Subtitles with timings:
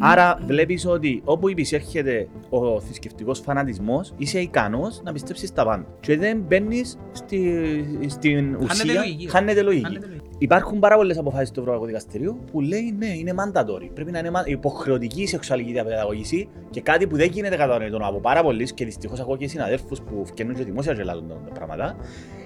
[0.00, 5.86] Άρα βλέπεις ότι όπου υπησέρχεται ο θρησκευτικός φανατισμός είσαι ικανός να πιστέψεις τα πάντα.
[6.00, 7.40] Και δεν μπαίνεις στη,
[8.06, 9.28] στην ουσία, λογική.
[9.28, 9.84] χάνεται λογική.
[9.84, 10.20] Χάνεται λογική.
[10.38, 13.88] Υπάρχουν πάρα πολλές αποφάσεις του Ευρωπαϊκού Δικαστηρίου που λέει ναι, είναι mandatory.
[13.94, 18.20] Πρέπει να είναι μα- υποχρεωτική η σεξουαλική διαπαιδαγωγήση και κάτι που δεν γίνεται κατανοητό από
[18.20, 21.96] πάρα πολλοί και δυστυχώς ακούω και συναδέλφους που φτιάχνουν και δημόσια και λάλλον τα πράγματα.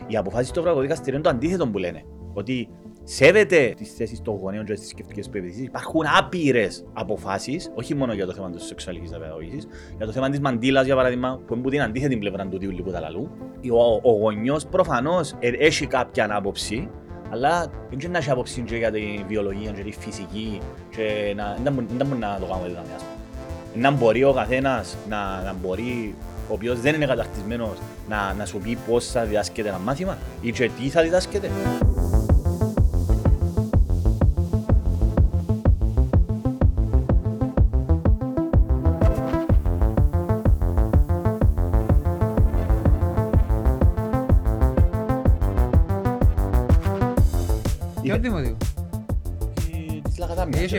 [0.07, 2.03] Οι αποφάσεις του Ευρωπαϊκού Δικαστηρίου είναι το αντίθετο που λένε.
[2.33, 2.69] Ότι
[3.05, 5.65] σέβεται τις θέσεις των γονέων και τις θρησκευτικές πεπιθήσεις.
[5.65, 10.41] Υπάρχουν άπειρες αποφάσεις, όχι μόνο για το θέμα της σεξουαλικής διαπαιδαγωγήσης, για το θέμα της
[10.41, 13.31] μαντήλας για παράδειγμα, που είναι που την αντίθετη πλευρά του τύπου που τα λαλού.
[13.73, 16.89] Ο, ο γονιός προφανώς ε, έχει κάποια άποψη,
[17.31, 20.61] αλλά δεν μπορεί να έχει άποψη και για τη βιολογία και τη φυσική
[20.91, 23.89] και να, δεν μπορεί- δεν μπορεί να το κάνουμε δηλαδή, ας πούμε.
[23.89, 26.15] Να μπορεί ο καθένας να, να μπορεί,
[26.49, 30.53] ο οποίος δεν είναι καταρτισμένος, να, να σου πει πώς θα διδάσκεται ένα μάθημα ή
[30.53, 31.51] και τι θα διδάσκεται.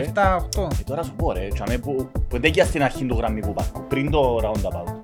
[0.00, 0.12] Έχει
[0.60, 0.62] ρε.
[0.62, 0.80] 7-8.
[0.80, 4.10] Ε, τώρα σου πω ρε, τσάμε που, που δεν στην αρχή του γραμμικού πάρκου, πριν
[4.10, 5.00] το roundabout.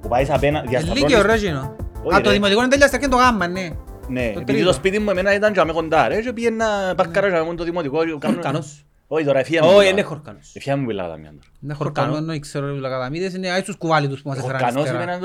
[0.00, 1.26] Που πάεις απέναντι, Ελίκιο διασταυρώνεις...
[1.26, 1.76] ρε εκείνο.
[2.02, 2.34] Όχι, Α, το ρε.
[2.34, 3.68] δημοτικό είναι τέλεια και το γάμμα, ναι.
[4.08, 4.66] Ναι, το επειδή τρίτο.
[4.66, 8.04] το σπίτι μου εμένα ήταν τσάμε κοντά ρε και πήγαινα παρκάρα τσάμε με το δημοτικό.
[8.04, 8.84] και κάνω- Χορκανός.
[9.06, 9.68] Όχι τώρα, εφία μου.
[9.68, 9.88] Όχι, τώρα.
[9.88, 10.50] είναι χορκανός.
[10.54, 11.46] Εφία μου μιλάω τα μία τώρα.
[11.62, 12.06] Είναι Χορκανό.
[12.08, 15.02] χορκανό, δεν ξέρω, οι λακαδαμίδες είναι άι τους κουβάλιτους που μας Ο έφεραν Χορκανός ύστερα.
[15.02, 15.18] εμένα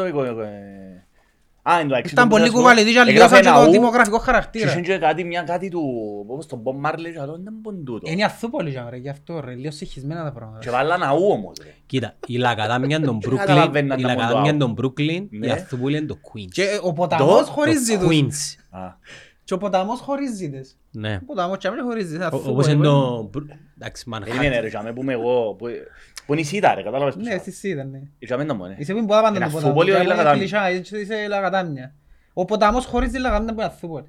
[2.12, 3.72] Ήταν το που πολύ θα σου πω, κουβάλιτοι και έγραφε αλλιώσαν και ένα το ου
[3.72, 4.72] δημογραφικό και χαρακτήρα.
[4.72, 5.82] είχε και κάτι, μια κάτι του,
[6.28, 8.12] όπως τον Bob Marley και άλλο, δεν μπορούν τούτο.
[8.12, 10.60] Είναι η Αθούπολη, ρε, γι' αυτό ρε, λίγο συγχυσμένα τα πράγματα.
[10.60, 11.74] Και βάλα ένα ου όμως ρε.
[11.86, 14.74] Κοίτα, η Λακαδάμια των Brooklyn, καταλαβαίναν η να Λακαδάμια μοντάω.
[14.74, 15.52] των Brooklyn, η Ναι.
[15.52, 16.48] Αθούπολη είναι το Queens.
[16.52, 18.18] Και ο ποταμός Το- χωρίζεις Το τους.
[18.18, 18.78] Queens.
[18.80, 18.80] Α,
[19.44, 20.78] Και ο ποταμός χωρίζεις τις.
[20.92, 21.20] Ναι.
[21.22, 22.20] Ο ποταμός και αμέσως χωρίζεις τις.
[22.20, 22.88] Ο- Αθούπολη, Όπως είναι ρε.
[22.88, 23.30] το...
[23.80, 24.62] Bru- Εντάξει, Περίμενε Manhattan.
[24.62, 25.68] ρε, τσάμε που είμαι εγώ, που
[26.26, 27.34] που είναι η Σίτα ρε, κατάλαβες Ναι, πώς.
[27.34, 28.00] εσύ εσύ ήταν, ναι.
[28.26, 28.74] Τσάμε το μόνο.
[28.78, 29.64] Είσαι που είναι πολλά πάντα Είναι το ποταμός.
[29.70, 31.94] Αθούπολη ή Και είναι Λακατάμια; κλεισά, έτσι είσαι Λακατάμια.
[32.34, 34.06] Ο ποταμός χωρίζει τη Λακατάμια που είναι Αθούπολη.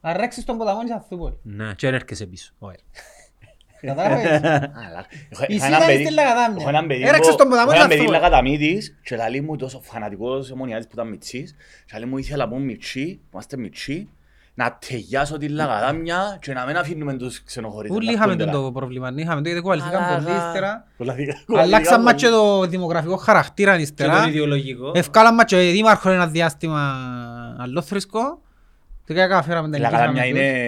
[0.00, 1.38] Αν ρέξεις τον ποταμό είσαι Αθούπολη.
[1.42, 2.52] Ναι, και έρχεσαι πίσω.
[2.58, 2.76] Ωραία.
[3.80, 4.26] Κατάλαβες;
[4.86, 6.56] Αλλά, έχω- Η έχω Σίτα έναν είναι παιδί- στη Λακατάμια.
[6.60, 8.22] Έχω έναν παιδί Έρεξες που- τον ποταμό, έχω είναι έναν παιδί Αθούπολη.
[8.22, 11.54] Λακαταμίτης και λέει μου τόσο φανατικός αιμονιάτης που ήταν μητσής
[11.86, 14.08] και λέει μου ήθελα που μητσί, που είμαστε μητσί,
[14.58, 17.96] να τελειάσω τη Λακατάμια και να μην αφήνουμε τους ξενοχωρίτες.
[17.96, 18.66] Ούλοι να είχαμε έρχονται τον τώρα.
[18.66, 20.84] το πρόβλημα, ναι, είχαμε το γιατί κουβαληθήκαν Αλλά- πολύ ύστερα.
[20.96, 24.22] Κολλαθήκα- Αλλάξαν μας και κολλαθήκα το δημογραφικό χαρακτήρα Και ύστερα.
[24.22, 24.90] το ιδεολογικό.
[24.94, 26.96] Ευκάλαν μας και δήμαρχο ένα διάστημα
[27.58, 28.40] αλλόθρησκο.
[29.08, 30.58] Τελικά φέραμε τα Η Λακατάμια νικήσαμε είναι τους.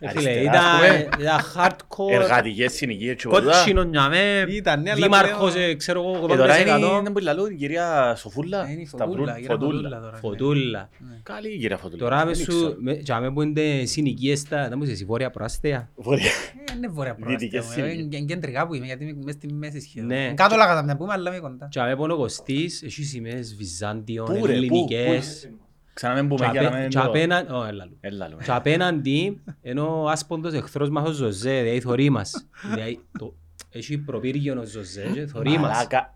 [0.00, 0.96] ε, ε, Ε, φίλε, αριστερά, ας πούμε.
[0.98, 3.52] Ήταν ήταν hardcore, εργατικές συνοικίες και πολλά.
[3.52, 6.98] κότσινο νιαμέ, Ήταν, ναι, αλλά δήμαρχος, πλέον- ε, ξέρω εγώ, Και τώρα είναι 80%.
[7.00, 8.68] είναι που λαλούν η κυρία Σοφούλα.
[8.70, 9.72] Είναι η Σταυρού- Φωτούλα, η κυρία Φωτούλα.
[9.80, 10.12] Φωτούλα τώρα.
[10.12, 10.18] ναι.
[10.18, 10.88] Φωτούλα.
[11.22, 12.02] Καλή η κυρία Φωτούλα.
[12.02, 12.74] Τώρα μες Δεν σου, ξέρω.
[12.78, 15.88] με- τζάμε που είναι συνοικίες στα, δεν μου είσαι, βόρεια προάστια.
[15.94, 16.24] Βόρεια.
[16.70, 17.84] Ε, Είναι βόρεια Δυτικές προάστια.
[17.84, 18.18] μου, ε, σύνοικες.
[18.18, 20.08] Είναι κεντρικά που είμαι, γιατί είμαι μες στη μέση σχεδόν.
[20.08, 20.16] Ναι.
[20.24, 21.68] Είναι Κάτω Λακατάμια που είμαι, αλλά είμαι κοντά.
[21.70, 25.48] Τζάμε που είναι ο Κωστής, έχει σημαίες Βυζάντιων, Πού ρε, πού, ελληνικές.
[25.94, 27.96] Ξανά μην πούμε Και για να απέ- μην και το- απέναν- ω, έλα λίγο.
[28.00, 28.38] Έλα, λέω.
[28.38, 32.48] Και απέναντι, ενώ ο άσποντος εχθρός μας ο Ζωζέ, δηλαδή θωρεί μας.
[32.72, 33.34] Δηλαδή, το-
[33.70, 35.60] Έχει προπύργιο ο Ζωζέ και θωρεί μας.
[35.60, 36.14] Μαλάκα.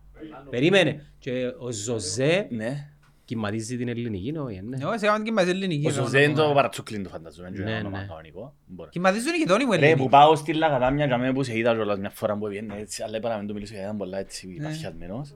[0.50, 1.06] Περίμενε.
[1.18, 2.88] Και ο Ζωζέ Ναι.
[3.24, 4.76] κυματίζει την ελληνική, όχι, ναι.
[4.80, 5.86] Εγώ σε κάνουν και μαζί ελληνική.
[5.86, 6.48] Ο το Ζωζέ είναι όνομα.
[6.48, 7.50] το παρατσούκλιν του φανταζομαι.
[7.50, 8.06] Ναι, είναι ένα όνομα ναι.
[8.08, 8.54] κανονικό.
[8.66, 8.90] Μπορεί.
[8.90, 9.98] Και μαζί σου είναι γειτόνι μου Ρε, ελληνική.
[10.02, 13.02] που πάω στη Λακατάμια για μένα που σε είδα κιόλας μια φορά που έβγαινε έτσι,
[13.02, 14.64] αλλά είπα να μην του μιλήσω γιατί ήταν πολλά έτσι Ναι.
[14.64, 15.34] παθιασμένος.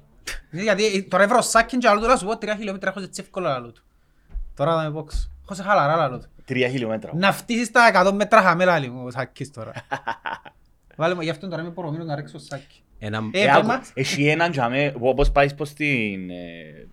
[0.50, 3.48] Ναι, Γιατί τώρα ευρωσάκιν και άλλο του να σου πω τρία χιλιόμετρα έχω έτσι εύκολα
[3.48, 3.82] λαλού του.
[4.56, 5.30] Τώρα θα με πόξω.
[5.44, 6.26] Έχω σε χαλαρά λαλού του.
[6.44, 7.10] Τρία χιλιόμετρα.
[7.14, 9.72] Να φτύσεις τα 100 μέτρα χαμέλα λίγο ο σάκης τώρα.
[10.96, 12.82] Βάλε μου, γι' αυτό τώρα είμαι προρωμένος να ρίξω σάκι.
[12.98, 13.18] Ένα...
[13.32, 13.90] Ε, Ε, πες άκου, μας.
[13.94, 16.30] Έχει έναν για μέ, όπως πάεις προς την...
[16.30, 16.86] ε,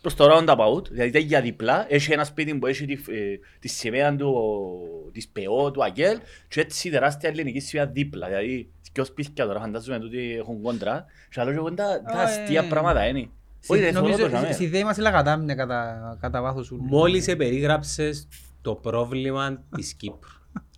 [0.00, 3.68] προς το roundabout, δηλαδή τα για διπλά, έχει ένα σπίτι που έχει τη, ε, τη
[3.68, 6.18] σημαία του, ο- της ΠΕΟ, του ΑΚΕΛ
[6.48, 11.04] και έτσι τεράστια ελληνική σημαία δίπλα, δηλαδή και ως σπίτια τώρα φαντάζομαι ότι έχουν κόντρα
[11.30, 12.66] και άλλο και κοντά τα Α, αστεία ε.
[12.68, 13.28] πράγματα είναι.
[13.66, 14.52] Όχι ρε, θωρώ το για Νομίζω μέ.
[14.52, 16.82] στη ΔΕΗ μας η Λαγατάμια κατά, κατά βάθος ούλου.
[16.84, 18.28] Μόλις επερίγραψες
[18.62, 20.28] το πρόβλημα της Κύπρου.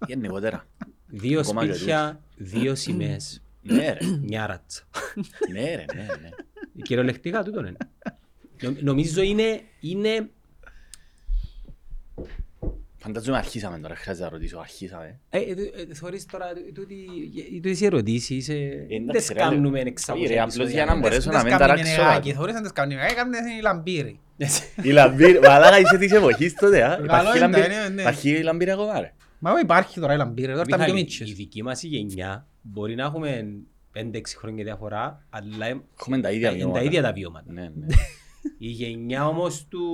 [0.06, 0.64] Γενικότερα.
[1.06, 3.42] Δύο Ακόμα και σπίτια, δύο σημαίες.
[3.62, 4.82] Ναι ρε, Μια ράτσα.
[5.52, 6.28] ναι ρε, ναι, ναι.
[6.82, 7.76] Κυριολεκτικά τούτο είναι.
[8.62, 10.30] Νο- Νομίζω είναι, είναι
[13.00, 15.20] Φαντάζομαι αρχίσαμε τώρα, χρειάζεται να ρωτήσω, αρχίσαμε.
[15.30, 15.42] Ε, ε,
[15.90, 18.54] ε, Θωρείς τώρα τούτη- τούτες οι ερωτήσεις, ε,
[18.88, 19.88] δεν εντάξει, τις ρε, κάνουμε ρε.
[19.88, 20.76] εξάμουν Όχι, ρε, απλώς επεισόδια.
[20.84, 22.32] για να Ε, μπορέσω Δεν να μην σκάμνει ταράξω νεγάκι, κάτι.
[22.38, 22.94] θωρείς να τις σκάμνει.
[22.94, 24.20] Ε, κάμνε η λαμπύρη.
[24.82, 26.88] Η λαμπύρη, μαλάκα είσαι της εποχής τότε, α.
[26.88, 28.00] Καλό Υπάρχει είναι, λαμπύρη- ναι, ναι.
[28.00, 29.12] Υπάρχει η λαμπύρη ακόμα, ρε.
[29.38, 31.32] Μα όχι, υπάρχει τώρα η λαμπύρη, τώρα τα πιο Μιχάλη, η μίτσες.
[31.32, 33.46] δική μας η γενιά μπορεί να έχουμε
[33.92, 36.84] 5-6 χρόνια διαφορά, αλλά ε, Έχουμε τα ίδια είναι τα βιώματα.
[36.84, 37.52] ίδια τα βιώματα.
[37.52, 37.86] Ναι, ναι.
[38.58, 39.84] Η γενιά όμως του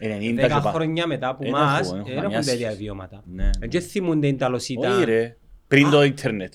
[0.00, 2.52] 90 10 και πά- χρόνια μετά που Δεν μας έχω, έχω δεν έχουν καμιά τα
[2.52, 2.82] ίδια σχέση.
[2.82, 3.22] βιώματα.
[3.34, 3.50] Ναι.
[3.70, 4.94] Δεν θυμούνται την ταλωσίτα.
[4.96, 5.36] Όχι ρε,
[5.68, 6.54] πριν το ίντερνετ.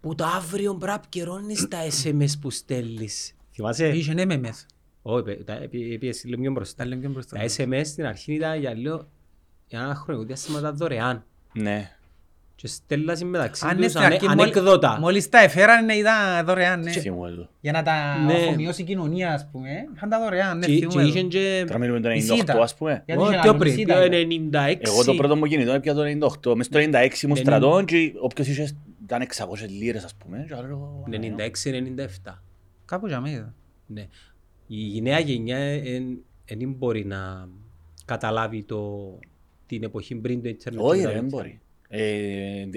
[0.00, 3.34] Που το αύριο πρέπει να επικαιρώνεις τα SMS που στέλνεις.
[3.52, 4.60] Θυμάσαι; Είχες ναι με μεθ.
[5.02, 6.82] Όχι, παι- τα- επί- επίεσαι λίγο πιο μπροστά.
[6.82, 7.36] Τα λέμε πιο μπροστά.
[7.38, 9.08] Τα SMS στην αρχή ήταν για λίγο
[9.66, 11.24] για ένα χρονικό διάστημα ήταν δωρεάν.
[11.52, 11.96] Ναι.
[12.54, 14.98] Και στέλνασαν μεταξύ Αν είναι τους στην αρχή, ανε- μόλι- ανέκδοτα.
[15.00, 16.90] μόλις τα εφέραν ναι, ήταν δωρεάν, ναι.
[16.90, 17.48] Θυμούμαι το.
[17.60, 18.32] Για να τα Ναι.
[18.32, 19.68] αφομοιώσει η κοινωνία, ας πούμε.
[19.94, 21.08] Είχαν τα δωρεάν, ναι, Και- Και θυμούμαι το.
[21.08, 21.64] είχαν και...
[21.66, 22.62] Τώρα μιλούμε το Η 98 ΣΥΤΑ.
[22.62, 23.02] ας πούμε.
[23.06, 24.78] Γιατί Όχι, είχε πιο να πριν, μιλήσει πιο τα- 96.
[24.80, 26.54] Εγώ το πρώτο μου κινητό έπια το 98.
[26.56, 30.44] Μες στο 96 ήμουν Ναι, στρατών και όποιος είχε ήταν 600 λίρες ας πούμε.
[30.48, 32.42] Και άλλο, 96-97.
[32.84, 33.54] Κάπου για μένα είδα.
[33.86, 34.06] Ναι.
[34.66, 35.58] Η νέα γενιά
[36.46, 37.48] δεν μπορεί να
[38.04, 38.90] καταλάβει το,
[39.66, 40.82] την εποχή πριν το ίντερνετ.
[40.84, 41.30] Όχι και ρε, το δεν ίντερνετ.
[41.30, 41.60] μπορεί.
[41.94, 42.02] Ε,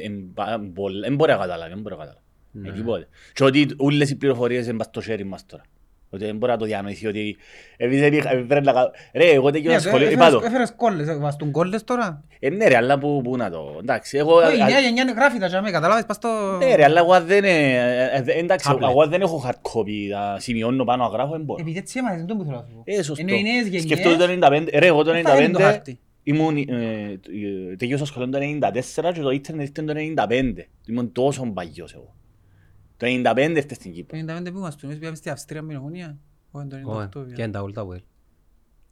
[0.06, 2.24] εν- πα- πολλ- Δεν μπορεί να καταλάβει, δεν μπορεί να καταλάβει.
[2.52, 2.70] Ναι.
[2.70, 3.08] Ε, τίποτε.
[3.34, 5.64] Και ότι όλες οι πληροφορίες είναι πας στο χέρι μας τώρα.
[6.10, 7.38] Ότι δεν μπορεί να το διανοηθεί ότι
[7.78, 10.46] εμείς δεν είχα- πρέπει να κα- Ρε, εγώ τέτοιο Ναι, σχολείο, έφερες- είπα το.
[10.46, 12.24] Έφερες κόλλες, βαστούν κόλλες τώρα.
[12.40, 13.78] Ε, ναι ρε, αλλά που, που να το...
[13.82, 14.36] Εντάξει, εγώ...
[14.36, 16.30] Όχι, Η α- νέα γενιά είναι γράφει τα τζαμί, καταλάβεις, πας στο...
[16.60, 17.44] Ναι ρε, αλλά εγώ δεν...
[17.44, 18.90] ε, ε, ε, Εντάξει, Tablet.
[18.90, 21.62] εγώ δεν έχω hard copy, τα σημειώνω πάνω να γράφω, δεν μπορώ.
[21.62, 22.82] Επειδή έτσι έμαθες, δεν το που θέλω να σου πω.
[22.86, 23.26] Ε, σωστό.
[23.28, 23.82] Ενώ οι νέες γενιές...
[23.82, 26.00] Σκεφτώ το 95, ρε, εγώ το Αυτά είναι το 95 χάρτη.
[26.28, 29.94] Ήμουν, ε, ε, τελείωσα σχολείο το 94 και το ίντερνετ ήρθε το
[30.28, 30.68] 95.
[30.88, 32.16] Ήμουν τόσο παγιός εγώ.
[32.98, 34.20] Το 95 ήρθε στην Κύπρο.
[34.26, 36.18] Το 95 που είμαστε, εμείς πήγαμε στη Αυστρία με ομονία.
[36.52, 37.44] Όχι, το 98 Όχι, και πήγαμε.
[37.44, 38.02] είναι τα όλα τα well.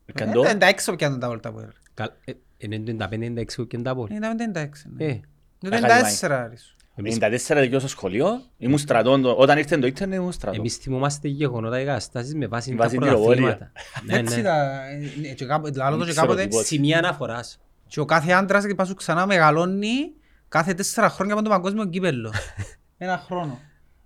[0.06, 0.58] Έκανε Ε, το.
[0.58, 4.08] τα έξω πιάνουν τα όλα που Καλ- ε, Είναι το 95-96 και είναι τα πολλά.
[4.16, 5.06] 95-96, ναι.
[5.06, 5.20] Ε,
[5.60, 6.76] Το Τα 94 άρης.
[6.96, 10.60] Εμείς- 94 τελειώσα σχολείο, ήμουν στρατών, το- όταν ήρθε το ίντερνετ ήμουν στρατών.
[10.60, 13.42] Εμείς θυμούμαστε γεγονότα και καταστάσεις με βάση Με τα βάση την πυροβολία.
[13.42, 13.72] πρωταθλήματα.
[14.06, 14.42] Ναι, Έτσι ναι.
[14.44, 14.82] τα...
[15.24, 16.44] ε, και κάποτε- Λαλό το Δεν και ξέρω κάποτε...
[16.44, 16.64] τίποτα.
[16.66, 17.60] Σημεία αναφοράς.
[17.88, 20.12] Και ο κάθε άντρας και πάσου ξανά μεγαλώνει
[20.50, 22.34] κάθε τέσσερα χρόνια από το παγκόσμιο κύπελλο.
[22.98, 23.60] Ένα χρόνο.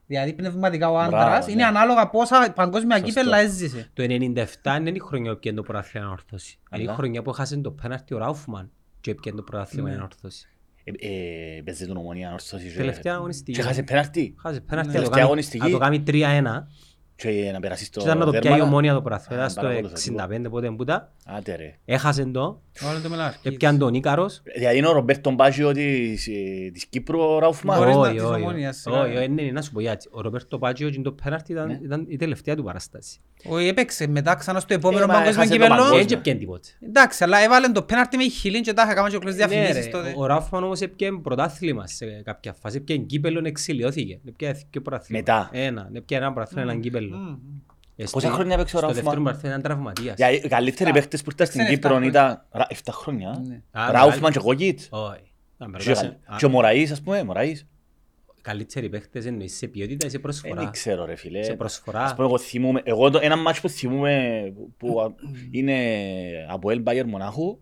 [0.10, 1.68] Δηλαδή πνευματικά ο άντρας Μπράβο, είναι ναι.
[1.68, 3.08] ανάλογα πόσα παγκόσμια Σωστό.
[3.10, 3.90] κύπελλα έζησε.
[3.94, 6.60] Το 97 είναι η χρονιά που πιάνε το πρωτάθλημα ανόρθωση.
[6.74, 6.96] Είναι η Αλλά.
[6.96, 9.96] χρονιά που έχασε το πέναρτι ο Ράουφμαν και πιάνε το πρωτάθλημα Ναι.
[9.96, 10.48] ανόρθωση.
[11.00, 11.08] Ε,
[11.58, 12.74] ε, παίζε τον ομονία ορθώσει.
[12.76, 13.58] Τελευταία αγωνιστική.
[13.58, 14.36] Και χάσε πέναρτι.
[14.42, 14.98] Χάσε πέναρτι, Ναι.
[15.00, 15.64] να το Τελευταία κάνει- αγωνιστική.
[15.66, 16.68] να το κάνει 3-1
[17.18, 18.64] Και να περάσεις στο και ήταν να το πιάει η δέρμα.
[18.64, 19.42] ομόνια το πρωτάθλημα.
[19.42, 21.10] Α, Ήταν στο παρακολουθώ, 65 πότε που ήταν.
[21.26, 21.76] Άντε ρε.
[21.86, 23.48] Έχασε το, Όλο το μελάρχη.
[23.48, 24.42] έπιανε τον Ίκαρος.
[24.56, 27.78] Δηλαδή είναι ο Ρομπέρτο Μπάζιο της, ε, της Κύπρου ο Ραουφμάν.
[27.78, 29.20] Μπορείς να- Όχι, της όχι, Ομόνιας, όχι, σιγά.
[29.20, 30.08] όχι, ναι, ναι, να σου πω γιατί.
[30.12, 31.80] Ο Ρομπέρτο Πάτσιο και το πέναρτι ήταν- Ναι.
[31.84, 33.20] ήταν η τελευταία του παράσταση.
[33.50, 35.76] Όχι, έπαιξε μετά ξανά στο επόμενο Ε, μα παγκόσμιο έχασε το κύπελλο.
[35.82, 36.06] παγκόσμιο.
[36.08, 36.68] Δεν πιάνε τίποτε.
[36.80, 39.86] Εντάξει, αλλά έβαλε το πέναρτι με χιλίν και τα είχα κάνει και οκλές Ναι, διαφημίσεις
[39.86, 40.14] ρε, τότε.
[40.18, 42.78] Ο Ράφμαν όμως έπιανε πρωτάθλημα σε κάποια φάση.
[42.78, 44.20] Έπιανε κύπελλον εξηλιώθηκε.
[44.28, 45.20] Έπιανε και πρωτάθλημα.
[45.20, 45.50] Μετά.
[45.52, 45.90] Ένα.
[45.94, 47.07] Έπιανε ένα πρωτάθλημα, έναν κύπελλο.
[47.14, 47.38] Μμμ.
[48.00, 50.16] Ε, Πόσα στο- χρόνια έπαιξε ο Στο Ράφμαν; δεύτερο πρωτάθλημα ήταν τραυματίας.
[50.18, 53.44] Για οι καλύτεροι παίχτες που ήρθαν στην Ξέρεις, Κύπρο εφτά ήταν Ρα- 7 χρόνια.
[53.48, 53.62] Ναι.
[53.72, 54.80] Α, Ράουφμαν και Κόκκιτ.
[54.90, 55.32] Όχι.
[55.58, 57.66] Να με Και ρωτάς, ο- α, Και ο Μωραΐς ας πούμε, Μωραΐς.
[58.42, 61.44] Καλύτεροι παίχτες εννοείς σε ποιότητα ή σε Ε, προσφορά; Δεν ξέρω ρε φίλε.
[61.44, 62.14] Σε Ας προσφορά.
[62.16, 65.12] πούμε εγώ θυμούμαι, εγώ το, ένα μάτσο που θυμούμαι που- που α,
[65.52, 65.76] είναι
[66.50, 67.60] από El Bayern Μονάχου.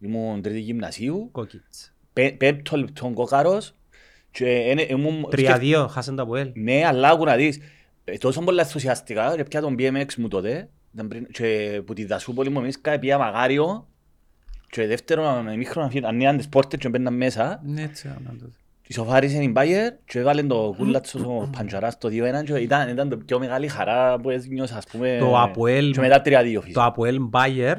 [0.00, 1.28] Ήμουν τρίτη γυμνασίου.
[1.32, 1.94] Κόκκιτς.
[2.12, 3.74] Πέ- Πέμπτο λεπτό κόκαρος.
[4.30, 5.26] Και είναι- ήμουν...
[5.30, 6.52] 3-2, χάσαν τα από ελ.
[6.54, 7.58] Ναι, αλλά άκου να δεις.
[8.12, 12.04] Ε, Τόσο πολλά ενθουσιαστικά, και πια τον BMX μου τότε, ήταν πριν- και που τη
[12.04, 13.86] Δασούπολη μου εμείς πια Μαγάριο,
[14.70, 18.52] και δεύτερο ημίχρονο ανοίγαν τις πόρτες και μπαίναν μέσα, Ναι, έτσι έκαναν τότε.
[18.86, 23.16] ισοφάρισε η Μπάιερ και έβαλε το κούλατσος ο Παντζαράς το 2-1 και ήταν, ήταν το
[23.16, 26.80] πιο μεγάλη χαρά που ένιωσα, ας πούμε, Το Αποέλ- και μετά 3-2 φυσικά.
[26.80, 27.78] Το Αποέλ Μπάγερ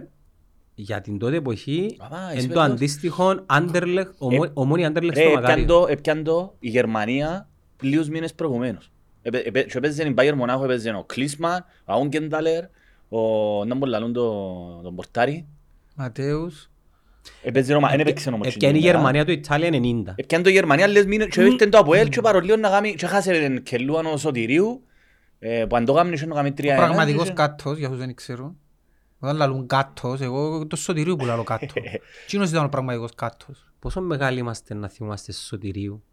[0.75, 2.73] για την τότε εποχή Αβά, εσύ είναι το πες το.
[2.73, 5.65] αντίστοιχο Anderlecht, ομο- Ε, ομόνια Anderlecht Ρε, στο έπιαν Μακάριο.
[5.65, 7.47] το- έπιαν το η Γερμανία
[7.81, 8.91] λίγους μήνες προηγουμένως.
[9.21, 12.63] Επέ- επέ- Και έπαιζε η Bayern Μονάχο, έπαιζε ο Κλίσμαν, ο Αούγκενταλερ,
[13.09, 13.19] ο...
[13.65, 15.47] να μου λαλούν το- τον Πορτάρι.
[15.95, 16.69] Ματέους.
[17.43, 20.13] Έπαιζε ο Μα- εν έπαιξε όμως Έπιανε η εκείνη, Γερμανία το Ιταλία 90.
[20.15, 23.05] Έπιαν το η Γερμανία λίγες μήνες και ήρθε το Αποέλ και παρολίγο να κάνει και
[23.07, 24.83] χάσε κελούαν ο Σωτηρίου
[25.39, 26.63] ε, που αν το κάνουν είχε να κάνει Ο 3-1.
[26.75, 28.57] πραγματικός και- κάτος, για όσους δεν ξέρουν.
[29.19, 31.65] Όταν λαλούν κάτος, εγώ το σωτηρίου που λαλώ κάτω.
[32.25, 33.65] Εκείνος ήταν ο πραγματικός κάτος.
[33.79, 36.03] Πόσο μεγάλοι είμαστε να θυμάστε Σωτηρίου.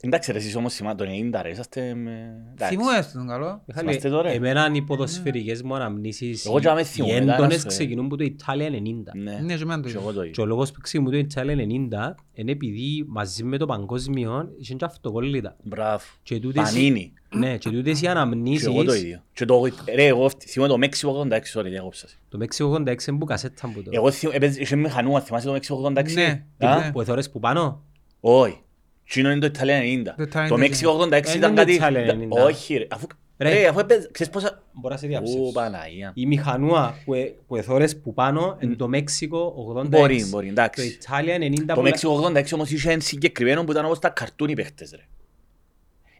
[0.00, 2.36] Εντάξει ρε εσείς όμως θυμά- το 90 ρε, είσαστε με...
[2.52, 2.76] εντάξει.
[2.76, 3.62] Θυμούμαι στον καλό.
[3.74, 4.30] Θυμάστε τώρα.
[4.30, 8.08] Εμένα οι ποδοσφαιρικές μου αναμνήσεις, Εγώ και άμα οι θυμούμαι, ήταν έντονες ένας, ε, ξεκινούν
[8.08, 8.72] που το Ιταλία 90.
[9.14, 10.00] Ναι, Ναι, και εμένα το και ίδιο.
[10.00, 10.42] εγώ το Και ίδιο.
[10.42, 14.84] ο λόγος που ξεκινούν το Ιταλία 90 είναι επειδή μαζί με το παγκόσμιο είχαν και
[14.84, 15.56] αυτοκόλλητα.
[15.62, 16.04] Μπράβο.
[16.22, 17.12] Και τούτες- Πανίνι.
[17.34, 18.66] Ναι, και τούτες οι Και εγώ το αναμνήσεις,
[19.02, 19.22] ίδιο.
[19.32, 19.62] Και το,
[19.94, 22.08] ρε, εγώ θυμάμαι το Μέξικο 86, sorry, διάκοψα.
[22.08, 22.16] σε.
[22.28, 23.90] το Μέξικο 86 είναι που κασέτα που το.
[23.92, 26.12] Εγώ θυμ- έπαιζε- είχε μηχανούας, θυμάσαι το Μέξικο 86.
[26.14, 26.90] Ναι, Α; ναι.
[26.92, 27.82] Που εθώρες που πάνω;
[28.20, 28.60] Όχι.
[29.08, 30.14] Τσίνο είναι το Ιταλία 90.
[30.16, 30.58] Το Ιταλία Το 90.
[30.58, 31.72] Μέξικο 86 Ε, ήταν είναι κάτι...
[31.72, 32.28] Ιταλία 90.
[32.46, 32.86] Όχι ρε.
[32.90, 33.06] Αφού,
[33.38, 33.50] Ρε.
[33.60, 34.08] ρε, αφού έπαιζε...
[34.12, 34.62] Ξέρεις πόσα...
[34.72, 35.52] Μπορώ να σε Ου, διαψεύσω.
[35.52, 36.12] Παναγία.
[36.14, 39.88] Η μηχανούα που, ε- που εθώρες που πάνω είναι το Μέξικο 86.
[39.88, 40.98] Μπορεί, μπορεί, Το εντάξει.
[41.02, 44.48] Ιταλία 90 Το που- Μέξικο 86 όμως είχε ένα συγκεκριμένο που ήταν όπως τα καρτούν
[44.48, 45.02] οι παίχτες ρε.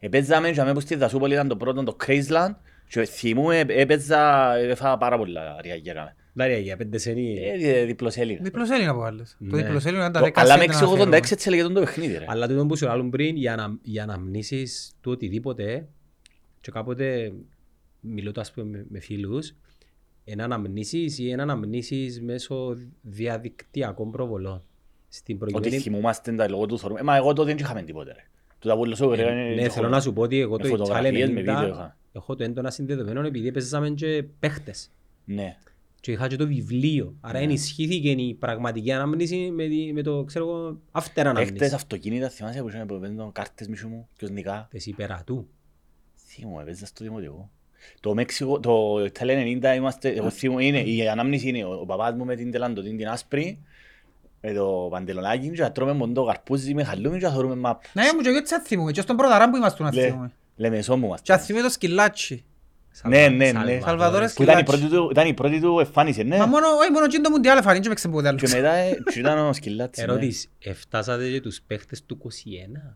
[0.01, 2.55] Επέζαμε και που στη Δασούπολη ήταν το πρώτο το Crazeland
[2.89, 6.51] και θυμούμαι έπαιζα, έφαγα πάρα πολλά ριάγια έκαμε.
[6.55, 7.37] Δάρια για πέντε σενή.
[7.63, 8.41] Ε, διπλός Έλληνα.
[8.43, 9.37] Διπλός Έλληνα από άλλες.
[9.51, 9.63] Το Ναι.
[9.63, 11.17] διπλός Έλληνα ήταν τα Το- δέκα Αλλά σέντ με να 686 φέρουμε.
[11.17, 12.25] έτσι έλεγε τον το παιχνίδι ρε.
[12.29, 15.89] Αλλά τούτο που σου λάλλουν πριν, για να, για να μνήσεις του οτιδήποτε
[16.61, 17.33] και κάποτε
[18.01, 19.55] μιλώ το ας πούμε με, με φίλους
[20.25, 24.63] ένα αναμνήσεις ή ένα αναμνήσεις μέσω διαδικτυακών προβολών.
[25.09, 25.83] Στην Ότι προκειμένη...
[25.83, 26.97] θυμούμαστε τα λόγω του θορμού.
[26.97, 28.25] Ε, Μα εγώ τότε δεν είχαμε τίποτε ρε.
[28.59, 29.55] Του τα πουλώσω ρε.
[29.55, 31.97] Ναι, θέλω να σου πω ότι εγώ με το φωτογραφίες, με Challenge βίντεο 90 είχα.
[32.13, 34.91] έχω το έντονα συνδεδεμένο επειδή παίζαμε και παίχτες.
[35.25, 35.57] Ναι.
[36.01, 37.15] Και είχα και το βιβλίο.
[37.21, 41.75] Άρα ενισχύθηκε η πραγματική αναμνήση με, τη- με το, ξέρω εγώ, after Παίχτες, αναμνήση.
[41.75, 44.69] αυτοκίνητα, θυμάσαι που είχαμε που παίζουν κάρτες μισού μου, ποιος νικά.
[44.71, 45.49] Τες υπερατού.
[46.27, 47.51] Θυμούμαι, παίζα στο δημοτικό.
[48.01, 52.15] Το Μέξικο, το Ιταλία 90 είμαστε, εγώ θυμούμαι, είναι, η ανάμνηση είναι ο, ο παπάς
[52.15, 53.59] μου με την τελαντοτή την άσπρη,
[54.41, 57.83] με το παντελονάκι και να τρώμε μοντό καρπούζι με χαλούμι και να θωρούμε μαπ.
[57.93, 58.93] Ναι, μου και εγώ έτσι αθήμουμε.
[58.93, 60.31] Και στον πρωταρά που είμαστε να Λε- αθήμουμε.
[60.57, 61.33] Λέμε σώμου Και είμαστε.
[61.33, 62.45] αθήμουμε το σκυλάτσι.
[63.05, 63.81] Ναι, ναι, ναι.
[63.85, 64.87] Σαλβαδόρες Που ήταν η σκυλάτσι.
[64.89, 66.37] πρώτη του, ήταν η πρώτη του εμφάνιση, ναι.
[66.37, 68.39] Μα μόνο, όχι, μόνο εκείνο το Μουντιάλ εφανή και παίξε ποτέ άλλο.
[68.39, 70.01] Και μετά ε, και ήταν ο σκυλάτσι.
[70.05, 70.13] ναι.
[70.13, 72.95] Ερώτηση, εφτάσατε και τους παίχτες του 21.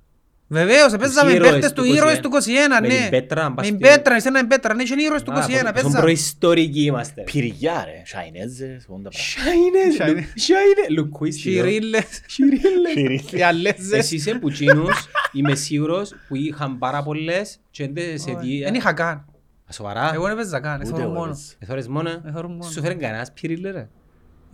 [0.48, 2.20] Βεβαίως, παίζαμε ήρωες παίχτες του του ήρωες 21.
[2.22, 2.94] του 21, Με ναι.
[3.00, 5.58] την πέτρα, Με πας την στη- πέτρα, είσαι έναν πέτρα, ναι, και ήρωες του 21,
[5.58, 5.98] Στον παίζαμε.
[6.00, 7.22] προϊστορικοί είμαστε.
[7.22, 9.18] Πυρηγιά ρε, σαϊνέζες, όντα πράγματα.
[9.18, 10.28] Σάινε, Σάινε.
[10.34, 11.54] σάινε, λουκουίστικο.
[11.64, 13.22] Σιρίλες, Σιρίλες.
[13.30, 13.92] διαλέζες.
[13.92, 18.62] Εσύ είσαι που τσίνους, είμαι σίγουρος, που είχαν πάρα πολλές και δεν σε Όχι, δει.
[18.64, 19.24] Δεν είχα καν.
[19.72, 20.14] Σοβαρά.
[20.14, 21.24] Εγώ δεν παίζα καν, Ούτε εθώρω εγώ μόνο.
[21.24, 21.44] έπαιζα.
[21.58, 22.10] Εθώρες μόνο.
[22.26, 22.62] Εθώρω μόνο.
[22.70, 23.88] Σου φέρνει κανένας πυρίλε ρε.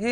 [0.01, 0.07] Ε,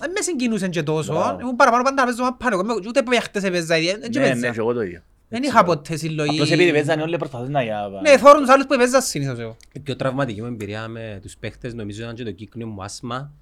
[0.00, 1.12] δεν με συγκινούσαν και τόσο.
[1.12, 1.40] Μπράβο.
[1.40, 2.54] Ήμουν παραπάνω πάντα να παίζω μαπάνω.
[2.54, 4.50] Εγώ με- Ούτε παίχτες έπαιζα, ε, δεν και Ναι, ναι, παίζα.
[4.50, 5.00] και εγώ το ίδιο.
[5.28, 6.30] Δεν είχα ποτέ συλλογή.
[6.30, 7.88] Απλώς επειδή παίζανε όλοι προσπαθούν να για...
[8.02, 9.56] Ναι, θόρουν τους άλλους που έπαιζα συνήθως εγώ.
[9.72, 13.32] Η πιο τραυματική μου εμπειρία με τους παίχτες νομίζω ήταν και το κύκνιο μου άσμα.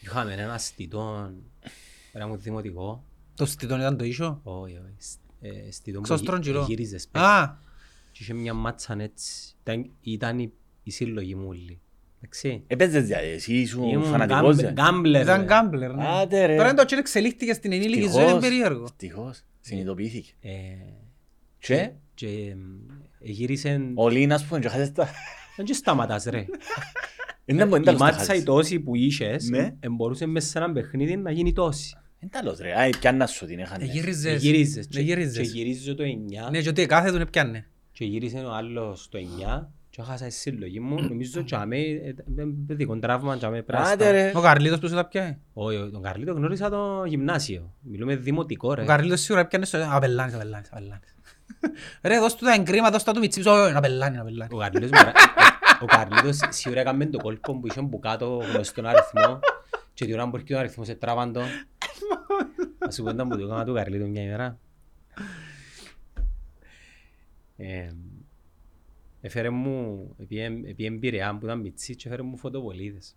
[0.00, 1.30] Είχαμε ένα αστιτό,
[2.12, 3.04] ένα μου δημοτικό.
[3.34, 4.40] Το στιτόν ήταν το ίσο.
[4.42, 4.94] Όχι, όχι.
[4.98, 6.64] σ- ε, Στιτό που Ξωστρον γυ- γυρό.
[6.68, 7.38] γύριζες σπέκτα.
[7.42, 7.54] Α,
[8.18, 9.54] Και είχε μια μάτσα έτσι.
[9.62, 11.80] Ήταν, ήταν η, η σύλλογη μου όλη.
[12.20, 12.62] Εντάξει.
[12.66, 14.56] Έπαιζες για εσύ, ήσουν Ήμουν φανατικός.
[14.56, 14.72] γκάμπ- ρε.
[14.72, 15.22] γκάμπλερ.
[15.22, 15.44] ήταν ρε.
[15.46, 15.94] γκάμπλερ.
[15.94, 16.04] ναι.
[16.06, 16.56] Άντε ρε.
[16.56, 18.84] Τώρα είναι το τσιν εξελίχθηκε στην ενήλικη ζωή, είναι Ευτυχώς, περίεργο.
[18.84, 19.42] ευτυχώς.
[19.60, 20.32] Συνειδητοποιήθηκε.
[20.40, 20.50] Ε,
[21.58, 22.58] Και; και εμ,
[23.20, 23.80] γύρισε...
[23.94, 25.08] ο Λίνας που και χάσες τα...
[25.56, 26.44] Δεν και σταματάς ρε.
[27.44, 29.70] Είναι να Η τα μάτσα η τόση που είχες Ναι.
[29.90, 31.96] μπορούσε μέσα σε ένα παιχνίδι να γίνει τόση.
[32.20, 32.72] Είναι τα λος ρε.
[32.82, 33.84] Α, πιάννας σου την Ε, έχανε.
[33.84, 34.42] γύριζες.
[34.42, 34.84] Γυρίζες.
[34.84, 35.52] Ε, Και, και γύριζες.
[35.52, 37.66] γυρίζω το 9 Ναι, και ότι κάθε του έπιανε.
[37.98, 39.18] Και γύρισε ο άλλος το
[39.62, 41.00] 9 και έχασα η συλλογή μου.
[41.08, 43.92] Νομίζω ότι αμέ, ε, ε, παιδικό τραύμα και αμέ πράστα.
[43.92, 44.32] Άντε ρε.
[44.34, 45.36] Ο Καρλίτος που σου τα πιάει.
[45.52, 47.74] Όχι, όχι, τον Καρλίτο γνώρισα το γυμνάσιο.
[47.80, 48.82] Μιλούμε δημοτικό ρε.
[48.82, 49.88] Ο Καρλίτος σίγουρα έπιανε στο...
[49.90, 51.14] Απελάνης, απελάνης, απελάνης.
[52.02, 53.50] Ρε, δώσ' του τα εγκρίμα, δώσ' του του μιτσίψω.
[53.52, 54.54] Όχι, να πελάνει, να πελάνει.
[54.54, 55.12] Ο Καρλίτος, μερα-
[55.80, 59.38] ο Καρλίτος σίγουρα έκαμε το κόλπο που είχε που κάτω γνωστόν αριθμό
[59.94, 61.40] και την ώρα που έρχεται ο αριθμός σε τράβαν το.
[62.88, 64.58] Ας σου πω ήταν που το έκανα του Καρλίτο μια ημέρα.
[67.60, 67.88] Ε,
[69.20, 70.08] Έφερε μου,
[70.68, 73.16] επί εμπειριά που ήταν μητσί και έφερε μου φωτοβολίδες.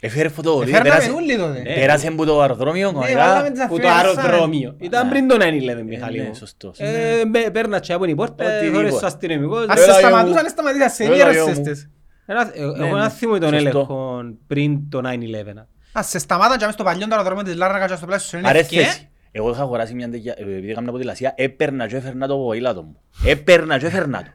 [0.00, 0.68] Έφερε φωτοβολία.
[0.76, 1.58] Εφέρναμε πέρασε- όλοι τότε.
[1.62, 1.74] Ναι.
[1.74, 2.86] Πέρασε από το αεροδρόμιο.
[2.92, 3.26] Ναι, κανονικά.
[3.26, 4.24] βάλαμε τις Που το αφιέρωσαν.
[4.24, 4.76] αεροδρόμιο.
[4.80, 6.34] Ήταν πριν το 9-11 Μιχάλη ναι, μου.
[6.34, 6.78] σωστός.
[6.78, 9.04] Ε, μπε- Πέρνα και από την πόρτα, Ό,τι χωρίς τίποτα.
[9.04, 9.64] ο αστυνομικός.
[9.68, 10.14] Ας Έλα, σε γιο μου.
[10.16, 11.62] σταματούσαν, σταματήσαν, σε Έλα, γέρασες γιο μου.
[11.62, 11.88] τες.
[12.26, 13.00] Ένα- ε, Ναι, Εγώ ναι.
[13.00, 13.68] να θυμούμαι τον Σωστό.
[13.68, 15.68] έλεγχο πριν το 9-11.
[15.92, 18.36] Ας σε σταμάταν και αμέσως στο παλιό το αεροδρόμιο της Λάρνακα και στο πλάσιο σου
[18.38, 19.08] είναι Αρέστες ευκαιρία.
[19.32, 19.44] Εσύ.
[19.44, 22.96] Εγώ είχα αγοράσει μια τέτοια, ε, επειδή έκανα ποδηλασία, έπαιρνα και έφερνα το ποδήλατο μου.
[23.26, 24.30] Έπαιρνα και έφερνα το.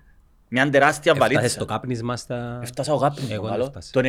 [0.49, 1.55] Μια τεράστια Έφτασες βαλίτσα.
[1.55, 2.59] στο κάπνισμα στα...
[2.63, 3.63] Έφτασα ο κάπνος Εγώ μου, δεν καλό.
[3.65, 3.91] έφτασα.
[3.91, 4.01] Το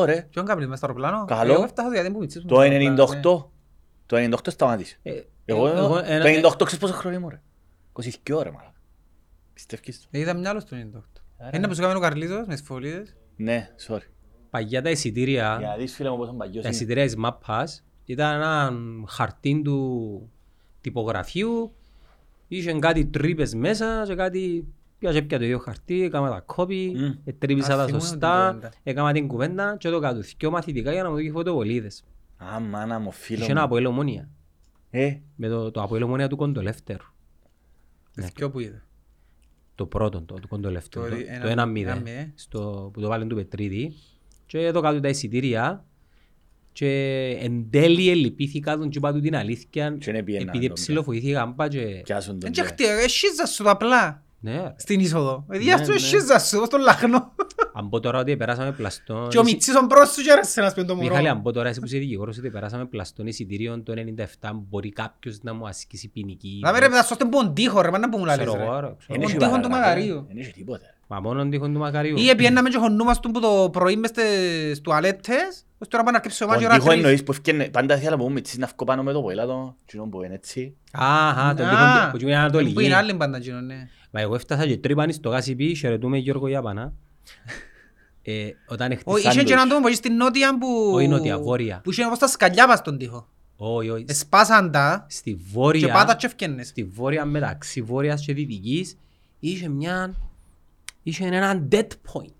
[0.00, 0.26] 98 ρε.
[0.30, 1.52] Ποιον κάπνεις μες στο αεροπλάνο; Καλό.
[1.52, 3.20] Εγώ έφτασα γιατί που μητσίσουν Το στο αεροπλάνο, ναι.
[3.20, 3.20] 98.
[4.06, 4.98] Το 98 σταμάτησε.
[5.02, 5.12] Ε,
[5.44, 7.40] Εγώ, εγώ- ένα- το 98 ξέρεις πόσο χρόνο ήμουν ρε.
[7.92, 8.72] 22 ρε μαλάκα.
[9.54, 10.06] Πιστεύεις το.
[10.10, 11.00] Ε, Είδα μυαλό στο 98.
[11.38, 11.50] Άρα.
[11.56, 13.16] Είναι που σου έκανε ο Καρλίτος με τις φωλίδες.
[13.36, 14.06] Ναι, sorry.
[14.50, 16.76] Παγιά τα εισιτήρια, Για να δεις φίλε μου πόσο παγιός τα είναι.
[16.76, 18.72] εισιτήρια της μάπας ήταν ένα
[19.08, 20.30] χαρτί του
[20.80, 21.72] τυπογραφείου,
[22.48, 24.66] είχε κάτι τρύπες μέσα και κάτι...
[24.98, 27.12] Πιάσε πια το ίδιο χαρτί, έκανα τα κόπη, Μμ.
[27.28, 28.72] ετρύπησα Α, τα θυμούμαι την σωστά, κουβέντα.
[28.82, 32.04] έκανα την κουβέντα και το κατουθκιό μαθητικά για να μου δώσει φωτοβολίδες.
[32.36, 33.66] Α, μάνα μου, φίλο Είχε ένα μου.
[33.66, 34.28] Αποέλ Ομόνια,
[34.90, 37.04] Ε, με το, το Αποέλ Ομόνια του Κοντολεύτερου.
[38.14, 38.82] Τις δυο που είδα.
[39.74, 42.02] Το πρώτο, το, το κοντολεύτερο, Το το, ένα- το 1-0, ένα μηδέν.
[42.34, 43.94] στο, που το βάλουν του Πετρίδη.
[44.46, 45.84] Και εδώ κάτω τα εισιτήρια
[46.78, 50.72] και εν τέλει ελυπήθηκα τον και είπα του την αλήθεια Και δεν πήγαινα, επειδή νομίζω.
[50.72, 52.00] ψηλοφοηθήκα άμπα και...
[52.04, 52.52] πιάσουν τον.
[52.54, 52.70] Δεν ρε.
[52.70, 54.22] χτύπη, εσύζα σου το απλά.
[54.40, 54.74] Ναι, ρε.
[54.76, 55.44] Στην είσοδο.
[55.48, 55.96] Παιδιά Ναι, σου ναι.
[55.96, 57.32] εσύζα σου, στον λαχνό.
[57.74, 59.28] αν πω τώρα ότι περάσαμε πλαστόν...
[59.28, 61.08] Και ο Μιτσής ο μπρος σου και έρεσε να σπίει το μωρό.
[61.08, 63.92] Μιχάλη, αν πω τώρα εσύ που είσαι δικηγόρος ότι περάσαμε πλαστών εισιτήριων το
[64.40, 66.58] 97 μπορεί κάποιος να μου ασκήσει ποινική...
[66.62, 68.86] Να με ρε παιδά, σώστε πον τείχο ρε, μάνα που μου λαλείς Ξέρω εγώ, ρε.
[68.86, 69.28] ρε, ξέρω Εν εγώ.
[69.30, 70.26] έχει τείχον του παραγραφή, Μαγαρίου.
[70.30, 70.94] εν έχει τίποτε.
[71.06, 72.16] Μα μόνο τείχον του Μακαρίου.
[72.18, 76.44] Ή επιέναμε και χωνούμαστον που το πρωί μες στις τουαλέτες, ως τώρα πάνε να κρύψει
[76.44, 77.02] ο μάτσο Τον ώρα τείχο τρεις.
[77.02, 79.76] εννοείς που ευκαινε, πάντα ήθελα να πω με τσίς να βγω πάνω με το ποδήλατο,
[79.86, 80.76] κοινό που είναι έτσι.
[80.92, 82.84] Αχα, τον Α, τείχον του- που είναι Που ανατολική.
[82.84, 83.88] είναι άλλη πάντα εκείνο, ναι.
[84.10, 86.92] Μα εγώ έφτασα και τρύπαν στο Γάσιπι, χαιρετούμε Γιώργο Ιάπανα.
[88.22, 90.90] Ε, όταν Ο- έχτισαν Είχε και τους- έναν τόπο που είχε στην νότια που...
[90.94, 91.80] Όχι νότια, βόρεια.
[91.84, 93.28] Που είχε όπως τα σκαλιά πας στον τοίχο.
[93.56, 94.04] Όχι, όχι.
[94.08, 96.68] Εσπάσαν τα Στη και βόρεια, πάτα και ευκαινες.
[96.68, 98.96] στη βόρεια μεταξύ βόρειας και δυτικής
[99.40, 100.14] είχε μια,
[101.02, 102.32] είχε έναν dead point.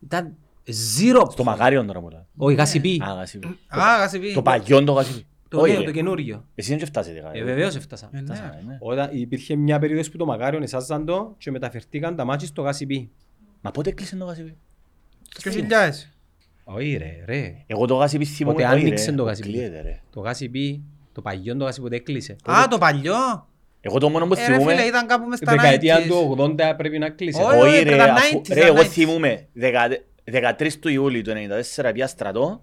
[0.00, 0.34] Ήταν
[0.66, 2.26] zero Στο Μαγάριον τώρα μου λέει.
[2.36, 3.02] Όχι, γασιπί.
[3.04, 3.46] Α, γασίπι.
[3.68, 4.32] Α, γασιπί.
[4.32, 5.26] Το παγιόν το γασίπι.
[5.48, 5.86] Το Όχι, νέο, ρε.
[5.86, 6.44] το καινούριο.
[6.54, 7.44] Εσύ δεν και φτάσετε Ε, καλά.
[7.44, 8.08] βεβαίως έφτασα.
[8.12, 8.24] Ε, ναι.
[8.24, 8.76] Φτάσαμε, ναι.
[8.80, 13.10] Όταν υπήρχε μια περίοδος που το Μακάριον εσάζαν το και μεταφερθήκαν τα μάτια στο γασιπί.
[13.60, 14.56] Μα πότε κλείσε το γασίπι.
[15.42, 16.10] Και χιλιάδες.
[16.64, 17.54] Όχι ρε, ρε.
[17.66, 18.54] Εγώ το γασίπι θυμούμαι.
[18.56, 19.48] Πότε όχι, ρε, άνοιξε το γασιπί.
[19.48, 20.00] κλείεται, ρε.
[20.10, 20.82] Το γασιπί,
[21.12, 23.48] το παγιόν το γασιπί που έκλεισε; Α, το παλιό.
[23.80, 24.82] Εγώ το μόνο που Ε, ρε φίλε, θυμούμαι...
[24.82, 26.06] ήταν κάπου μες Στη στα δεκαετία 90s.
[26.08, 27.40] του 80 πρέπει να κλείσει.
[27.42, 28.84] Όχι, Όχι όχι, ρε, τα αφού- 90s, ρε, τα εγώ 90s.
[28.86, 29.46] θυμούμαι
[30.32, 31.32] 13 του Ιούλη του
[31.78, 32.62] 94 πια στρατό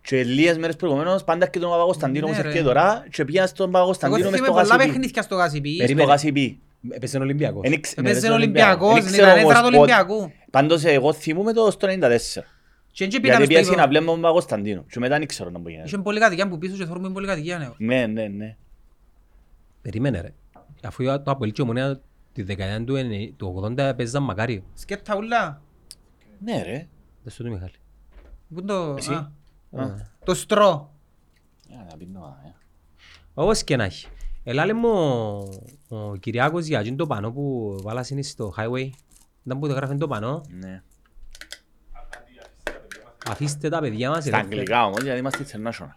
[0.00, 2.48] και λίγες μέρες προηγουμένως πάντα και τον Παπαγοσταντίνο Ναι, όπως ρε.
[2.48, 4.92] έρχεται τώρα και πήγα στον Εγώ Παπαγοσταντίνο μες θυμάμαι στο πολλά γασίπι.
[4.92, 5.70] παιχνίδια στο γασιπί.
[5.74, 6.10] Στο Περίμενε.
[6.10, 6.60] γασίπι.
[6.90, 7.62] Έπαιζε ο Ολυμπιακός.
[7.64, 9.76] Εν ήξε- ναι, Έπαιζε στον Ολυμπιακός, Εν ήταν ήξερα έδρα του όμως πότε.
[9.76, 10.32] Ολυμπιακού.
[10.50, 12.44] Πάντως εγώ θυμούμαι το στο 94.
[12.92, 13.86] Και έτσι Γιατί πήγαμε πήγα στο στην ύπο.
[13.88, 16.58] αυλή με τον Παπαγοσταντίνο και μετά δεν ξέρω να μπορεί να Είχε πολύ κατοικία που
[16.58, 17.58] πίσω και θόρμουν πολύ κατοικία.
[17.58, 17.96] ναι.
[17.96, 18.56] Ναι, ναι, ναι.
[19.82, 20.32] Περίμενε ρε.
[20.82, 22.00] Αφού το Αποέλ και η Ομονία
[22.32, 24.62] τη δεκαετία του εννε- του 80 έπαιζαν Μακάριο.
[24.74, 25.60] Σκέτα ούλα.
[26.40, 26.88] Ναι ρε.
[27.22, 27.72] Δεν σου το Μιχάλη.
[28.48, 28.94] Πού είναι το...
[28.98, 29.12] Εσύ.
[29.12, 29.32] α,
[29.76, 29.94] Α.
[30.24, 30.94] Το στρό.
[31.68, 32.54] Για να πίνω, α, ε.
[33.34, 34.08] Όπως και να έχει.
[34.44, 38.90] Ελάλε μου ο, ο Κυριάκος για εκείνο το πανό που βάλασαν στο highway.
[39.44, 40.40] Ήταν που το γράφει το πανό.
[40.48, 40.82] Ναι.
[43.28, 44.24] Αφήστε τα παιδιά μας.
[44.24, 44.58] Στα ελεύθερα.
[44.58, 45.94] αγγλικά όμως, γιατί είμαστε international.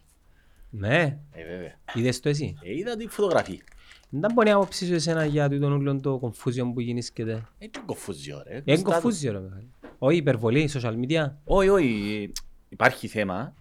[0.69, 1.19] Ναι.
[1.31, 1.79] Ε, βέβαια.
[1.93, 3.63] Είδες το εσύ; Ε, είδα τη φωτογραφία.
[4.09, 7.43] Δεν μπορεί να άποψη σου εσένα για τούτον όλον το confusion που γίνησκεται.
[7.57, 8.61] Έτσι κοφούζιο ρε.
[8.63, 9.71] Είναι confusion ρε Μιχάλη.
[10.03, 11.31] Όχι υπερβολή, social media.
[11.43, 12.31] Όχι, όχι.
[12.69, 13.53] Υπάρχει θέμα.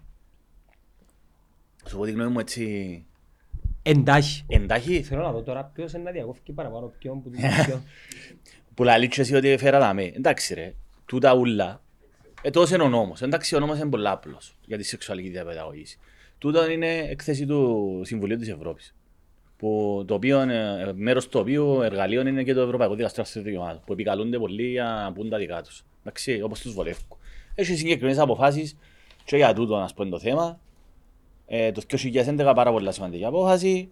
[1.86, 3.04] Σου πω τη γνώμη μου έτσι
[3.82, 4.44] Εντάχει.
[4.48, 5.02] εντάχει.
[5.02, 7.82] Θέλω να δω τώρα ποιος είναι να διακόφηκε παραπάνω ποιον που του ποιον.
[8.74, 10.02] Που λαλεί και εσύ ότι φέρα δάμε.
[10.02, 10.74] Εντάξει ρε.
[11.06, 11.82] Τούτα ούλα.
[12.42, 13.22] Ε, τόσο είναι ο νόμος.
[13.22, 15.98] Εντάξει, ο νόμος είναι πολύ απλός για τη σεξουαλική διαπαιδαγωγήση.
[16.38, 18.94] Τούτο είναι εκθέση του Συμβουλίου της Ευρώπης.
[19.56, 23.82] Που το οποίο, ε, μέρος του οποίου εργαλείων είναι και το Ευρωπαϊκό Δικαστήριο Αυτών Δικαιωμάτων,
[23.86, 25.84] που επικαλούνται πολλοί για να πούν τα δικά τους.
[26.00, 27.06] Εντάξει, όπως τους βολεύουν.
[27.54, 28.76] Έχει συγκεκριμένες αποφάσεις
[29.24, 30.60] και για τούτο, να πούμε, το θέμα.
[31.46, 33.90] Ε, το 2011 πάρα πολλά σημαντική απόφαση.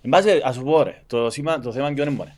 [0.00, 2.36] Εν πάση, ας σου πω ρε, το, σήμα, το θέμα ποιο είναι μόνο.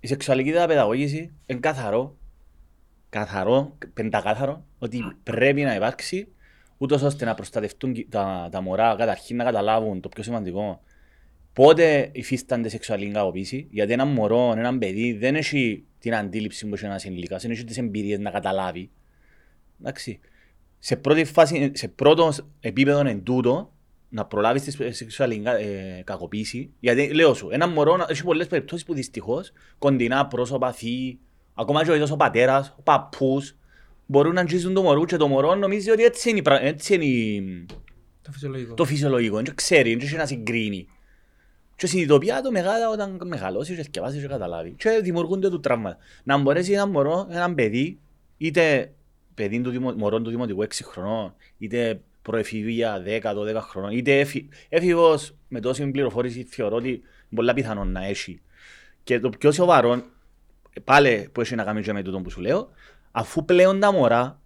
[0.00, 2.16] Η σεξουαλική διαπαιδαγωγήση είναι καθαρό,
[3.08, 6.28] καθαρό, πεντακάθαρο, ότι πρέπει να υπάρξει
[6.78, 10.80] ούτως ώστε να προστατευτούν και τα, τα μωρά καταρχήν να καταλάβουν το πιο σημαντικό
[11.52, 16.84] πότε υφίστανται σεξουαλική κακοποίηση, γιατί ένα μωρό, ένα παιδί δεν έχει την αντίληψη που έχει
[16.84, 18.90] ένας ενήλικας, δεν έχει τις εμπειρίες να καταλάβει.
[19.80, 20.20] Εντάξει.
[20.78, 23.72] Σε, πρώτη φάση, σε πρώτο επίπεδο εν τούτο,
[24.08, 28.84] να προλάβεις τη σεξουαλική ε, κακοποίηση, γιατί λέω σου, ένα μωρό να- έχει πολλές περιπτώσεις
[28.86, 31.18] που δυστυχώς κοντινά πρόσωπα, θείοι,
[31.54, 33.56] ακόμα και ο ίδιος ο πατέρας, ο παππούς,
[34.06, 36.94] μπορούν να αγγίζουν το μωρό και το μωρό νομίζει ότι έτσι είναι, η πρα- έτσι
[36.94, 37.66] είναι η-
[38.22, 38.74] Το φυσιολογικό.
[38.74, 40.86] το φυσιολογικό, δεν ξέρει, δεν έχει να συγκρίνει.
[41.82, 44.74] Και συνειδητοποιεί το μεγάλα όταν μεγαλώσεις και σκεφάσει και καταλάβεις.
[44.76, 45.96] Και δημιουργούνται του τραύματα.
[46.24, 47.98] Να μπορέσει ένα μωρό, ένα παιδί,
[48.36, 48.92] είτε
[49.34, 55.34] παιδί του δημο, μωρό του δημοτικού 6 χρονών, είτε προεφηβεία 10-12 χρονών, είτε έφη, έφηβος
[55.48, 57.02] με τόση πληροφόρηση θεωρώ ότι είναι
[57.34, 58.40] πολλά πιθανό να έχει.
[59.04, 60.02] Και το πιο σοβαρό,
[60.84, 62.68] πάλι που έχει να κάνει και με τούτο που σου λέω,
[63.10, 64.40] αφού πλέον τα μωρά,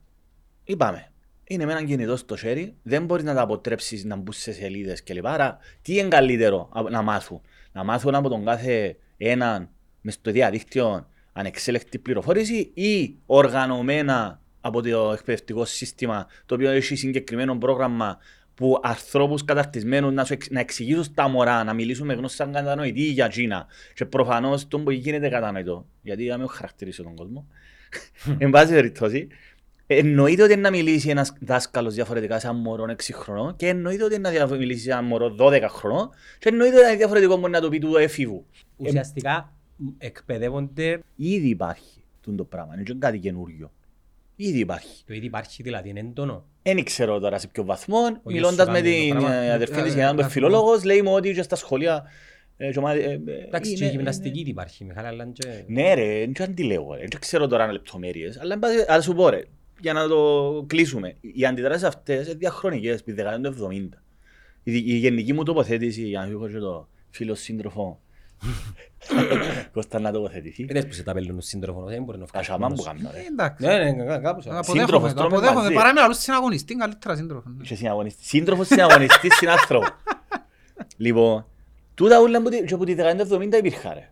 [0.65, 1.13] είπαμε,
[1.49, 5.03] είναι με έναν κινητό στο χέρι, δεν μπορείς να τα αποτρέψεις να μπουν σε σελίδες
[5.03, 5.27] κλπ.
[5.27, 7.41] Άρα, τι είναι καλύτερο α- να μάθουν;
[7.73, 9.69] Να μάθουν από τον κάθε έναν
[10.01, 17.57] μες στο διαδίκτυο ανεξέλεκτη πληροφόρηση ή οργανωμένα από το εκπαιδευτικό σύστημα το οποίο έχει συγκεκριμένο
[17.59, 18.19] πρόγραμμα
[18.55, 22.53] που ανθρώπους καταρτισμένους να, σου εξ- να εξηγήσουν στα μωρά, να μιλήσουν με γνώση σαν
[22.53, 23.67] κατανοητή για Κίνα.
[23.95, 25.87] Και προφανώς το που γίνεται κατανοητό.
[26.03, 27.47] Γιατί δεν έχω χαρακτηρίσει τον κόσμο.
[28.39, 29.29] Εν πάση περιπτώσει,
[29.87, 34.05] εννοείται ότι είναι να μιλήσει ένας δάσκαλος διαφορετικά σε ένα μωρό 6 χρονών και εννοείται
[34.05, 37.37] ότι είναι να δια- μιλήσει σε ένα μωρό 12 χρονών και εννοείται ότι είναι διαφορετικό
[37.37, 38.47] μπορεί να το πει του εφήβου.
[38.77, 43.71] Ουσιαστικά μ, εκπαιδεύονται Ήδη υπάρχει τούτο το πράγμα, είναι και κάτι καινούριο.
[44.37, 45.05] Ήδη υπάρχει.
[45.07, 46.45] το ήδη υπάρχει δηλαδή είναι έντονο.
[46.63, 47.99] Δεν ξέρω τώρα σε ποιο βαθμό.
[48.23, 49.35] Ο Μιλώντας Ιωσήφ με κάνει το την πράγμα.
[49.35, 51.57] ε, αδερφή Ε, τη ε, Γιάννα, που ε, είναι φιλόλογος, λέει μου ότι και στα
[51.57, 52.05] σχολεία.
[52.57, 55.49] ε, και ομάδι- ε, ε, Εντάξει και είναι- η γυμναστική ήδη υπάρχει Μιχάλη αλλά και...
[55.67, 56.95] Ναι, ρε, δεν αντιλέγω.
[56.95, 57.05] ρε.
[57.09, 58.39] Δεν ξέρω τώρα λεπτομέρειες.
[58.41, 59.43] Αλλά εν πάση- ας σου πω, ρε,
[59.81, 61.17] για να το κλείσουμε.
[61.21, 63.89] Οι αντιδράσεις αυτές είναι διαχρονικές, ពី δεκαετία του 70.
[64.63, 68.01] Η, δι- η γενική μου τοποθέτηση, για να έχω και το φίλος σύντροφο,
[69.73, 70.65] Κώστα να τοποθετηθεί.
[70.65, 72.47] Δεν έσπασε τα πέλη του σύντροφο, δεν μπορεί να βγάλει.
[72.47, 73.03] Κασαμάν που μόνος.
[73.03, 73.19] κάνω, ρε.
[73.21, 73.67] Ε, Εντάξει.
[73.67, 74.47] Ναι, ναι, κα- κάπως.
[74.47, 75.61] Αποδέχομαι, Σύντροφος, το τρώμε αποδέχομαι.
[75.63, 75.75] μαζί.
[75.75, 77.53] Παρά με άλλους συναγωνιστή, καλύτερα σύντροφος.
[77.57, 77.63] ναι.
[77.63, 78.27] Είσαι συναγωνιστής.
[78.27, 79.89] Σύντροφος συναγωνιστής συνάνθρωπος.
[80.97, 81.47] Λοιπόν,
[81.95, 84.11] τούτα ούλα που τη- και που τη δεκαετία του 70 υπήρχα ρε.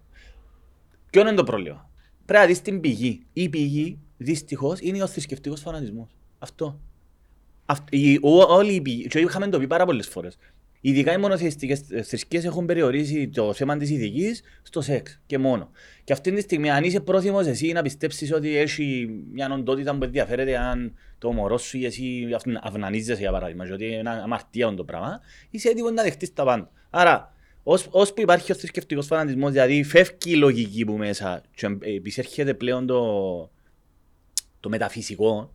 [1.10, 1.90] Ποιο είναι το πρόβλημα;
[2.24, 3.26] Πρέπει να δεις την πηγή.
[3.32, 6.08] Η πηγή δυστυχώς, είναι ο θρησκευτικός φανατισμός.
[6.38, 6.80] Αυτό.
[7.66, 10.36] Αυτ- οι- ο- Όλοι οι ποι- και είχαμε το πει πάρα πολλές φορές.
[10.80, 15.70] Ειδικά οι μονοθεϊστικές θρησκείες έχουν περιορίσει το θέμα της ηθικής στο σεξ και μόνο.
[16.04, 20.04] Και αυτή τη στιγμή αν είσαι πρόθυμος εσύ να πιστέψεις ότι έχει μια οντότητα που
[20.04, 24.74] ενδιαφέρεται αν το μωρό σου ή εσύ αυτ- αυνανίζεσαι για παράδειγμα και ότι είναι αμαρτία
[24.74, 26.70] το πράγμα, είσαι έτοιμος να δεχτείς τα πάντα.
[26.90, 31.76] Άρα, ως, ως που υπάρχει ο θρησκευτικός φανατισμός, δηλαδή φεύγει η λογική που μέσα και
[31.80, 33.50] επισέρχεται πλέον το,
[34.64, 35.54] το μεταφυσικό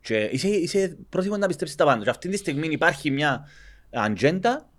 [0.00, 2.04] και είσαι, είσαι πρόθυμος να πιστέψεις τα πάντα.
[2.04, 3.48] Και αυτή τη στιγμή υπάρχει μια
[3.90, 4.70] ατζέντα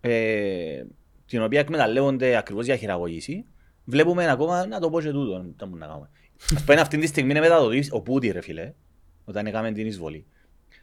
[0.00, 0.82] ε,
[1.26, 3.44] την οποία εκμεταλλεύονται ακριβώς για χειραγωγήση.
[3.84, 6.10] Βλέπουμε ακόμα, να το πω και τούτο, τα μου να κάνουμε.
[6.56, 8.72] Ας πούμε αυτή τη στιγμή είναι μεταδοτής ο Πούτι ρε φίλε,
[9.24, 10.26] όταν έκαμε την εισβολή.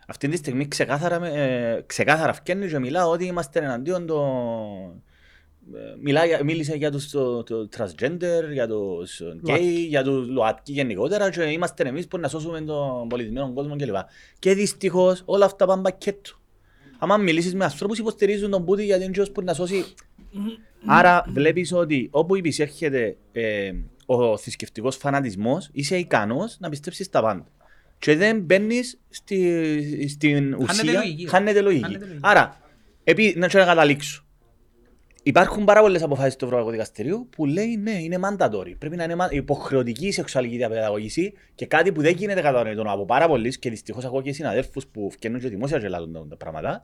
[0.08, 5.04] Αυτή τη στιγμή ξεκάθαρα, με- ε, ξεκάθαρα φκένει και μιλά ότι είμαστε εναντίον των...
[5.74, 10.72] ε, Μιλά, για- μίλησε για τους το, το transgender, για τους gay, για τους ΛΟΑΤΚΙ
[10.72, 13.96] γενικότερα και είμαστε εμείς που να σώσουμε τον πολιτισμένο κόσμο κλπ.
[14.40, 16.32] Και δυστυχώς όλα αυτά πάνε πακέτο.
[17.00, 19.86] Άμα μιλήσεις με ανθρώπους υποστηρίζουν τον Πούτι γιατί είναι και που να σώσει.
[20.86, 23.72] Άρα βλέπεις ότι όπου υπησέρχεται ε,
[24.06, 27.46] ο θρησκευτικός φανατισμός είσαι ικανός να πιστέψεις τα πάντα.
[28.00, 30.92] Και δεν μπαίνεις στη, στην ουσία.
[30.94, 31.28] λογική.
[31.30, 31.84] Χάνεται λογική.
[31.84, 32.20] Χάνεται λογική.
[32.24, 32.62] Άρα,
[33.04, 34.26] επί, να σου να καταλήξω.
[35.24, 38.74] Υπάρχουν πάρα πολλές αποφάσεις του Ευρωπαϊκού Δικαστηρίου που λέει ναι, είναι mandatory.
[38.78, 43.06] Πρέπει να είναι μα- υποχρεωτική η σεξουαλική διαπαιδαγωγήση και κάτι που δεν γίνεται κατανοητό από
[43.06, 46.84] πάρα πολλοί και δυστυχώς ακούω και συναδέλφους που φτιάχνουν και δημόσια και λάδουν τα πράγματα.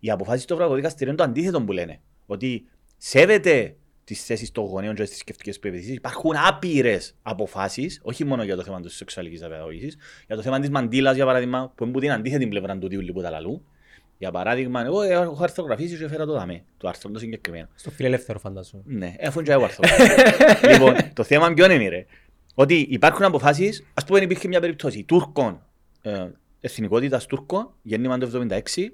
[0.00, 2.00] Οι αποφάσεις του Ευρωπαϊκού Δικαστηρίου είναι το αντίθετο που λένε.
[2.26, 2.64] Ότι
[2.96, 5.92] σέβεται τις θέσεις των γονέων και τι θρησκευτικέ πεπιθήσει.
[5.92, 10.70] Υπάρχουν άπειρες αποφάσεις, όχι μόνο για το θέμα της σεξουαλικής διαπαιδαγωγήσης, για το θέμα της
[10.70, 13.64] μαντήλας, για παράδειγμα, που είναι που την αντίθετη πλευρά του τύπου τα λαλού.
[14.18, 17.68] Για παράδειγμα, εγώ έχω αρθρογραφήσει και έφερα το δαμέ, το άρθρο το συγκεκριμένο.
[17.74, 18.82] Στο φιλελεύθερο φαντάζομαι.
[18.86, 19.84] Ναι, αφού είναι και εγώ άρθρο.
[20.72, 22.06] λοιπόν, το θέμα ποιο είναι, ρε;
[22.54, 25.62] Ότι υπάρχουν αποφάσεις, ας πούμε, υπήρχε μια περίπτωση Τούρκων,
[26.02, 26.26] ε,
[26.60, 28.92] εθνικότητας Τούρκων, γέννημα το 1976,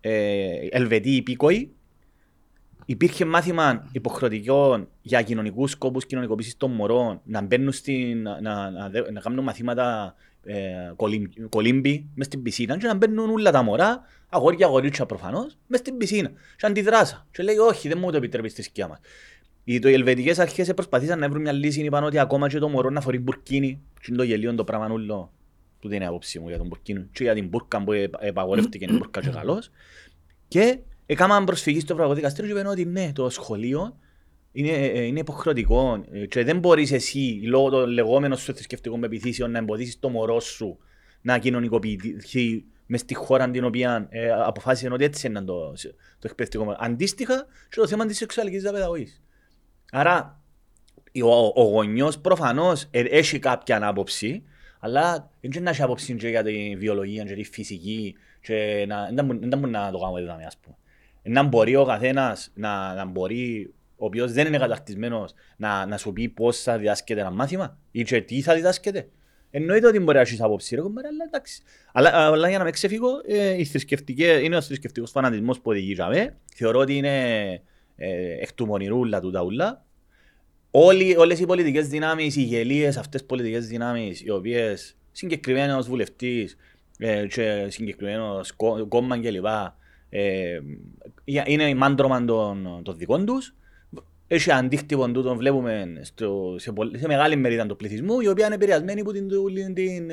[0.00, 1.72] ε, Ελβετοί υπήκοοι.
[2.86, 8.88] Υπήρχε μάθημα υποχρεωτικό για κοινωνικούς σκόπους κοινωνικοποίησης των μωρών να μπαίνουν στην, να, να, να,
[8.88, 10.14] δε- να κάνουν μαθήματα
[10.44, 15.58] ε, κολύμ- κολύμπη μες στην πισίνα και να μπαίνουν όλα τα μωρά, αγόρια αγορίτσια προφανώς,
[15.66, 16.30] μες στην πισίνα.
[16.56, 17.26] Και αντιδράσα.
[17.30, 18.98] Και λέει, Όχι, δεν μου το επιτρέπεις στη σκιά μας.
[19.64, 22.68] Οι το- οι ελβετικές αρχές προσπαθήσαν να βρουν μια λύση, είπαν ότι ακόμα και το
[22.68, 25.32] μωρό να φορεί μπουρκίνι, και είναι το γελίο το πράγμα ούλο,
[25.80, 28.84] που δεν είναι άποψη μου για τον μπουρκίνι, και για την μπουρκα που επ- επαγορεύτηκε
[28.84, 29.70] η μπουρκα και καλώς.
[30.48, 33.96] Και έκαναν προσφυγή στο Ευρωπαϊκό Δικαστήριο και είπαν ότι ναι, το σχολείο
[34.52, 39.50] είναι, ε, είναι υποχρεωτικό ε, και δεν μπορείς εσύ λόγω των λεγόμενων σου θρησκευτικών πεπιθήσεων
[39.50, 40.78] να εμποδίσεις το μωρό σου
[41.20, 45.72] να κοινωνικοποιηθεί μες στη χώρα την οποία ε, αποφάσισε ότι έτσι είναι το,
[46.18, 46.76] το εκπαιδευτικό μωρό.
[46.80, 49.22] Αντίστοιχα και το θέμα της σεξουαλικής διαπαιδαγωγής.
[49.92, 50.40] Άρα
[51.22, 54.42] ο, ο γονιός προφανώς ε, έχει κάποια άποψη,
[54.78, 59.10] αλλά δεν μπορεί να έχει άποψη και για τη βιολογία και τη φυσική και να,
[59.14, 60.76] δεν μπορεί- δεν μπορεί να το κάνουμε εδώ, ας πούμε.
[61.22, 66.12] Να μπορεί ο καθένας να, να μπορεί, ο οποίος δεν είναι καταρτισμένος, να, να σου
[66.12, 69.08] πει πώς θα διδάσκεται ένα μάθημα ή και τι θα διδάσκεται.
[69.50, 71.62] Εννοείται ότι μπορεί να έχεις άποψη, ρε κομπέρα, αλλά εντάξει.
[71.92, 76.36] Αλλά, αλλά για να με ξεφύγω, ε, η θρησκευτική, είναι ο θρησκευτικός φανατισμός που οδηγήσαμε.
[76.54, 77.50] Θεωρώ ότι είναι
[77.96, 79.84] ε, εκ του μονηρούλα του τα ούλα.
[80.70, 86.56] Όλοι, όλες οι πολιτικές δυνάμεις, οι γελίες αυτές τις πολιτικές δυνάμεις, οι οποίες συγκεκριμένος βουλευτής
[86.98, 89.46] ε, και συγκεκριμένος κό- κόμμα κλπ.
[90.08, 90.58] Ε,
[91.24, 93.54] είναι μάντρωμα των, των δικών τους.
[94.34, 98.54] Έχει αντίκτυπο τούτο, βλέπουμε στο, σε, πολλ- σε μεγάλη μερίδα του πληθυσμού, η οποία είναι
[98.54, 100.10] επηρεασμένη από την, την, την,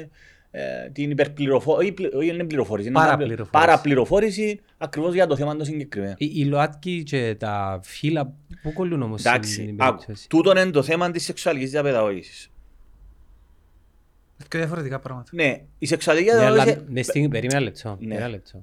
[0.51, 3.51] ε, την υπερπληροφόρηση, όχι είναι πληροφόρηση, είναι Παραπληροφόρηση.
[3.51, 6.13] παραπληροφόρηση ακριβώς για το θέμα το συγκεκριμένο.
[6.17, 10.27] Οι, οι ΛΟΑΤΚΙ και τα φύλλα που κολλούν όμως στην Εντάξει, την άκου, περίπτωση.
[10.29, 12.51] τούτο είναι το θέμα της σεξουαλικής διαπαιδαγώγησης.
[14.47, 15.29] Και διαφορετικά πράγματα.
[15.33, 16.91] Ναι, η σεξουαλική Ναι, αλλά διαπαιδαγώγηση...
[16.93, 17.97] μες στιγμή, περίμενα λεπτό.
[17.99, 18.15] Ναι.
[18.15, 18.61] Ένα λεπτό.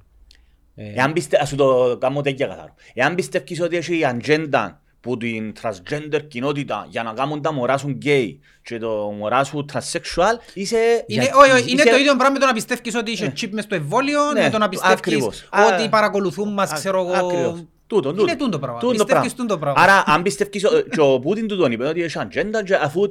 [0.75, 1.38] Ε, Εάν πιστε...
[1.40, 2.75] Ας σου το κάνω τέτοια καθαρό.
[2.95, 7.77] Εάν πιστεύεις ότι έχει η ατζέντα που την transgender κοινότητα για να κάνουν τα μωρά
[7.79, 8.88] σου γκέι και το
[9.19, 10.77] μωρά σου transsexual, είσαι...
[11.07, 13.33] Είναι, Για- όχι, όχι, είναι είσαι- το ίδιο πράγμα με το να πιστεύεις ότι είσαι
[13.40, 15.49] chip μες στο εμβόλιο, Ναι, με το να πιστεύεις ακριβώς.
[15.73, 17.27] ότι Α, παρακολουθούν μας, Α- ξέρω εγώ.
[17.27, 17.64] Ακριβώς.
[17.87, 18.23] Τούτο, τούτο.
[18.23, 18.79] Είναι τούτο πράγμα.
[18.81, 19.83] Τούτο Πιστεύεις τούτο πράγμα.
[19.83, 23.03] Άρα, αν πιστεύεις, ο- και ο Πούτιν του τον είπε ότι έχει ατζέντα και αφού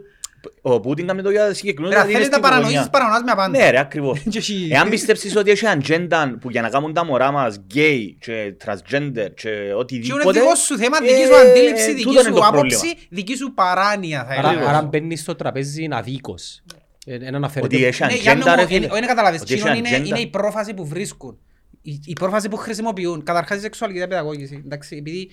[0.61, 2.89] ο Πούτιν κάνει το για συγκεκριμένο Ρε, αν γιατί είναι θέλεις να στην παρανοήσεις, γωνιά.
[2.89, 3.57] παρανοάς με απάντα.
[3.57, 4.19] Ναι ρε, ακριβώς.
[4.29, 8.17] Και εσύ- Εάν πιστεύεις ότι έχει ατζέντα που για να κάνουν τα μωρά μας γκέι
[8.19, 10.39] και transgender και Και είναι οτιδήποτε...
[10.39, 13.01] δικό σου θέμα, ε, δική σου αντίληψη, δική τούτο είναι σου το άποψη, πρόβλημα.
[13.09, 14.67] δική σου παράνοια θα Άρα, έλεγα.
[14.69, 16.61] άρα μπαίνεις στο τραπέζι αδίκως.
[17.05, 17.75] Ε, Ένα αναφέρεται...
[17.75, 18.85] Ότι έχει Ναι, Γιάννη ατζέντα ρε μου, φίλε.
[18.85, 20.07] ε, όχι να καταλάβεις, Ότι έχει τσίνον είναι, ατζέντα.
[20.07, 21.37] είναι η πρόφαση που βρίσκουν.
[21.81, 23.23] Η, η πρόφαση που χρησιμοποιούν.
[23.23, 24.61] Καταρχάς η σεξουαλική διαπαιδαγώγηση.
[24.65, 25.29] Εντάξει, επειδή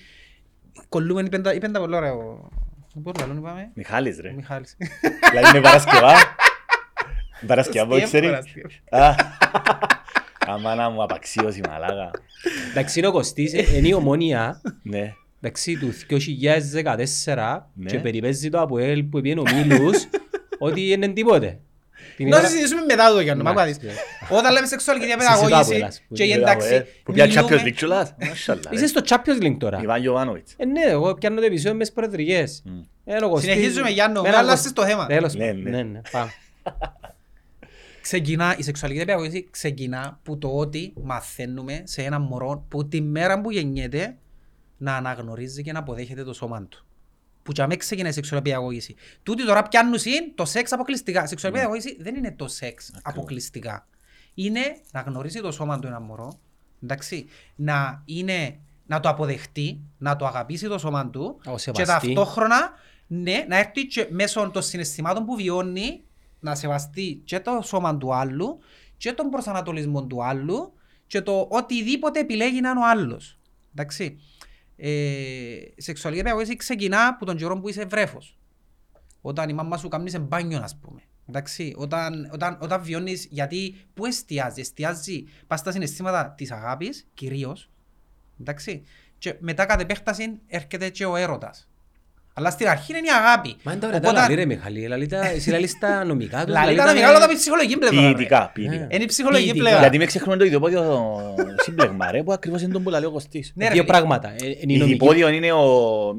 [0.89, 2.11] κολλούμε, είπε τα- είπε τα πολύ ωραία
[2.93, 2.99] ο...
[3.01, 4.31] Πώς λαλούν είπαμε, Μιχάλης ο ρε.
[4.31, 4.77] Μιχάλης.
[5.31, 6.13] Δηλαδή είναι Παρασκευά.
[7.47, 8.29] Παρασκευό, Στιέμ, ξέρεις.
[8.29, 8.67] Παρασκευό.
[8.89, 9.15] Α,
[10.53, 12.11] Αμάνα μου απαξίωση μαλάκα.
[12.71, 14.61] Εντάξει, είναι ο Κωστής, ε, είναι η ομόνια.
[14.83, 15.13] Ναι.
[15.41, 17.89] Εντάξει, του 2014 Ναι.
[17.89, 20.07] και περιπέζει το από ελ που πήγαινε ο Μίλους
[20.59, 21.59] ότι είναι τίποτε.
[22.17, 23.93] Την Να ημέρα- συζητήσουμε μετά το Γιάννο, μ' Εντάξει, ακούεις.
[24.29, 24.37] ναι.
[24.37, 27.33] Όταν λέμε σεξουαλική Συζητάω από διαπαιδαγώγηση Ελλάς, που και είναι εντάξει, Ε, Που πια Champions
[27.49, 28.13] μιλούμε- League κιόλας.
[28.27, 28.87] Μασχαλά, Είσαι ρε.
[28.87, 29.79] στο Champions League τώρα.
[29.81, 30.53] Ιβάν Γιωβάνοβιτς.
[30.57, 32.61] Ε, ναι, εγώ πιάνω το επεισόδιο μες τις προεδρικές.
[32.65, 32.79] Μμ.
[33.05, 33.51] Ε, είναι ο Κωστής.
[33.51, 35.05] Συνεχίζουμε, Γιάννο, Με μην έναν αλλάσεις το θέμα.
[35.05, 35.61] Τέλος Ναι, πάντων.
[35.63, 35.69] ναι.
[35.69, 36.31] Ναι, ναι, πάμε.
[38.01, 43.41] Ξεκινά, η σεξουαλική διαπαιδαγώγηση ξεκινά που το ότι μαθαίνουμε σε ένα μωρό που τη μέρα
[43.41, 44.17] που γεννιέται
[44.77, 46.85] να αναγνωρίζει και να αποδέχεται το σώμα του.
[47.43, 48.95] Που για μένα ξεκινάει η σεξουαλική διαπαιδαγώγηση.
[49.23, 51.23] Τούτοι τώρα πιάνουν συν το σεξ αποκλειστικά.
[51.23, 51.67] Η σεξουαλική Ναι.
[51.67, 53.87] διαπαιδαγώγηση δεν είναι το σεξ αποκλειστικά.
[54.33, 56.39] Είναι να γνωρίζει το σώμα του ένα μωρό,
[56.83, 57.25] εντάξει,
[57.55, 61.85] να, είναι, να το αποδεχτεί, να το αγαπήσει το σώμα του Να το και σεβαστεί.
[62.13, 62.71] ταυτόχρονα
[63.07, 66.03] ναι, να έρθει και μέσω των συναισθημάτων που βιώνει
[66.39, 68.59] να σεβαστεί και το σώμα του άλλου
[68.97, 70.73] και τον προσανατολισμό του άλλου
[71.07, 73.39] και το οτιδήποτε επιλέγει να είναι ο άλλος.
[73.71, 74.19] Εντάξει.
[74.85, 74.89] Ε,
[75.75, 78.37] η σεξουαλική διαπαιδαγώγηση ξεκινά από τον καιρό που είσαι βρέφος.
[79.21, 81.01] Όταν η μάμα σου κάνει σε μπάνιο, ας πούμε.
[81.29, 87.69] Εντάξει, όταν, όταν, όταν βιώνεις, γιατί πού εστιάζει, εστιάζει πας στα συναισθήματα της αγάπης, κυρίως,
[88.39, 88.83] εντάξει,
[89.17, 91.69] και μετά κατ' επέκταση έρχεται και ο έρωτας.
[92.35, 93.55] Αλλά στην αρχή είναι η αγάπη.
[93.63, 96.43] Μα είναι τα ωραία τα Οπότε- λαλή ρε Μιχαλή, λαλεί τα- εσύ λαλείς τα νομικά
[96.45, 98.01] τους, Λαλή λαλεί τα τα νομικά, με- αλλά τα ψυχολογική πλευρά.
[98.01, 98.13] ρε.
[98.13, 98.87] Ποιητικά, ποιητικά.
[98.89, 99.63] Είναι η ψυχολογική Ποιητικά.
[99.65, 99.81] πλευρά.
[99.81, 101.11] Γιατί με ξεχνούμε το ιδιοπόδιο
[101.63, 103.51] σύμπλεγμα ρε, που ακριβώς είναι τον που λέει ο Κωστής.
[103.55, 103.93] Ναι, ρε, Δύο φίλε.
[103.93, 104.27] πράγματα.
[104.29, 106.13] Ε, Είναι η Η νομική διπόδιο είναι ο, ο,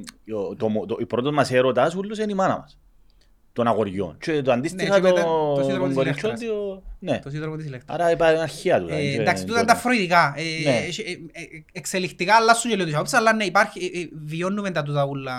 [0.57, 2.79] το, το, ο πρώτος μας έρωτας ούλος είναι η μάνα μας.
[3.55, 4.17] Των αγοριών.
[4.21, 6.51] Και το αντίστοιχα και μετά το, το σύντροφο τον της κοριτσόν ηλέκτρας.
[6.59, 6.83] το...
[6.99, 7.19] Ναι.
[7.19, 7.95] Το σύντροφο της ηλεκτρικής.
[8.01, 8.87] Άρα είπα είναι αρχαία του.
[8.91, 10.35] Ε, εντάξει, τούτα είναι τα φροηδικά.
[10.37, 10.71] Ε, Ναι.
[10.77, 14.71] ε, ε, ε, Εξελιχτικά αλλάσουν και λίγο τις άποψεις, αλλά ναι, υπάρχει, ε, ε, βιώνουμε
[14.71, 15.33] τα τούτα ούλα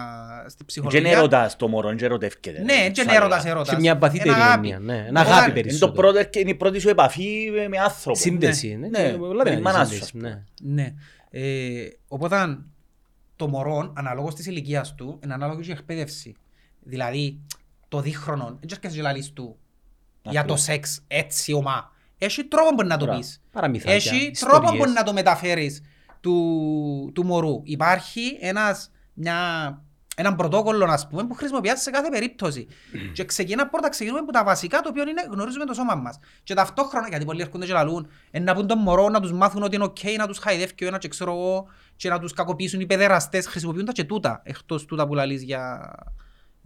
[0.47, 1.17] στη Και είναι ψυχολογία.
[1.17, 2.61] έρωτας το μωρό, και ερωτεύκεται.
[2.61, 3.69] Ναι, και είναι έρωτας, έρωτας.
[3.69, 4.69] Και μια βαθύτερη Είναι αγάπη.
[4.69, 5.05] έννοια, ναι.
[5.07, 5.91] Ένα Όταν- αγάπη Είναι, το περισσότερο.
[5.91, 8.19] πρώτο, είναι η πρώτη σου επαφή με- με άνθρωπο.
[8.19, 8.67] Σύνδεση.
[8.79, 10.45] Ναι, Ναι, ναι, Και με πολλά τη είναι μάνα σου, σύνδεση, ας πούμε.
[10.61, 10.83] ναι.
[10.83, 10.93] Ναι.
[11.29, 12.57] Ε, οπότε
[13.35, 16.35] το μωρό, αναλόγως της ηλικίας του, είναι ανάλογο και η εκπαίδευση.
[16.87, 17.39] Δηλαδή,
[17.95, 19.57] το δίχρονο, δεν και λαλείς του
[20.21, 20.61] για το Ακριβώς.
[20.61, 21.91] σεξ έτσι ωμά.
[22.17, 23.19] Έχει τρόπο που να το Μπράβο.
[23.19, 23.41] πεις.
[23.51, 24.39] Παραμυθάκια, Έχει ιστορίες.
[24.39, 25.81] τρόπο που να το μεταφέρεις
[26.21, 27.61] του, του μωρού.
[27.63, 29.35] Υπάρχει ένας, μια,
[30.15, 32.67] έναν πρωτόκολλο, ας πούμε, που χρησιμοποιείται σε κάθε περίπτωση.
[33.15, 36.19] και ξεκινά πρώτα, ξεκινούμε από τα βασικά, το οποίο είναι γνωρίζουμε το σώμα μας.
[36.43, 39.63] Και ταυτόχρονα, γιατί πολλοί έρχονται και λαλούν, ε, να πούν τον μωρό, να τους μάθουν
[39.63, 42.79] ότι είναι οκ, να τους χαϊδεύει ο ένας και ξέρω εγώ, και να τους κακοποιήσουν
[42.79, 45.93] οι παιδεραστές, χρησιμοποιούν τα και τούτα, εκτός τούτα που λαλείς για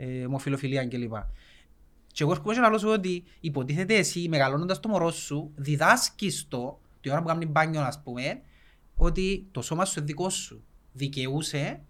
[0.02, 1.14] ε, ομοφιλοφιλία κλπ.
[2.08, 6.46] Και εγώ έρχομαι και να λέω σου ότι υποτίθεται εσύ μεγαλώνοντας το μωρό σου, διδάσκεις
[6.48, 8.42] το, τη ώρα που κάνει μπάνιο ας πούμε,
[8.96, 10.64] ότι το σώμα σου είναι δικό σου.
[10.94, 11.82] Δικαιούσε,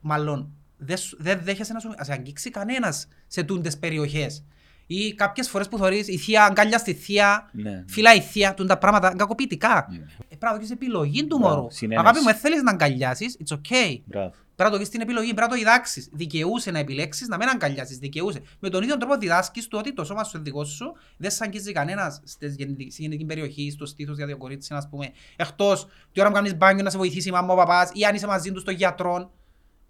[0.00, 4.44] μάλλον δεν σου- δεν δέχεσαι να σου να σε αγγίξει κανένας σε τούντες περιοχές.
[4.94, 7.84] Ή κάποιες φορές που θεωρείς η θεία αγκάλια στη θεία, Ναι.
[7.88, 9.86] φυλάει η θεία, τούν τα πράγματα είναι κακοποιητικά.
[9.90, 9.96] Ναι.
[9.96, 11.70] Ε, Πρέπει να το έχεις επιλογή του Μπράβο, μωρού.
[11.70, 12.00] συνένεση.
[12.06, 14.00] Αγάπη μου, δεν θέλεις να αγκαλιάσεις, it's okay.
[14.04, 14.28] Μπράβο.
[14.56, 16.08] Πρέπει να το έχεις την επιλογή, πρέπει να το διδάξεις.
[16.12, 18.40] Δικαιούσε να επιλέξεις, να μην αγκαλιάσεις, δικαιούσε.
[18.58, 21.44] Με τον ίδιο τρόπο διδάσκεις του ότι το σώμα σου είναι δικό σου, δεν σε
[21.44, 25.10] αγγίζει κανένας στις γεννη- στη γεννητική περιοχή, στο στήθος για δύο κορίτσια, ας πούμε.
[25.36, 28.14] Εκτός τη ώρα που κάνεις μπάνιο να σε βοηθήσει η μάμα, ο παπάς ή αν
[28.14, 29.30] είσαι μαζί του στον γιατρό.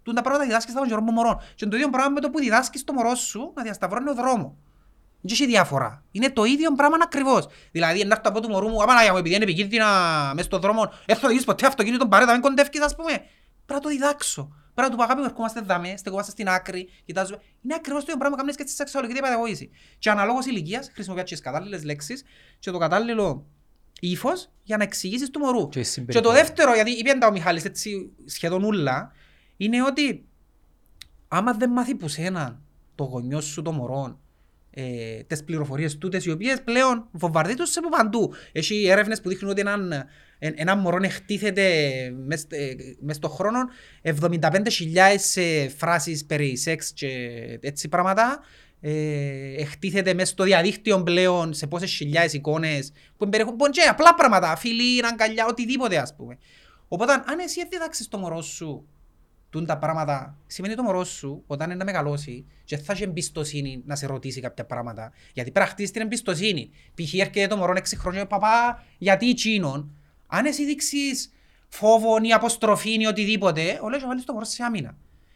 [0.03, 1.37] Τούν τα πράγματα διδάσκεις τα των μωρών.
[1.55, 4.51] Και το ίδιο πράγμα με το που διδάσκεις το μωρό σου να διασταυρώνει ο δρόμος.
[5.25, 6.03] Δεν έχει διαφορά.
[6.11, 7.47] Είναι το ίδιο πράγμα ακριβώς.
[7.71, 9.85] Δηλαδή, να έρθω από του μωρού μου, άμα μου, επειδή είναι επικίνδυνα
[10.33, 13.11] μέσα στον δρόμο, δεν θα δεις ποτέ αυτοκίνητο παρέτα, μην κοντεύκεις, ας πούμε.
[13.65, 14.55] Πρέπει να το διδάξω.
[14.73, 17.41] Πρέπει να του πω αγάπη μου, ερχόμαστε δαμέ, στεκόμαστε στην άκρη, κοιτάζουμε.
[17.61, 19.69] Είναι ακριβώς το ίδιο πράγμα που κάνεις και στη σεξουαλική διαπαιδαγώγηση.
[19.99, 22.23] Και αναλόγως ηλικίας χρησιμοποιάς και τις κατάλληλες λέξεις
[22.59, 23.45] και το κατάλληλο
[23.99, 25.69] ύφος για να εξηγήσεις του μωρού.
[25.69, 26.33] Και η Και το συμπεριφορά.
[26.33, 29.11] δεύτερο, γιατί είπε τα ο Μιχάλης έτσι σχεδόν ούλα,
[29.57, 30.25] είναι ότι
[31.27, 32.61] άμα δεν μάθει που σένα
[32.95, 34.19] το γονιό σου το μωρό
[34.73, 34.83] ε,
[35.27, 38.33] τις πληροφορίες τούτες οι οποίες πλέον βομβαρδίζουν σε από παντού.
[38.51, 39.91] Έχει έρευνες που δείχνουν ότι έναν,
[40.39, 41.63] εν- ένα μωρό εκτίθεται
[42.25, 43.59] μες, ε, μες στον χρόνο
[44.01, 47.07] 75.000 ε, φράσεις περί σεξ και
[47.61, 48.39] έτσι πράγματα
[48.81, 54.13] ε, εκτίθεται μέσα στο διαδίκτυο πλέον σε πόσες χιλιάδες εικόνες που περιέχουν πον- και απλά
[54.15, 56.37] πράγματα, φιλί, αγκαλιά, οτιδήποτε ας πούμε.
[56.87, 58.87] Οπότε αν εσύ δεν διδάξεις το μωρό σου
[59.53, 63.81] τούν τα πράγματα, σημαίνει το μωρό σου όταν είναι να μεγαλώσει και θα έχει εμπιστοσύνη
[63.85, 65.11] να σε ρωτήσει κάποια πράγματα.
[65.33, 66.69] Γιατί πρέπει να χτίσεις την εμπιστοσύνη.
[66.93, 67.13] Π.χ.
[67.13, 69.91] έρχεται το μωρό 6 χρόνια, παπά, γιατί εκείνον.
[70.27, 71.31] Αν εσύ δείξεις
[71.67, 74.95] φόβο ή αποστροφή ή οτιδήποτε, ο λέει βάλεις το μωρό σε άμυνα.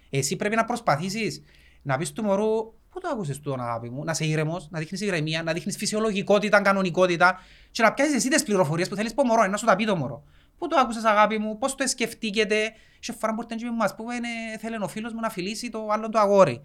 [0.10, 1.44] Εσύ πρέπει να προσπαθήσεις
[1.82, 4.80] να πεις του μωρού, πού το άκουσες του τον αγάπη μου, να είσαι ήρεμος, να
[4.80, 7.40] δείχνεις ηρεμία, να δείχνεις φυσιολογικότητα, κανονικότητα
[7.72, 9.96] και να πιάσεις εσύ τις πληροφορίες που θέλεις πω μωρό, να σου τα πει το
[9.96, 10.24] μωρό.
[10.58, 14.16] Πού το άκουσες αγάπη μου, πώς το σκεφτήκετε, σε φορά μπορεί να μας πούμε,
[14.54, 16.62] «Ε, θέλει ο φίλος μου να φιλήσει το άλλο το αγόρι.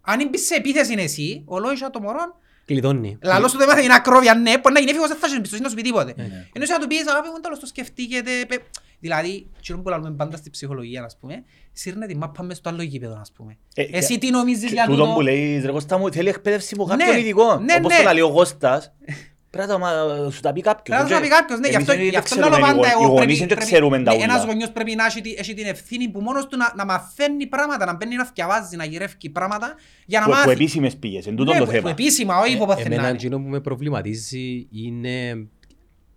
[0.00, 3.18] Αν μπεις σε επίθεση είναι εσύ, ο λόγος το μωρό Κλειδώνει.
[3.22, 5.62] Λαλός του το έμαθε είναι ακρόβια, ναι, μπορεί να γίνει έφηβος, δεν θα έχει εμπιστοσύνη,
[5.64, 6.14] να σου πει τίποτε.
[6.16, 6.24] Ναι.
[6.24, 8.30] Ενώ εσύ να του πεις, αγάπη μου, τέλος το σκεφτήκετε.
[8.48, 8.62] πε-
[9.00, 12.82] Δηλαδή, εκείνο που λέμε πάντα στη ψυχολογία, ας πούμε, σύρνε τη μάπα μες στο άλλο
[12.82, 13.56] γήπεδο, ας πούμε.
[13.74, 15.14] Ε, Εσύ και- τι νομίζεις Και για τούτο τούτο.
[15.14, 17.58] που λέει, ρε Κώστα μου, θέλει εκπαίδευση από Ναι, κάποιον ειδικό.
[17.58, 18.04] ναι, Όπως ναι.
[18.04, 18.92] το λέει ο Κώστας,
[19.50, 20.96] πρέπει να το μα- σου τα πει κάποιος.
[20.98, 22.88] Πρέπει να σου πει κάποιος, ναι, γι' Εμείς αυτό, δεν γι' αυτό ξέρουμε, λέω πάντα
[22.88, 24.24] οι εγώ γονείς πρέπει, δεν πρέπει- ξέρουμε τα ναι, ούλα.
[24.24, 27.46] ένας γονιός πρέπει να έχει, τη- έχει την ευθύνη που μόνος του να, να μαθαίνει
[27.46, 29.74] πράγματα, να μπαίνει να θυκευάζει, να γυρεύει πράγματα
[30.06, 30.50] για να Που- Που μάθει.
[30.50, 31.90] επίσημες πήγες, εν τούτο Ναι, το που- που θέμα.
[31.90, 32.94] επίσημα, όχι που Ε, παθαίνει.
[32.94, 35.46] Εμένα εκείνο που με προβληματίζει είναι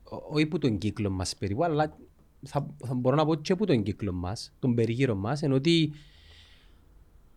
[0.04, 1.98] ό- όχι που τον κύκλο μας περίπου, αλλά
[2.46, 5.94] θα, θα μπορώ να πω και που τον κύκλο μας, τον περίγυρο μας, ενώ ότι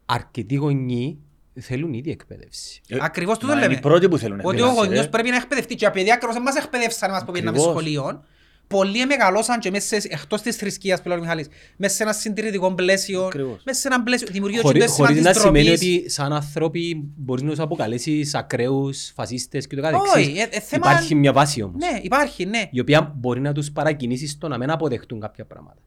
[0.06, 1.16] αρκετοί γονείς
[1.60, 2.80] θέλουν ήδη εκπαίδευση.
[2.88, 3.78] Ε, Ακριβώς τούτο μα είναι λέμε.
[3.78, 5.10] οι πρώτοι που θέλουν Ότι ο εκπαίδευση, γονιός ρε.
[5.10, 7.70] πρέπει να εκπαιδευτεί και τα παιδιά ακριβώς εμάς εκπαιδεύσαν εμάς που πήγαμε Ακριβώς.
[7.70, 8.24] σχολείο.
[8.68, 12.12] Πολλοί μεγαλώσαν και μέσα σε, εκτός της θρησκείας που λέει ο Μιχάλης, μέσα σε ένα
[12.12, 13.60] συντηρητικό πλαίσιο, Ακριβώς.
[13.64, 15.80] μέσα σε ένα πλαίσιο, δημιουργεί Χωρί- το αίσθημα Χωρίς της να σημαίνει ντροπής.
[15.98, 20.12] ότι σαν άνθρωποι μπορείς να τους αποκαλέσεις ακραίους, φασίστες και το καθεξής.
[20.14, 21.76] Όχι, ε, ε, θέμα- Υπάρχει μια βάση όμως.
[21.80, 22.68] Ναι, υπάρχει, ναι.
[22.70, 25.78] η οποία μπορεί να τους παρακινήσεις στο να μην αποδεχτούν κάποια πράγματα.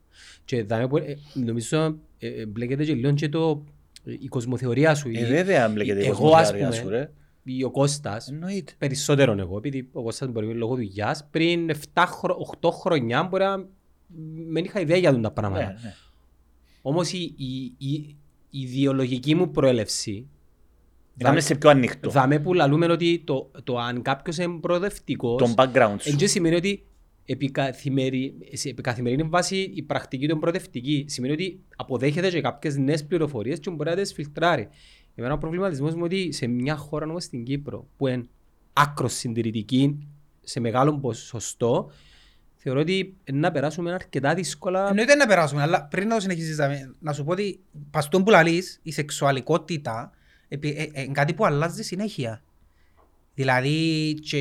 [0.45, 4.95] Και δάμε που, ε, νομίζω ε, ε, μπλέκεται και λίγο και το, ε, η κοσμοθεωρία
[4.95, 5.09] σου.
[5.09, 7.11] Ε, η- βέβαια μπλέκεται η εγώ, κοσμοθεωρία ας σου, πούμε, ρε.
[7.43, 8.71] ή ο Κώστας, Εννοείται.
[8.77, 13.65] περισσότερον εγώ, επειδή ο Κώστας μπορεί λόγω δουλειάς, πριν 7, χρο- 8 χρονιά μπορεί να
[14.49, 15.65] μην είχα ιδέα για τα πράγματα.
[15.65, 15.93] Ναι, ναι.
[16.81, 17.93] Όμως η, η, η,
[18.49, 20.27] η ιδεολογική μου προέλευση
[21.17, 22.09] Κάμε σε πιο ανοιχτό.
[22.09, 26.09] δάμε που λαλούμε ότι το, το αν κάποιος είναι προοδευτικός Τον background σου.
[26.09, 26.83] Εν και σημαίνει ότι
[27.31, 28.35] επί, καθημερι...
[28.53, 31.05] σε επί καθημερινή βάση η πρακτική του είναι προοδευτική.
[31.07, 34.67] Σημαίνει ότι αποδέχεται και κάποιες νέες πληροφορίες και μπορεί να τις φιλτράρει.
[35.15, 38.25] Εμένα ο προβληματισμός μου είναι ότι σε μια χώρα όπως στην Κύπρο που είναι
[38.73, 40.07] άκρος συντηρητική
[40.41, 41.91] σε μεγάλο ποσοστό
[42.55, 46.93] θεωρώ ότι να περάσουμε αρκετά δύσκολα Εννοείται να περάσουμε, αλλά πριν να το συνεχίσεις να-
[46.99, 47.59] να σου πω ότι
[47.91, 50.11] παστόν που λαλείς, η σεξουαλικότητα
[50.47, 52.43] επί- ε, ε, είναι κάτι που αλλάζει συνέχεια.
[53.43, 54.39] Δηλαδή και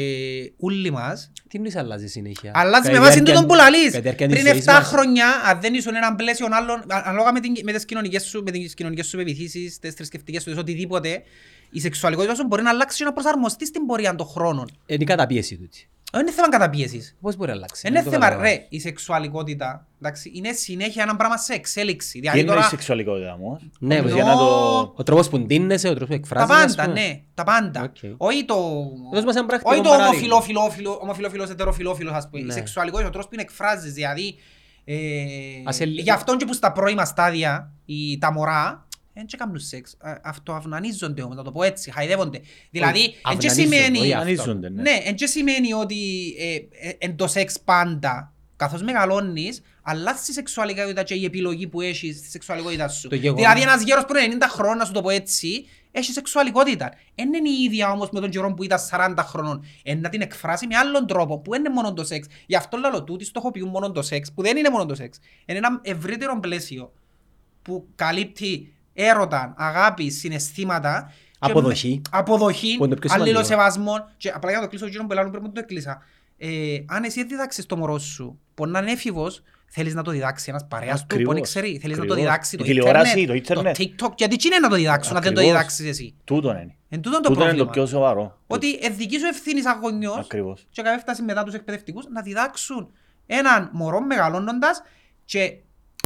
[0.59, 3.85] όλοι μας Τι εννοείς αλλάζει συνέχεια; αλλάζει Κατά με τη βάση διάρκεια- τούτον που λαλείς.
[3.85, 4.87] κατά τη διάρκεια της Πριν ζωής 7 μας.
[4.89, 8.43] χρόνια, αν δεν ήσουν έναν πλαίσιο άλλων, α- ανάλογα με, την, με τις κοινωνικές σου,
[8.45, 11.23] με τις κοινωνικές σου πεπιθήσεις, τις θρησκευτικές σου, οτιδήποτε,
[11.71, 14.71] η σεξουαλικότητα σου μπορεί να αλλάξει και να προσαρμοστεί στην πορεία των χρόνων.
[14.87, 15.89] Είναι η καταπίεση τούτη.
[16.13, 17.17] Δεν είναι θέμα καταπίεσης.
[17.21, 17.81] Πώς μπορεί να αλλάξει.
[17.83, 18.59] Δεν δεν είναι το θέμα, καταλαβαίνω.
[18.61, 22.13] ρε, η σεξουαλικότητα, εντάξει, είναι συνέχεια ένα πράγμα σε εξέλιξη.
[22.13, 24.47] Τι Δηλαδή εννοείς η τώρα, σεξουαλικότητα όμως; Ναι, Ενώ- Για να το...
[24.97, 26.65] Ο τρόπος που ντύνεσαι, ο τρόπος που τα εκφράζεσαι.
[26.65, 27.01] ας πάντα, πούμε.
[27.07, 27.83] ναι, τα πάντα.
[27.83, 27.97] Οκ.
[28.17, 28.55] Όχι το...
[29.13, 30.35] Δώσ' μας ένα πρακτικό Όχι το παράδειγμα.
[30.35, 32.43] ομοφυλόφιλο, ομοφυλόφιλος, ετεροφυλόφιλος, ας πούμε.
[32.43, 32.53] Η Ναι.
[32.53, 34.35] σεξουαλικότητα, ο τρόπος που είναι εκφράζεις, δηλαδή...
[34.85, 34.97] Ε,
[35.65, 38.87] Ας ελ- γι' αυτό και που στα πρώιμα στάδια, οι, τα μωρά,
[39.19, 42.41] δεν και κάνουν σεξ, α- αυτοαυνανίζονται όμως, να το πω έτσι, χαϊδεύονται.
[42.71, 43.99] Δηλαδή, εν και αυνανίζονται, σημαίνει...
[43.99, 44.25] όχι αυτό.
[44.27, 44.83] Ανίζονται, ναι.
[44.83, 45.97] Ναι, εν και σημαίνει ότι
[46.39, 46.55] ε,
[46.89, 52.17] ε, εν το σεξ πάντα, καθώς μεγαλώνεις, αλλάζεις η σεξουαλικότητα και η επιλογή που έχεις
[52.17, 53.09] στη σεξουαλικότητα σου.
[53.09, 56.93] Το γεγονός- Δηλαδή ένας γέρος πριν 90 χρόνια, να σου το πω έτσι, έχει σεξουαλικότητα.
[57.15, 59.65] Δεν είναι η ίδια όμως με τον καιρό που ήταν 40 χρονών.
[59.83, 62.27] Είναι να την εκφράσει με άλλον τρόπο, που δεν είναι μόνο το σεξ.
[62.47, 65.19] Γι' αυτό λέω τούτοι στοχοποιούν μόνο το σεξ, που δεν είναι μόνο το σεξ.
[65.47, 66.93] Είναι ένα ευρύτερο πλαίσιο
[67.63, 68.73] που καλύπτει
[69.03, 71.13] έρωτα, αγάπη, συναισθήματα.
[71.41, 71.89] και Αποδοχή.
[71.95, 73.37] με- Αποδοχή, Που είναι το πιο σημαντικό.
[73.39, 74.09] αλληλοσεβασμό.
[74.17, 76.03] Και απλά για να το κλείσω γύρω που ελάλουν πρέπει να το έκλεισα.
[76.39, 76.49] Ε,
[76.87, 80.67] αν εσύ διδάξεις το μωρό σου, μπορεί να είναι έφηβος, θέλεις να το διδάξει ένας
[80.69, 81.25] παρέας του, Ακριβώς.
[81.27, 82.17] μπορεί να ξέρει, θέλεις να το Ακριβώς.
[82.17, 83.77] διδάξει Η το τηλεόραση, ίντερνετ, το ίντερνετ.
[83.79, 85.59] TikTok, γιατί τι είναι να το διδάξουν, αν δεν το Ακριβώς.
[85.61, 86.75] διδάξεις εσύ; Τούτον είναι.
[86.89, 87.71] Εν τούτον το Τούτον είναι το πρόβλημα.
[87.87, 88.39] πιο σοβαρό.
[88.47, 90.67] Ότι ε, δική σου ευθύνης σαν γονιός Ακριβώς.
[90.71, 92.91] και κάποια έφταση μετά τους εκπαιδευτικούς να διδάξουν
[93.27, 94.83] έναν μωρό μεγαλώνοντας
[95.25, 95.57] και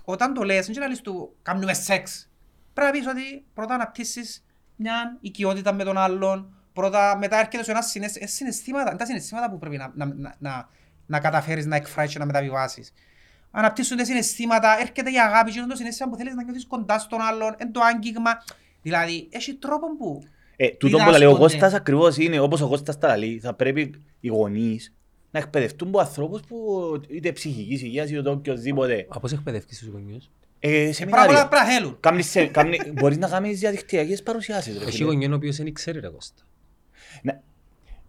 [0.05, 2.27] όταν το λες, δεν και να λες του κάνουμε σεξ.
[2.73, 4.45] Πρέπει να πεις ότι πρώτα να αναπτύσσεις
[4.77, 9.07] μια οικειότητα με τον άλλον, πρώτα μετά έρχεται σε ένα συναισ- ε, συναισθήματα, είναι τα
[9.07, 10.69] συναισθήματα που πρέπει να, να, να, να,
[11.07, 12.93] να καταφέρεις να εκφράσεις και να μεταβιβάσεις.
[13.51, 17.21] Αναπτύσσονται συναισθήματα, έρχεται η αγάπη και είναι το συναίσθημα που θέλεις να νιώθεις κοντά στον
[17.21, 18.31] άλλον, είναι το άγγιγμα.
[18.83, 20.23] Δηλαδή, έχει τρόπο που
[20.57, 21.39] Ε, τούτο που λέει ο διδάσκονται.
[21.39, 23.41] Κώστας ακριβώς είναι όπως ο Κώστας τα λέει.
[23.41, 24.95] Θα πρέπει οι γονείς
[25.31, 26.57] να εκπαιδευτούν από ανθρώπους που
[27.09, 29.07] είτε ψυχικής υγείας είτε το οποιοδήποτε.
[29.09, 29.89] Α, πώς εκπαιδεύκεις τους
[30.63, 30.99] γονιούς.
[31.01, 31.49] Ε, Πράγματα που σεμινάρια.
[31.49, 31.97] πρέπει να θέλουν.
[32.01, 34.79] Κάμνεις σε- κάμνει- Μπορείς να κάνεις διαδικτυακές παρουσιάσεις.
[34.79, 35.05] ρε Έχει φίλε.
[35.05, 36.43] γονιόν ο οποίος δεν ξέρει ρε Κώστα.
[37.23, 37.41] Να-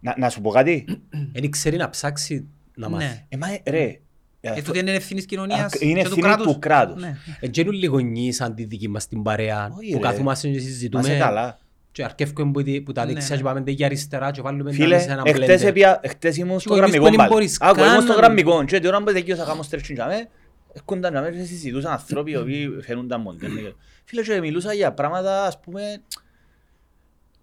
[0.00, 0.84] Να να σου πω κάτι.
[1.32, 3.04] Δεν ξέρει να ψάξει να μάθει.
[3.04, 3.24] Ναι.
[3.28, 3.98] Ε, μα, ε, ρε.
[4.40, 6.46] Ε, αυτό- τούτη είναι ευθύνης κοινωνίας Ακ- είναι και του ευθύνη κράτους.
[6.52, 7.02] του κράτους.
[7.02, 7.16] Ναι.
[7.40, 10.08] Εν και είναι όλοι γονείς σαν τη δική μας την παρέα Όχι, που ρε.
[10.08, 11.58] καθόμαστε και Μας σε συζητούμε καλά.
[11.92, 13.36] και αρκεύκουμε που τη- που τα Ναι, δεξιά ναι.
[13.42, 15.66] και πάμε για αριστερά και βάλουμε τα Φίλε, μέσα σε ένα εχτες blender.
[15.66, 17.28] επία- εχτες ήμουν στο γονείς γραμμικό που δεν πάλι.
[17.32, 20.06] μπορείς Άκου, ήμουν καν στο να- γραμμικό και την ώρα που δικαιούσα κάμω στρέψουν για
[20.06, 20.28] μέ,
[20.74, 23.74] έρχονταν να με και συζητούσαν ανθρώποι οι οποίοι φαίνονταν μοντέρνοι.
[24.04, 26.02] Φίλε, και μιλούσα για πράγματα, ας πούμε,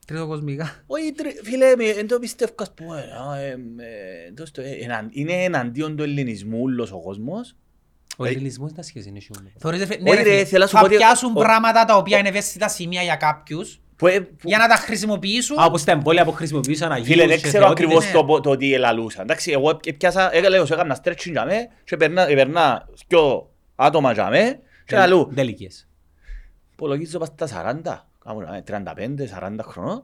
[0.07, 0.83] Τρίτο κοσμικά.
[0.87, 2.97] όχι, τρε- φίλε, με- εν το πιστεύω, ας πούμε,
[3.29, 7.55] α, εμ, ε, το στο- ε, εναν- είναι εναντίον του ελληνισμού όλος ο κόσμος.
[8.21, 9.53] Ο ελληνισμός τα σχέση είναι σιωμένο.
[9.59, 11.39] Θεωρείς, ρε, ναι, Όχι, ρε, ρε, φίλε, θέλω να σου θα πω ότι- πιάσουν ο-
[11.39, 15.59] πράγματα τα οποία είναι ευαίσθητα σημεία για κάποιους Που, ε, που, για να τα χρησιμοποιήσουν.
[15.59, 17.85] Α, όπως τα εμβόλια που χρησιμοποιούσαν Αγίους Φίλε, δεν και ξέρω θεότητες.
[17.85, 18.11] ακριβώς ναι.
[18.11, 19.21] το, πο- το τι ελαλούσα.
[19.21, 24.29] Εντάξει, εγώ πιάσα, έκανα σου έκανα stretching για με και περνά, περνά δυο άτομα για
[24.29, 25.27] με και λαλού.
[25.31, 25.87] Δέλικες.
[26.71, 30.03] Υπολογίζω πας στα 40, κάπου, ε, 35-40 χρονών.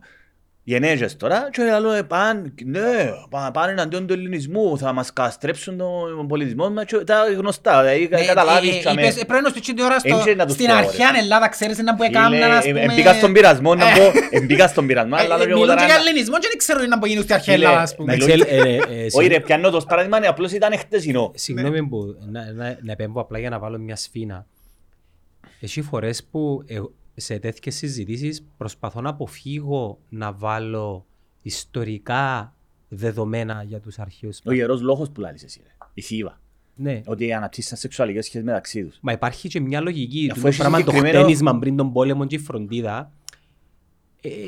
[0.69, 5.77] Γενέγες τώρα και λαλού ε, πάνε, ναι, πά- πάνε εναντίον του ελληνισμού, θα μας καστρέψουν
[5.77, 9.47] τον πολιτισμό μας και τα γνωστά, δηλαδή Ναι, καταλάβεις ε, και με- είπες, Πρέπει να
[9.49, 10.77] σου πει την ώρα στο- Εν και να τους στην πω, ρε.
[10.79, 12.81] αρχαία Ελλάδα, ξέρεις να που Φίλε, έκαναν, ας ε, πούμε...
[12.81, 15.73] Εμπήκα στον πειρασμό να πω, εμπήκα στον πειρασμό, Ε, αλλά ε, λέω εγώ Μιλούν και
[15.81, 17.95] τώρα για να- ελληνισμό και δεν ξέρω να που γίνει στην αρχαία Φίλε, Ελλάδα, ας
[17.95, 18.13] πούμε.
[18.13, 21.31] μιλούν- Εντάξει, ε, ε, ε, Όχι συγγνώμη- ρε, πιάνω το παράδειγμα, είναι απλώς ήταν χτεσινό.
[21.35, 24.45] Συγγνώμη που να, να, να επέμβω απλά για να βάλω μια σφήνα.
[25.61, 26.79] Έχει φορές που ε,
[27.19, 31.05] σε τέτοιες συζητήσεις προσπαθώ να αποφύγω να βάλω
[31.41, 32.53] ιστορικά
[32.89, 34.39] δεδομένα για τους αρχαίους.
[34.45, 36.39] Ο ιερός λόγος που λάλης εσύ ρε, η θύβα.
[36.79, 38.97] Ναι, Ότι αναπτύσσαν σεξουαλικές σχέσεις μεταξύ τους.
[39.01, 40.29] μα υπάρχει και μια λογική.
[40.31, 43.07] Αφού Το έχει πράγμα το συγκεκριμένο- χτένισμα πριν τον πόλεμο και η φροντίδα ε,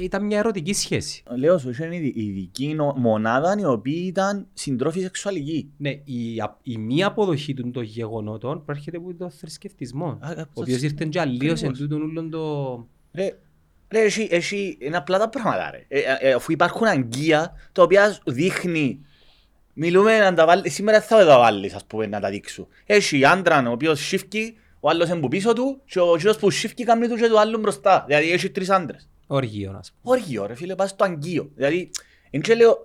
[0.02, 1.24] ήταν μια ερωτική σχέση.
[1.38, 5.70] Λέω σου, είχε η ειδική νο- μονάδα η οποία ήταν συντρόφοι σεξουαλικοί.
[5.78, 10.18] Ναι, η, α- η μία αποδοχή των των γεγονότων προέρχεται από τον θρησκευτισμό.
[10.22, 11.78] Α, α, Ο οποίος ήρθε και αλλίωσε ακριβώς.
[11.78, 12.74] τούτον όλον το...
[13.14, 13.38] Ρε,
[13.92, 15.86] ρε έχει, έχει, είναι απλά τα πράγματα ρε.
[15.88, 19.00] Ε, ε, αφού υπάρχουν αγκία τα οποία δείχνει
[19.74, 22.68] Μιλούμε να τα βάλει, σήμερα θα τα βάλεις ας πούμε να τα δείξω.
[22.86, 26.50] Έχει άντραν ο οποίος σύφκει, ο άλλος είναι που πίσω του και ο κύριος που
[26.50, 28.04] σύφκει κάνει του και του άλλου μπροστά.
[28.08, 29.10] Δηλαδή έχει τρεις άντρες.
[29.32, 30.16] Οργείο, ας πούμε.
[30.18, 31.50] Όργιο ρε φίλε, πας στο αγκείο.
[31.56, 31.90] Δηλαδή,
[32.30, 32.78] εν και λέω,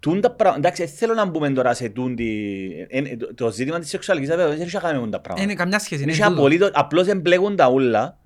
[0.00, 2.26] τούν τα πράγματα, εντάξει, δεν θέλω να μπούμε τώρα σε τούν τη,
[2.88, 5.16] εν- εν- το- το ζήτημα της σεξουαλικής διαβεβαίωσης δεν έχει να κάνει με τούν τα
[5.16, 5.44] Ε, πράγματα.
[5.46, 6.32] Είναι καμιά σχέση, είναι Έχει τούτο.
[6.34, 8.18] απολύτως, απλώς εμπλέκουν τα ούλα,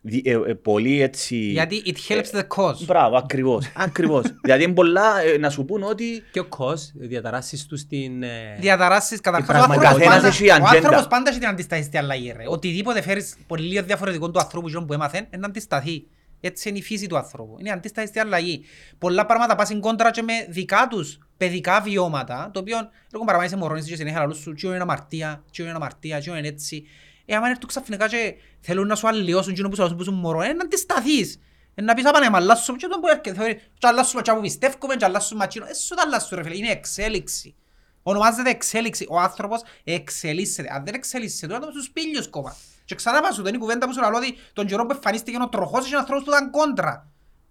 [0.00, 1.36] δι- ε, ε, πολύ έτσι...
[1.36, 2.84] Γιατί it helps the cause.
[2.86, 4.22] Μπράβο, ακριβώς, ακριβώς.
[4.42, 8.22] δηλαδή είναι πολλά ε, να σου πούν ότι Και ο κος διαταράσεις τους στην...
[8.22, 9.48] ε, Διαταράσεις καταρχάς.
[9.48, 9.88] Ο πραγματικότητα.
[9.88, 10.86] άνθρωπος Καθένας πάντα- έχει Ο ατζέντα.
[10.88, 12.44] άνθρωπος πάντα έχει την αντισταθιστή αλλαγή ρε.
[12.48, 16.06] Οτιδήποτε φέρεις πολύ διαφορετικό του ανθρώπους εκείνον που έμαθεν, είναι να αντισταθεί.
[16.40, 17.56] Έτσι είναι η φύση του ανθρώπου.
[17.60, 18.64] Είναι αντίσταση αλλαγή.
[18.98, 22.76] Πολλά πράγματα πάσουν κόντρα και με δικά τους παιδικά βιώματα, το οποίο
[23.12, 26.18] εγώ παραπάνω είσαι μωρό, είσαι και συνέχεια λαλούς σου, «Τσιό είναι αμαρτία, τσιό είναι αμαρτία,
[26.18, 26.86] τσιό είναι έτσι».
[27.24, 30.10] Ε, άμα έρθουν ξαφνικά και θέλουν να σου αλλοιώσουν εκείνο που σου λαλούν που είσαι
[30.10, 31.40] μωρό, ε, να αντισταθείς.
[31.74, 34.40] Ε, να πεις «Απάνε, μ' αλλάσσουμε» και τον που έρχεται, θεωρεί, «Και αλλάσσουμε και που
[34.40, 35.66] πιστεύουμε και αλλάσσουμε εκείνο».
[35.66, 37.54] Ε, σου τα αλλάσσουν ρε φίλε, είναι εξέλιξη.
[38.02, 39.06] Ονομάζεται εξέλιξη.
[39.08, 40.68] Ο άνθρωπος εξελίσσεται.
[40.72, 42.56] Αν δεν εξελίσσεται, τότε στους πύλιους κόμμα.
[42.86, 45.36] Και ξανά πάσου, δεν είναι η κουβέντα που σου λέω ότι τον καιρό που εμφανίστηκε
[45.42, 46.94] ο τροχός είχε ανθρώπους που ήταν κόντρα.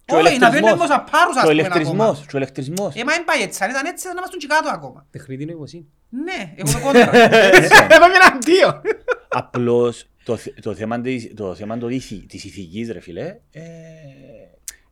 [0.04, 2.26] και ο Όχι, να δίνουν ηλεκτρισμός, όμως απάρους και ας ο πούμε ηλεκτρισμός, ακόμα.
[2.28, 2.94] και ο ηλεκτρισμός.
[2.94, 3.64] Ε, μα δεν πάει έτσι.
[3.64, 5.06] Αν ήταν έτσι, θα ήμασταν και κάτω ακόμα.
[5.10, 5.86] Τεχνητή νοημοσύνη.
[6.08, 7.10] Ναι, εγώ είμαι κόντρα.
[7.96, 8.80] Εγώ είμαι αντίο.
[9.28, 13.62] Απλώς το, θε- το θέμα, της, το θέμα το ηθι, της ηθικής ρε φίλε ε,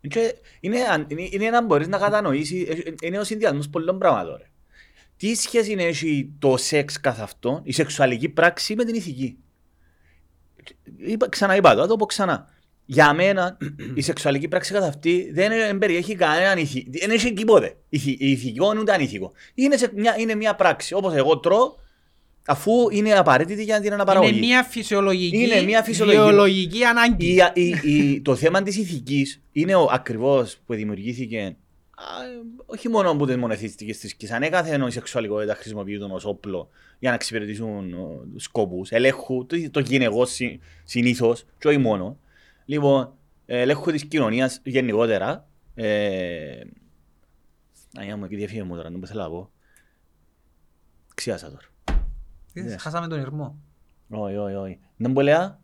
[0.09, 4.37] και είναι, αν- είναι, είναι να μπορείς να κατανοήσεις ε, είναι ο συνδυασμός πολλών πραγμάτων
[4.39, 4.45] ρε.
[5.17, 9.39] Τι σχέση έχει το σεξ καθ' αυτό, η σεξουαλική πράξη με την ηθική;
[10.97, 12.49] Είπα, ξαναείπα το, θα το πω ξανά.
[12.87, 13.57] Για μένα
[13.95, 16.91] η σεξουαλική πράξη καθ' αυτή δεν ε, περιέχει κανέναν ηθικό.
[17.01, 17.77] Δεν έχει τίποτε.
[17.89, 19.33] Ηθι- Ηθικό ούτε ανήθικο.
[19.55, 20.95] Είναι, σε μια, είναι μια πράξη.
[20.95, 21.75] Όπως εγώ τρώω,
[22.47, 24.37] αφού είναι απαραίτητη για την αναπαραγωγή.
[24.37, 27.27] Είναι μια φυσιολογική, Είναι μια φυσιολογική- βιολογική ανάγκη.
[27.55, 31.57] Η, η, η, το θέμα της ηθικής είναι ο, ακριβώς που δημιουργήθηκε
[31.97, 32.05] α,
[32.67, 36.69] όχι μόνο από τις μονεθιστικές θρησκείες, ανέκαθεν η σεξουαλικότητα χρησιμοποιούνται ως όπλο
[36.99, 42.19] για να εξυπηρετήσουν ο, σκόπους ελέγχου, το, το γυναικό συ, συνήθως και όχι μόνο.
[42.65, 43.13] Λοιπόν,
[43.47, 45.49] ελέγχου της κοινωνίας γενικότερα.
[45.75, 46.61] Ε,
[47.97, 49.51] Αγιά μου, εκεί διαφύγε μου τώρα, δεν θέλω να πω.
[51.15, 51.99] Ξιάσα τώρα.
[52.53, 53.59] Ε, Χάσαμε τον ηρμό.
[54.09, 54.79] Όχι, όχι, όχι.
[54.97, 55.59] Δεν μου λέω.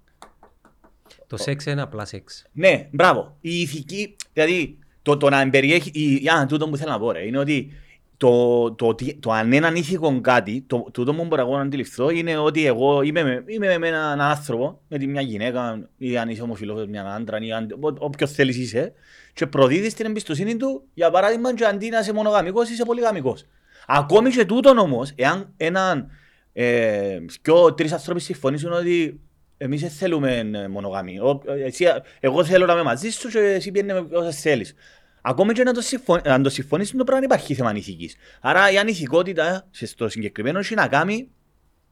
[1.27, 2.47] Το σεξ είναι απλά σεξ.
[2.53, 3.37] Ναι, μπράβο.
[3.41, 5.91] Η ηθική, δηλαδή το, το να περιέχει.
[5.91, 7.73] Η, α, τούτο που θέλω να πω, ρε, είναι ότι
[8.21, 12.11] το, το, το, το αν είναι ανήθικο κάτι, το, τούτο που μπορώ εγώ να αντιληφθώ
[12.11, 16.29] είναι ότι εγώ είμαι, με- είμαι με έναν άνθρωπο, με τη μια γυναίκα, ή αν
[16.29, 18.93] είσαι ομοφυλόφιλος με έναν άντρα, ή αν, ό, όποιος θέλεις είσαι,
[19.33, 23.47] και προδίδεις την εμπιστοσύνη του, για παράδειγμα, και αντί να είσαι μονογαμικός, είσαι πολυγαμικός.
[23.87, 26.11] Ακόμη και τούτον όμως, εάν έναν
[26.53, 29.21] ε, δυο, τρεις άνθρωποι συμφωνήσουν ότι
[29.57, 31.23] εμείς δεν θέλουμε ε, μονογαμία.
[31.23, 31.85] Ο- Εσύ,
[32.21, 34.75] εγώ θέλω να είμαι μαζί σου και εσύ πιένε με όσες θέλεις.
[35.23, 36.21] Ακόμη και να το, συμφων...
[36.25, 38.17] να το συμφωνήσουν το πράγμα υπάρχει θέμα ηθικής.
[38.41, 41.29] Άρα η ανηθικότητα σε- στο συγκεκριμένο έχει να κάνει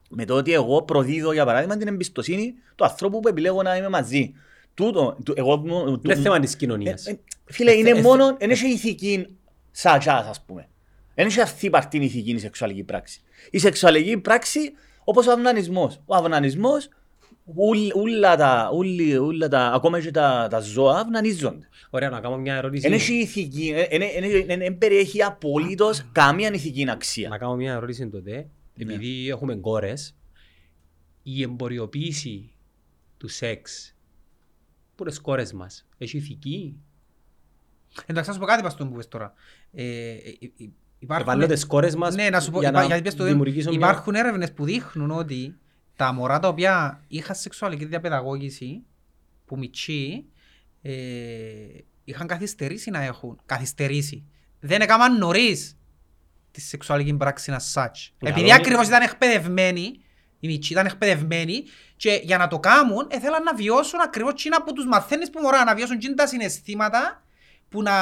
[0.09, 3.89] με το ότι εγώ προδίδω για παράδειγμα την εμπιστοσύνη του ανθρώπου που επιλέγω να είμαι
[3.89, 4.33] μαζί.
[4.73, 7.05] Τούτο, του, εγώ, μου- Είναι του- θέμα της ε, κοινωνίας.
[7.05, 9.37] ε, Φίλε, είναι Ε, μόνο, δεν έχει ηθική
[9.71, 10.67] σαν τσάς, ας πούμε.
[11.15, 13.21] Δεν έχει αυτή παρτή ηθική η σεξουαλική πράξη.
[13.51, 14.59] Η σεξουαλική πράξη,
[15.03, 16.01] όπως ο αυνανισμός.
[16.05, 16.89] Ο αυνανισμός,
[17.55, 21.67] ούλ- ούλα τα, ούλοι- ούλα τα, ακόμα και τα, τα ζώα αυνανίζονται.
[21.89, 22.81] Ωραία, να κάνω μια ερώτηση.
[22.81, 23.73] Δεν έχει ηθική,
[24.45, 27.29] δεν περιέχει απολύτως καμία ηθική αξία.
[27.29, 28.47] Να κάνω μια ερώτηση τότε.
[28.77, 30.15] Επειδή έχουμε κόρες,
[31.23, 32.51] η εμποριοποίηση
[33.17, 33.95] του σεξ
[34.95, 36.75] που τις κόρες μας έχει ηθική;
[38.05, 39.33] Εντάξει, θα σου πω κάτι πας στον που πες τώρα.
[39.73, 40.17] Ε, ε,
[40.59, 40.69] ε,
[40.99, 43.23] υπάρχουν- Βάλω τις κόρες μας Ναι, να σου πω, για υπά- να γιατί πες το,
[43.23, 43.77] δημιουργήσω μια...
[43.77, 45.57] υπάρχουν έρευνες που δείχνουν ότι
[45.99, 48.83] τα μωρά τα οποία είχαν σεξουαλική διαπαιδαγώγηση
[49.45, 50.25] που μητσί
[50.81, 50.91] ε,
[52.03, 53.39] είχαν καθυστερήσει να έχουν.
[53.45, 54.23] Καθυστερήσει.
[54.59, 55.77] Δεν έκαναν νωρίς
[56.51, 57.91] τη σεξουαλική πράξη να such.
[57.93, 59.99] Για Επειδή λόγια- ακριβώς ήταν εκπαιδευμένοι,
[60.39, 61.63] οι μητσί ήταν εκπαιδευμένοι
[61.95, 65.63] και για να το κάνουν ήθελαν να βιώσουν ακριβώς εκείνα που τους μαθαίνεις που μωρά,
[65.63, 67.23] να βιώσουν εκείνα τα συναισθήματα
[67.69, 67.93] που να,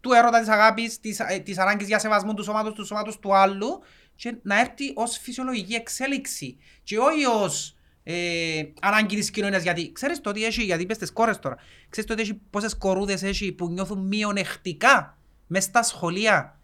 [0.00, 3.34] του έρωτα της αγάπης, της, ε, της ανάγκης για σεβασμό του σώματος του σώματος του
[3.36, 3.82] άλλου
[4.16, 6.56] και να έρθει ως φυσιολογική εξέλιξη.
[6.82, 9.62] Και όχι ως ε, ανάγκη της κοινωνίας.
[9.62, 11.56] Γιατί ξέρεις το ότι έχει, γιατί είπες τις κόρες τώρα
[11.88, 16.58] ξέρεις το ότι έχει πόσες κορούδες έχει που νιώθουν μειονεκτικά μες στα σχολεία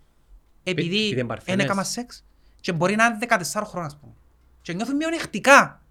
[0.63, 1.57] επειδή επειδή είναι παρθενές.
[1.57, 2.25] δεν έκανα σεξ.
[2.61, 4.13] Και μπορεί να είναι 14 χρόνια ας πούμε.
[4.63, 5.83] Και νιώθουν μειονεκτικά.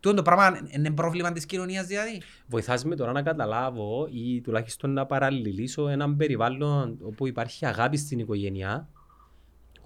[0.00, 2.22] Τούτο το πράγμα είναι πρόβλημα της κοινωνίας δηλαδή.
[2.46, 8.18] Βοηθάς με τώρα να καταλάβω ή τουλάχιστον να παραλληλήσω έναν περιβάλλον όπου υπάρχει αγάπη στην
[8.18, 8.88] οικογένεια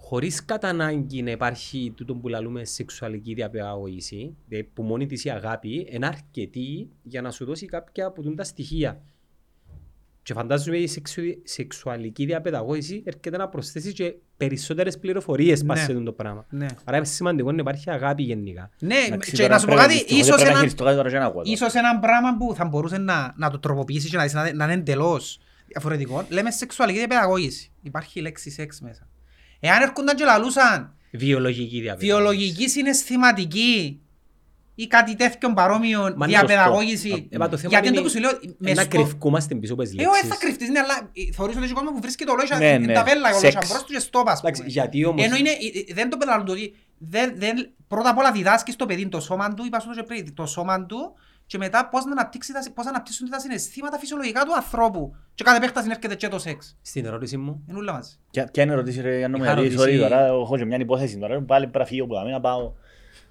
[0.08, 5.30] χωρίς κατά ανάγκη να υπάρχει τούτο που λαλούμε σεξουαλική διαπαιδαγώγηση, δηλαδή που μόνη της η
[5.30, 9.00] αγάπη είναι αρκετή για να σου δώσει κάποια από τούτα στοιχεία.
[10.22, 11.22] Και φαντάζομαι η σεξου...
[11.42, 15.74] σεξουαλική διαπαιδαγώγηση έρχεται να προσθέσει και περισσότερες πληροφορίες Ναι.
[15.74, 15.80] ναι.
[15.80, 16.46] σε το πράγμα.
[16.50, 16.66] Ναι.
[16.84, 18.70] Άρα είναι σημαντικό να υπάρχει αγάπη γενικά.
[18.78, 20.84] Ναι, Εντάξει, και τώρα να σου πω πρέπει- κάτι, δυστυχώς ίσως πρέπει να ένα, χειριστώ
[20.84, 21.54] κάτι τώρα και να ακούω τώρα.
[21.54, 24.64] ίσως ένα πράγμα που θα μπορούσε να, να το τροποποιήσεις και να, δεις να, να
[24.64, 26.26] είναι εντελώς διαφορετικό.
[26.28, 27.72] Λέμε σεξουαλική διαπαιδαγώγηση.
[27.82, 29.08] Υπάρχει η λέξη σεξ μέσα.
[29.60, 32.06] Εάν έρχονταν και λαλούσαν Βιολογική διαπαιδαγώγηση.
[32.06, 34.00] βιολογική συναισθηματική
[34.74, 37.08] ή κάτι τέτοιο παρόμοιο Μα είναι διαπαιδαγώγηση.
[37.08, 37.26] σωστό.
[37.30, 39.54] Ε, μα το θέμα Γιατί είναι είναι το που σου λέω, με να στο- κρυφκούμαστε
[39.54, 40.38] πίσω από τις Ε, όχι, θα λέξεις.
[40.38, 42.92] κρυφτείς, ναι, αλλά ε, θεωρείς ότι έχει κόσμος που βρίσκει το λόγο Ναι, ναι, ναι.
[42.92, 43.54] τα πέλα, ο Σεξ.
[43.54, 44.72] λόγος μπρος του και στόπ, ας Εντάξει, πούμε.
[44.72, 45.24] γιατί όμως...
[45.24, 48.76] Ενώ είναι, ε, ε, δεν το πελαλούν το ότι δεν, δεν, πρώτα απ' όλα διδάσκεις
[48.76, 51.14] το παιδί το σώμα του, είπα σου το και πριν, το σώμα του
[51.46, 55.14] και μετά πώς να αναπτύξει τα, πώς να αναπτύσσουν τα συναισθήματα φυσιολογικά του ανθρώπου.
[55.34, 56.76] Και κάθε επέκταση έρχεται και το σεξ.
[56.82, 58.16] Στην ερώτηση μου, Είναι όλα μαζί.
[58.30, 60.78] Ποια ποια είναι η ερώτηση ρε Γιάννο Είχα Μερή, ρωτήσει- sorry τώρα, έχω και μια
[60.78, 62.72] υπόθεση τώρα, πάλι πρέπει να φύγω που θα μην να πάω.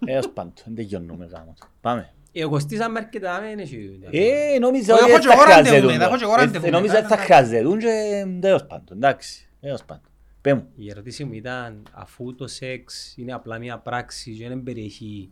[0.06, 1.58] Έως πάντο, δεν τελειώνουμε γάμος.
[1.82, 2.10] Πάμε.
[2.32, 4.00] εγώ στήσαμε αρκετά, δεν έχει...
[4.12, 5.98] Ε, νόμιζα Εγώ ότι έχω δεν και θα εγώ ραντεβού, χρειάζεται.
[5.98, 8.98] θα έχω και εγώ ραντεβού, Ε, Νόμιζα μετά ότι θα θα- χρειάζεται και τέλος πάντων,
[8.98, 10.04] εντάξει, τέλος πάντων.
[10.42, 10.68] Πέ μου.
[10.76, 15.30] Η ερώτηση μου ήταν, αφού το σεξ είναι απλά μια πράξη και δεν περιέχει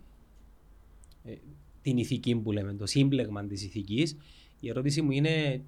[1.25, 1.31] ε,
[1.83, 4.17] την ηθική που λέμε, το σύμπλεγμα της ηθικής,
[4.59, 5.61] η ερώτηση μου είναι,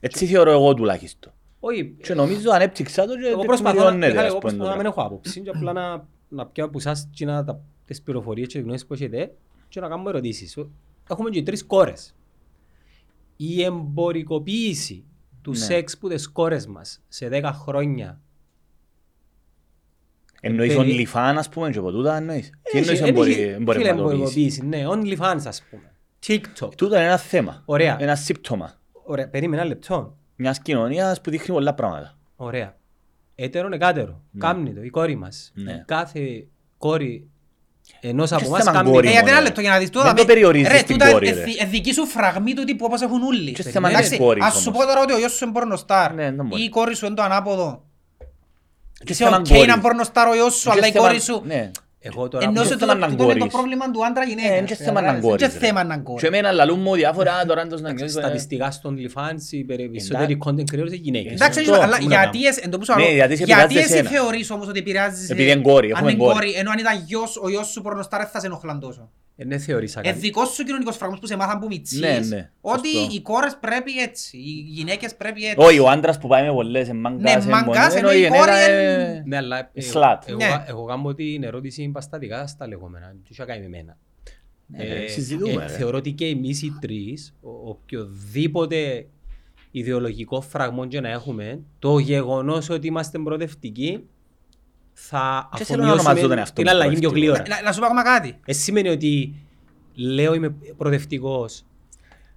[0.00, 1.32] Έτσι θεωρώ εγώ τουλάχιστον.
[1.60, 4.70] όχι, Και νομίζω ανέπτυξα το και εγώ προσπαθώ, να, τεκμηριώνεται, Μιχάλη, ας εγώ πούμε, προσπαθώ
[4.76, 5.02] να μην τώρα.
[5.06, 8.54] έχω άποψη και απλά να, να πιάω από εσάς και να τα, τις πληροφορίες και
[8.58, 9.32] τις γνώσεις που έχετε
[9.68, 10.56] και να κάνουμε ερωτήσεις.
[10.56, 10.68] Ο-
[11.10, 12.14] Έχουμε και τρεις κόρες.
[13.36, 15.04] Η εμπορικοποίηση
[15.42, 15.56] του Ναι.
[15.56, 18.20] σεξ που τις κόρες μας σε 10 χρόνια
[20.44, 22.50] Εννοείς Περί- OnlyFans, ας πούμε, και από τούτα εννοείς.
[22.50, 24.12] Τι Έχει- εννοείς έχει- εμπορι- φίλε, εμπορευματοποίηση.
[24.12, 25.82] εμπορικοποίηση, Ναι, OnlyFans ας πούμε.
[26.26, 26.74] TikTok.
[26.76, 27.62] Τούτο είναι ένα θέμα.
[27.64, 27.96] Ωραία.
[28.00, 28.72] Ένα σύμπτωμα
[29.04, 30.16] Ωραία, περίμενα ένα λεπτό.
[30.36, 32.18] μιας κοινωνίας που δείχνει πολλά πράγματα.
[32.36, 32.76] Ωραία.
[33.34, 34.20] Έτερον εκάτερο.
[34.38, 35.52] Κάμνει το, η κόρη μας.
[35.54, 35.72] Ναι.
[35.72, 36.46] Η Κάθε
[36.78, 37.30] κόρη
[38.00, 39.44] ενός από Και εμάς θέμα κάμνει κόρη Ε, μόνο, γιατί ένα ρε.
[39.46, 40.04] λεπτό για να δεις τούτα.
[40.04, 41.40] Δεν με- το περιορίζεις ρε, στην τούτα κόρη, ε- ρε.
[41.58, 43.52] ε- δική σου φραγμή του τύπου όπως έχουν όλοι.
[43.52, 43.72] Και Περιμένε.
[43.72, 44.80] θέμα της Εντάξει, κόρης ας σου όμως.
[44.80, 46.62] πω τώρα ότι ο γιος σου είναι πορνοστάρ Ναι, δεν μπορεί.
[46.62, 47.84] ή η κόρη σου είναι το ανάποδο.
[49.04, 49.66] Και Είσαι θέμα οκ κόρης.
[49.66, 51.42] να πορνοστάρ ο γιος σου, Και αλλά η θέμα- κόρη σου...
[51.44, 51.70] Ναι.
[52.04, 52.44] Εγώ τώρα...
[52.44, 53.52] Ενώ και σε θέμα τούτο να τούτο είναι το κόρης.
[53.54, 54.52] πρόβλημα του άντρα γυναίκα.
[54.52, 55.66] Ε, είναι και θέμα να κόρης, Και ρε.
[55.66, 56.22] θέμα να Και κόρης.
[56.22, 60.38] εμένα λαλούν μου διάφορα τώρα αν το να νιώθεις, ε, Στατιστικά στον OnlyFans οι περισσότεροι
[60.46, 61.32] content creators είναι γυναίκες.
[61.32, 61.82] Εντάξει, σωστό.
[61.82, 62.48] αλλά Τι να γιατί κάνουμε.
[62.48, 64.08] εσύ, εν τω που σου Ναι, λέω, γιατί σε γιατί επηρεάζει εσύ εσένα.
[64.10, 65.30] θεωρείς όμως ότι επηρεάζεις...
[65.30, 66.34] Επειδή ε, είναι κόρη, αν έχουμε είναι κόρη.
[66.34, 69.10] κόρη, ενώ αν ήταν γιος, ο γιος σου πορνοστάρ δεν θα σε ενοχλάν τόσο.
[69.36, 70.18] Ε, Δεν θεωρήσα Ε, κάτι.
[70.18, 73.14] δικός σου κοινωνικός φραγμός που σε μάθαν που μητσίες, Ναι, ναι, ότι σωστό.
[73.14, 75.56] οι κόρες πρέπει έτσι, οι γυναίκες πρέπει έτσι.
[75.66, 78.18] Όχι, ο άντρας που πάει με πολλές είναι μάγκας, Ναι, είναι μάγκας, μόνο, ενώ ενώ
[78.18, 80.18] η η κόρη γυναίκα είναι- είναι- Ναι, αλλά ε, Slut.
[80.26, 80.44] εγώ, Ναι.
[80.44, 83.10] εγώ, εγώ κάνω την ερώτηση παστατικά στα λεγόμενα.
[83.10, 83.96] Τι είχα κάνει με εμένα.
[84.66, 85.72] Ναι, συζητούμε, ρε.
[85.72, 89.06] θεωρώ ότι και εμείς οι τρεις, ο- οποιοδήποτε
[89.70, 94.04] ιδεολογικό φραγμό και να έχουμε, το γεγονός ότι είμαστε προοδευτικοί
[94.92, 97.34] θα Και θέλω να ονομάζω τον αφομοιώσουμε εαυτό την μου αλλαγή πιο προοδευτικό.
[97.34, 97.56] γλύωρα.
[97.60, 98.38] Να, να σου πω ακόμα κάτι.
[98.46, 99.34] Ε, σημαίνει ότι
[99.94, 101.64] λέω είμαι προοδευτικός,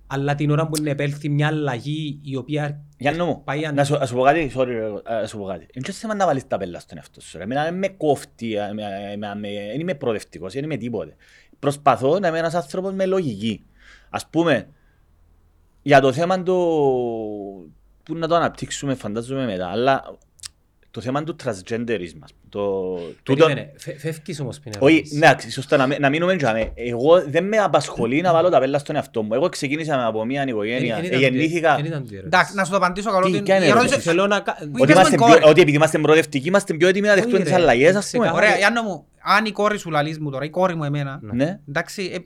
[0.08, 3.84] αλλά την ώρα που είναι επέλθει μια αλλαγή η οποία Γιάννο μου, πάει αν- να
[3.84, 5.68] σου, να σου πω κάτι, sorry, ρε, ε, να σου πω κάτι.
[5.74, 7.38] Είναι και θέμα να βάλεις τα πέλα στον εαυτό σου.
[7.38, 7.43] ρε.
[7.43, 11.16] Εμένα δεν με κόφτει, ε, με- με- με- δεν είμαι προοδευτικός, δεν είμαι τίποτε.
[11.60, 13.64] Προσπαθώ να είμαι ένας άνθρωπος με λογική.
[14.10, 14.68] Ας πούμε,
[15.82, 16.56] για το θέμα του
[18.03, 20.18] που να το αναπτύξουμε φαντάζομαι μετά, αλλά
[20.95, 22.19] το θέμα του transgenderism.
[22.49, 22.93] Το...
[23.23, 25.17] τούτο- Περίμενε, φε- φεύγεις όμως πριν Όχι, ερωτήσεις.
[25.17, 26.71] εντάξει, σωστά, να, μην- να μείνουμε τζάμε.
[26.75, 29.33] Εγώ δεν με απασχολεί να βάλω τα πέλα στον εαυτό μου.
[29.33, 31.75] Εγώ ξεκίνησα από μια οικογένεια, Εν- εν ε, ήταν τούτη- γεννήθηκα...
[31.77, 32.37] εν ήταν τούτη η ερώτηση.
[32.39, 33.25] Εντάξει, να σου το απαντήσω καλό.
[33.25, 34.39] Τι, την- ποια είναι η η ερώτηση- ερώτηση; Θέλω να...
[34.39, 35.49] κα- Που Ότι, είπες είμαστε με πιο, κόρη.
[35.49, 38.23] ότι επειδή είμαστε προοδευτικοί, είμαστε πιο έτοιμοι να δεχτούμε Όχι, τις ρε, αλλαγές, ας ξεκα-
[38.23, 38.35] πούμε.
[38.35, 38.49] Ωραία.
[38.49, 39.05] Ωραία, Ιάννο μου,
[39.37, 41.59] αν η κόρη σου λαλείς μου τώρα, η κόρη μου εμένα, Ναι.
[41.69, 42.17] εντάξει, ε,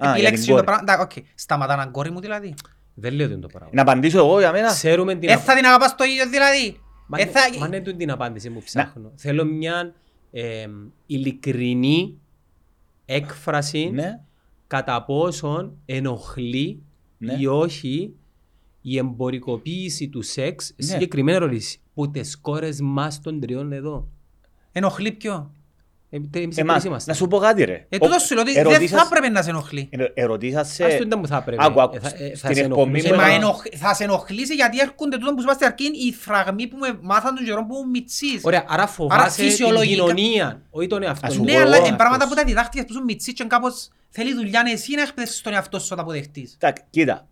[0.00, 0.64] για επιλέξεις την το κόρη.
[0.66, 2.54] πράγμα, εντάξει, οκ, σταματά να κόρη μου δηλαδή.
[3.00, 3.68] Δεν λέω τον το πράγμα.
[3.72, 4.68] Να απαντήσω εγώ για μένα.
[4.68, 6.80] Ξέρουμε την Ε, θα την αγαπάς το ίδιο δηλαδή.
[7.10, 9.12] Μα Ε, ναι- θα- Μα είναι τούτη την απάντηση που ψάχνω.
[9.14, 9.94] Θέλω μια
[10.30, 10.66] ε,
[11.06, 12.18] ειλικρινή
[13.04, 14.20] έκφραση Ναι.
[14.66, 16.82] κατά πόσον ενοχλεί
[17.18, 17.36] Ναι.
[17.38, 18.14] ή όχι
[18.82, 20.74] η εμπορικοποίηση του σεξ.
[20.76, 20.86] Ναι.
[20.86, 21.80] Συγκεκριμένη ερώτηση.
[21.94, 24.08] Που τις κόρες μας των τριών εδώ;
[24.72, 25.52] Ενοχλεί ποιο;
[27.06, 27.86] Να σου πω κάτι ρε.
[27.88, 29.88] Ε, Ο- τούτος σου λέω ότι δεν ερωτήσας- θα έπρεπε να σε ενοχλεί.
[29.92, 30.84] ερω- Ερωτήσα σε...
[30.84, 31.64] Ας το ήταν που θα έπρεπε.
[31.64, 31.96] Άκου, άκου.
[31.96, 34.04] Ε, θα- ε, θα Στην σε εκπομπή ενοχλούσε μου Ε, μα έκανα- ενοχ- θα σε
[34.04, 37.44] ενοχλήσει γιατί έρχονται τούτο που σου είπα στην αρχή οι φραγμοί που με μάθαν τον
[37.44, 38.40] καιρό που ήμουν μητσής.
[38.42, 41.26] Ωραία, άρα φοβάσαι την φυσιολογικά- κοινωνία, όχι τον εαυτό.
[41.26, 41.38] Ας σου.
[41.38, 42.42] σου Ναι, πω αλλά εγώ, είναι πράγματα που αυτός.
[42.42, 45.78] τα διδάχτηκες που ήσουν μητσής και κάπως θέλει δουλειά ναι, εσύ να εκπαιδεύσεις τον εαυτό
[45.78, 46.56] σου να τα αποδεχτείς.
[46.60, 47.28] Εντάξει, κοίτα.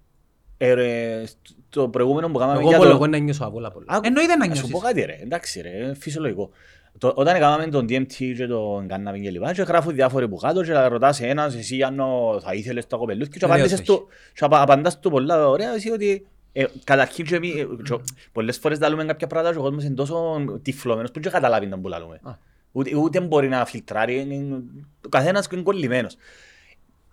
[0.58, 1.22] Ε, ρε,
[1.68, 3.06] το προηγούμενο που κάναμε Εγώ για ομολογώ το...
[3.06, 3.86] να νιώσω αβόλα πολλά.
[3.88, 4.86] Άκου, Εννοείται να Να σου πω νιώσεις.
[4.86, 6.50] κάτι ρε, εντάξει ρε, είναι φυσιολογικό.
[6.98, 10.62] Το, όταν κάναμε τον DMT και τον κάναμε και λοιπά και γράφουν διάφοροι που κάτω
[10.64, 13.98] και ρωτάς ένας εσύ Γιάννο θα ήθελες το κοπελούθι και Βεβαίως απάντησες όχι.
[14.00, 17.94] του και απα- απαντάς του πολλά ωραία εσύ ότι ε, καταρχήν και εμείς, ε, και
[18.32, 21.78] πολλές φορές λαλούμε κάποια πράγματα και ο κόσμος είναι τόσο τυφλωμένος που δεν καταλάβει να
[21.78, 22.20] που λαλούμε.
[22.22, 22.30] Α.
[22.72, 24.62] Ούτε, ούτε μπορεί να φιλτράρει, είναι- είναι-
[25.06, 26.16] ο καθένας είναι κολλημένος.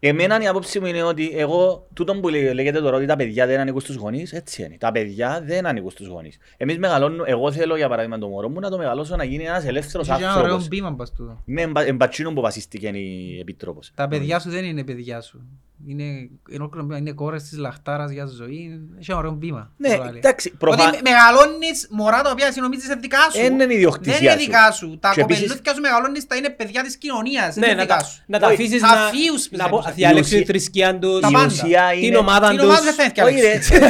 [0.06, 3.46] Εμένα η άποψη μου είναι ότι εγώ, τούτο που λέ- λέγεται τώρα ότι τα παιδιά
[3.46, 4.76] δεν ανήκουν στους γονείς, έτσι είναι.
[4.80, 6.38] Τα παιδιά δεν ανήκουν στους γονείς.
[6.58, 9.66] Εμείς μεγαλώνουμε, εγώ θέλω για παράδειγμα το μωρό μου να το μεγαλώσω να γίνει ένας
[9.66, 10.68] ελεύθερος Έχει ένα ωραίο άνθρωπος.
[10.68, 11.42] μπήμα πας τούτο.
[11.46, 13.92] Είμαι εμπα- εμπατσίνο που βασίστηκε η Επίτροπος.
[13.96, 15.42] Τα παιδιά σου δεν είναι παιδιά σου.
[15.88, 16.30] Είναι, είναι,
[16.60, 18.82] ολόκληρο- είναι κόρες της λαχτάρας για ζωή.
[19.00, 19.72] Έχει ένα ωραίο μπήμα.
[19.78, 20.18] Ναι, το λέει.
[20.18, 20.88] εντάξει, προφα...
[20.88, 23.40] Ότι με- μεγαλώνεις μωρά τα οποία εσύ νομίζεις είναι δικά σου.
[23.42, 24.46] Εν είναι ιδιοκτησία Δεν είναι σου.
[24.46, 24.98] δικά σου.
[25.00, 27.56] Τα Και επίσης- κοπελούθια σου μεγαλώνεις τα είναι παιδιά της κοινωνίας.
[27.56, 28.24] Ναι, είναι να δικά τα, σου.
[28.26, 29.96] να τα Όχι, αφήσεις θα να, αφίους, να πω- πιστεύω.
[29.96, 31.46] διαλέξουν Η τη ουσία- θρησκεία τους, Τα Η πάντα.
[31.46, 32.18] ουσία την είναι...
[32.18, 33.14] ομάδα Την ομάδα δεν τους.
[33.14, 33.60] θα είναι Όχι, ρε.
[33.60, 33.80] διαλέξεις.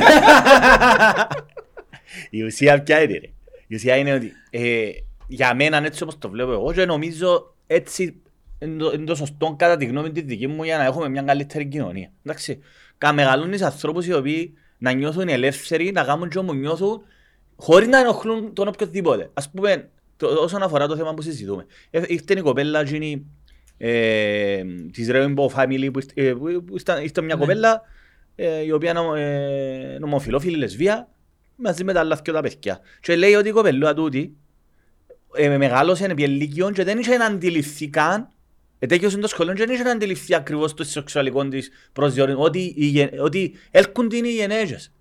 [2.30, 3.30] Η ουσία ποια είναι ρε.
[3.68, 4.90] Η ουσία είναι ότι ε,
[5.28, 8.22] για μένα έτσι όπως το βλέπω εγώ και νομίζω έτσι
[8.64, 11.22] είναι το- είναι το σωστό κατά τη γνώμη της δική μου για να έχουμε μια
[11.22, 12.12] καλύτερη κοινωνία.
[12.26, 12.60] Εντάξει.
[12.98, 17.02] Κα μεγαλώνεις ανθρώπους οι οποίοι να νιώθουν ελεύθεροι, να κάνουν και όμως νιώθουν
[17.56, 19.30] χωρίς να ενοχλούν τον οποιοδήποτε.
[19.34, 21.66] Ας πούμε, το, όσον αφορά το θέμα που συζητούμε.
[21.90, 23.26] Ε, ήρθε η κοπέλα εκείνη
[23.78, 27.40] ε, της Rainbow Family που, ήρθε- ε, που, που ήταν, ήρθε μια Ναι.
[27.42, 27.82] κοπέλα
[28.36, 31.08] ε, η οποία είναι ε, νομοφιλόφιλη λεσβία
[31.56, 32.80] μαζί με τα άλλα δυο τα παιδιά.
[33.02, 34.36] Και λέει ότι η κοπελούα τούτη
[35.36, 38.28] ε, μεγάλωσε επί ελικιών και δεν είχε να αντιληφθεί καν
[38.84, 42.86] Ετέκειωσε το σχολείο και δεν είχε να αντιληφθεί ακριβώς το σεξουαλικό της προσδιορισμό, ότι, οι
[42.86, 44.92] γε- ότι έλκουν την οι γενέγες.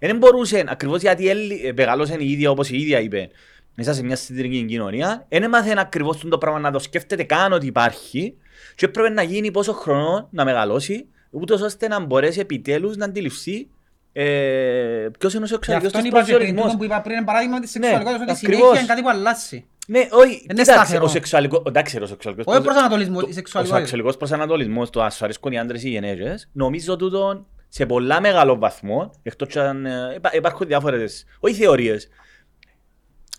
[0.00, 3.28] Δεν μπορούσε, ακριβώς γιατί έλ- ε, μεγαλώσε η ίδια όπως η ίδια είπε,
[3.74, 7.66] μέσα σε μια συντηρική κοινωνία, δεν έμαθε ακριβώς το πράγμα να το σκέφτεται καν ότι
[7.66, 8.34] υπάρχει
[8.74, 13.68] και έπρεπε να γίνει πόσο χρόνο να μεγαλώσει, ούτως ώστε να μπορέσει επιτέλους να αντιληφθεί
[14.12, 16.64] ε, ποιος είναι ο Γι' σεξουαλικός αυτό της είπα και πριν, προσδιορισμός.
[16.64, 18.60] τούτο που είπα πριν, είναι παράδειγμα της Ναι, σεξουαλικότητας, ότι ακριβώς.
[18.66, 19.66] συνέχεια είναι κάτι που αλλάζει.
[19.90, 21.04] Ναι, όχι, Είναι κοίταξε, σταθερό.
[21.04, 23.78] ο σεξουαλικός, εντάξει ρε, ο σεξουαλικός Όχι ο προσανατολισμός, η ο σεξουαλικότητα.
[23.78, 28.58] σεξουαλικός προσανατολισμός, το ας αρέσκουν οι άντρες ή οι γενέγες, νομίζω τούτο σε πολλά μεγάλο
[28.58, 32.08] βαθμό, εκτός και αν ε, υπά- υπάρχουν διάφορες, όχι θεωρίες,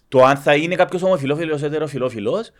[0.08, 2.52] το αν θα είναι κάποιος ομοφιλόφιλος ή ετεροφιλόφιλος,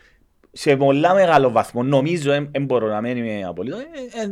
[0.52, 3.84] σε πολλά μεγάλο βαθμό, νομίζω, δεν μπορώ να μην είμαι απολύτως, ε,
[4.20, 4.28] ε, ε,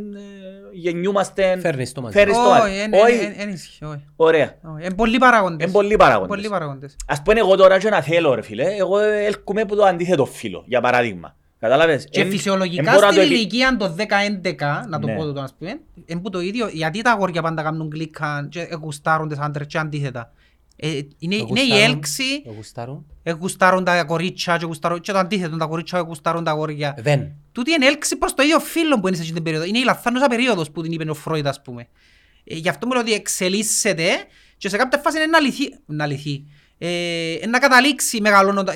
[0.74, 2.18] γεννιούμαστε, Φέρνεις το μαζί.
[2.18, 2.80] φέρεις το Όχι, μαζί.
[2.80, 4.04] εν- Όχι, εν- εν ισχύει, όχι.
[4.16, 4.58] ωραία.
[4.76, 5.64] Όχι, Είναι πολλοί παράγοντες.
[5.64, 6.28] Είναι πολλοί παράγοντες.
[6.36, 6.96] Πολλοί παράγοντες.
[7.08, 10.64] Ας πούμε εγώ τώρα και να θέλω ρε φίλε, εγώ έλκουμε από το αντίθετο φύλλο,
[10.68, 11.36] για παράδειγμα.
[11.60, 15.08] Κατάλαβες; Και Εν- φυσιολογικά εν μπορώ να στην το επι- ηλικία των 10-11, να το
[15.08, 15.16] Ναι.
[15.16, 18.68] πω το ας πούμε, είναι που το ίδιο, γιατί τα αγόρια πάντα κάνουν κλικαν και
[18.82, 20.32] γουστάρουν τις άντρες και αντίθετα.
[20.80, 21.84] Ε, είναι, είναι η γουστάρουν.
[21.84, 23.06] έλξη, Το γουστάρουν.
[23.40, 26.96] γουστάρουν τα κορίτσια και, γουστάρουν, και το αντίθετο, τα κορίτσια γουστάρουν τα αγόρια.
[26.98, 27.32] Δεν.
[27.52, 29.66] Τούτη είναι έλξη προς το ίδιο φύλλο που είναι σε αυτή την περίοδο.
[29.66, 31.88] Είναι η λαθάνουσα περίοδος που την είπε ο Φρόιντ, ας πούμε.
[32.44, 34.10] Ε, γι' αυτό μου λέω ότι εξελίσσεται
[34.58, 35.76] και σε κάποια φάση είναι να λυθεί.
[35.86, 36.44] Να, λυθεί.
[36.78, 38.74] Ε, ε, να καταλήξει μεγαλώνοντα.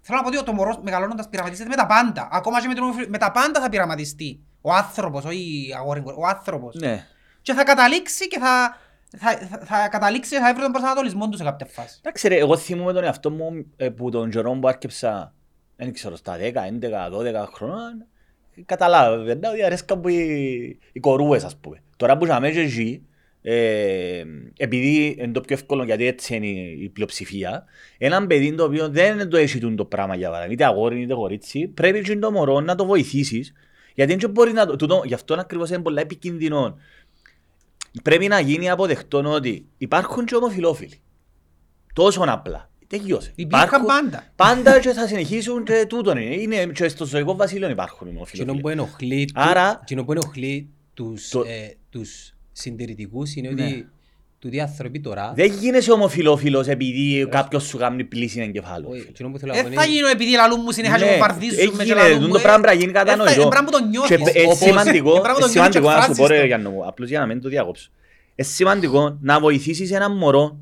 [0.00, 2.28] Θέλω να πω ότι το μωρό μεγαλώνοντας πειραματίζεται με τα πάντα.
[2.32, 4.40] Ακόμα και με, τον, με τα πάντα θα πειραματιστεί.
[4.60, 6.74] Ο άνθρωπος, όχι η αγόρη, ο άνθρωπος.
[6.74, 7.06] Ναι.
[7.42, 8.76] Και θα καταλήξει και θα,
[9.16, 11.98] θα, θα, θα καταλήξει και θα έβρει τον προσανατολισμό τους σε κάποια φάση.
[12.02, 15.34] Εντάξει ρε, εγώ θυμούμαι τον εαυτό μου ε, που τον καιρό που άρκεψα,
[15.76, 18.06] δεν ξέρω, στα 10, 11, 12 χρόνια,
[18.64, 21.82] καταλάβαινα ότι αρέσκαν που οι, οι κορούες ας πούμε.
[21.96, 23.06] Τώρα που είχαμε και εκεί,
[23.42, 24.24] ε,
[24.56, 27.64] επειδή είναι το πιο εύκολο γιατί έτσι είναι η, η πλειοψηφία,
[27.98, 31.14] έναν παιδί το οποίο δεν το έχει τούτο το πράγμα για παράδειγμα, είτε αγόρι είτε
[31.14, 33.52] κορίτσι, πρέπει και το μωρό να το βοηθήσεις,
[33.94, 36.78] γιατί δεν μπορεί να το, τούτο, γι' αυτό ακριβώς είναι πολλά επικίνδυνο.
[38.02, 41.00] Πρέπει να γίνει αποδεκτό ότι υπάρχουν και ομοφιλόφιλοι.
[41.92, 42.70] Τόσο απλά.
[42.86, 43.32] Τελειώσε.
[43.34, 44.32] Υπήρχαν Υπάρχουν- πάντα.
[44.36, 46.34] Πάντα και θα συνεχίσουν και τούτον είναι.
[46.34, 46.66] είναι.
[46.66, 48.60] Και στο ζωικό βασίλειο υπάρχουν οι Εκείνο ομοφιλόφιλοι.
[48.60, 53.62] που ενοχλεί, Άρα- εκείνο που ενοχλεί τους, Το- ε, τους συντηρητικούς είναι Ναι.
[53.64, 53.88] ότι
[54.44, 55.32] τούτοι οι άνθρωποι τώρα...
[55.36, 58.86] Δεν γίνεσαι ομοφιλόφιλος επειδή κάποιος σου κάνει πλήση εγκεφάλου.
[58.90, 59.10] Όχι, φίλε.
[59.10, 61.10] εκείνο που θέλω να πω Δεν είναι- θα γίνω επειδή λαλούν μου συνέχεια και Ναι,
[61.10, 62.94] μου βαρδίζουν έχει με και γίνει, λαλούν τούτο μου, πράγμα ε, πρέπει να γίνει ε,
[62.94, 63.42] θα- κατανοητό.
[63.42, 64.34] ε, πράγμα που το Και νιώθεις.
[64.34, 66.38] είναι Όπως- σημαντικό, ε, πράγμα είναι το νιώθεις σημαντικό και να σου πω εκφράζεις ρε
[66.40, 66.46] το.
[66.46, 67.88] Γιάννο μου, απλώς για να μην το διακόψω.
[68.34, 70.58] Είναι σημαντικό να βοηθήσεις έναν μωρό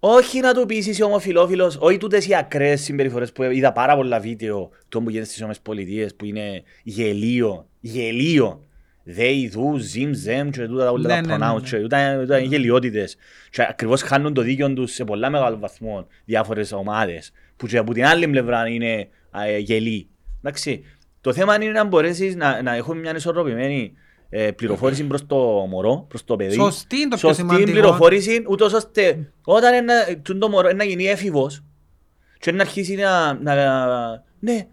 [0.00, 4.18] όχι να του πεις είσαι ομοφιλόφιλος, όχι τούτες οι ακραίες συμπεριφορές που είδα πάρα πολλά
[4.20, 8.60] βίντεο του που γίνεται στις Ηνωμένες Πολιτείες που είναι γελίο, γελίο.
[9.08, 11.68] They, do, zim, zem και τούτα τα όλα Ναι, τα ναι, ναι, pronouns ναι.
[11.68, 13.16] και τούτα τούτα είναι γελιότητες.
[13.50, 17.92] Και ακριβώς χάνουν το δίκιο τους σε πολλά μεγάλο βαθμό διάφορες ομάδες που και από
[17.92, 19.08] την άλλη πλευρά είναι
[19.46, 20.08] ε, γελοί.
[20.38, 20.84] Εντάξει.
[21.20, 23.92] Το θέμα είναι να μπορέσεις να, να έχουμε μια ισορροπημένη
[24.28, 25.36] ε, πληροφόρηση προς το
[25.70, 26.54] μωρό, προς το παιδί.
[26.54, 27.70] Σωστή είναι το πιο Σωστή σημαντικό.
[27.70, 31.64] πληροφόρηση, ούτως ώστε όταν είναι, τούτο το μωρό είναι να γίνει έφηβος
[32.38, 33.54] και να αρχίσει να, να,
[34.38, 34.66] ναι,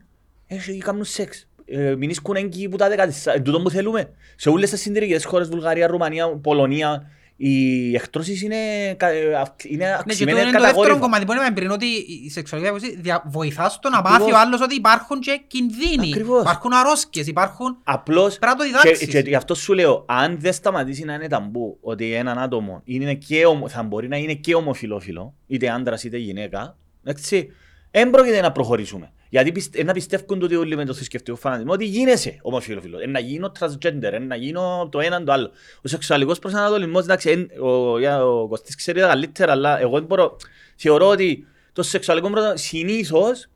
[0.48, 1.48] έχει κάνουν σεξ.
[1.66, 4.10] Ε, μην ισκούν έγκυοι που τα 14, τούτο που θέλουμε.
[4.36, 8.56] Σε όλες τις συντηρικές χώρες, Βουλγαρία, Ρουμανία, Πολωνία, οι εκτρώσεις είναι,
[8.98, 11.00] κα- ε, αυξ- είναι Ναι, και αυξημένες το είναι το δεύτερο κατακόρυφα.
[11.00, 11.86] κομμάτι που είπαμε πριν ότι
[12.26, 14.20] η σεξουαλική διαβίωση δια- βοηθάς στο να Ακριβώς.
[14.20, 16.42] μάθει ο άλλος ότι υπάρχουν και κινδύνοι, Ακριβώς.
[16.42, 17.78] υπάρχουν αρρώσκες, υπάρχουν...
[17.84, 19.08] Απλώς Πρέπει να το και, διδάξεις.
[19.08, 23.14] και γι' αυτό σου λέω, αν δεν σταματήσει να είναι ταμπού ότι έναν άτομο είναι
[23.14, 27.52] και ομο, θα μπορεί να είναι και ομοφιλόφιλο, είτε άντρας είτε γυναίκα, έτσι,
[27.92, 29.12] δεν πρόκειται να προχωρήσουμε.
[29.34, 33.00] Γιατί πιστε, να πιστεύουν ότι όλοι με το θρησκευτικό φανατισμό ότι γίνεσαι ομοφιλόφιλο.
[33.00, 35.52] Ε, να γίνω transgender, ε, να γίνω το έναν το άλλο.
[35.82, 40.04] Ο σεξουαλικός προσανατολισμός, εντάξει, εν- ο, για- ο Κωστής ξέρει τα καλύτερα, αλλά εγώ δεν
[40.04, 40.38] μπορώ.
[40.76, 43.48] Θεωρώ ότι το σεξουαλικό προσανατολισμό συνήθως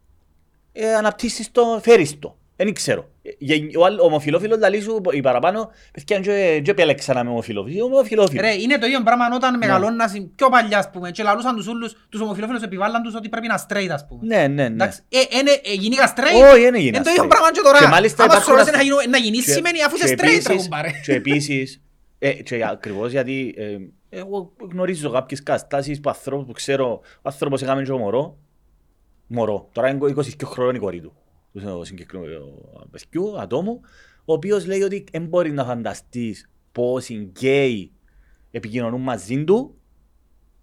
[0.71, 2.38] ε, αναπτύσσεις το, φέρεις το.
[2.60, 3.10] Δεν ξέρω.
[3.22, 7.20] Ε, γε- Ο, άλλ- ο ομοφιλόφιλος λαλείς σου οι παραπάνω, παιδιά και, και επέλεξα να
[7.20, 7.76] είμαι ομοφιλόφιλος.
[7.76, 8.43] Είμαι ομοφιλόφιλος.
[8.43, 9.58] Ρε, είναι το ίδιο πράγμα όταν Ναι.
[9.58, 13.47] μεγαλώνας πιο παλιάς, ας πούμε, και λαλούσαν τους ούλους, τους ομοφιλόφιλους επιβάλλαν τους ότι πρέπει
[13.47, 14.22] να straight, ας πούμε.
[14.36, 14.74] Ναι, ναι, ναι.
[14.74, 16.97] Εντάξει, ε, είναι, ε, γυναίκα straight, Όχι, δεν έγινε.
[16.97, 17.30] είναι το ίδιο straight.
[17.30, 17.80] πράγμα και τώρα.
[17.80, 20.08] Και μάλιστα Άμα σου υπάρχουν ρωτήσει αυ- να γίνω- να γίνεις Και- σημαίνει αφού είσαι
[20.08, 20.89] και straight, επίσης- τραγουμπάρε.
[21.05, 21.82] Και επίσης,
[22.20, 23.78] ε, και ακριβώς γιατί ε,
[24.20, 26.88] εγώ γνωρίζω κάποιες καταστάσεις που ανθρώπους που ξέρω,
[27.18, 28.38] ο άνθρωπος έκαμε και ο μωρό,
[29.28, 31.14] μωρό, τώρα είναι 22 χρόνων η κορή του,
[31.54, 33.82] του συγκεκριμένου παιδιού, ατόμου,
[34.26, 37.91] ο οποίος λέει ότι δεν μπορεί να φανταστείς πώς οι γκέι
[38.52, 39.76] επικοινωνούν μαζί του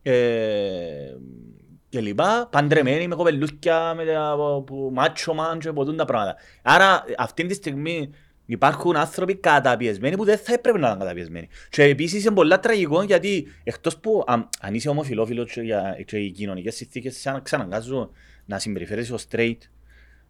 [0.02, 1.14] ε,
[1.88, 6.36] και λοιπά, παντρεμένοι με κοπελούθια, με τα, που, μάτσο μαν και ποτούν τα πράγματα.
[6.62, 8.10] Άρα αυτή τη στιγμή
[8.46, 11.48] υπάρχουν άνθρωποι καταπιεσμένοι που δεν θα έπρεπε να ήταν καταπιεσμένοι.
[11.70, 16.18] Και επίσης είναι πολλά τραγικό γιατί εκτός που αν, αν είσαι ομοφιλόφιλος και, για- και
[16.18, 18.10] οι κοινωνικές συνθήκες σε ξαναγκάζουν
[18.44, 19.58] να συμπεριφέρεσαι ως straight,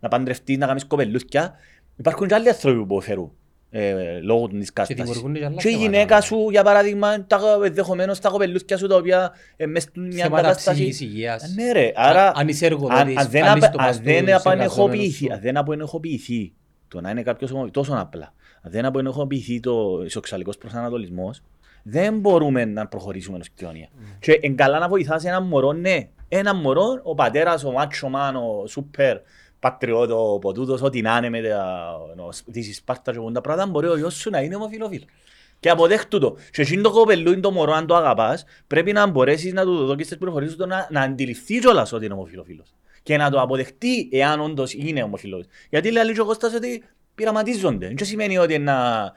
[0.05, 1.55] να παντρευτείς, να κάνεις κοπελούθια,
[1.97, 3.33] υπάρχουν και άλλοι άνθρωποι που υποφέρουν
[3.71, 5.05] ε, λόγω της κατάστασης.
[5.13, 5.91] δημιουργούν και άλλα Και η θέματα.
[5.91, 10.25] γυναίκα σου, για παράδειγμα, τα, ενδεχομένως τα κοπελούθια σου τα οποία ε, μες στην μια
[10.25, 10.77] Θέματα κατάσταση...
[10.77, 11.55] ψυχικής υγείας.
[11.55, 14.23] Ναι ρε, άρα Αν είσαι αν, εργοδότης, αν δεν, κάνεις απα- το αν πας δεν
[14.23, 15.43] στους απανεχοποιηθεί, εργαζόμενους αν σου.
[15.43, 16.53] δεν απανεχοποιηθεί
[16.89, 18.33] το να είναι κάποιος ομο- τόσο απλά,
[18.63, 21.43] αν δεν απανεχοποιηθεί το σεξουαλικός προσανατολισμός,
[21.83, 23.89] δεν μπορούμε να προχωρήσουμε ως κοινωνία.
[24.19, 26.09] Και είναι καλά να βοηθάς έναν μωρό, ναι.
[26.29, 29.17] Έναν μωρό, ο πατέρας, ο μάτσο μάν, ο σούπερ
[29.65, 33.87] πατριώτο, ο ποτούτος, ό,τι να είναι με τα, ο, της Σπάρτας και τα πράγματα, μπορεί
[33.87, 35.05] ο γιος σου να είναι ομοφιλόφιλο.
[35.61, 36.37] Και αποδέχτου το.
[36.51, 40.09] Και εκείνο το κοπελούιν το μωρό, αν το αγαπάς, πρέπει να μπορέσεις να του δώσεις
[40.09, 42.75] τις πληροφορίες του να, να αντιληφθεί κιόλας ότι είναι ομοφιλόφιλος.
[43.03, 45.53] Και να το αποδεχτεί εάν όντως είναι ομοφιλόφιλος.
[45.71, 46.83] Γιατί λέει και ο Κώστας ότι
[47.15, 47.87] πειραματίζονται.
[47.87, 49.13] Δεν σημαίνει ότι να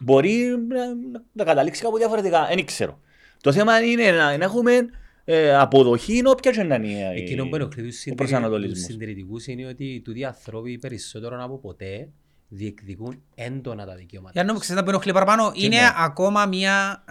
[0.00, 0.84] μπορεί να,
[1.32, 2.46] να καταλήξει κάπου διαφορετικά.
[2.46, 3.00] Δεν ξέρω.
[3.40, 4.88] Το θέμα είναι να, να έχουμε
[5.30, 8.78] ε, αποδοχή όποια και να είναι η- Εκείνο που ενοχλεί τους ο συντηρη- τους προσανατολισμός.
[8.84, 12.08] συντηρητικούς είναι ότι τούτοι οι άνθρωποι περισσότερο από ποτέ
[12.48, 14.32] διεκδικούν έντονα τα δικαιώματα.
[14.34, 15.90] Για να μου ξέρετε να που ενοχλεί παραπάνω, είναι ναι.
[15.96, 17.04] ακόμα μια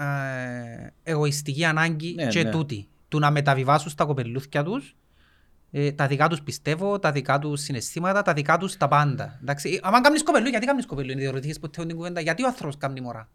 [1.03, 2.49] ε, εγωιστική ανάγκη Ναι, και ναι.
[2.49, 2.87] τούτη.
[3.07, 4.95] Του να μεταβιβάσουν στα κοπελούθια τους
[5.71, 9.37] ε, τα δικά τους πιστεύω, τα δικά τους συναισθήματα, τα δικά τους τα πάντα.
[9.41, 12.77] Εντάξει, άμα κάνεις κοπελού, γιατί κάνεις κοπελού, είναι διορωτήσεις ποτέ την κουβέντα, γιατί ο άνθρωπος
[12.77, 13.29] κάνει μωρά;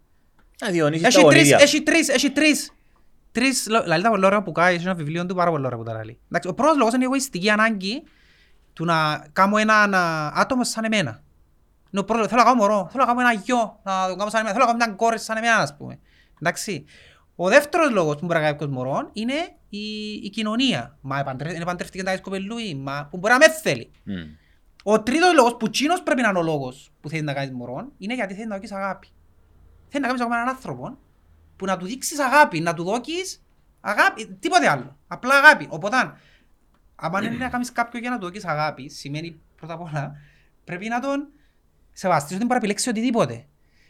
[0.63, 1.59] Να διονύσεις τα Έχει τρεις, γονίδια.
[1.61, 2.73] έχει τρεις, έχει τρεις.
[3.33, 5.79] Τρεις, λο- λαλεί τα πολλά ωραία που κάνει, έχει ένα βιβλίο του πάρα πολλά ωραία
[5.79, 6.19] που τα λαλεί.
[6.27, 8.03] Εντάξει, ο πρώτος λόγος είναι η εγωιστική ανάγκη
[8.73, 11.23] του να κάνω έναν α, άτομο σαν εμένα.
[11.91, 14.31] Είναι ο πρώτος, θέλω να κάνω μωρό, θέλω να κάνω ένα γιο, να το κάνω
[14.31, 15.99] σαν εμένα, θέλω να κάνω μια κόρη σαν εμένα, ας πούμε.
[16.41, 16.85] Εντάξει.
[17.37, 19.35] Ο δεύτερος λόγος που μπορεί να κάνει κάποιος μωρό είναι
[19.69, 20.97] η, η κοινωνία.
[21.01, 23.91] Μα επαντρε- είναι παντρευτική τα κοπελούι, μα που μπορεί να με θέλει.
[24.05, 24.13] Μμ.
[24.85, 27.93] Ο τρίτος λόγος που τσίνος πρέπει να είναι ο λόγος που θέλει να κάνεις μωρό
[27.99, 29.09] είναι γιατί θέλει να δώσεις αγάπη.
[29.89, 30.99] Θέλει να κάνεις ακόμα έναν άνθρωπο
[31.63, 33.43] που να του δείξεις αγάπη, να του δώσεις
[33.81, 34.99] αγάπη, τίποτε άλλο.
[35.09, 35.67] Απλά αγάπη.
[35.69, 35.97] Οπότε,
[36.97, 40.13] αν είναι να κάνεις κάποιον για να του δώσεις αγάπη, σημαίνει πρώτα απ' όλα
[40.65, 41.29] πρέπει να τον
[41.93, 43.47] σεβαστείς ότι δεν μπορεί να επιλέξεις οτιδήποτε.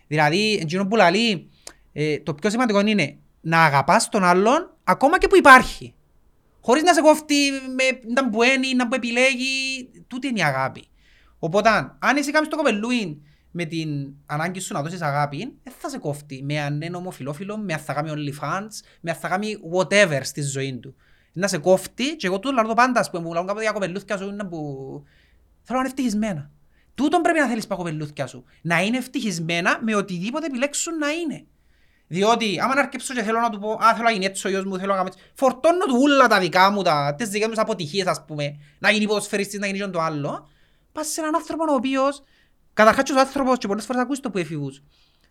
[0.07, 1.51] Δηλαδή, εκείνο που λέει,
[1.93, 5.95] ε, το πιο σημαντικό είναι να αγαπάς τον άλλον ακόμα και που υπάρχει.
[6.61, 9.89] Χωρίς να σε κόφτει με να που ένι, να που επιλέγει.
[10.07, 10.89] Τούτη είναι η αγάπη.
[11.39, 11.69] Οπότε,
[11.99, 13.17] αν εσύ κάνεις το κοπελούιν
[13.53, 17.57] με την ανάγκη σου να δώσεις αγάπη, δεν θα σε κόφτει με αν είναι ομοφιλόφιλο,
[17.57, 18.69] με αν θα κάνει OnlyFans,
[19.01, 20.95] με αν θα κάνει whatever στη ζωή του.
[21.33, 24.17] Να σε κόφτει και εγώ τούτο λαρδώ πάντα, ας πούμε, μου λάβουν κάποτε για κοπελούθκια
[24.17, 24.59] σου είναι που
[25.63, 26.51] θέλω να είναι ευτυχισμένα.
[26.95, 28.45] Τούτον πρέπει να θέλεις τα κοπελούθκια σου.
[28.63, 31.47] Να είναι ευτυχισμένα με οτιδήποτε επιλέξουν να είναι.
[32.07, 34.51] Διότι άμα να αρκέψω και θέλω να του πω «Α, θέλω να γίνει έτσι ο
[34.51, 37.49] γιος μου, θέλω να κάνω έτσι», φορτώνω του ούλα τα δικά μου, τα, τις δικές
[37.49, 40.49] μου αποτυχίες ας πούμε, να γίνει ποδοσφαιριστής, να γίνει και το άλλο.
[40.93, 42.23] Πας σε έναν άνθρωπο ο οποίος,
[42.73, 44.83] καταρχάς και ο άνθρωπος και πολλές φορές ακούεις το που έφηβους.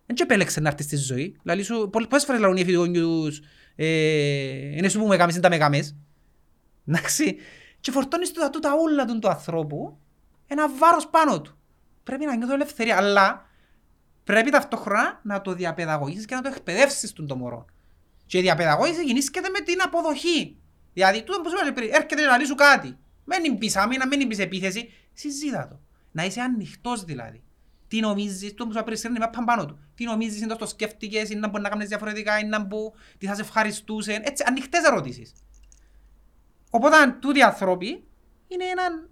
[0.05, 1.37] Δεν και επέλεξε να έρθεις στη ζωή.
[1.41, 3.41] Δηλαδή σου, πολλές φορές λαλούν οι εφηβικόνιους,
[3.75, 3.85] ε,
[4.77, 5.95] είναι σου που με κάμεις, είναι τα με κάμεις.
[6.87, 7.35] Εντάξει.
[7.79, 9.97] Και φορτώνεις του τα ούλα του ανθρώπου,
[10.47, 11.57] ένα βάρος πάνω του.
[12.03, 13.49] Πρέπει να νιώθω ελευθερία, αλλά
[14.23, 17.65] πρέπει ταυτόχρονα να το διαπαιδαγωγήσεις και να το εκπαιδεύσεις τον το μωρό.
[18.25, 20.57] Και η διαπαιδαγώγηση γεννήσκεται με την αποδοχή.
[20.93, 22.97] Δηλαδή, τούτο που σου είπα πριν, έρχεται να σου κάτι.
[23.23, 25.79] Μένει πεις άμυνα, μένει πεις επίθεση, συζήτα το.
[26.11, 27.43] Να είσαι ανοιχτός δηλαδή.
[27.87, 29.79] Τι νομίζεις, το που σου είπα πριν, σέρνει πάνω του.
[29.95, 33.25] Τι νομίζεις, είναι το σκέφτηκες, είναι να μπορεί να κάνεις διαφορετικά, είναι να που, τι
[33.25, 34.19] θα σε ευχαριστούσε.
[34.23, 35.33] Έτσι, ανοιχτές ερωτήσεις.
[36.69, 38.03] Οπότε, τούτοι οι άνθρωποι
[38.47, 39.09] είναι έναν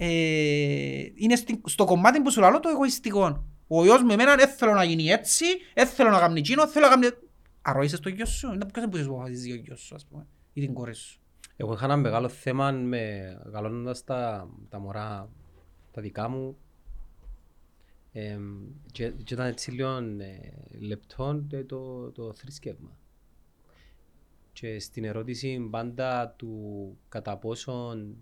[0.00, 3.44] ε, είναι στο κομμάτι που σου λέω το εγωιστικό.
[3.66, 6.86] Ο γιος με εμένα δεν θέλω να γίνει έτσι, δεν θέλω να κάνει εκείνο, θέλω
[6.86, 7.06] να κάνει...
[7.62, 9.12] Αρρώησες το γιο σου, είναι ποιος δεν μπορείς να
[9.52, 11.20] ο γιος σου, ας πούμε, ή την κόρη σου.
[11.60, 15.30] Εγώ είχα ένα μεγάλο θέμα με γαλώνοντας τα, τα μωρά
[15.90, 16.56] τα δικά μου
[18.12, 18.38] ε,
[18.92, 22.98] και, και ήταν έτσι λίγο ε, λεπτό το, το, το θρησκεύμα.
[24.52, 28.16] Και στην ερώτηση πάντα του κατά πόσον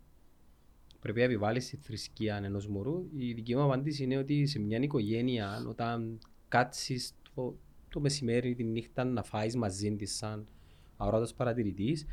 [1.01, 3.07] πρέπει να επιβάλλεις τη θρησκεία ενός μωρού.
[3.17, 6.19] Η δική μου απάντηση είναι ότι σε μια οικογένεια, όταν
[6.49, 7.59] κάτσεις το,
[7.89, 10.47] το μεσημέρι, τη νύχτα να φάεις μαζί της σαν
[10.97, 12.07] αόρατο παρατηρητής,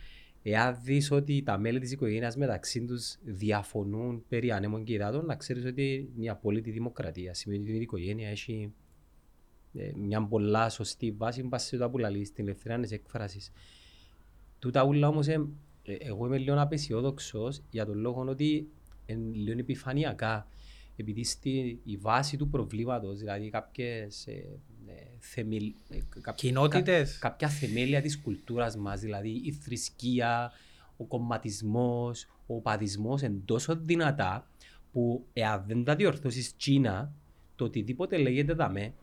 [0.44, 5.36] εάν δεις ότι τα μέλη της οικογένειας μεταξύ τους διαφωνούν περί ανέμων και υδάτων, να
[5.36, 7.34] ξέρεις ότι είναι η απόλυτη δημοκρατία.
[7.34, 8.74] Σημαίνει ότι η οικογένεια έχει
[9.74, 13.52] ε, μια πολλά σωστή βάση, βάσει το που λαλείς στην ελευθερία της έκφρασης.
[14.60, 15.48] Τούτα ούλα όμως, ε,
[15.84, 18.68] ε, εγώ είμαι λίγο απεσιόδοξος για τον λόγο ότι
[19.06, 20.48] είναι λίγο επιφανειακά.
[20.96, 24.28] Επειδή στη η βάση του προβλήματος, δηλαδή κάποιες,
[24.88, 30.52] ε, ε, ε κάποια θεμέλια της κουλτούρας μας, δηλαδή η θρησκεία,
[30.98, 34.48] ο κομματισμός, ο παδισμό είναι τόσο δυνατά
[34.92, 37.14] που εάν δεν τα διορθώσεις Κίνα,
[37.56, 38.94] το οτιδήποτε λέγεται δαμέ,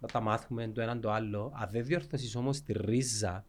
[0.00, 1.52] θα τα μάθουμε το ένα το άλλο.
[1.54, 3.44] Αν δεν διορθώσεις όμως τη ρίζα,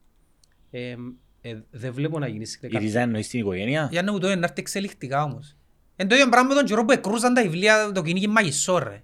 [0.71, 0.95] ε,
[1.41, 4.35] ε, δεν βλέπω να γίνεις Η ριζά εννοείς στην οικογένεια; Για να μου το είναι
[4.35, 5.55] να έρθει εξελιχτικά όμως.
[5.95, 9.03] Εν το ίδιο πράγμα με τον καιρό που εκρούσαν τα βιβλία το κυνήγι μαγισσό ρε.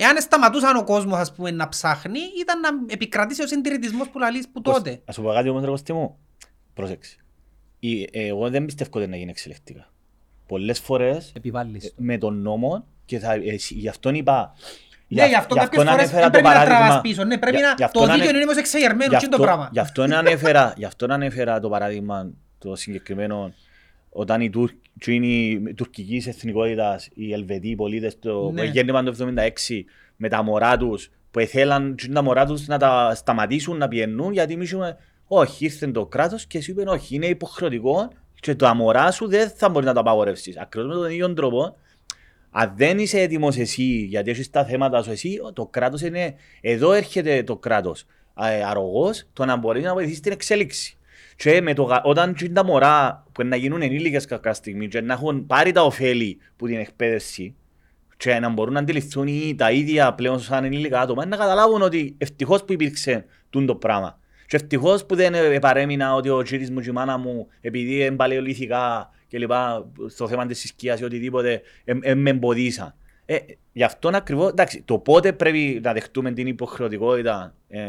[0.00, 4.48] Εάν σταματούσαν ο κόσμος ας πούμε, να ψάχνει, ήταν να επικρατήσει ο συντηρητισμός που λαλείς
[4.48, 5.00] που τότε.
[5.04, 6.18] Ας σου πω κάτι όμως ρε Κωστή μου.
[6.74, 7.16] Πρόσεξε.
[8.10, 9.90] Εγώ δεν πιστεύω ότι να γίνει εξελιχτικά.
[10.46, 11.94] Πολλές φορές Επιβάλλεις.
[11.96, 14.54] με τον νόμο και θα, ε, γι' αυτόν είπα
[15.08, 17.24] ναι, γι' αυτό κάποιες φορές δεν πρέπει να τραβάς πίσω.
[17.24, 19.68] Ναι, πρέπει να το δίκαιο είναι όμως εξεγερμένο και το πράγμα.
[19.72, 23.52] Γι' αυτό ανέφερα, γι' αυτό ανέφερα το παράδειγμα το συγκεκριμένο
[24.10, 28.64] όταν οι Τούρκοι τουρκικής εθνικότητας, οι Ελβετοί πολίτες το ναι.
[28.64, 29.14] γέννημα του
[29.68, 29.82] 1976
[30.16, 34.52] με τα μωρά τους που ήθελαν τα μωρά τους να τα σταματήσουν να πιενούν γιατί
[34.52, 34.76] εμείς
[35.26, 39.50] όχι ήρθε το κράτος και σου είπε όχι είναι υποχρεωτικό και το αμορά σου δεν
[39.50, 40.58] θα μπορείς να το απαγορεύσεις.
[40.58, 41.76] Ακριβώς με τον ίδιο τρόπο
[42.50, 46.34] αν δεν είσαι έτοιμος εσύ, γιατί έχεις τα θέματα σου εσύ, το κράτος είναι.
[46.60, 48.04] Εδώ έρχεται το κράτος
[48.68, 50.97] αρρωγός, το να μπορείς να βοηθήσεις την εξέλιξη.
[51.38, 55.46] Και με το, όταν τα μωρά που να γίνουν ενήλικες κάποια στιγμή και να έχουν
[55.46, 57.54] πάρει τα ωφέλη που την εκπαίδευση
[58.16, 62.64] και να μπορούν να αντιληφθούν τα ίδια πλέον σαν ενήλικα άτομα, να καταλάβουν ότι ευτυχώς
[62.64, 64.18] που υπήρξε το πράγμα.
[64.46, 68.16] Και ευτυχώς που δεν παρέμεινα ότι ο τσίτη μου και η μάνα μου, επειδή είναι
[68.16, 72.94] παλαιολήθηκα και λοιπά, στο θέμα της συσκίας ή οτιδήποτε, ε, ε, με εμποδίσαν.
[73.24, 73.36] Ε,
[73.72, 77.80] γι' αυτό ακριβώς, εντάξει, το πότε πρέπει να δεχτούμε την υποχρεωτικότητα ε,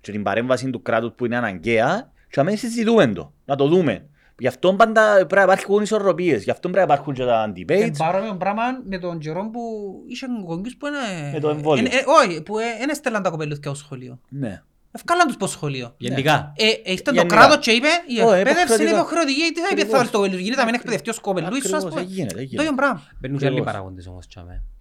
[0.00, 4.06] και την παρέμβαση του κράτους που είναι αναγκαία, και αμέσως συζητούμε το, να το δούμε.
[4.38, 7.80] Γι' αυτό πάντα πρέπει να υπάρχουν ισορροπίες, γι' αυτό πρέπει να υπάρχουν και τα debates.
[7.80, 9.60] Ε, παρόμοιο πράγμα με τον καιρό που
[10.08, 11.32] είσαι γονείς που είναι...
[11.32, 11.84] Με το εμβόλιο.
[11.84, 14.20] Ε, όχι, που δεν έστελαν τα κοπελούθια ως σχολείο.
[14.28, 14.62] Ναι.
[14.92, 15.94] Ευκάλαν τους πως σχολείο.
[15.98, 16.52] Γενικά.
[16.56, 19.52] Ε, ήρθε το κράτος και είπε η εκπαίδευση είναι υποχρεωτική.
[19.54, 20.40] Τι θα είπε θα βάλεις το κοπελούς.
[20.40, 22.06] Γίνεται να μην εκπαιδευτεί ως κοπελούς σου ας πούμε.
[22.34, 23.02] Το ίδιο πράγμα.
[23.20, 24.26] Παίρνουν και άλλοι παράγοντες όμως.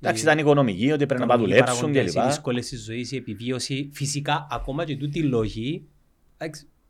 [0.01, 2.23] Εντάξει ήταν οικονομική, ότι πρέπει να δουλέψουν και λοιπά.
[2.23, 3.89] Οι δύσκολες της ζωής, η επιβίωση.
[3.93, 5.87] Φυσικά ακόμα και τούτη λόγη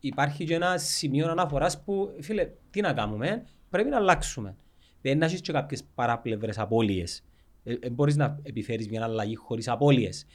[0.02, 4.56] υπάρχει και ένα σημείο αναφοράς που φίλε τι να κάνουμε, πρέπει να αλλάξουμε.
[5.02, 7.24] Δεν να έχεις και κάποιες παράπλευρες απώλειες.
[7.64, 10.26] Ε, ε, μπορείς να επιφέρεις μια αλλαγή χωρίς απώλειες.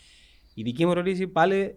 [0.53, 1.76] Η δική μου ερώτηση πάλι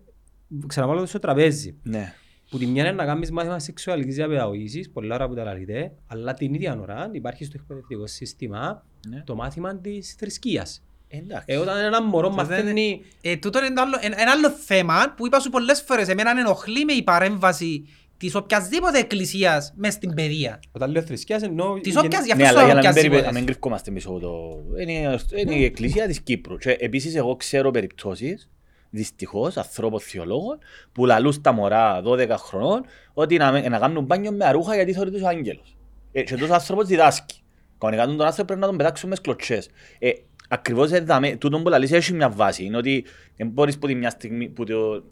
[0.67, 1.77] ξαναβάλω στο τραπέζι.
[1.83, 2.13] Ναι.
[2.51, 6.35] που τη μια είναι να κάνεις μάθημα σεξουαλικής διαπαιδαγωγήσης, πολλά ώρα που τα λαλείτε, αλλά
[6.35, 9.23] την ίδια ώρα υπάρχει στο εκπαιδευτικό σύστημα Ναι.
[9.27, 10.83] το μάθημα της θρησκείας.
[11.13, 11.45] Εντάξει.
[11.49, 14.51] Ε, όταν ένα μωρό Και δεν- μαθαίνει Ε, τούτο είναι το άλλο, ένα, ένα άλλο
[14.51, 16.09] θέμα που είπα σου πολλές φορές.
[16.09, 20.61] Εμένα ενοχλεί με η παρέμβαση της οποιασδήποτε εκκλησίας μες στην παιδεία.
[20.73, 21.81] Όταν λέω θρησκείας εννοώ...
[21.81, 23.09] Της γεν- όποιας, για Ναι, αυτούς αλλά το για να μην, περιπε...
[23.09, 23.27] οποιασδήποτε.
[23.27, 24.59] να μην κρυφκόμαστε πίσω από το...
[24.81, 26.57] Είναι, είναι η εκκλησία της Κύπρου.
[26.57, 28.49] Και επίσης εγώ ξέρω περιπτώσεις,
[28.91, 30.59] δυστυχώς, ανθρώπων θεολόγων,
[30.93, 34.93] που λαλούν στα μωρά 12 χρονών ότι να, με- να κάνουν μπάνιο με αρούχα γιατί
[34.93, 35.77] θεωρεί τους ο άγγελος.
[36.13, 37.43] Ε, και τόσο άνθρωπος διδάσκει.
[37.79, 39.69] Κανονικά τον άνθρωπο πρέπει να τον πετάξουμε με σκλωτσές.
[39.99, 40.11] Ε,
[40.53, 42.65] ακριβώς εδώ, τούτο που λαλείς έχει μια βάση.
[42.65, 43.05] Είναι ότι
[43.37, 45.03] δεν μπορείς που τη μια στιγμή που το...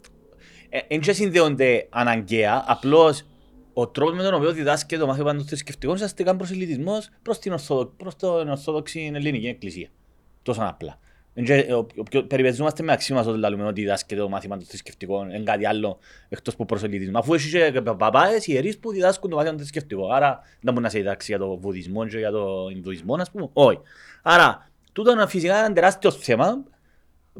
[0.69, 3.23] Ε, Εν και συνδέονται αναγκαία, απλώς
[3.73, 7.51] ο τρόπος με τον οποίο διδάσκεται το μάθημα των θρησκευτικών είναι ουσιαστικά προσελητισμός προς την,
[7.51, 7.85] Ορθοδο...
[7.85, 9.87] προς την Ορθόδοξη Ελληνική Εκκλησία.
[10.43, 10.99] Τόσο απλά.
[11.33, 14.57] Εν και, ε, ο- ο- πιο- Περιπεζόμαστε με αξίμα όταν λέμε ότι διδάσκεται το μάθημα
[14.57, 17.19] των θρησκευτικών εν κάτι άλλο εκτός από προσελητισμό.
[17.19, 20.11] Αφού έχεις και παπάες, ιερείς που διδάσκουν το μάθημα των θρησκευτικών.
[20.11, 23.49] Άρα δεν μπορεί να σε διδάξει για το βουδισμό και για το Ινδουισμό, ας πούμε.
[23.53, 23.79] Όχι.
[24.21, 24.68] Άρα,
[24.99, 26.63] τούτο είναι φυσικά ένα τεράστιος θέμα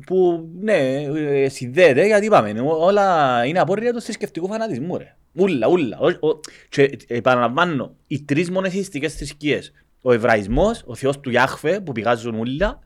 [0.05, 5.15] που ναι, ε, συνδέεται γιατί είπαμε, ό- όλα είναι απόρρια του θρησκευτικού φανατισμού ρε.
[5.33, 5.97] Ούλα, ούλα.
[5.99, 6.39] Ο- ο-
[6.69, 12.79] Και επαναλαμβάνω, οι τρεις μονοθεϊστικές θρησκείες, ο Εβραϊσμός, ο Θεός του Ιάχβε που πηγάζουν ούλα,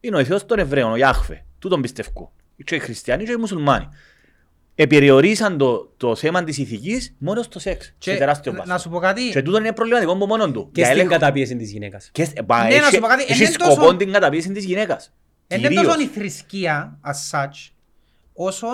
[0.00, 1.44] είναι ο Θεός των Εβραίων, ο Ιάχβε.
[1.58, 2.32] Τούτον πιστεύω.
[2.64, 3.88] Και οι χριστιανοί και οι μουσουλμάνοι.
[4.80, 7.94] Επεριορίσαν το, το θέμα της ηθικής μόνο στο σεξ.
[7.98, 8.82] Και σε τεράστιο να βάθος.
[8.82, 10.62] σου πω κάτι, Και τούτο είναι προβληματικό από μόνον του.
[10.72, 12.08] Και Για στην έλεγχο- καταπίεση της γυναίκας.
[12.12, 14.50] και σ- μα Ναι, να έχει- σου πω κάτι, έχει είναι σκοπό τόσο- την καταπίεση
[14.52, 15.12] της γυναίκας.
[15.46, 15.86] δεν είναι Κυρίως.
[15.86, 17.70] τόσο η θρησκεία as such,
[18.32, 18.66] όσο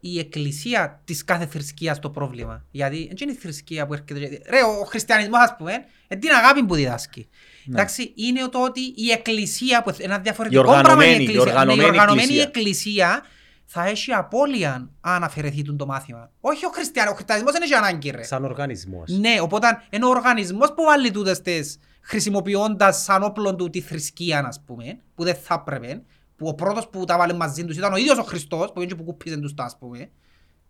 [0.00, 2.64] η εκκλησία της κάθε θρησκείας το πρόβλημα.
[2.70, 4.18] Γιατί δεν είναι η θρησκεία που έρχεται...
[4.20, 5.72] και- Ρε, ο χριστιανισμός ας πούμε,
[6.08, 7.28] είναι την αγάπη που διδάσκει.
[7.64, 7.74] Ναι.
[7.74, 11.22] Εντάξει, είναι το ότι η εκκλησία, που ένα διαφορετικό Η οργανωμένη, πράγμα είναι η η
[11.22, 11.44] εκκλησία.
[11.44, 12.42] Ναι, οργανωμένη η οργανωμένη εκκλησία.
[12.42, 13.24] εκκλησία
[13.64, 16.30] θα έχει απώλεια αν αφαιρεθεί τούτο το μάθημα.
[16.40, 18.22] Όχι ο χριστιανός, ο χριστιανισμός δεν έχει ανάγκη ρε.
[18.22, 19.10] Σαν οργανισμός.
[19.10, 24.44] Ναι, οπότε είναι ο οργανισμός που βάλει τούτες τις χρησιμοποιώντας σαν όπλο του τη θρησκεία,
[24.46, 26.02] ας πούμε, που δεν θα έπρεπε,
[26.36, 28.94] που ο πρώτος που τα βάλε μαζί τους ήταν ο ίδιος ο Χριστός, που είναι
[28.94, 30.10] που κουπίζαν τους τα, ας πούμε.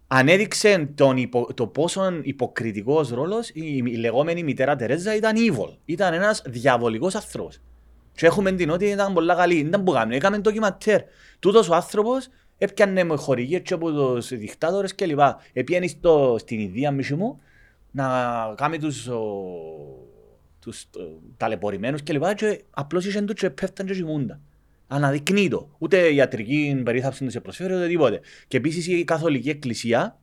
[0.06, 5.76] ανέδειξε τον υπο, το πόσο υποκριτικός ρόλος η, η λεγόμενη μητέρα Τερέζα ήταν evil.
[5.84, 7.60] Ήταν ένας διαβολικός άνθρωπος.
[8.14, 9.56] Και έχουμε την ότι ήταν πολλά καλή.
[9.56, 10.16] Δεν ήταν που κάνουμε.
[10.16, 11.00] Έκαμε ντοκιματέρ.
[11.38, 12.28] Τούτος ο άνθρωπος
[12.58, 15.20] έπιανε με χορηγίες και από τους δικτάτορες κλπ.
[15.52, 17.40] Έπιανε στο, στην Ιδία μισή μου
[17.94, 19.22] να κάνει τους, ο,
[20.60, 20.88] τους ε,
[21.36, 22.34] ταλαιπωρημένους κλπ.
[22.34, 24.40] Και απλώς είχαν τους και πέφταν και κοιμούνταν.
[24.86, 25.68] Αναδεικνύει το.
[25.78, 28.20] Ούτε ιατρική περίθαψη δεν σε προσφέρει ούτε τίποτε.
[28.48, 30.18] Και επίσης η Καθολική Εκκλησία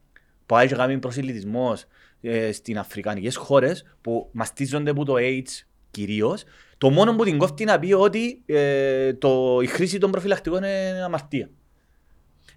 [0.45, 1.85] που έχει κάνει προσελητισμός
[2.21, 6.43] ε, στις αφρικανικές χώρες που μαστίζονται από το AIDS κυρίως,
[6.77, 11.01] το μόνο που την κόφτει να πει ότι ε, το, η χρήση των προφυλακτικών είναι
[11.03, 11.49] αμαρτία.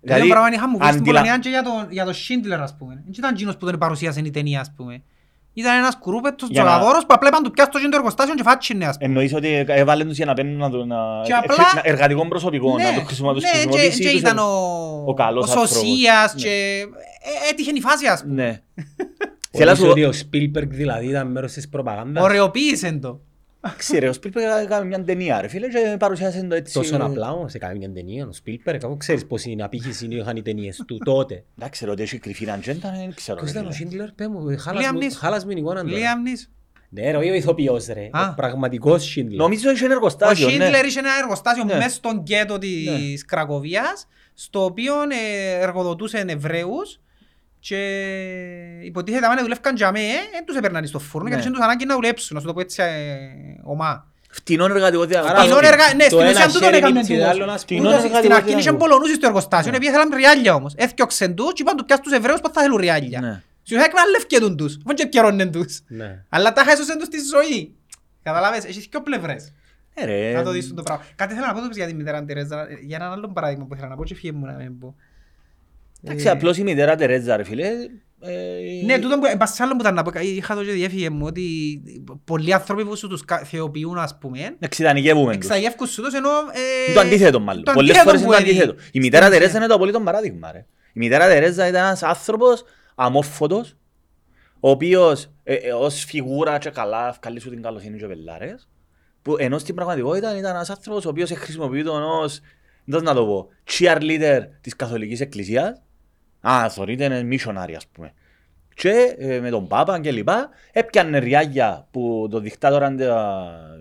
[0.05, 2.61] Δηλαδή, ένα πράγμα είχα μου πει στην αντιλα- Πολωνία και για τον, για τον Schindler,
[2.63, 2.95] ας πούμε.
[2.95, 5.03] Δεν ήταν εκείνος που τον παρουσίασε η ταινία, ας πούμε.
[5.57, 8.35] Ήταν ένας κουρούπετος Για να- τζογαδόρος που απλά είπαν του πιάσει το γίνο το εργοστάσιο
[8.35, 9.09] και φάτσινε, ας πούμε.
[9.09, 10.97] Εννοείς ότι έβαλε τους για να παίρνουν να το- να...
[11.25, 14.03] Και απλά- να- εργατικό προσωπικό, να το χρησιμο- να τους ναι, και, χρησιμοποιήσει.
[14.03, 14.51] και τους- ήταν ο,
[15.07, 15.71] ο καλός ο άνθρωπος.
[15.71, 16.41] Σωσίας Ναι.
[16.43, 16.85] και
[17.47, 18.35] ε, έτυχε η φάση, ας πούμε.
[18.43, 18.61] Ναι.
[19.57, 22.23] Θέλω να Θεωρείς σου ότι ο Σπίλπεργκ δηλαδή ήταν μέρος της προπαγάνδας.
[22.25, 23.21] Ωραιοποίησε το.
[23.77, 26.75] Ξέρε, ο Σπίλπερ έκανε μια ταινία ρε φίλε και παρουσιάσε το έτσι.
[26.75, 28.85] Τόσο απλά όμως έκανε μια ταινία ο Σπίλπεργκ.
[28.85, 31.45] Αφού ξέρεις πώς είναι απήχηση είχαν οι ταινίες του τότε.
[31.59, 33.39] Εντάξει, ρε, ότι έχει κρυφή ατζέντα, δεν ξέρω.
[33.39, 33.89] Ποιος ρε, ήταν ο φίλε.
[33.91, 35.17] Σίντλερ, πέ μου, χάλας Liam μου- Neeson.
[35.19, 35.97] χάλας μου την εικόνα τώρα.
[35.97, 36.49] Liam Neeson.
[36.89, 38.29] Ναι ρε, όχι ο ηθοποιός ρε, Α.
[38.31, 39.37] ο πραγματικός Σίντλερ.
[39.39, 40.55] Νομίζω ότι είχε ένα Ο εργοστάσιο, ναι.
[40.57, 41.75] Schindler είχε ένα εργοστάσιο Ναι.
[41.75, 47.01] μέσα στον γκέτο της Κρακοβίας, στο οποίο ε, εργοδοτούσε Εβραίους
[47.69, 47.79] και
[48.83, 49.99] υποτίθεται άμα δουλεύκαν για μέ,
[50.33, 51.35] δεν τους έπαιρναν στο φούρνο Ναι.
[51.35, 54.07] γιατί είχαν τους ανάγκη να δουλέψουν, να σου το πω έτσι ε, ομά.
[54.31, 55.69] Φτηνών εργατικό Άρα, Φτηνών διαβάσμα.
[55.69, 57.25] εργα- ναι, το στην ένα ουσία τούτον χέρι έκαμε πίτσι, τούτος.
[57.27, 58.71] το άλλο να Φτηνών Τούτος εργατικό Στην αρχή διαβάσμα.
[58.71, 60.73] είχε Πολωνούς στο εργοστάσιο, επειδή ήθελαν ριάλια όμως.
[60.77, 63.21] Έφτιαξαν τους και είπαν του πιάσουν τους Εβραίους που θα θέλουν ριάλια.
[63.21, 63.35] Ναι.
[63.67, 65.73] Στην ουσία εκμεταλλεύκαν τους, αφού και επικαιρώνουν τους.
[65.89, 66.25] Ναι.
[66.29, 67.75] Αλλά τα χάσωσαν τους στη ζωή.
[68.23, 69.53] Καταλάβες, έχεις και πλευρές.
[69.95, 70.33] Ε, ρε.
[70.37, 71.05] Να το δεις το πράγμα.
[71.17, 73.89] Κάτι θέλω να πω το για τη μητέρα Τερέζα, για έναν άλλο παράδειγμα που ήθελα
[73.89, 74.95] να πω και φύγε μου να μην πω.
[76.05, 77.67] Εντάξει, απλώς η μητέρα Τερέζα, ρε φίλε.
[78.21, 81.11] ε, Ναι, τούτο που, εν πάση άλλο που ήταν να πω, είχα το και διέφυγε
[81.11, 81.43] μου ότι
[82.25, 85.47] πολλοί άνθρωποι που σου τους κα- θεοποιούν ας πούμε, Εξειδανικεύουμε τους.
[85.47, 86.29] εξαγεύκουν σου τους ενώ...
[86.29, 87.65] ε, Είναι το αντίθετο μάλλον.
[87.65, 88.51] το Πολλές αντίθετο φορές είναι το που είναι.
[88.61, 88.89] αντίθετο.
[88.93, 89.59] Η μητέρα Στην Τερέζα ουσία.
[89.59, 90.53] είναι το απολύτω παράδειγμα.
[90.53, 90.67] Ρε.
[90.93, 93.77] Η μητέρα Τερέζα ήταν ένας άνθρωπος αμόρφωτος,
[94.61, 98.69] ο οποίος ε, ε, ως φιγούρα και καλά ευκάλλει σου την καλοσύνη και πελάρες,
[99.23, 102.41] που ενώ στην πραγματικότητα ήταν ένας άνθρωπος ο οποίος χρησιμοποιεί τον ως,
[102.91, 105.83] πώς να το πω, cheerleader της Καθολικής Εκκλησίας.
[106.49, 108.13] Α, θεωρείται είναι missionary ας πούμε.
[108.75, 113.11] Και ε, με τον Πάπα και λοιπά, έπιανε ριάγια που το δικτάτορα ντε-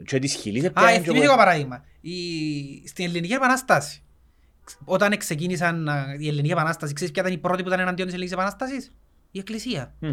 [0.05, 1.83] και της Χιλής Α, έπιανε και ευθυμήθηκα ένα παράδειγμα.
[2.01, 2.11] Η...
[2.87, 4.03] Στην Ελληνική Επανάσταση,
[4.85, 8.15] όταν ξεκίνησαν α, η Ελληνική Επανάσταση, ξέρεις ποια ήταν η πρώτη που ήταν εναντίον της
[8.15, 8.91] Ελληνικής Επανάστασης;
[9.31, 9.93] Η Εκκλησία.
[9.99, 10.11] Μμ.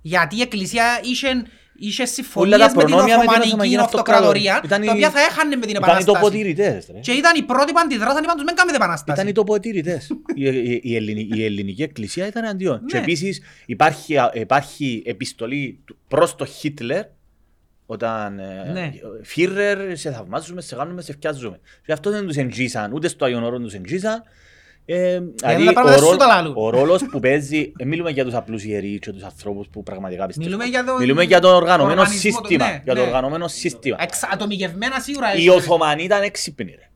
[0.00, 1.28] Γιατί η Εκκλησία είχε,
[1.76, 4.60] είχε Όλα συμφωνίες τα με την προνόμια με την Οθωμανική Οθωμανική Αυτοκρατορία, Αυτοκρατορία.
[4.64, 6.18] Ήταν τα οι- οποία θα έχανε με την Ήταν οι Επανάσταση.
[6.18, 6.86] τοποτηρητές.
[6.92, 6.98] ρε.
[7.00, 9.18] Και ήταν οι πρώτοι που αντιδράσαν, είπαν τους μην κάνετε Επανάσταση.
[9.20, 10.08] Ήταν οι τοποτηρητές.
[10.34, 12.80] η, η, η, ελληνική, η ελληνική εκκλησία ήταν αντίον.
[12.80, 12.86] Ναι.
[12.86, 17.04] Και επίσης υπάρχει, υπάρχει επιστολή του- προς τον Χίτλερ
[17.86, 18.92] όταν ε, Ναι.
[19.22, 21.60] Φίρερ σε θαυμάζουμε, σε κάνουμε, σε φτιάζουμε.
[21.86, 24.22] Και αυτός δεν τους εγγύσαν, ούτε στο Άγιον Όρον τους εγγύσαν.
[24.86, 26.54] Ε, δηλαδή, τα πράγματα ο, σου ρόλ- τα λαλούν.
[26.56, 30.26] ο ρόλος που παίζει, ε, μιλούμε για τους απλούς ιερείς και τους ανθρώπους που πραγματικά
[30.26, 30.50] πιστεύουν.
[30.52, 32.66] Μιλούμε για τον- μιλούμε για το οργανωμένο οργανισμό του- σύστημα.
[32.66, 33.06] ναι, για το ναι.
[33.06, 33.96] οργανωμένο σύστημα.
[34.00, 35.34] Εξ- Ατομικευμένα σίγουρα.
[35.34, 36.88] Οι Οθωμανοί ήταν έξυπνοι ρε.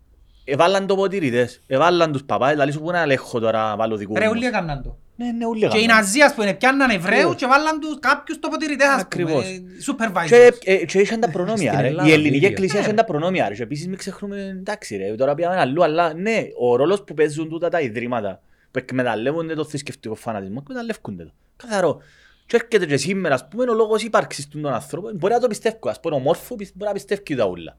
[0.44, 4.24] Εβάλλαν τοποτηρητές, εβάλλαν τους παπάδες, δηλαδή σου πού να ελέγχω τώρα να βάλω δικού Ρε,
[4.24, 4.30] μου.
[4.34, 4.96] όλοι έκαναν το.
[5.20, 5.96] Ναι, ναι, όλοι Και οι έκαναν.
[5.96, 7.34] Ναζί, ας πούμε, πιάνναν Εβραίους Ακριβώς.
[7.36, 9.44] και βάλαν τους κάποιους τοποτηρητές, ας πούμε, Ακριβώς.
[9.44, 10.26] ε, supervisors.
[10.60, 11.86] Και, ε, και είχαν τα προνόμια Στην ρε.
[11.88, 12.48] Ελλάδα Η ελληνική ίδιο.
[12.48, 13.54] εκκλησία είχε τα προνόμια ρε.
[13.54, 17.48] Και επίσης μην ξεχνούμε, εντάξει ρε, τώρα πήγαμε αλλού, αλλά ναι, ο ρόλος που παίζουν
[17.48, 18.40] τούτα τα ιδρύματα,
[18.70, 21.32] που εκμεταλλεύονται το θρησκευτικό φανατισμό, εκμεταλλεύκονται το.
[21.56, 22.00] Καθαρό.
[22.46, 25.46] Και έρχεται και σήμερα, ας πούμε, ο λόγος ύπαρξης του των ανθρώπων, μπορεί να το
[25.46, 27.76] πιστεύω, ας πούμε, ομόρφο, πις- μπορεί να πιστεύει τα ούλα.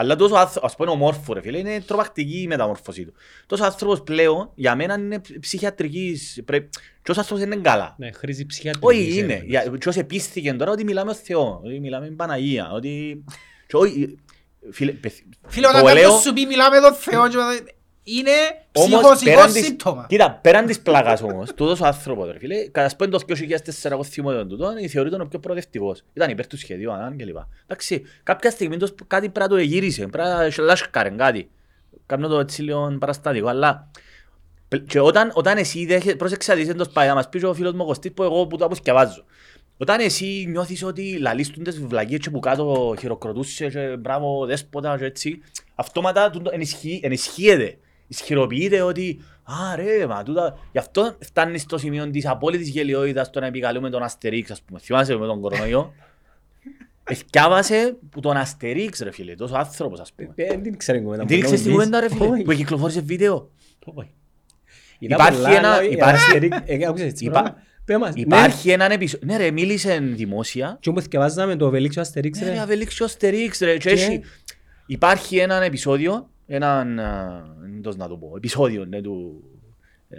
[0.00, 3.12] Αλλά τόσος άνθρω- ας πούμε ομόρφο ρε φίλε, είναι τρομακτική η μεταμόρφωση του.
[3.46, 6.68] Τόσος άνθρωπος πλέον, για μένα είναι ψυχιατρικής, πρέπει,
[7.02, 7.94] και ως άνθρωπος είναι καλά.
[7.98, 8.86] Ναι, χρήζει ψυχιατρική.
[8.86, 9.42] Όχι είναι.
[9.46, 13.24] Για- Και ως επίστηκε τώρα ότι μιλάμε ο Θεό, ότι μιλάμε την Παναγία, ότι...
[13.66, 14.16] και όχι,
[14.70, 17.36] Φίλε, πεθ- Φίλε, το όταν κάποιος λέω, σου πει μιλάμε τον Θεό, και-
[18.16, 18.30] είναι
[18.72, 20.06] όμως, ψυχοσικό πέραν της- σύμπτωμα.
[20.08, 24.04] Κοίτα, πέραν της πλάκας όμως, τούτος ο άνθρωπος, ρε φίλε, κατά σπέντο το 2004 εγώ
[24.04, 26.02] θυμώ τον τούτον, θεωρείται ο πιο προοδευτικός.
[26.12, 27.48] Ήταν υπέρ του σχεδίου, ανάν και λοιπά.
[27.66, 30.28] Εντάξει, κάποια στιγμή τους κάτι πρέπει να το εγύρισε, πρέπει
[30.58, 31.50] να λάσκαρε κάτι.
[32.06, 33.90] Κάμνω το έτσι λίγο παραστατικό, αλλά...
[34.68, 37.46] πε- Και όταν, όταν εσύ δέχεσαι, πρόσεξε να δεις εντός πάει, να μας πεις και
[37.46, 39.24] ο φίλος μου ο Κωστής που εγώ που το αποσκευάζω.
[39.80, 45.04] Όταν εσύ νιώθεις ότι λαλίστουν τις βλακίες και που κάτω χειροκροτούσες και μπράβο δέσποτα και
[45.04, 45.42] έτσι,
[45.74, 47.78] αυτόματα τούτο ενισχύει- ενισχύεται,
[48.08, 53.40] ισχυροποιείται ότι «Α ρε, μα τούτα...» Γι' αυτό φτάνει στο σημείο της απόλυτης γελιότητας το
[53.40, 54.78] να επικαλούμε τον Αστερίξ, ας πούμε.
[54.78, 55.92] Θυμάσαι με τον κορονοϊό;
[57.10, 60.32] Εθιάβασε που τον Αστερίξ ρε φίλε, τόσο άνθρωπος ας πούμε.
[60.34, 61.24] Ε, Δεν ξέρω κουβέντα.
[61.24, 62.42] Δεν ήξερες την κουβέντα ρε φίλε, Όχι.
[62.42, 63.50] που κυκλοφόρησε βίντεο;
[63.84, 64.10] Όχι.
[64.98, 67.62] Υπάρχει πολλά, ένα- αλλά, υπάρχει- Αστερίξ- ε, άκουσες έτσι Υπά- πράγμα.
[67.84, 68.14] Πες μας.
[68.14, 68.20] Ναι.
[68.20, 72.52] Υπάρχει έναν επεισόδιο, ναι ρε, μίλησε δημόσια Και όμως θυκευάζαμε το Βελίξιο Αστερίξ, Ναι, ρε,
[72.52, 72.58] ρε.
[72.60, 73.72] Αβελίξιο Αστερίξ, ρε.
[73.72, 74.20] Και Και- έχει-
[74.86, 77.44] Υπάρχει έναν επεισόδιο, έναν, α,
[77.82, 79.44] πώς να το πω, επεισόδιο ναι, του,
[80.08, 80.18] ε,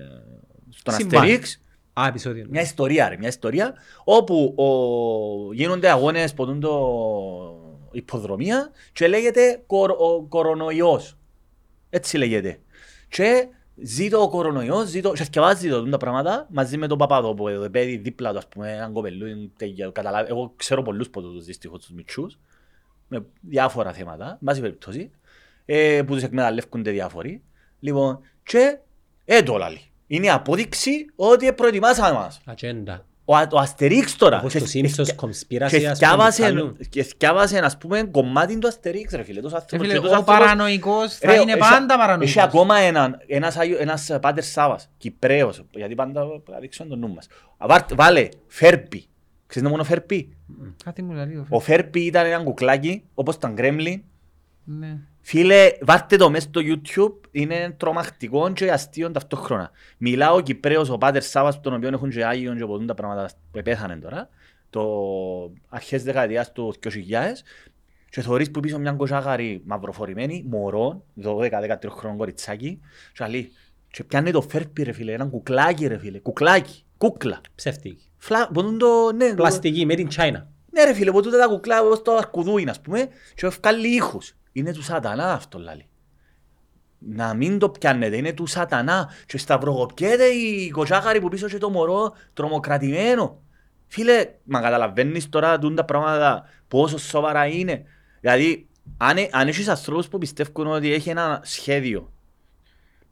[0.69, 1.21] στον Συμβάν.
[1.21, 1.61] Αστερίξ,
[1.93, 2.45] Α, επεισόδιο.
[2.49, 3.73] μια ιστορία ρε, μια ιστορία,
[4.03, 11.17] όπου ο, γίνονται αγώνες που δουν το υποδρομία και λέγεται κορ, ο κορονοϊός.
[11.89, 12.59] Έτσι λέγεται.
[13.07, 17.69] Και ζήτω ο κορονοϊός, ζήτω, και θυκευάζει το τα πράγματα μαζί με τον Παπαδόπουλο, το
[17.69, 20.29] παιδί δίπλα του, ας πούμε, έναν κοπελού, τέτοια, καταλάβει.
[20.29, 22.39] Εγώ ξέρω πολλούς από τους δυστυχώς τους μητσούς,
[23.07, 25.11] με διάφορα θέματα, βάση περιπτώσει,
[25.71, 27.41] ε, που τους εκμεταλλεύκονται διάφοροι.
[27.79, 28.77] Λοιπόν, και
[29.25, 29.81] ε, το λαλεί.
[30.07, 32.41] Είναι η απόδειξη ότι προετοιμάσαμε μας.
[32.45, 33.05] Ατζέντα.
[33.25, 34.37] Ο, Α- ο Αστερίξ τώρα.
[34.39, 36.77] Όπως και- το Simpsons και- conspiracy, και ας πούμε, θκιάβασε- βγάλουν.
[36.89, 39.41] Και θκιάβασε, ας πούμε, κομμάτι του Αστερίξ, ρε φίλε.
[39.41, 41.97] Τους Ε, άνθρωπος- φίλε, και τους Ο άνθρωπος- παρανοϊκός θα Ρε, είναι έχει- πάντα Έχει
[41.97, 42.37] παρανοϊκός.
[42.37, 47.27] ακόμα έναν, ένας, Άγιο- ένας Πάτερ Σάβας, Κυπρέος, γιατί πάντα θα δείξουμε τον νου μας.
[47.57, 49.07] Βάρ- Βάλε, Φέρπι.
[49.47, 50.37] Ξέρεις το μόνο Φέρπι;
[50.83, 51.45] Κάτι μου λέει.
[51.49, 54.03] Ο Φέρπι ήταν ένα κουκλάκι, όπως ήταν Γκρέμλιν.
[55.19, 55.41] Ναι.
[55.41, 59.71] Φίλε, βάρτε το μέσα στο YouTube, είναι τρομακτικό και αστείο ταυτόχρονα.
[59.97, 63.29] Μιλά ο Κυπρέος, ο Πάτερ Σάβας, τον οποίο έχουν και Άγιον και ποτούν τα πράγματα
[63.51, 64.29] που πέθανε τώρα,
[64.69, 64.83] το
[65.69, 67.43] αρχές δεκαετίας του 2000,
[68.09, 72.79] και θωρείς που πίσω μια κοτσάγαρη μαυροφορημένη, μωρό, 12-13 χρονών κοριτσάκι,
[73.13, 73.51] και λέει,
[73.91, 77.41] και πιάνει το φέρπι ρε φίλε, έναν κουκλάκι ρε φίλε, κουκλάκι, Κούκλα.
[77.55, 78.11] Ψεύτικη.
[78.17, 78.47] Φλα...
[78.47, 79.11] Που το...
[79.11, 80.43] Ναι, Πλαστική, made in China.
[80.71, 84.35] Ναι ρε φίλε, που τούτα τα κουκλά όπως το αρκουδούιν ας πούμε και βγάλει ήχους.
[84.51, 85.85] Είναι του σατανά αυτό λάλη.
[86.99, 91.69] Να μην το πιάνετε, είναι του σατανά και σταυρογοπιέται η κοτσάκαρη που πίσω και το
[91.69, 93.41] μωρό τρομοκρατημένο.
[93.87, 97.83] Φίλε, μα καταλαβαίνεις τώρα τούν τα πράγματα πόσο σοβαρά είναι.
[98.21, 98.67] Δηλαδή,
[98.97, 102.11] αν, ε- αν έχεις ανθρώπους που πιστεύουν ότι έχει ένα σχέδιο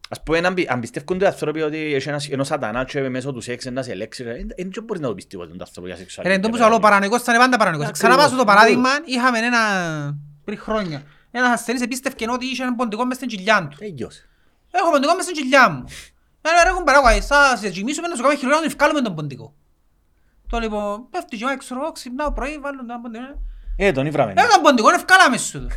[0.09, 3.33] Ας πούμε, αν πι- αν πιστεύουν οι άνθρωποι ότι έχει ένα, ένα σατανά και μέσω
[3.33, 6.39] του σεξ να σε ελέξει, δεν μπορείς να το πιστεύω τον άνθρωπο για Ρε, σεξουαλική.
[6.39, 7.87] το που σου λέω, ο παρανοϊκός ήταν πάντα παρανοϊκός.
[7.89, 8.55] Ακριβώς, Ξαναπάσω το ακριβώς.
[8.55, 9.59] παράδειγμα, είχαμε ένα
[10.45, 11.01] πριν χρόνια.
[11.31, 13.77] Ένας ασθενής επίστευκε ότι είχε ένα ποντικό μες στην κοιλιά του.
[13.77, 14.29] Τέλειωσε.
[14.71, 15.83] Έχω ποντικό μες στην κοιλιά μου.
[16.41, 19.53] Ένα ρε έχουν παράγωγα, θα σε κοιμήσουμε να σου κάνουμε χειρουργία να βγάλουμε τον ποντικό.
[20.49, 23.41] Το λοιπόν, πέφτει και εγώ έξω, εγώ ξυπνάω πρωί, βάλω τον ποντικό.
[23.79, 24.31] Ε, τον ήβραμε.
[24.31, 25.67] Ε, τον ποντικό, είναι βγάλαμε σου το.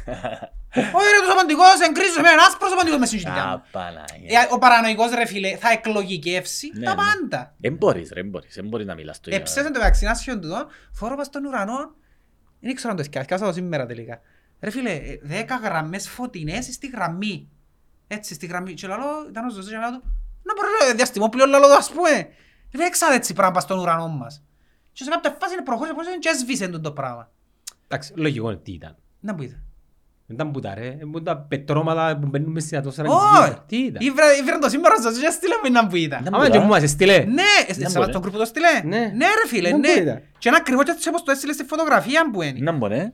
[0.75, 3.53] Όχι ρε, τους ο ποντικός, εγκρίζουμε, είναι άσπρος ο ποντικός μες στην κοιλιά μου.
[3.53, 4.41] Α, Παναγία.
[4.41, 7.03] Ε, Ο παρανοϊκός ρε φίλε θα εκλογικεύσει Ναι, τα ναι.
[7.03, 7.55] πάντα.
[7.59, 9.41] Δεν μπορείς ρε, δεν μπορείς, δεν μπορείς να μιλάς το ίδιο.
[9.41, 11.95] Εψέσαι το βαξινάσιο του εδώ, θωρώ πας στον ουρανό,
[12.61, 14.21] δεν ήξερα να το σκέφτηκα, το σήμερα τελικά.
[14.61, 17.49] Ρε φίλε, ε, δέκα γραμμές φωτεινές στη γραμμή.
[18.07, 18.75] Έτσι, στη γραμμή.
[18.75, 20.03] Και λαλό, ήταν ο Ζωζός και λαλό του,
[20.43, 22.29] να μπορεί ρε διαστημόπλαιο λαλό του ας πούμε.
[22.71, 24.43] Δεν έξαδε έτσι πράγμα πας στον ουρανό μας.
[24.93, 27.31] Και σε κάποια φάση προχώρησε, προχώρησε και έσβησε τον το πράγμα.
[27.89, 28.97] Εντάξει, λογικό είναι τι ήταν.
[29.21, 29.63] Να που ήταν.
[30.27, 33.25] Δεν ήταν πουτά ρε, ήταν τα πετρώματα που μπαίνουν μες στην ατμόσφαιρα Όχι!
[33.27, 33.59] της γης.
[33.67, 36.23] Τι ήταν; Ήβρα- Ήβραν το σήμερα ο Ζωζός και στείλε μου να που ήταν.
[36.31, 37.19] Να- Άμα και μου μας έστειλε.
[37.19, 37.43] Ναι,
[37.77, 38.11] Δεν σε μπορεί.
[38.11, 38.67] στον γκρουπ το στείλε.
[38.85, 38.99] Ναι.
[38.99, 39.93] Ναι ρε φίλε, Δεν ναι.
[39.93, 40.21] μπορεί να.
[40.39, 42.59] Και ένα ακριβώς έτσι όπως το έστειλε στη φωτογραφία που είναι.
[42.61, 42.99] Να μπορεί, ε.
[43.01, 43.13] Ε,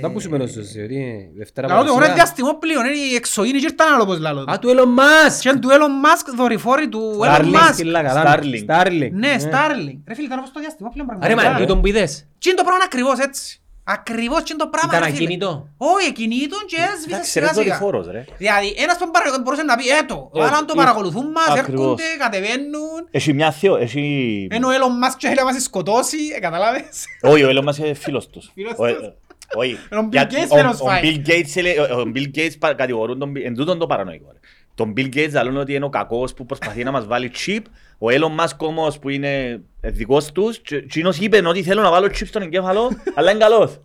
[0.00, 2.14] Δεν που σου μένω στο ότι είναι Δευτέρα Λαλό του είναι παρουσία.
[2.14, 4.68] διαστημόπλαιο, είναι η εξωγήινη και ήρθαν άλλο πως λαλό Α, του.
[4.68, 5.38] του Elon Musk.
[5.40, 5.72] Και είναι του Elon
[6.06, 7.72] Musk, δορυφόρη του Elon Starlink, Musk.
[7.72, 8.22] Σκύλα καλά.
[8.40, 8.70] Starlink.
[8.70, 9.10] Starlink.
[9.12, 9.98] Ναι, Starlink.
[10.08, 11.50] Ρε φίλε, ήταν όπως το διαστημόπλαιο Ρε πραγματικά.
[11.50, 12.26] μα, τούτον που είδες.
[12.38, 13.62] Τι είναι το πράγμα ακριβώς έτσι.
[13.86, 15.24] Ακριβώς τι είναι το πράγμα Ήταν ρε φίλε.
[15.24, 15.68] ακίνητο.
[15.76, 17.64] Όχι, εκινήτων και έσβησε Εντάξει ρε, σιγά σιγά.
[17.64, 18.24] δορυφόρος ρε.
[18.38, 21.48] Δηλαδή, ένας που παρα- μπορούσε να πει, έτω, Ε, αλλά αν το ε, παρακολουθούν μας,
[21.58, 21.80] ακριβώς.
[21.84, 23.00] έρχονται, κατεβαίνουν.
[23.10, 24.46] Έχει μια θείο, έχει...
[24.50, 27.04] Ενώ ο Elon Musk και θέλει να μας σκοτώσει, ε, καταλάβες.
[27.22, 28.50] Όχι, ο Elon Musk είναι φίλος τους.
[28.54, 29.02] Φίλος Ο- τους.
[29.06, 29.14] ε,
[29.56, 29.72] Όχι.
[29.74, 31.00] Ο Bill Γιατί Gates ο- φέρος ο φάει.
[31.04, 34.28] Bill Gates έλεγε- ο- ο Bill Gates πα- κατηγορούν τον Bill- εν τούτον το παρανοϊκό.
[34.32, 34.38] ρε.
[34.74, 37.60] Τον Bill Gates λένε ότι είναι ο κακός που προσπαθεί να μας βάλει chip.
[37.98, 41.90] Ο Elon Musk όμως που είναι ε, δικός τους, και- εκείνος είπε ότι θέλω να
[41.90, 43.80] βάλω chip στον εγκέφαλο, αλλά είναι καλός.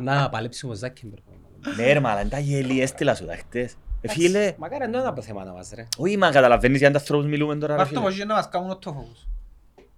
[0.00, 1.22] Να παλέψουμε ο Ζάκεμπεργκ.
[1.76, 3.74] Ναι ρε μαλά, είναι τα γέλη, έστειλα σου τα χτες.
[4.00, 5.86] Ε, Φίλε, Μακάρι να είναι από θέματα μας ρε.
[5.96, 8.06] όχι μα καταλαβαίνεις για τα ανθρώπους μιλούμε τώρα ρε Αυτό φίλε.
[8.10, 9.26] πως να μας κάνουν οτόφοκους.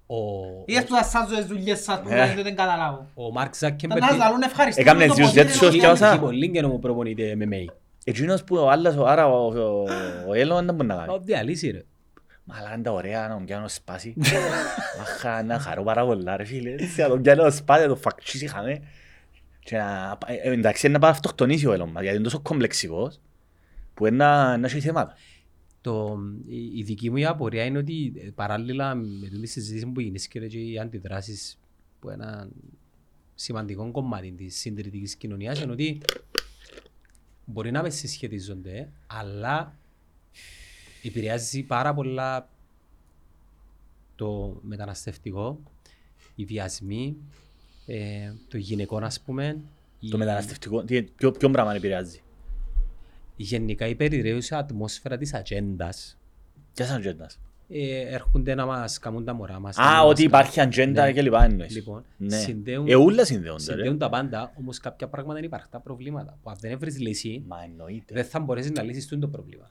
[0.07, 0.17] Ο-
[0.65, 2.35] Είδες που θα σάζω τις δουλειές σας που Ε.
[2.43, 3.07] δεν καταλάβω.
[3.15, 4.81] Ο Μάρκ Θα Ζάκεμπεργκ να λαλούν ευχαριστώ.
[4.81, 7.73] Έκαμνε το δύο ποδήλατο ζέτσους και και όσα- έχει πολύ καιρό που προπονείται MMA.
[8.05, 9.83] Εκείνος που ο άλλος, ο- άρα ο- ο
[10.29, 11.13] ο Elon δεν μπορεί να κάνει.
[11.13, 11.83] Ο διαλύσει ρε.
[12.49, 14.15] Μαλά είναι τα ωραία να τον πιάνω σπάσει.
[15.01, 16.71] Αχα, να χαρώ πάρα πολλά ρε φίλε.
[16.71, 18.83] Έτσι, να τον πιάνω σπάσει, να τον φακτσίσει χαμέ.
[19.59, 20.19] Και να...
[20.27, 23.21] ε, Εντάξει, είναι να πάει να αυτοκτονήσει ο Elon Musk, γιατί είναι τόσο κομπλεξικός
[23.95, 25.15] που είναι να να έχει θέματα.
[25.81, 26.19] Το,
[26.49, 30.47] η, η δική μου η απορία είναι ότι ε, παράλληλα με τη συζήτηση που γεννήσκεται
[30.47, 31.59] και οι αντιδράσεις
[32.01, 32.49] που ένα
[33.35, 36.01] σημαντικό κομμάτι της συντηρητικής κοινωνίας είναι ότι
[37.45, 39.77] μπορεί να μες συσχετίζονται αλλά
[41.07, 42.49] επηρεάζει πάρα πολλά
[44.17, 45.61] το μεταναστευτικό,
[46.35, 47.17] οι βιασμοί,
[47.87, 49.57] ε, το γυναικό ας πούμε,
[50.01, 52.21] η- Το μεταναστευτικό, τι- ποιο ποιο πράγμα επηρεάζει;
[53.37, 56.19] γενικά η περιραίουσα ατμόσφαιρα της ατζέντας
[56.75, 57.39] Ποια σαν ατζέντας;
[57.69, 59.77] ε, έρχονται να μας κάνουν τα μωρά μας.
[59.77, 61.13] να Α, μας ότι κάνουν- υπάρχει ατζέντα Ναι.
[61.13, 61.75] και λοιπά εννοείς.
[61.75, 62.37] Λοιπόν, Ναι.
[62.37, 63.73] συνδέουν- Ε, ούλα συνδέονται ρε.
[63.73, 66.39] Συνδέουν τα πάντα, όμως κάποια πράγματα είναι υπαρκτά προβλήματα.
[66.43, 68.15] Που αν δεν βρεις λύση, Μα εννοείται.
[68.15, 69.71] δεν θα μπορέσεις να λύσεις τούτο το πρόβλημα.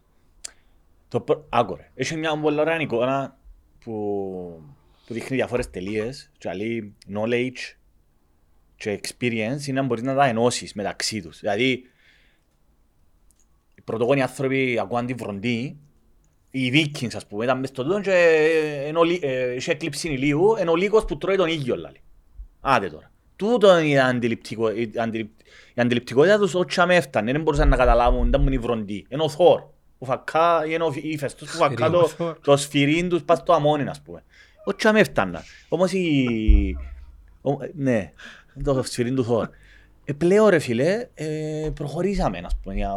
[1.08, 1.92] Το προ- Άκου ρε.
[1.94, 3.38] Έχει μια πολύ ωραία εικόνα
[3.80, 3.92] που,
[5.08, 7.76] που δείχνει διάφορες τελείες και λέει knowledge
[8.76, 11.40] και experience είναι να μπορείς να τα ενώσεις μεταξύ τους.
[11.40, 11.70] Δηλαδή,
[13.76, 15.78] οι πρωτογόνοι άνθρωποι ακούαν τη βροντή,
[16.52, 19.72] οι Vikings ας πούμε, ήταν μες στο τούτο και ε, εν ο λί- ε, είχε
[19.72, 22.02] έκλειψη ηλίου, εν ο λύκος που τρώει τον ήλιο λάλη.
[22.62, 23.12] Άντε τώρα.
[23.36, 25.30] Τούτο είναι η, αντιληπτικο, η, αντιληπ,
[25.74, 29.06] η αντιληπτικότητα τους ότσια με έφτανε, δεν μπορούσαν να καταλάβουν, ήταν η βροντή.
[29.10, 29.64] Είναι ο Θόρ,
[29.98, 32.16] που φακά, είναι ο ύφεστος που φακά Σφυρί.
[32.18, 34.24] το, το σφυρί τους πας στο αμόνι, ας πούμε.
[34.64, 35.44] Ότσια με έφτανα.
[35.70, 36.26] Όμως η...
[37.42, 38.12] ο- ναι,
[38.64, 39.50] το σφυρί του Θόρ.
[40.06, 42.94] Ε, πλέον ρε φίλε, ε, προχωρήσαμε, ας πούμε, για,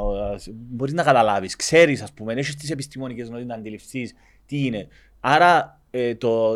[0.46, 4.14] ε, μπορείς να καταλάβεις, ξέρεις, ας πούμε, έχεις τις επιστημονικές γνώσεις να αντιληφθείς
[4.46, 4.88] τι είναι.
[5.20, 6.54] Άρα ε, το,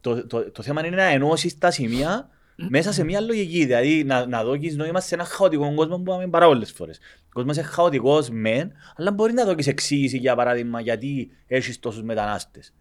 [0.00, 4.26] το, το, το, θέμα είναι να ενώσεις τα σημεία μέσα σε μια λογική, δηλαδή να,
[4.26, 6.98] να δώσεις νόημα σε ένα χαοτικό κόσμο που πάμε πάρα πολλές φορές.
[7.24, 12.02] Ο κόσμος είναι χαοτικός μεν, αλλά μπορεί να δώσεις εξήγηση για παράδειγμα γιατί έχεις τόσους
[12.02, 12.74] μετανάστες.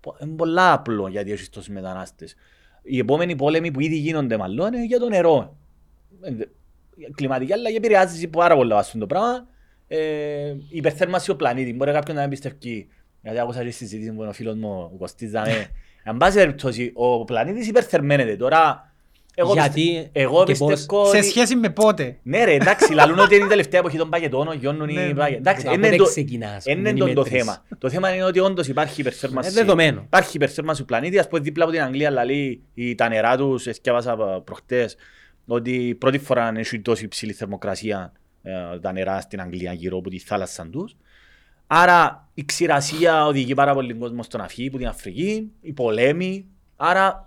[0.00, 2.34] Πο- Είναι πολλά απλό γιατί έχεις τόσους μετανάστες.
[2.82, 5.56] Οι επόμενοι πόλεμοι που ήδη γίνονται μάλλον είναι για το νερό.
[6.20, 6.30] Ε,
[6.96, 9.46] η κλιματική αλλαγή επηρεάζει πάρα πολλά βάσουν το πράγμα.
[9.88, 11.74] Ε, η υπερθέρμανση του πλανήτη.
[11.74, 12.88] Μπορεί κάποιον να μην πιστεύει.
[13.22, 15.66] Γιατί άκουσα και στη συζήτηση που είναι ο φίλος μου ο Κωστής Δαμέ.
[16.08, 18.36] Εν πάση περιπτώσει, ο πλανήτης υπερθερμαίνεται.
[18.36, 18.94] Τώρα,
[19.38, 21.26] εγώ, Γιατί πιστε- εγώ και πώς- πιστεύω Σε ότι...
[21.26, 24.52] σχέση με πότε; Ναι ρε, εντάξει, λαλούν ότι είναι η τελευταία εποχή των παγετών, ο
[24.52, 25.14] γιώνουν Ναι, οι ναι.
[25.14, 25.38] παγετών.
[25.40, 27.64] Εντάξει, Από είναι πότε το- ξεκινάς, είναι είναι η το- το μέτρηση; θέμα.
[27.78, 29.50] Το θέμα είναι ότι όντως υπάρχει υπερθέρμανση.
[29.50, 30.02] Ε, δεδομένο.
[30.04, 31.18] Υπάρχει υπερθέρμανση του πλανήτη.
[31.18, 34.96] Ας πούμε δίπλα από την Αγγλία λαλεί η- τα νερά τους, έσκιαβασα προχτές,
[35.46, 40.18] ότι πρώτη φορά έχει τόση υψηλή θερμοκρασία ε, τα νερά στην Αγγλία γύρω από τη
[40.18, 40.96] θάλασσα τους.
[41.66, 46.46] Άρα η ξηρασία οδηγεί πάρα πολύ κόσμο στο να φύγει από την Αφρική, οι πολέμοι.
[46.76, 47.25] Άρα εν τού-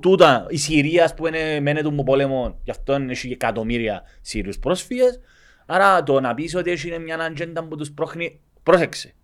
[0.00, 5.20] τούτα, η Συρίας ας πούμε μένεται με πόλεμο, γι' αυτό έχει και εκατομμύρια Σύριους πρόσφυγες.
[5.66, 9.14] Άρα το να πεις ότι έχει μια ατζέντα που τους πρόχνει, πρόσεξε.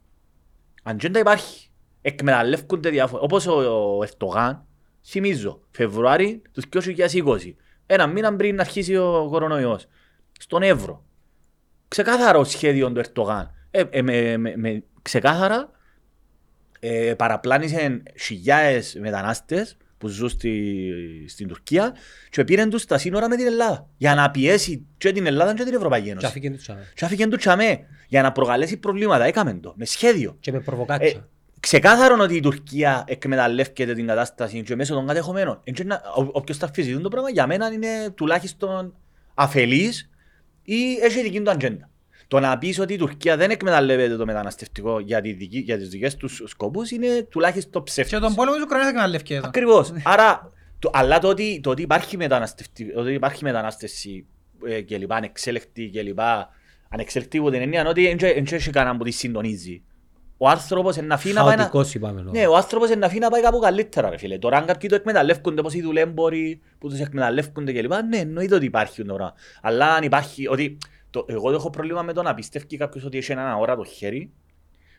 [0.82, 1.70] Ατζέντα υπάρχει.
[2.00, 3.22] Εκμεταλλεύκονται διάφορα.
[3.22, 3.52] Όπως ο,
[3.98, 4.66] ο Ερτογάν,
[5.04, 7.54] θυμίζω, Φεβρουάρι του 2020.
[7.86, 9.86] Ένα μήνα πριν να αρχίσει ο κορονοϊός.
[10.38, 11.04] Στον Εύρο.
[11.88, 13.54] Ξεκάθαρο σχέδιο του Ερτογάν.
[13.70, 15.70] Ε, ε, με, με, με- ξεκάθαρα
[16.80, 20.92] ε, παραπλάνησε χιλιάδες μετανάστες που ζουν στη,
[21.28, 21.94] στην Τουρκία
[22.30, 23.88] και πήραν τους στα σύνορα με την Ελλάδα.
[23.96, 26.26] Για να πιέσει και την Ελλάδα και την Ευρωπαϊκή Και Ένωση.
[26.26, 26.90] αφήκε τους άμε.
[26.94, 27.78] Και άφηκε τους τσαμέ
[28.08, 29.24] για να προκαλέσει προβλήματα.
[29.24, 30.36] Έκαμε το με σχέδιο.
[30.40, 31.28] Και με Ε, προβοκάτσα.
[31.60, 35.60] ξεκάθαρο ότι η Τουρκία εκμεταλλεύεται την κατάσταση και μέσω των κατεχομένων.
[35.64, 38.94] Ε, και να- ο- Όποιος τα αφήσει το πράγμα για μένα είναι τουλάχιστον
[39.34, 40.10] αφελής
[40.62, 41.90] ή έχει δική του ατζέντα.
[42.28, 45.88] Το να πεις ότι η Τουρκία δεν εκμεταλλεύεται το μεταναστευτικό για, τη δική, για τις
[45.88, 48.18] δικές τους σκοπούς είναι τουλάχιστον Και ψεύτης.
[48.18, 49.46] τον πόλεμο της Ουκρανίας εκμεταλλεύκε εδώ.
[49.46, 49.92] Ακριβώς.
[50.04, 54.26] Άρα, το, αλλά το ότι, το ότι υπάρχει, μεταναστευτη- ότι υπάρχει μετανάστευση
[54.66, 56.48] ε, και λοιπά, ανεξέλεκτη και λοιπά,
[56.88, 59.82] ανεξέλεκτη υπό την έννοια είναι ότι δεν έχει κανέναν που τη συντονίζει.
[60.38, 61.62] Ο άνθρωπος είναι να αφήνει να πάει να...
[61.62, 62.20] Χαοτικός είπαμε.
[62.20, 62.30] εδώ.
[62.30, 64.38] Ναι, ο άνθρωπος είναι να αφήνει να πάει κάπου καλύτερα ρε φίλε.
[64.38, 68.54] Τώρα αν κάποιοι το εκμεταλλεύκονται όπως οι δουλέμποροι που τους εκμεταλλεύκονται και λοιπά, ναι, εννοείται
[68.54, 69.32] ότι υπάρχει τώρα.
[69.62, 70.78] Αλλά αν υπάρχει, ότι
[71.18, 74.32] το, εγώ έχω πρόβλημα με το να πιστεύει κάποιος ότι έχει έναν αόρατο χέρι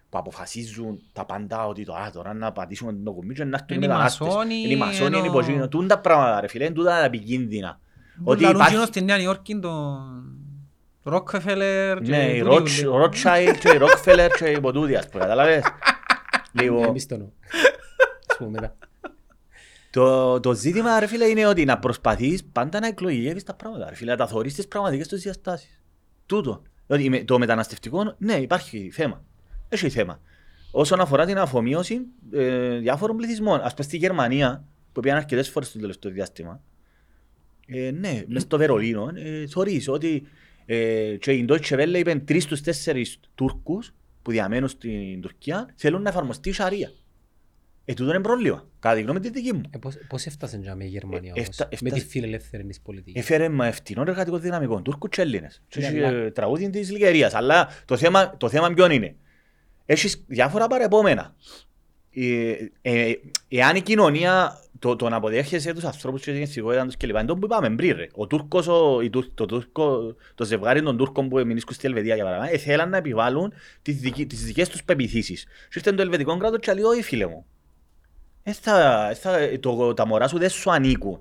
[0.09, 3.67] που αποφασίζουν τα πάντα ότι το, α, τώρα να πατήσουμε το κουμπί και να έρθουν
[3.69, 4.27] οι Είναι οι μετανάστες.
[4.27, 5.67] μασόνοι, Είναι οι μασόνοι, είναι οι ενώ- υποσύνοι.
[5.67, 7.79] Τούν τα πράγματα ρε φίλε, είναι τούτα τα επικίνδυνα.
[8.23, 9.99] Ότι Λαλούν υπάρχει- εκείνο στη Νέα Υόρκη τον
[11.03, 12.87] Ρόκφελερ και Ναι, οι τούτοι Ροτς- ούλοι.
[12.87, 15.63] ο Ρότσάιλ και οι Ρόκφελερ και οι Ποτούδι, ας πούμε, καταλάβες;
[16.51, 17.33] Ναι, Λοιπόν, εμείς το νου.
[18.29, 18.75] Ας πούμε μετά.
[19.91, 23.95] Το, το ζήτημα ρε φίλε είναι ότι να προσπαθείς πάντα να εκλογικεύεις τα πράγματα ρε
[23.95, 25.76] φίλε, να τα θωρείς τις πραγματικές τους διαστάσεις.
[26.27, 26.61] Τούτο.
[26.87, 29.23] Ότι με- το μεταναστευτικό, ναι υπάρχει θέμα.
[29.69, 30.19] Έχει θέμα.
[30.71, 32.01] Όσον αφορά την αφομοίωση
[32.31, 33.59] ε, διάφορων πληθυσμών.
[33.61, 36.61] Ας πούμε στη Γερμανία, που πήγαν αρκετές φορές στο τελευταίο διάστημα,
[37.67, 40.27] ε, ναι, μες στο Βερολίνο, ε, θωρείς ότι
[40.65, 46.01] ε, και η Deutsche Welle είπε τρεις στους τέσσερις Τούρκους που διαμένουν στην Τουρκία θέλουν
[46.01, 46.91] να εφαρμοστεί η Σαρία.
[47.89, 48.67] Ε, τούτο είναι πρόβλημα.
[48.79, 49.61] Κατά τη γνώμη τη δική μου.
[49.69, 52.79] Ε, πώς- Πώς έφτασε για η Γερμανία Ε, όμως, έφτα- με τη έφτασε- φιλελεύθερη της
[52.81, 53.21] πολιτικής.
[53.21, 55.61] Έφερε με ευθυνό εργατικό δυναμικό, Τούρκους και Έλληνες.
[55.67, 57.33] Και Ναι, έχει αλλά- ε, τραγούδι της Λιγερίας.
[57.33, 59.15] Αλλά το θέμα, το θέμα ποιον είναι;
[59.85, 61.35] Έχεις διάφορα παρεπόμενα.
[62.11, 63.13] Ε, ε,
[63.47, 67.09] εάν η κοινωνία το, το να αποδέχεσαι τους ανθρώπους και την ηθικότητα τους κλπ.
[67.09, 68.07] Είναι το που είπαμε πριν ρε.
[68.15, 72.15] Ο Τούρκος, ο, η Τουρ- το, Τούρκο, το ζευγάρι των Τούρκων που μείνουν στη Ελβετία
[72.15, 75.43] για παράδειγμα, ε, θέλαν να επιβάλλουν τις, δικι, τις δικές τους πεπιθήσεις.
[75.43, 77.45] Και ήρθε το ελβετικό κράτος και λέει, όχι φίλε μου.
[78.49, 81.19] Ε, θα, θα, το, τα μωρά σου δεν σου ανήκουν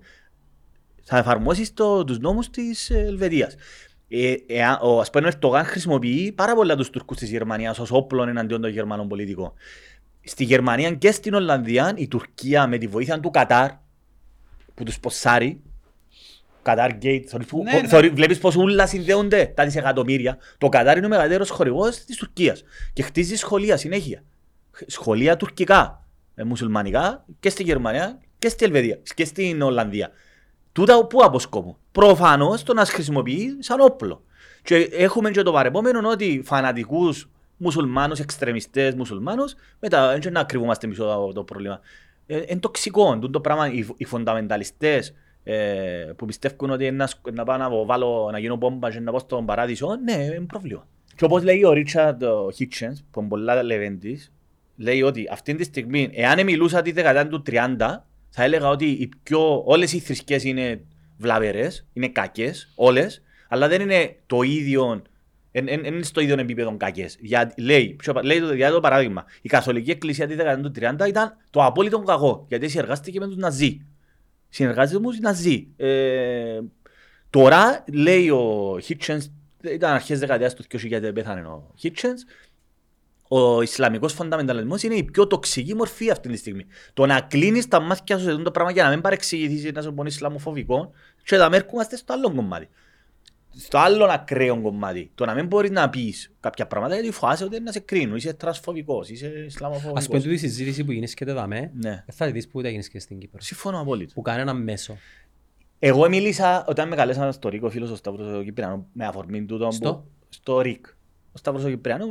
[1.03, 3.55] θα εφαρμόσεις το, τους νόμους της ε, Ελβετίας.
[4.09, 7.91] Ε, ε, ο, ας πούμε, ο Ερτογάν χρησιμοποιεί πάρα πολλά τους Τουρκούς της Γερμανίας ως
[7.91, 9.53] όπλο εναντίον των Γερμανών πολιτικών.
[10.25, 13.71] Στη Γερμανία και στην Ολλανδία η Τουρκία με τη βοήθεια του Κατάρ
[14.75, 15.61] που τους ποσάρει
[16.63, 17.89] Κατάρ Gate, θωρείς που- Ναι, πο- ναι.
[17.89, 20.39] θωρείς- βλέπεις πως όλα συνδέονται τα δισεκατομμύρια.
[20.59, 24.23] Το Κατάρ είναι ο μεγαλύτερος χορηγός της Τουρκίας και χτίζει σχολεία συνέχεια.
[24.87, 26.06] Σχολεία τουρκικά, ε,
[26.45, 30.11] μουσουλμανικά και στη Γερμανία και στη Ελβετία και στην Ολλανδία.
[30.73, 31.77] Τούτα πού αποσκόπουν.
[31.93, 34.23] Προφανώς το να τις χρησιμοποιείς σαν όπλο.
[34.63, 41.05] Και έχουμε και το παρεπόμενο ότι φανατικούς μουσουλμάνους, εξτρεμιστές μουσουλμάνους, μετά δεν να κρύβομαστε πίσω
[41.05, 41.81] από το πρόβλημα.
[42.27, 43.15] Ε, είναι τοξικό.
[43.15, 45.15] τούτο Το πράγμα, οι, οι φονταμενταλιστές
[45.45, 49.01] ε, που πιστεύουν ότι είναι να, σκ- να πάω να, βάλω, να γίνω μπόμπα και
[49.01, 50.87] να πάω στον παράδεισο, ναι, είναι πρόβλημα.
[51.17, 52.23] Και όπως λέει ο Ρίτσαρντ
[52.55, 54.33] Χίτσενς, που είναι πολλά λεβέντης,
[54.77, 57.77] λέει ότι αυτή τη στιγμή, εάν μιλούσα τη δεκαετία του 30,
[58.31, 60.81] θα έλεγα ότι οι πιο, όλες οι θρησκείες είναι
[61.19, 65.03] βλαβερές, είναι κακές, όλες, αλλά δεν είναι το ίδιο,
[65.53, 67.17] δεν είναι στο ίδιο επίπεδο κακές.
[67.21, 70.73] Για, λέει, ποιο- λέει το, για το παράδειγμα, η Καθολική Εκκλησία τη δεκαετία του
[71.05, 73.81] 30 ήταν το απόλυτο κακό, γιατί συνεργάστηκε με τους Ναζί.
[74.49, 75.69] Συνεργάζεται με τους Ναζί.
[75.77, 76.61] Ε,
[77.31, 79.31] τώρα, λέει ο Χίτσενς,
[79.63, 82.25] ήταν αρχές δεκαετίας του 2000 πέθανε ο Χίτσενς,
[83.29, 86.67] ο Ισλαμικός φονταμενταλισμός είναι η πιο τοξική μορφή αυτή τη στιγμή.
[86.95, 89.83] Το να κλείνεις τα μάτια σου σε αυτό το πράγμα για να μην παρεξηγηθείς να
[89.83, 90.91] σου πονείς Ισλαμοφοβικό
[91.25, 92.69] και να μέρκουμαστε στο άλλο κομμάτι.
[93.59, 95.11] στο άλλο ακραίο κομμάτι.
[95.15, 98.17] Το να μην μπορείς να πεις κάποια πράγματα γιατί φοβάσαι ότι να σε κρίνουν.
[98.17, 100.23] Είσαι τρασφοβικός, είσαι Ας πούμε ισλαμοφοβικός.
[100.23, 101.91] τούτη συζήτηση που γίνεις και δαμέ, Ναι.
[101.91, 103.41] δεν θα τη δεις που ούτε γίνεις και στην Κύπρο.
[103.41, 104.13] Συμφωνώ απόλυτα.
[104.15, 104.97] Που κανένα μέσο.
[105.79, 109.45] Εγώ μίλησα όταν με καλέσαν στο ΡΙΚ ο φίλος ο Σταύρος ο Κυπριανού με αφορμή
[109.45, 110.87] του Στο; που, στο ΡΙΚ.
[111.33, 112.07] Ο Σταύρος ο Κυπριανού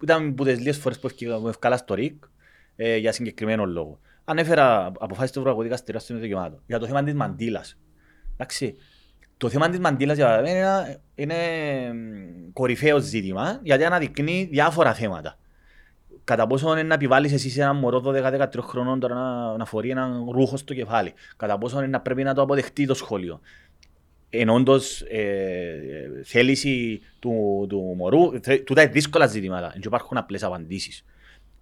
[0.00, 2.24] που ήταν που τις λίγες φορές που ευκαι- μου ευκάλα στο ΡΙΚ
[2.76, 4.00] ε, για συγκεκριμένο λόγο.
[4.24, 7.78] Ανέφερα αποφάσεις του Ευρωπαϊκού Δικαστηρίου των Δικαιωμάτων για το θέμα της μαντήλας.
[8.32, 8.76] Εντάξει,
[9.36, 11.34] το θέμα της μαντήλας για μένα είναι, ένα- είναι
[11.92, 15.38] μ, κορυφαίο ζήτημα γιατί αναδεικνύει διάφορα θέματα.
[16.24, 19.90] Κατά πόσο είναι να επιβάλλεις εσύ σε έναν μωρό 12-13 χρονών τώρα να, να φορεί
[19.90, 21.12] έναν ρούχο στο κεφάλι.
[21.36, 23.40] Κατά πόσο είναι να πρέπει να το αποδεχτεί το σχολείο.
[24.30, 29.68] Εν όντως ε, θέληση του, του μωρού, θε- τούτα είναι δύσκολα ζητήματα.
[29.72, 31.04] Δεν υπάρχουν απλές απαντήσεις.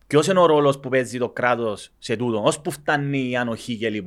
[0.07, 3.78] Ποιος είναι ο ρόλος που παίζει το κράτος σε τούτο, ως που φτάνει η ανοχή
[3.78, 4.07] κλπ.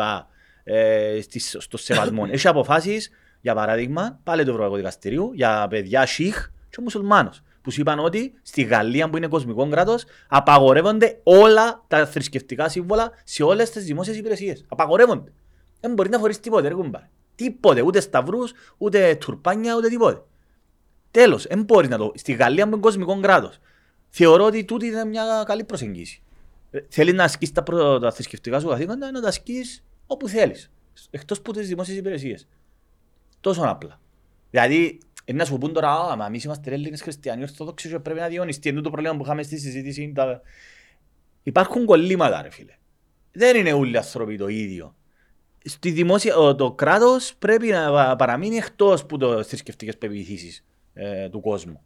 [0.63, 2.23] Ε, στις- στο σεβασμό.
[2.31, 3.09] Έχεις αποφάσεις,
[3.41, 8.33] για παράδειγμα, πάλι του Ευρωπαϊκού Δικαστηρίου, για παιδιά σιχ και μουσουλμάνους, που σου είπαν ότι
[8.41, 14.17] στη Γαλλία που είναι κοσμικό κράτος απαγορεύονται όλα τα θρησκευτικά σύμβολα σε όλες τις δημόσιες
[14.17, 14.65] υπηρεσίες.
[14.67, 15.31] Απαγορεύονται.
[15.79, 17.09] Δεν μπορείς να φορείς τίποτε, ρε κουμπάρε.
[17.41, 20.23] Τίποτε, ούτε σταυρούς, ούτε τουρπάνια, ούτε τίποτε.
[21.11, 22.11] Τέλος, δεν μπορεί να το.
[22.15, 23.59] Στη Γαλλία που είναι κοσμικό κράτος.
[24.09, 26.23] Θεωρώ ότι τούτη είναι μια καλή προσεγγίση.
[26.71, 27.99] Ε, Θέλεις να ασκείς τα, προ...
[27.99, 30.71] τα θρησκευτικά σου καθήκοντα, να τα ασκείς όπου θέλεις.
[31.09, 32.47] Εκτός που τις δημόσιες υπηρεσίες.
[33.39, 33.99] Τόσο απλά.
[34.49, 38.19] Δηλαδή, είναι να σου πούν τώρα, α, μα εμείς είμαστε Έλληνες χριστιανοί ορθόδοξοι και πρέπει
[38.19, 38.69] να διονυστεί.
[38.69, 40.11] Είναι το πρόβλημα που είχαμε στη συζήτηση.
[40.15, 40.41] Τα...
[41.43, 42.75] Υπάρχουν κολλήματα, ρε φίλε.
[43.31, 44.95] Δεν είναι όλοι οι άνθρωποι το ίδιο.
[45.63, 51.29] Στη δημόσια, ο- το κράτος πρέπει να πα- παραμείνει εκτός που το θρησκευτικές πεπιθήσεις ε,
[51.29, 51.81] του κόσμου.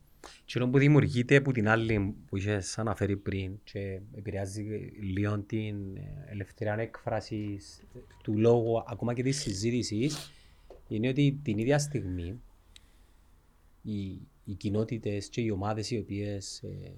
[0.46, 4.64] Και που δημιουργείται από την άλλη που είχες αναφέρει πριν και επηρεάζει
[5.02, 7.84] λίγο την ε, ελευθερία έκφρασης
[8.24, 10.32] του λόγου, ακόμα και της συζήτησης,
[10.88, 12.42] είναι ότι την ίδια στιγμή
[13.82, 14.02] οι,
[14.46, 16.92] οι κοινότητες και οι ομάδες οι οποίες ε,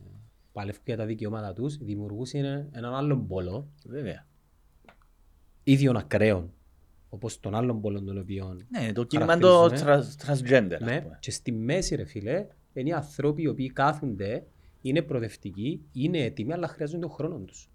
[0.54, 4.26] παλεύουν για τα δικαιώματα τους δημιουργούσαν ένα- έναν άλλον πόλο, Βέβαια.
[5.64, 6.54] ίδιων ακραίων,
[7.10, 9.92] όπως τον άλλον πόλο των οποίων Ναι, το κίνημα το Χαρακτηρίζουμε.
[10.18, 10.74] τρα- transgender.
[10.74, 11.18] ας Ναι, πούμε.
[11.20, 14.44] και στη μέση ρε φίλε, είναι οι άνθρωποι οι οποίοι κάθονται,
[14.82, 17.70] είναι προοδευτικοί, είναι έτοιμοι, αλλά χρειάζονται τον χρόνο τους.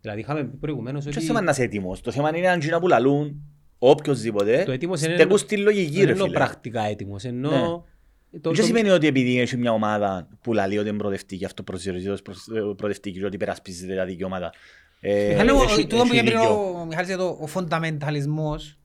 [0.00, 2.80] Δηλαδή είχαμε πει προηγουμένως Ποιος ότι θέμα να είσαι έτοιμος; Το θέμα είναι αν γίνα
[2.80, 3.42] που λαλούν
[3.78, 4.62] οποιοςδήποτε.
[4.64, 6.36] το έτοιμος είναι Στέκουν στη λογική δεν ρε εννοώ φίλε.
[6.36, 7.50] πρακτικά έτοιμος, ενώ...
[7.50, 7.58] Ναι.
[7.60, 7.84] το-
[8.30, 12.08] Δεν το- σημαίνει ότι επειδή έχεις μια ομάδα που λαλεί ότι είναι προοδευτική, αυτό προσδιορίζει
[12.08, 14.52] ως προσ- ε, προοδευτική και ότι περασπίζεται τα δικαιώματα.
[15.00, 16.78] Ε, Μιχάλη, ο- έχει- τούτο που έχει είπε πριν δίκιο.
[16.80, 18.78] ο Μιχάλης για το ο φονταμενταλισμός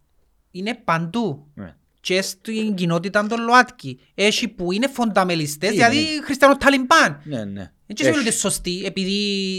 [0.52, 1.48] είναι παντού.
[1.54, 1.76] Ναι.
[2.02, 4.00] Και στην κοινότητα των ΛΟΑΤΚΙ.
[4.16, 6.22] Έχει που είναι φονταμελιστές, Τι δηλαδή είναι?
[6.24, 7.22] χριστιανό Ταλιμπάν.
[7.24, 7.72] Ναι, ναι.
[7.88, 8.38] Δεν σημαίνει ότι Έχει.
[8.38, 9.12] είναι σωστοί, επειδή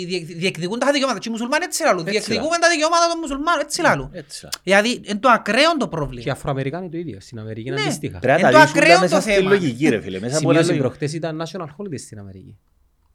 [0.09, 1.19] διεκ- διεκδικούν τα δικαιώματα.
[1.19, 2.07] Και οι μουσουλμάνοι έτσι λαλούν.
[2.07, 4.11] Έτσι Διεκδικούμε τα δικαιώματα των μουσουλμάνων, έτσι λαλούν.
[4.13, 4.49] Έτσι.
[4.63, 6.33] Δηλαδή, είναι το ακραίο το Και οι πρόβλημα.
[6.33, 7.83] Αφροαμερικάνοι το ίδιο, στην Αμερική είναι Ναι.
[7.87, 8.19] αντίστοιχα.
[8.19, 9.51] Πρέπει να Εν τα το λύσουν ακραίο τα μέσα το στη θέμα.
[9.51, 10.21] λογική ρε φίλε.
[10.21, 10.85] Μέσα από ένα Σημείωση λογικό.
[10.87, 12.57] προχτές ήταν national holiday στην Αμερική.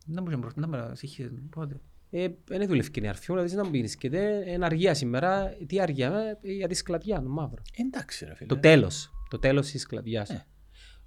[0.05, 1.79] Δεν μπορούσε να- δεν μπορούσε
[2.11, 2.39] να συγχύσει.
[2.45, 2.53] Πότε.
[2.53, 3.95] Ε, δεν δουλεύει και η αρφή, αλλά δεν να μπει.
[3.97, 4.07] Και
[4.47, 5.57] είναι αργία σήμερα.
[5.67, 7.61] Τι αργία, ε, για τη σκλαβιά, το μαύρο.
[7.77, 8.47] Εντάξει ρε φίλε.
[8.47, 9.11] Το τέλος.
[9.29, 10.29] Το τέλος της σκλαβιάς.
[10.29, 10.45] Ε.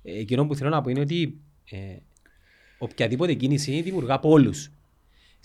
[0.03, 1.41] Ε, εκείνο που θέλω να πω είναι ότι
[1.71, 1.97] ε,
[2.79, 4.71] οποιαδήποτε κίνηση δημιουργά πόλους.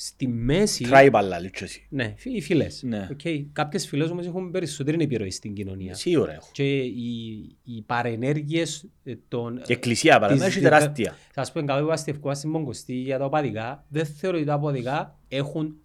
[0.01, 0.85] Στη μέση...
[0.91, 1.85] Tribal λαλείς και εσύ.
[1.89, 2.83] Ναι, φι- οι φυλές.
[2.83, 3.07] Ναι.
[3.11, 3.45] Okay.
[3.51, 5.93] Κάποιες φυλές όμως έχουν περισσότερη επιρροή στην κοινωνία.
[5.93, 6.49] Σίγουρα έχω.
[6.51, 9.61] Και οι, οι παρενέργειες ε, των...
[9.65, 11.11] Και εκκλησία παράδειγμα της- έχει τεράστια.
[11.11, 13.85] Θα σας πω κάτω που αστευκό στην Μογκοστή για τα οπαδικά.
[13.89, 15.75] Δεν θεωρώ ότι τα οπαδικά έχουν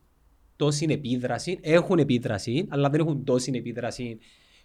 [0.57, 1.59] τόση επίδραση.
[1.61, 4.19] Έχουν επίδραση, αλλά δεν έχουν τόση επίδραση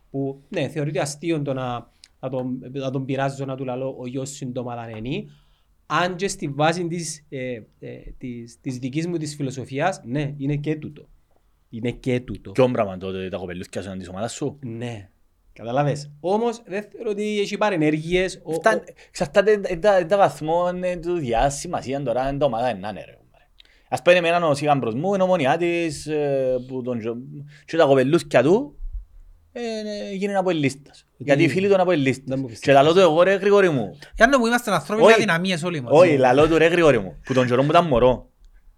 [0.09, 4.07] που ναι, θεωρείται αστείο το να, να, τον, να τον πειράζω να του λαλώ ο
[4.07, 5.29] γιος σου είναι το μαλανένι.
[5.91, 10.55] Αν και στη βάση της, ε, ε, της, της δικής μου της φιλοσοφίας, ναι, είναι
[10.55, 11.09] και τούτο.
[11.69, 12.51] Είναι και τούτο.
[12.51, 15.09] Ποιον πράγμα τότε τα κοπελούθηκια σου είναι της ομάδας σου; Ναι.
[15.53, 16.11] Καταλάβες.
[16.19, 18.39] Όμως δεν θεωρώ ότι έχει παρενέργειες.
[18.43, 22.37] Ο- Φτάν- ο- Εξαρτάται εν τα- εν τα βαθμό ε, του διά σημασία τώρα εν
[22.37, 23.11] τα ομάδα είναι να είναι ρε.
[23.19, 23.43] κουμπάρε.
[23.89, 27.17] Ας πούμε εμένα ο Σίγαμπρος μου είναι ομονιά της ε, που τον τζο-
[27.65, 28.78] και τα κοπελούθηκια του
[29.51, 31.05] ε, ε, γίνει από ελίστας.
[31.17, 32.35] Γιατί οι φίλοι του είναι από Δεν μου ελίστας.
[32.35, 32.59] πιστεύεις.
[32.59, 33.97] Και λαλό του εγώ ρε Γρηγόρη μου.
[34.15, 35.15] Για να που είμαστε ανθρώποι με Όχι.
[35.15, 35.91] αδυναμίες όλοι μας.
[35.95, 37.15] Όχι, λαλό του ρε Γρηγόρη μου.
[37.25, 38.29] Που τον καιρό μου ήταν μωρό.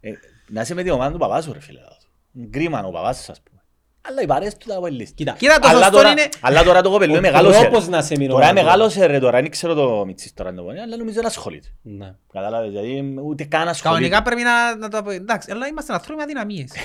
[0.01, 0.09] Ε,
[0.47, 1.79] Να είσαι με την ομάδα του παπά σου ρε φίλε.
[1.79, 2.39] λαλό του.
[2.49, 3.61] Γκρίμα ο παπάς σου ας πούμε.
[4.07, 5.13] Αλλά οι παρέες του ήταν από ελίστας.
[5.15, 6.29] Κοίτα, Κοίτα, το Αλλά σωστό τώρα, είναι...
[6.41, 7.89] αλλά τώρα το κοπελού Ο είναι μεγάλος τρόπος ρε.
[7.89, 8.65] να σε μείνω Τώρα είναι μαζί.
[8.65, 11.67] μεγάλος ρε τώρα, δεν ξέρω το μητσής τώρα το πονεί, αλλά νομίζω δεν ασχολείται.
[11.81, 12.13] Ναι.
[12.33, 14.09] Κατάλαβες, δηλαδή ούτε καν ασχολείται.
[14.09, 15.09] Κανονικά πρέπει να, να το πω.
[15.11, 16.71] Εντάξει, αλλά είμαστε ανθρώποι με αδυναμίες.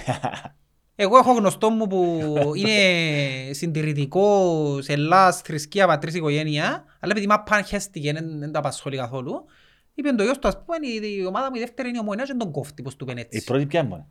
[0.98, 2.20] Εγώ έχω γνωστό μου που
[2.54, 2.72] είναι
[3.52, 9.44] συντηρητικός σε Ελλάς, θρησκεία, πατρίς, οικογένεια, αλλά επειδή μάπαν χέστηκε, δεν δεν τα απασχολεί καθόλου,
[9.94, 12.24] είπε το γιος του, ας πούμε, η- η ομάδα μου η δεύτερη είναι η ομονία
[12.24, 13.44] και τον κόφτη, πως του πένε Η έτσι.
[13.44, 14.06] πρώτη ποια είναι.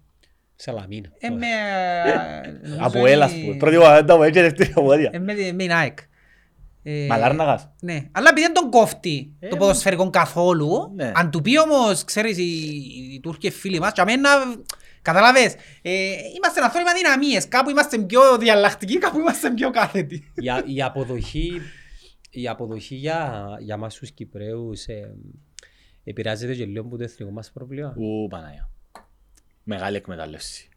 [0.55, 1.09] Σαλαμίνα.
[1.17, 1.45] Ε, με...
[2.61, 3.55] νομίζω Από είναι- έλα, ας πούμε.
[3.55, 5.09] Πρώτη ομάδα ήταν από έτσι, δεύτερη ομάδια.
[5.13, 5.97] ε, με- με η ΑΕΚ.
[6.83, 7.69] Ε, Μαλάρναγας.
[7.81, 11.11] Ναι, αλλά επειδή δεν τον κόφτει Ε, το ποδοσφαιρικό καθόλου, ναι.
[11.15, 12.43] αν του πει όμως, ξέρεις, οι,
[13.13, 14.29] οι Τούρκοι φίλοι μας, και αμένα,
[15.05, 15.91] καταλάβες, ε,
[16.35, 20.31] είμαστε ένα θόρυμα δυναμίες, κάπου είμαστε πιο διαλλακτικοί, κάπου είμαστε πιο κάθετοι.
[20.35, 21.61] η, η αποδοχή,
[22.29, 25.15] η αποδοχή για, για μας τους Κυπρέους ε,
[26.03, 27.95] επηρεάζεται και λίγο από το εθνικό μας πρόβλημα.
[27.97, 28.69] Ου, Παναγία.
[29.63, 30.69] Μεγάλη εκμετάλλευση.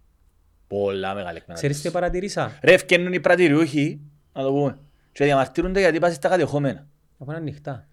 [0.66, 1.82] Πολλά μεγάλη Ξέρεις εκμετάλλευση.
[1.82, 4.00] τι παρατηρήσα; Ρε, ευκαινούν οι πρατηριούχοι,
[4.32, 4.78] να το πούμε,
[5.12, 6.86] και διαμαρτύρονται γιατί πας στα κατεχόμενα.
[7.18, 7.88] Από είναι ανοιχτά.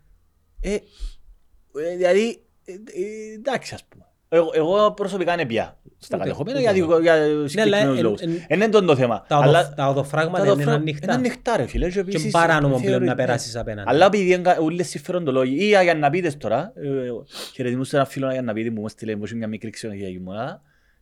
[0.62, 4.06] Ε, ε, δηλαδή, ε, ε, εντάξει ας πούμε.
[4.30, 7.00] Εγώ, εγώ προσωπικά είναι πια στα Ούτε- κατεχόμενα ούτε για, εγώ.
[7.02, 8.22] για αλλά συγκεκριμένους εν- λόγους.
[8.22, 9.26] εν- Εν είναι τον το θέμα.
[9.28, 11.04] Τα, οδο, Αλλά τα οδοφράγματα τα είναι δοφρά- ανοιχτά.
[11.06, 11.86] Είναι ανοιχτά ρε φίλε.
[11.88, 13.22] Και, Και επίσης, παράνομο πλέον θεωρεί- να ναι.
[13.22, 13.90] περάσεις απέναντι.
[13.90, 16.90] Αλλά επειδή είναι ούλες συμφεροντολόγοι, ή αγιανναπίτες τώρα, ε,
[17.54, 20.62] χαιρετιμούς σε ένα φίλο αγιανναπίτη που μου έστειλε μου μια μικρή ξενοδοχειακή μονάδα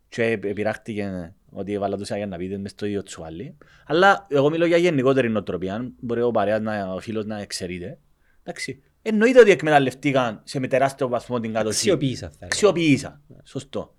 [0.09, 3.57] και επιράχτηκε ότι έβαλα τους αγιανναπίτες μες στο ίδιο τσουάλι.
[3.87, 7.97] Αλλά εγώ μιλώ για γενικότερη νοοτροπία, μπορεί ο παρέας, να, ο φίλος να εξαιρείται.
[8.43, 8.81] Εντάξει.
[9.05, 11.75] Εννοείται ότι εκμεταλλευτήκαν σε με τεράστιο βαθμό την κατοχή.
[11.75, 12.45] Αξιοποίησα θα έλεγα.
[12.45, 13.21] Αξιοποίησα.
[13.43, 13.95] Σωστό.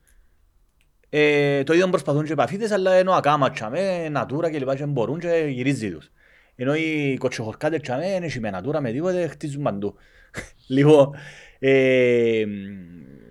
[1.08, 4.86] Ε, το ίδιο προσπαθούν και οι παφίτες, αλλά ενώ ακάμα τσάμε, νατούρα και λοιπά και
[4.86, 6.10] μπορούν και γυρίζει τους.
[6.56, 9.94] Ενώ οι κοτσοχορκάτες τσάμε, είναι με νατούρα με τίποτε, χτίζουν παντού.
[10.68, 11.10] λοιπόν,
[11.58, 13.23] ε, να μπω-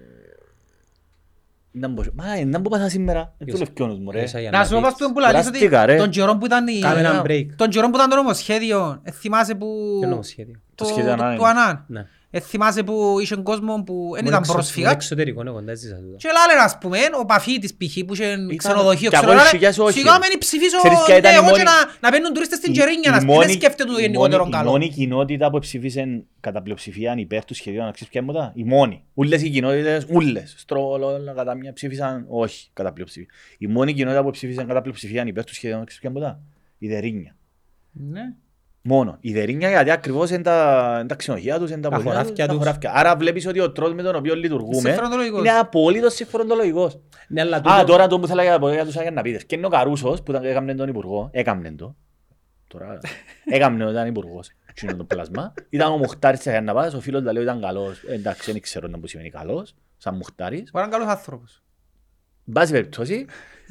[2.14, 4.18] Μα, ε, να μπω πάσα σήμερα, δεν Ποιος- δουλεύει ο νους μου ρε.
[4.20, 4.72] Ποιος αγιανναπίτης.
[4.72, 5.96] Να σου πω πας που λαλείς ότι Κουράστηκα, ρε.
[5.98, 7.46] τον καιρό που ήταν η- Κάμε ένα break.
[7.56, 9.98] τον καιρό που ήταν το νομοσχέδιο, ε, θυμάσαι που...
[10.00, 11.88] Ποιο νομοσχέδιο; Το σχέδιο Ανάν.
[12.34, 12.40] Του Ανάν.
[12.40, 12.40] Ναι.
[12.40, 14.88] Ε, θυμάσαι που είχε κόσμο που δεν Μου ήταν εξω- πρόσφυγα.
[14.88, 16.16] μου εξωτερικό, εγώ δεν ζήσα τούτο.
[16.16, 17.94] Και λάλε ας πούμε, ο παφίτης π.χ.
[18.08, 19.98] που είχε ξενοδοχείο, και ξέρω από λάλε, χιλιάς όχι.
[20.00, 22.58] σιγά μένει ψηφίσω Ξέρεις ποια ναι, ήταν η εγώ και μόνη- να, να μπαίνουν τουρίστες
[22.58, 24.70] στην Η- Τζερίνια, η να πούμε, δεν μόνη- σκέφτεται το η γενικότερο μόνη- Η καλό.
[24.72, 28.52] μόνη κοινότητα που ψήφισε κατά πλειοψηφία υπέρ του σχεδίου, να ξέρεις ποια είναι τα.
[28.56, 29.04] Η μόνη.
[29.14, 30.54] Ούλες οι κοινότητες, ούλες.
[30.58, 33.28] Στρόλο, κατά μία ψήφισαν, όχι κατά πλειοψηφία.
[33.58, 36.40] Η μόνη κοινότητα που ψήφισαν κατά πλειοψηφία υπέρ του σχεδίου, να ξέρεις ποια είναι τα.
[36.78, 37.36] Η Δερίνια.
[37.92, 38.34] Ναι.
[38.86, 39.18] Μόνο.
[39.20, 42.28] Η Δερίνια γιατί ακριβώς είναι τα, είναι τα ξενοδοχεία τους, είναι τα Τα ποδήλατα τους,
[42.30, 42.62] χωράφια τα τους.
[42.64, 42.92] χωράφια.
[42.96, 45.40] Άρα βλέπεις ότι ο τρόπος με τον οποίο λειτουργούμε Συμφεροντολογικός.
[45.40, 47.00] είναι απολύτως συμφεροντολογικός.
[47.28, 49.46] Ναι, αλλά Α, τούτο- τώρα το που θέλω για, για τους Αγιανναπίδες.
[49.46, 51.96] Και είναι ο Καρούσος που ήταν, έκαμνε τον υπουργό, έκαμνε το.
[52.68, 53.00] Τώρα,
[53.56, 54.48] έκαμνε όταν υπουργός.
[54.74, 55.54] Τι είναι το πλάσμα.
[55.70, 58.04] Ήταν ο Μουχτάρης της Αγιανναπάδας, ο φίλος του ήταν καλός.
[58.04, 60.70] Εντάξει, δεν ξέρω να που σημαίνει καλός, σαν Μουχτάρης.
[60.74, 61.62] Ο ήταν καλός άνθρωπος.
[62.48, 63.26] Εν πάση περιπτώσει,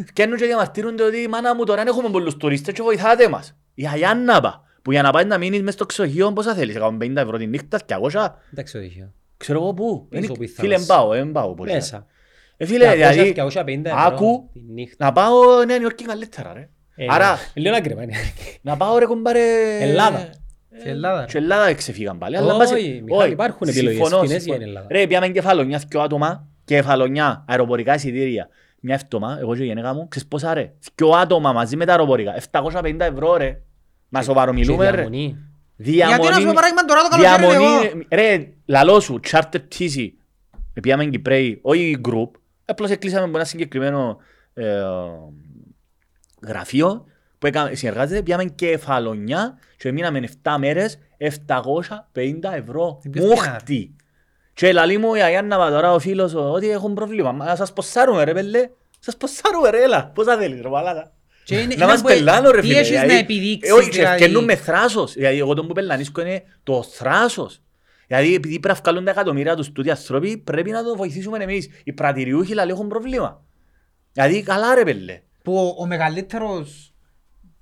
[0.06, 3.56] φτιάχνουν και διαμαρτύρονται ότι μάνα μου τώρα δεν έχουμε πολλούς τουρίστες και βοηθάτε μας.
[3.74, 7.38] Η Αγιάνναπα, που για να πάεις να μείνεις μες στο ξενοδοχείο πόσα θέλεις, 150 ευρώ
[7.38, 9.12] την νύχτα, 200, Εντάξει, οδηγείο.
[9.36, 10.06] ξέρω εγώ πού.
[10.08, 11.54] Πίσω Είναι- που θα Φίλε, μας- εν πάω, εν πάω.
[11.54, 11.72] πολύ.
[11.72, 12.06] Μέσα.
[12.56, 15.04] Ε, φίλε, 200, δηλαδή, 250 ευρώ άκου, τη νύχτα.
[15.04, 16.68] να πάω Νέα Νιόρκη καλύτερα, ρε.
[16.94, 18.12] Ε, Άρα, Λίγο ακριβά είναι.
[18.62, 19.40] να πάω ρε κουμπάρε...
[19.80, 20.28] Ελλάδα.
[20.82, 21.24] Σε Ελλάδα.
[21.24, 22.36] Και Ελλάδα εξεφύγαν πάλι.
[22.36, 24.56] αλλά Όχι, μπας- Μιχάλη, όχι, υπάρχουν επιλογές συμφωνώ, φθηνές συμφωνώ.
[24.56, 24.94] για την Ελλάδα.
[25.00, 28.48] Ρε, πιάμε κεφαλονιά δυο άτομα, κεφαλονιά, αεροπορικά εισιτήρια.
[28.80, 30.72] Μια εύτομα, εγώ και η γενέκα μου, ξέρεις πόσα ρε.
[30.94, 32.34] Δυο άτομα μαζί με τα αεροπορικά.
[32.52, 33.60] 750 ευρώ ρε.
[34.14, 34.96] Μα σοβαρομιλούμε Και ρε.
[35.02, 35.46] διαμονή.
[35.76, 37.80] Γιατί να σου πω παράδειγμα τώρα το καλοκαίρι εγώ.
[37.80, 40.16] Διαμονή, ρε, λαλό σου, charter πτήση.
[40.82, 42.30] Πιάμε Κυπρέοι, όχι group.
[42.64, 44.16] Απλώς εκλείσαμε από ένα συγκεκριμένο
[44.54, 44.82] ε,
[46.46, 47.04] γραφείο
[47.38, 51.28] που έκαμε, συνεργάζεται, πιάμε κεφαλονιά και μείναμε 7 μέρες 750
[52.52, 52.98] ευρώ.
[53.02, 53.96] Τι ποιος Μούχτη.
[54.54, 57.32] Και λαλεί μου η Αγιάννα τώρα ο φίλος ότι έχουν πρόβλημα.
[57.32, 58.70] Μα σας ποσάρουμε ρε πέλε.
[58.98, 60.10] Σας ποσάρουμε ρε έλα.
[60.14, 61.12] Πόσα θέλεις ρε μαλάκα.
[61.44, 62.78] Και είναι- Να είναι μας που- πελάνω ρε τι φίλε.
[62.78, 63.06] έχεις δηλαδή.
[63.06, 64.22] να επιδείξεις, Ε, Όχι, και δηλαδή.
[64.22, 65.12] ευκαινούν με θράσος.
[65.12, 67.60] Δηλαδή εγώ τον που πελανίσκω είναι το θράσος.
[68.06, 71.68] Δηλαδή επειδή πρέπει να βγάλουν τα εκατομμύρια τους τούτοι άνθρωποι πρέπει να το βοηθήσουμε εμείς.
[71.84, 73.42] Οι πρατηριούχοι λαλεί έχουν πρόβλημα.
[74.12, 75.20] Δηλαδή καλά ρε πέλε.
[75.42, 76.92] Που ο- ο μεγαλύτερος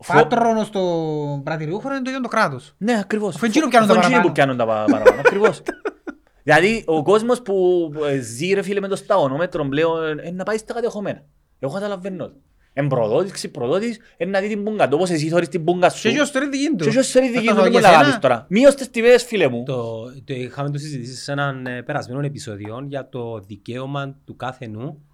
[0.02, 2.74] Φο- πάτρονος των πρατηριούχων είναι το ίδιο το κράτος.
[2.78, 3.34] Ναι, ακριβώς.
[3.34, 4.26] Αφού εκείνοι πιάνουν τα Αφού εκείνοι παραπάνω.
[4.26, 5.20] που πιάνουν τα πα- παραπάνω.
[5.20, 5.62] Ακριβώς.
[6.42, 10.56] Δηλαδή ο κόσμος που ε, ζει ρε φίλε με το σταγονόμετρο πλέον ε, να πάει
[10.58, 11.22] στα κατεχόμενα.
[11.58, 12.32] Εγώ καταλαβαίνω.
[12.74, 12.80] Το.
[12.80, 15.96] Εν προδότης, ξυπροδότης, ε, να δει την πούγκα του, όπως εσύ θωρείς την πούγκα Και
[15.96, 16.08] σου.
[16.08, 16.76] έτσι ως τώρα είναι δική του.
[16.76, 18.02] Και όχι ως θέλει δική Θα του, το δεν για μου να σένα.
[18.02, 18.46] κάνεις τώρα.
[18.48, 19.62] Μείως τις τιμές φίλε μου.
[19.64, 24.66] Το, το είχαμε το συζητήσει σε έναν ε, περασμένο επεισόδιο για το δικαίωμα του κάθε
[24.66, 25.04] νου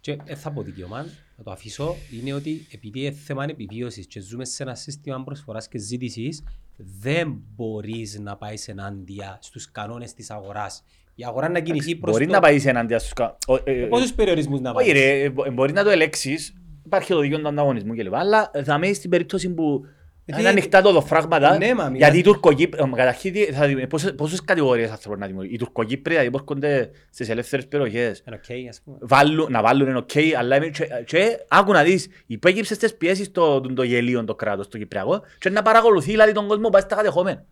[0.00, 1.06] και δεν θα πω δικαίωμα,
[1.36, 5.68] θα το αφήσω, είναι ότι επειδή είναι θέμα επιβίωσης και ζούμε σε ένα σύστημα προσφοράς
[5.68, 6.42] και ζήτησης
[6.76, 10.84] δεν μπορείς να πάεις ενάντια στους κανόνες της αγοράς.
[11.14, 12.32] Η αγορά να κινηθεί προς Μπορείς το...
[12.32, 13.12] να πάεις σε εναντία στους...
[13.12, 15.00] κα- ο- ε, ε, Πόσους περιορισμούς να Όχι πάει.
[15.00, 16.54] ρε, ε, μπο- μπορείς να το ελέξεις.
[16.84, 18.14] Υπάρχει το δίκαιο του ανταγωνισμού κλπ.
[18.14, 19.84] Αλλά θα μένει στην περίπτωση που
[20.24, 21.58] Γιατί- είναι ανοιχτά το φράγματα.
[21.58, 25.18] Ναι, μα, μιλάς- γιατί οι Τουρκοκύπροι, ε, καταρχήν τι- θα δει- πόσες- πόσες κατηγορίες ανθρώπων
[25.20, 25.54] να δημιουργούν.
[25.54, 28.96] Οι Τουρκοκύπροι δηλαδή που έρχονται στις ελεύθερες περιοχές Είναι οκ, ας πούμε.
[29.00, 33.30] βάλουν, να βάλουν είναι οκ, αλλά είναι- και, και άκου να δεις, υπέγυψες στις πιέσεις
[33.30, 36.70] το, το, το γελίο το κράτος, το Κυπριακό και να παρακολουθεί δηλαδή τον κόσμο που
[36.70, 37.30] πάει στα κατεχόμενα.
[37.40, 37.50] Ε, ενώ Α, ε, παρα-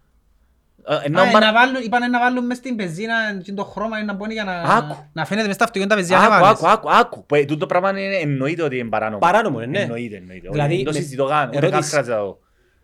[1.11, 4.53] να βάλουν- Είπαν να βάλουν μες στην πεζίνα και το χρώμα να μπορεί για να,
[4.61, 4.97] Άκου.
[5.13, 6.63] να φαίνεται μες στα αυτοκίνητα πεζίνα να Άκου, βάλεις.
[6.63, 7.27] άκου, άκου, άκου.
[7.27, 9.19] Που, ε, τούτο πράγμα είναι, εννοείται ότι είναι παράνομο.
[9.19, 9.79] Παράνομο, ναι.
[9.81, 10.49] Εννοείται, εννοείται.
[10.51, 11.91] Δηλαδή, Δεν το με- συζητώ καν, ούτε καν ερώτηση.
[11.91, 12.39] χρειάζεται να το-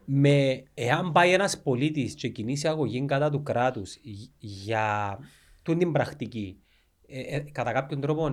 [0.04, 5.18] με, εάν πάει ένας πολίτης και κινήσει αγωγή κατά του κράτους γ- για
[5.62, 6.60] τούτη την πρακτική,
[7.08, 8.32] ε, ε, κατά κάποιον τρόπο ε,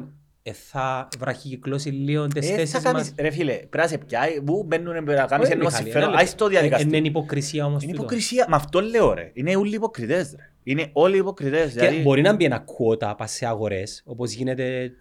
[0.52, 3.14] θα βραχικυκλώσει λίγο τις Ε, θα θέσεις κάνεις- μας.
[3.18, 6.18] Ρε φίλε, πρέπει να σε πιάει, που μπαίνουν να κάνεις Όχι, ένα Μιχάλη, συμφέρον, ένα
[6.18, 6.50] άις το λεπτό.
[6.50, 6.94] διαδικαστικό.
[6.94, 8.04] Ε, Είναι υποκρισία όμως Είναι τούτο.
[8.04, 9.32] υποκρισία, με αυτό λέω ρε.
[9.34, 10.50] Είναι όλοι υποκριτές ρε.
[10.64, 11.74] Είναι όλοι υποκριτές.
[11.74, 14.92] Και δηλαδή- μπορεί να μπει ένα κουότα πας σε αγορές, όπως γίνεται ε,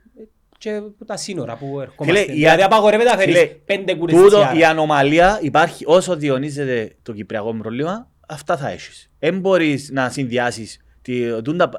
[0.58, 2.20] και από τα σύνορα που ερχόμαστε.
[2.20, 4.58] Φίλε, η- δηλαδή απαγορεύεται να φέρεις Φίλε, πέντε κούρες Τούτο τσιάρα.
[4.58, 9.10] η ανομαλία υπάρχει όσο διονύζεται το κυπριακό πρόβλημα, αυτά θα έχεις.
[9.18, 10.91] Δεν μπορείς να συνδυάσεις τη- τούντα- Είναι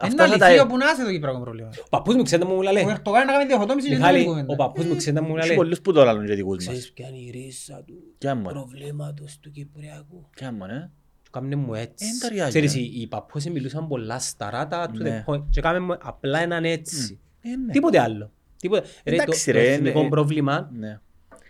[0.01, 1.69] αυτά θα τα αληθείο ε- που να είσαι το κυπριακό πρόβλημα.
[1.85, 2.85] Ο παππούς μου ξέρετε μου μου Ο λέει.
[2.89, 4.53] Ερτογάν να κάνει διαχωτόμηση και δεν Μιχάλη, είναι κουβέντα.
[4.53, 5.55] ο παππούς μου ξέρετε μου Έχει λέει.
[5.55, 6.65] πολλούς που το λαλούν και δικούς μας.
[6.65, 8.59] Ξέρεις ποια είναι η ρίζα του Κι άμα, ρε.
[8.59, 10.29] προβλήματος του Κυπριακού.
[10.35, 10.89] Κι άμα, ναι.
[11.21, 12.05] Και κάμνε μου έτσι.
[12.05, 12.47] Ε, είναι τα ριάγια.
[12.47, 15.23] Ξέρεις, οι, οι παππούς μιλούσαν πολλά σταράτα to Ναι.
[15.27, 15.43] the point.
[15.49, 17.19] Και κάμε μου απλά έναν έτσι.
[17.41, 17.71] Ε, ναι.
[17.71, 18.31] Τίποτε άλλο.
[18.57, 18.87] Τίποτε.
[19.05, 20.99] Ρε, Εντάξει, το, το ρε, εθνικό είναι- πρόβλημα, Ναι.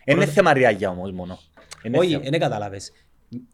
[0.06, 1.40] Είναι θέμα ριάγια όμως μόνο.
[1.84, 2.24] Είναι όχι, θέμα.
[2.30, 2.92] δεν κατάλαβες.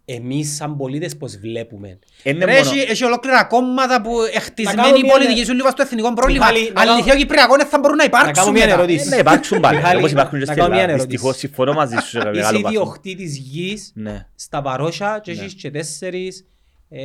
[0.05, 1.99] Εμείς σαν πολίτες πώς βλέπουμε.
[2.23, 5.53] Είναι Ρε, μόνο- έχει, έχει ολόκληρα κόμματα που Να κάνω εχτισμένοι οι μια- πολιτικοί σου
[5.53, 6.45] λίγο στο εθνικό πρόβλημα.
[6.45, 8.77] Μιχάλη, να κάνω- Αληθείο Κυπριακό δεν θα μπορούν να Να κάνω υπάρξουν μια μετά.
[8.77, 9.05] ερώτηση.
[9.07, 9.77] Ε, Ναι, υπάρξουν πάλι.
[9.77, 10.99] Μιχάλη, Όπως υπάρχουν και να στην κάνω μια Ελλάδα.
[11.01, 11.17] ερώτηση.
[11.17, 12.69] Δυστυχώς συμφωνώ μαζί σου σε Είσαι μεγάλο βαθμό.
[12.69, 14.27] ιδιοκτή της γης Ναι.
[14.35, 15.39] στα Βαρόσια και Ναι.
[15.41, 16.45] έχεις και τέσσερις
[16.89, 17.01] ε,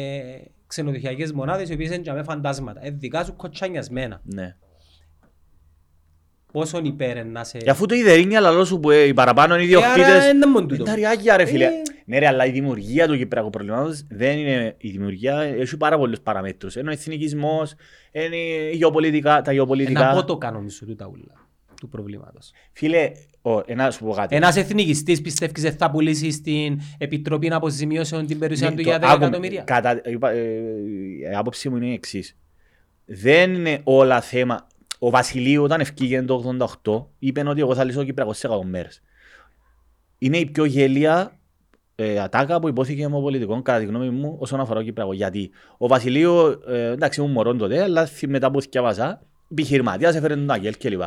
[0.67, 2.81] ξενοδοχειακές μονάδες οι οποίες είναι για με φαντάσματα.
[2.87, 4.21] Ε, δικά σου κοτσάνιασμένα.
[4.25, 4.57] Ναι.
[6.53, 7.59] Πόσον υπέρ είναι να σε...
[7.59, 10.47] Και αφού το ιδερίνια λαλό σου που ε, οι παραπάνω είναι Ε, άρα ιδιοκτήτες είναι
[10.47, 10.85] μόνο Είναι τούτο.
[10.85, 11.69] τα ριάκια ρε φίλε.
[12.07, 12.11] Ε.
[12.11, 16.21] Ναι ρε, αλλά η δημιουργία του κυπριακού προβλήματος δεν είναι η δημιουργία, έχει πάρα πολλούς
[16.21, 16.75] παραμέτρους.
[16.77, 17.75] Είναι ο εθνικισμός,
[18.13, 18.37] είναι
[18.73, 20.11] η γεωπολιτικά, τα Ένα γεωπολιτικά.
[20.15, 21.43] πότο κάνουν σου τούτα ούλα
[21.81, 22.53] του προβλήματος.
[22.73, 23.11] Φίλε,
[23.43, 24.37] ο, ένα σου πω κάτι.
[24.37, 28.99] Ένας εθνικιστής πιστεύεις ότι θα πουλήσει στην Επιτροπή Αποζημιώσεων την περιουσία Ναι, του το για
[28.99, 29.27] 10 άκουμε.
[29.27, 30.43] εκατομμύρια; Κατά, είπα, ε,
[31.31, 32.37] η άποψη μου είναι η εξής.
[33.05, 34.67] Δεν είναι όλα θέμα.
[34.99, 38.65] Ο Βασιλείου όταν ευκήγε το 88 είπε ότι εγώ θα λύσω το Κυπριακός σε 100
[38.65, 39.03] μέρες.
[40.19, 41.39] Είναι η πιο γέλια
[41.97, 45.13] ε, ατάκα που υπόθηκε με πολιτικών κατά τη γνώμη μου όσον αφορά το Κυπριακό.
[45.13, 46.33] Γιατί ο Βασιλείου,
[46.69, 51.01] ε, εντάξει ήμουν μωρόν τότε, αλλά θυ- μετά που θυκιάβασα, επιχειρηματίας έφερε τον Αγγέλ κλπ.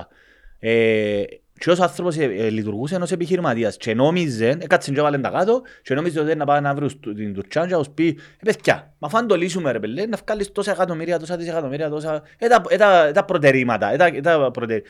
[0.60, 1.24] Ε,
[1.60, 5.62] και ως άνθρωπος ε, ε, λειτουργούσε ως επιχειρηματίας και νόμιζε, έκατσε και έβαλε τα κάτω
[5.84, 8.46] και νόμιζε ότι να πάει να βρει στο- την Τουρκιάν και να τους πει «Ε,
[8.46, 12.22] παιδιά, μα φαν το λύσουμε ρε πελέ, να βγάλεις τόσα εκατομμύρια, τόσα δισεκατομμύρια, τόσα...
[12.38, 14.82] Ε, τα, ε, τα, ε, τα προτερήματα, ε, τα, ε, τα προτερ...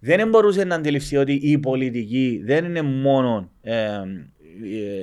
[0.00, 4.00] Δεν μπορούσε να αντιληφθεί ότι η πολιτική δεν είναι μόνο ε, ε,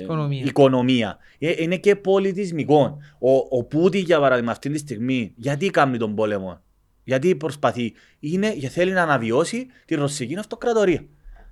[0.02, 0.44] Οικονομία.
[0.44, 1.18] οικονομία.
[1.38, 2.98] Ε, είναι και πολιτισμικό.
[3.18, 6.60] Ο, ο Πούτι, για παράδειγμα, αυτή τη στιγμή, γιατί κάνει τον πόλεμο;
[7.04, 11.04] Γιατί προσπαθεί; Είναι γιατί θέλει να αναβιώσει τη ρωσική αυτοκρατορία.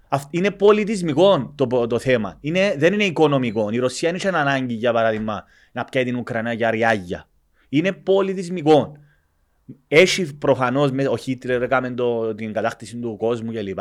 [0.08, 2.38] Αυ- Είναι πολιτισμικό το, το θέμα.
[2.40, 3.68] Είναι, δεν είναι οικονομικό.
[3.70, 7.28] Η Ρωσία δεν είχε ανάγκη, για παράδειγμα, να πιάει την Ουκρανία για ριάγια.
[7.68, 8.96] Είναι πολιτισμικό.
[9.88, 13.78] Έχει προφανώς, ο Χίτλερ έκαμε το, την κατάκτηση του κόσμου κλπ.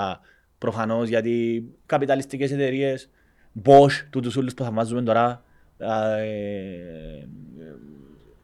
[0.57, 3.09] Προφανώς γιατί καπιταλιστικές εταιρείες,
[3.63, 5.43] Bosch, τούτου όλους που θαυμάζουμε τώρα,
[5.77, 7.27] α, ε,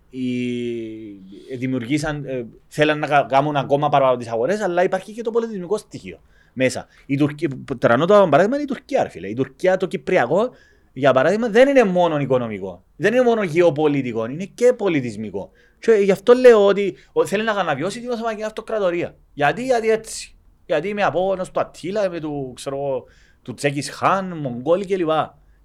[0.09, 5.31] οι, δημιουργήσαν, ε, θέλαν να κα- κάνουν ακόμα παραπάνω τις αγορές, αλλά υπάρχει και το
[5.31, 6.19] πολιτισμικό στοιχείο
[6.53, 6.87] μέσα.
[7.05, 9.27] Η Τουρκία, τρανώ το παράδειγμα είναι η Τουρκία, ρε φίλε.
[9.27, 10.49] Η Τουρκία, το Κυπριακό,
[10.93, 12.83] για παράδειγμα, δεν είναι μόνο οικονομικό.
[12.95, 15.51] Δεν είναι μόνο γεωπολιτικό, είναι και πολιτισμικό.
[15.79, 19.15] Και γι' αυτό λέω ότι ο- θέλει να αναβιώσει την Οθωμανική Αυτοκρατορία.
[19.33, 20.35] Γιατί, γιατί έτσι.
[20.65, 23.05] Γιατί είμαι απόγονος του Αττήλα, είμαι του, ξέρω, εγώ,
[23.41, 25.09] του Τσέκης Χάν, Μογγόλοι κλπ.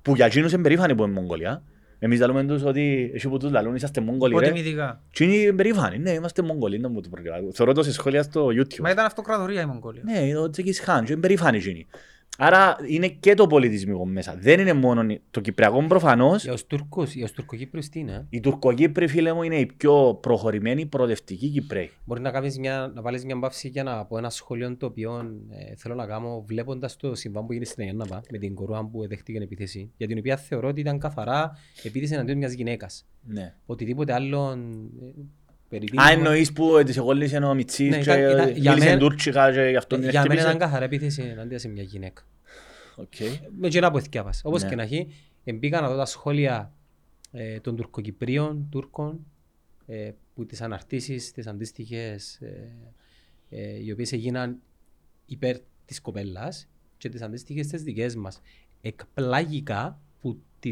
[0.02, 1.62] Που για εκείνους είναι περήφανοι που είναι Μογγολία.
[1.98, 4.46] Εμείς λέμε τους ότι εσύ που τους λαλούν είσαστε Μογγολοί ρε.
[4.46, 5.02] Υποτιμητικά.
[5.10, 7.36] Και είναι περήφανοι, ναι, είμαστε Μογγολοί, δεν μου το πρόβλημα.
[7.52, 8.78] Θεωρώ το σε σχόλια στο YouTube.
[8.80, 10.02] Μα ήταν αυτοκρατορία η Μογγόλια.
[10.04, 11.86] Ναι, ο Τσέκης Χάν, και είναι περήφανοι εκείνοι.
[12.38, 14.36] Άρα είναι και το πολιτισμικό μέσα.
[14.40, 16.42] Δεν είναι μόνο το Κυπριακό προφανώς.
[16.42, 20.18] Για τους Τούρκους, για τους Τουρκοκύπριους τι είναι; Οι Τουρκοκύπροι, φίλε μου, είναι οι πιο
[20.22, 21.90] προχωρημένοι προοδευτικοί Κυπρέοι.
[22.04, 25.18] Μπορεί να, κάνεις μια, να βάλεις μια παύση για να πω ένα σχόλιο το οποίο
[25.50, 29.08] ε, θέλω να κάνω βλέποντας το συμβάν που έγινε στην Αγιάνναπα με την κορούα που
[29.08, 33.06] δέχτηκε επίθεση για την οποία θεωρώ ότι ήταν καθαρά επίθεση εναντίον μιας γυναίκας.
[33.22, 33.54] Ναι.
[33.66, 35.45] Οτιδήποτε άλλο ε, περί
[36.02, 38.88] Α, εννοείς που ε, της εγώλησε ο Μιτσής Ναι, και ήταν- ήταν- ε, για μίλησε
[38.88, 40.46] μένα- τουρκικά και γι' αυτό την Για μένα χτύπησε.
[40.46, 42.22] ήταν καθαρά επίθεση εναντίον σε μια γυναίκα.
[42.96, 43.12] Οκ.
[43.58, 44.40] Με τζίνα που εθιάβασα.
[44.44, 44.68] Όπως Ναι.
[44.68, 45.08] και να έχει,
[45.54, 46.72] μπήκα να δω τα σχόλια
[47.32, 49.26] ε, των Τουρκοκυπρίων, Τούρκων,
[49.86, 52.72] ε, που τις αναρτήσεις, τις αντίστοιχες, ε,
[53.50, 54.56] ε, οι οποίες έγιναν
[55.26, 56.68] υπέρ της κοπέλας
[56.98, 58.40] και τις αντίστοιχες τις δικές μας.
[58.80, 60.05] Εκπλάγηκα που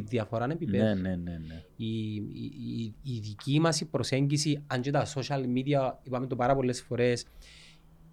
[0.03, 0.85] τη διαφορά είναι επίπεδο.
[0.85, 1.63] Ναι, ναι, ναι, ναι.
[1.77, 6.37] Η, η, η, η δική μας η προσέγγιση, αν και τα social media, είπαμε το
[6.37, 7.27] πάρα πολλές φορές,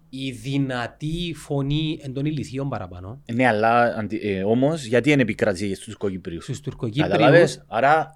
[0.08, 5.74] η δυνατή φωνή εν των ηλικίων παραπάνω, Ναι, αλλά αντι- ε, όμως γιατί είναι επικρατεί
[5.74, 8.14] στους Τουρκοκύπριους; στους Τουρκοκύπριους, Καταλάβες, άρα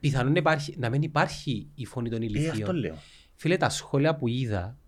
[0.00, 2.50] πιθανόν να, υπάρχει, να μην υπάρχει η φωνή των ε, ηλικίων.
[2.52, 2.94] αυτό λέω.
[3.34, 4.85] Φίλε, τα σχόλια που είδα, Και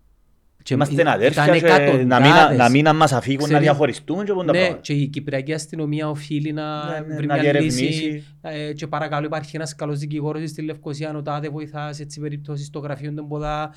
[0.73, 2.57] Είμαστε ήταν αδέρφια και να μην, εκατοντάδες.
[2.57, 4.81] να μην να μας αφήγουν να Ξέρει- διαχωριστούμε και πόντα Ναι, πράγματα.
[4.81, 7.83] και η Κυπριακή αστυνομία οφείλει να Ναι, ναι, βρει να μια διερευνήσει.
[7.83, 8.23] λύση.
[8.41, 12.65] Ε, και παρακαλώ υπάρχει ένας καλός δικηγόρος στη Λευκοσία, ο τάδε βοηθάς σε έτσι περιπτώσεις
[12.65, 13.73] στο γραφείο των ποδά,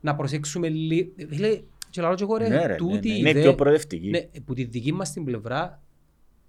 [0.00, 1.08] να προσέξουμε λίγο.
[1.28, 1.60] Φίλε,
[1.90, 4.08] και λαλό και εγώ ρε, Ναι, ρε, ναι, τούτη ναι, η Είναι ιδέα- πιο προοδευτική.
[4.10, 5.82] Ναι, που τη δική μας την πλευρά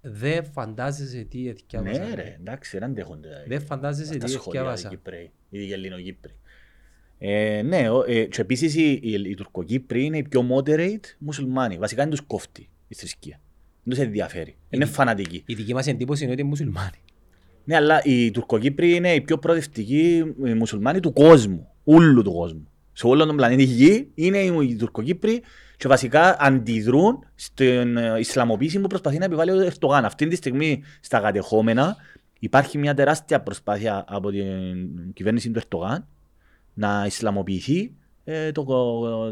[0.00, 2.04] δεν φαντάζεσαι τι εθιάβασα.
[2.08, 3.28] Ναι ρε, εντάξει, δεν αντέχονται.
[3.46, 4.88] Δεν φαντάζεσαι τα τι σχόλια οι εθιάβασα.
[4.88, 6.32] Κυπρέοι, οι Ελληνοκύπροι.
[7.18, 11.76] Ε, ναι, ο- ε, και επίσης οι, οι, οι Τουρκοκύπροι είναι οι πιο moderate μουσουλμάνοι.
[11.76, 13.40] Βασικά δεν τους κόφτει η θρησκεία.
[13.82, 14.56] Δεν τους ενδιαφέρει.
[14.70, 15.42] Είναι φανατικοί.
[15.46, 16.98] Η δική μας εντύπωση είναι ότι είναι μουσουλμάνοι.
[17.64, 21.68] Ναι, αλλά οι Τουρκοκύπροι είναι οι πιο προοδευτικοί ε, μουσουλμάνοι του κόσμου.
[21.84, 22.68] Όλου του κόσμου.
[22.92, 25.42] Σε όλο τον πλανήτη Γη είναι οι οι Τουρκοκύπροι
[25.76, 30.04] και βασικά αντιδρούν στην ε, Ισλαμοποίηση που προσπαθεί να επιβάλλει ο Ερτογάν.
[30.04, 31.96] Αυτή τη στιγμή στα κατεχόμενα
[32.38, 36.08] υπάρχει μια τεράστια προσπάθεια από την κυβέρνηση του Ερτογάν
[36.74, 37.94] να Ισλαμοποιηθεί
[38.24, 38.64] ε, το,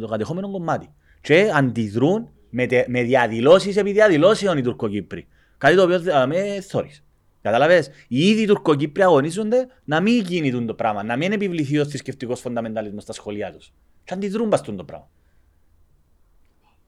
[0.00, 0.88] το κατεχόμενο κομμάτι.
[1.20, 5.26] Και αντιδρούν με, τε, με διαδηλώσεις επί διαδηλώσεων οι Τουρκοκύπροι.
[5.58, 7.02] Κάτι το οποίο ε, με θόρυσε.
[7.42, 12.40] Κατάλαβες, οι ίδιοι Τουρκοκύπροι αγωνίζονται να μην γίνει το πράγμα, να μην επιβληθεί ο θρησκευτικός
[12.40, 13.72] φονταμενταλισμός στα σχολεία τους.
[14.04, 15.08] Και αντιδρούν πας το πράγμα.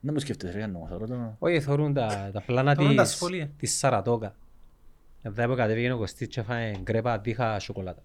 [0.01, 1.37] Δεν μου σκέφτεσαι, ρε Γιάννο, θεωρώ το...
[1.39, 3.51] Όχι, θεωρούν τα, τα πλάνα Θεωρούν τα της, σχολεία.
[3.57, 4.37] της Σαρατόκα.
[5.23, 8.03] Εδώ που κατέβηκε ο Κωστής και έφαγε γκρέπα τύχα σοκολάτα.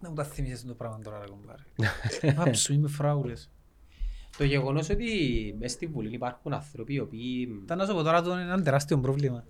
[0.00, 2.34] Να μου τα θυμίσεις το πράγμα τώρα, ρε κομπάρε.
[2.34, 3.50] Πάψου, είμαι φράουλες.
[4.38, 5.06] Το γεγονός ότι
[5.60, 7.48] μες στη Βουλή υπάρχουν άνθρωποι οι οποίοι...
[7.64, 9.44] Ήταν να σου πω τώρα το είναι ένα τεράστιο πρόβλημα.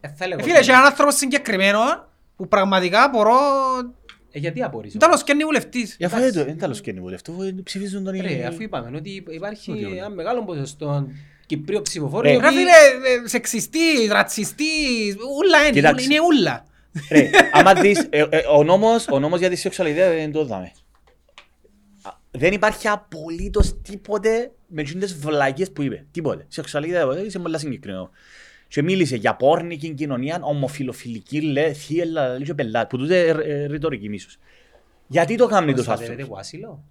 [0.00, 1.80] Ε, θα έλεγα Ε, Φίλε, ότι- και έναν άνθρωπο συγκεκριμένο
[2.36, 3.32] που πραγματικά μπορώ...
[4.32, 4.98] Ε, γιατί απορρίζω.
[4.98, 5.96] Τέλος και είναι βουλευτής.
[5.98, 7.34] Για αυτό δεν τέλος και είναι βουλευτό,
[7.64, 9.96] ψηφίζουν τον Ρε, οι- αφού είπαμε ότι υπάρχει Ότι όλοι.
[9.96, 11.08] ένα μεγάλο ποσοστό
[11.46, 12.26] Κυπρίου ψηφοφόρου.
[12.28, 12.70] οι Ρε, Ρε οποίοι- φίλε,
[13.24, 16.04] ε, σεξιστής, ρατσιστής, ούλα είναι, Κοίταξε.
[16.04, 16.66] είναι ούλα.
[17.10, 20.72] Ρε, άμα δεις, ε, ε, ο, νόμος, ο νόμος για τη σεξουαλιτät δεν το δάμε.
[22.02, 26.06] Α, Δεν υπάρχει απολύτως τίποτε με τις βλακίες που είπε.
[26.10, 26.46] Τίποτε.
[26.48, 28.10] Σεξουαλιτät, είσαι πολύ συγκεκριμένο.
[28.68, 33.66] Και μίλησε για πόρνικη κοινωνία, ομοφιλοφιλική, λέει, θύελα, λέει και πελάτη, που τούτε ε, ε,
[33.66, 34.38] ρητορική μίσος.
[35.06, 36.30] Γιατί το κάνει τους Προστατεύεται άνθρωπους.
[36.30, 36.84] από άσυλο;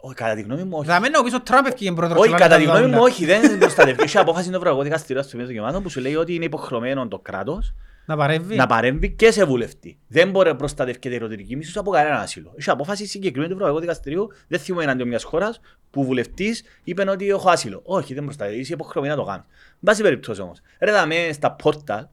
[0.00, 0.88] Όχι, κατά τη γνώμη μου όχι.
[0.88, 2.20] Θα μένω πίσω ο Τραμπ ευκήγε πρόεδρος.
[2.20, 3.04] Όχι, και κατά βάλε τη τα γνώμη μου ούλα.
[3.10, 4.02] όχι, δεν προστατεύει.
[4.02, 7.18] Έχει απόφαση το Ευρωπαϊκό Δικαστήριο στο Μέσο Δικαιωμάτων που σου λέει ότι είναι υποχρεωμένο το
[7.18, 7.74] κράτος
[8.06, 8.56] Να παρέμβει.
[8.56, 9.98] να παρέμβει και σε βουλευτή.
[10.08, 12.52] Δεν μπορεί να προστατεύει η ερωτηρική μίσους από κανένα άσυλο.
[12.58, 15.60] Έχει απόφαση συγκεκριμένη του Ευρωπαϊκού Δικαστηρίου, δεν θυμώ εναντίον μια χώρας
[15.90, 17.80] που βουλευτής είπε ότι έχω άσυλο.
[17.84, 19.44] Όχι, δεν προστατεύει, είσαι υποχρεωμένη να το κάνεις.
[19.68, 22.10] Εν πάση περιπτώσει όμως, ρε δαμε στα πόρτα,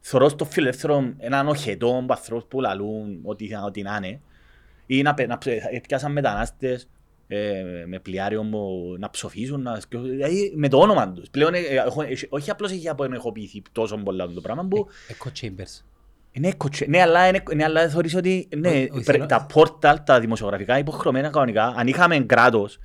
[0.00, 4.20] θωρώ στο φιλελεύθερο έναν οχετό ανθρώπου που λαλούν ότι, ότι να είναι,
[4.86, 6.88] ή να, πε- να ψε- πιάσαν μετανάστες
[7.28, 11.30] ε, με πλοιάριο μου να ψοφίζουν, να, σκιο- δηλαδή με το όνομα τους.
[11.30, 15.82] Πλέον, ε, έχω- ε, όχι απλώς έχει απενεχοποιηθεί τόσο πολλά το πράγμα που Echo Chambers.
[16.32, 16.86] είναι κοτσέ.
[16.88, 20.20] Ναι, αλλά, είναι, ναι, αλλά θεωρείς ότι ναι, Όχι, όχι, πρέ- θέλω- τα πόρταλ, τα
[20.20, 22.78] δημοσιογραφικά υποχρεωμένα κανονικά, αν είχαμε κράτος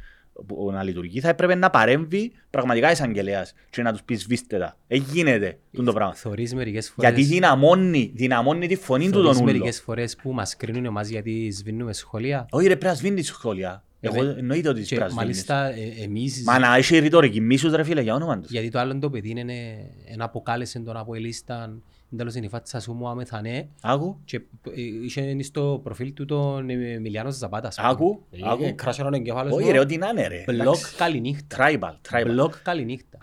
[0.48, 4.78] που να λειτουργεί, θα έπρεπε να παρέμβει πραγματικά εισαγγελέας και να τους πεις σβήστε τα.
[4.88, 6.14] Ε, γίνεται τούτο το πράγμα.
[6.14, 7.12] Θωρείς μερικές φορές...
[7.12, 9.46] Γιατί δυναμώνει, δυναμώνει τη φωνή του θωρείς τον ούλο.
[9.46, 13.84] μερικές φορές που μας κρίνουν εμάς γιατί σβήνουμε σχολεία; Όχι ρε, πρέπει να σβήνεις σχόλια.
[14.04, 15.48] Εγώ Ε, εννοείται ότι Και πρέπει να σβήνεις.
[15.48, 16.44] μάλιστα ε, εμείς...
[16.44, 18.52] Μα να έχει ρητορική μίσους ρε φίλε για όνομα τους.
[18.52, 21.84] Γιατί το άλλο το παιδί είναι ένα αποκάλεσε τον από ελίσταν
[22.18, 24.36] τέλος είναι η φάτσα σου μου αμεθανέ Άκου, και
[24.76, 27.78] ε, είχε στο προφίλ του τον Εμιλιάνος Ζαπάτας.
[27.80, 28.76] Άκου, άκου.
[28.76, 29.72] Κράσε τον εγκεφάλος όχι μου.
[29.72, 30.44] ρε, ό,τι να είναι ρε.
[30.48, 30.96] Μπλοκ Εντάξει.
[30.96, 31.58] καληνύχτα.
[31.60, 32.26] Tribal, tribal.
[32.26, 33.18] Μπλοκ καληνύχτα.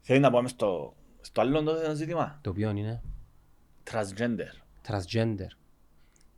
[0.00, 3.02] Θέλει να πάμε στο, στο άλλο το ζήτημα; Το οποίο είναι;
[3.90, 4.88] Transgender.
[4.88, 5.56] transgender.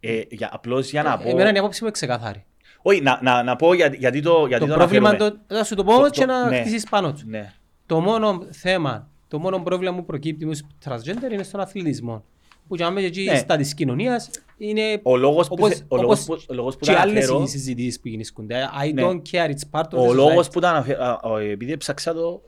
[0.01, 1.29] Ε, για, απλώς για να πω...
[1.29, 2.45] Εμένα είναι η απόψη μου ξεκαθάρη.
[2.87, 5.41] Όχι, να, να, να πω για, γιατί το, γιατί Το το πρόβλημα αναφέρομαι.
[5.49, 6.61] το, θα σου το πω όμως Το- και το- να ναι.
[6.61, 7.21] χτίσεις πάνω του.
[7.27, 7.53] Ναι.
[7.87, 12.25] Το μόνο θέμα, το μόνο πρόβλημα που προκύπτει με τους transgender είναι στον αθλητισμό.
[12.69, 13.37] Που για μένα εκεί Ναι.
[13.37, 16.77] στα της κοινωνίας είναι Ο λόγος που, όπως, θε- ο λόγος όπως που, ο λόγος
[16.77, 18.69] που και τα άλλες αναφέρω, οι συζητήσεις που γίνονται.
[18.87, 19.03] I Ναι.
[19.07, 20.53] don't care, it's part of ο the λόγος society.
[20.53, 22.43] που τα αναφέρω, α, α, επειδή έψαξα το,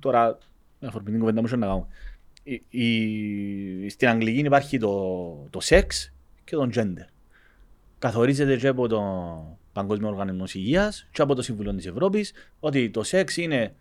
[0.00, 0.38] τώρα,
[0.80, 1.86] με αφορμή την κουβέντα μου είχε να κάνω.
[2.42, 6.12] Η, η, στην Αγγλική υπάρχει το, το σεξ
[6.44, 7.06] και το gender.
[7.98, 9.04] Καθορίζεται και από τον
[9.76, 13.74] Παγκόσμιο Οργανισμός Υγείας και από το Συμβουλίο της Ευρώπης ότι το σεξ είναι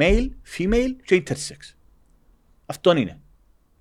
[0.00, 1.74] male, female και intersex.
[2.66, 3.20] Αυτόν είναι.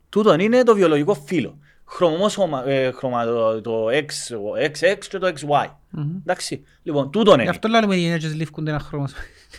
[0.10, 1.58] Τούτον είναι το βιολογικό φύλλο.
[1.86, 4.06] Χρωμόσωμα, ε, χρωμα, το, το X,
[4.68, 5.66] XX και το XY.
[5.90, 6.16] Μμμ.
[6.18, 6.64] Εντάξει.
[6.84, 7.50] Λοιπόν, τούτον Γι' είναι.
[7.50, 9.10] αυτό λέμε οι γυναίκες λήφκονται ένα χρώμα.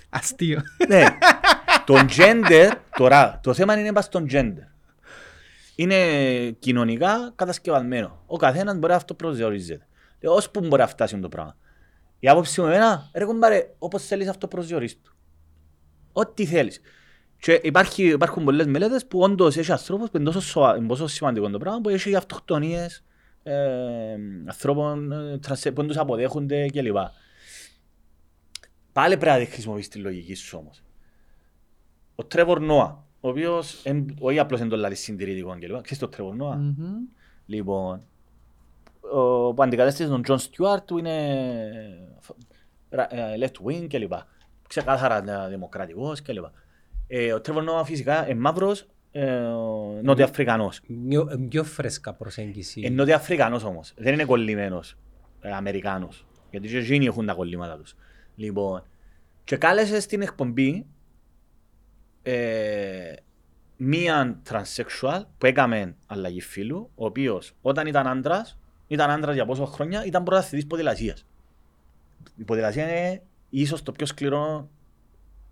[0.08, 0.60] Αστείο.
[0.88, 1.04] ναι.
[1.86, 4.66] το gender, τώρα, το θέμα είναι πας στον gender.
[5.74, 5.96] Είναι
[6.58, 8.22] κοινωνικά κατασκευασμένο.
[8.26, 9.86] Ο καθένας μπορεί να αυτό προσδιορίζεται.
[10.20, 11.56] Ε, Ως που μπορεί να φτάσει το πράγμα.
[12.20, 14.98] Η άποψη μου εμένα, ρε κομπάρε, όπως θέλεις αυτό προσδιορίσου.
[16.12, 16.80] Ό,τι θέλεις.
[17.40, 21.50] Και υπάρχει, υπάρχουν πολλές μελέτες που όντως έχει ανθρώπους που είναι τόσο, σοβα, είναι σημαντικό
[21.50, 23.04] το πράγμα που έχει αυτοκτονίες
[23.42, 24.16] ε,
[24.46, 26.96] ανθρώπων ε, που τους αποδέχονται κλπ.
[28.92, 30.82] Πάλι πρέπει να χρησιμοποιείς τη λογική σου όμως.
[32.14, 33.82] Ο Τρέβορ Νόα, ο οποίος
[34.18, 34.96] όχι απλώς είναι το λαλή
[35.58, 35.80] κλπ.
[35.80, 37.16] Ξέρεις το Τρέβορ Νόα; Mm-hmm.
[37.46, 38.02] Λοιπόν,
[39.54, 41.14] που αντικατέστησε τον Τζον Στιούαρτ που είναι
[42.88, 44.12] ρα- ε, left wing κλπ.
[44.68, 46.44] Ξεκάθαρα ε, δημοκρατικός κλπ.
[47.06, 49.40] Ε, ο Τρέβορ Νόα φυσικά είναι μαύρος, ε,
[50.02, 50.80] νότιο-αφρικανός.
[51.08, 52.80] Πιο, πιο φρέσκα προσέγγιση.
[52.80, 54.96] Είναι νότιο-αφρικανός όμως, δεν είναι κολλημένος
[55.40, 56.26] ε, Αμερικάνος.
[56.50, 57.94] Γιατί και εκείνοι έχουν τα κολλήματα τους.
[58.36, 58.82] Λοιπόν,
[59.44, 60.86] και κάλεσες στην εκπομπή
[62.22, 63.12] ε,
[63.76, 68.58] μίαν τρανσεξουάλ που έκαμε αλλαγή φίλου, ο οποίος όταν ήταν άντρας,
[68.88, 71.26] ήταν άντρας για πόσο χρόνια, ήταν πρωταθλητής ποδηλασίας.
[72.36, 74.68] Η ποδηλασία είναι ίσως το πιο σκληρό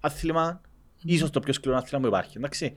[0.01, 0.61] άθλημα,
[1.03, 2.75] ίσως το πιο σκληρό άθλημα που υπάρχει, εντάξει.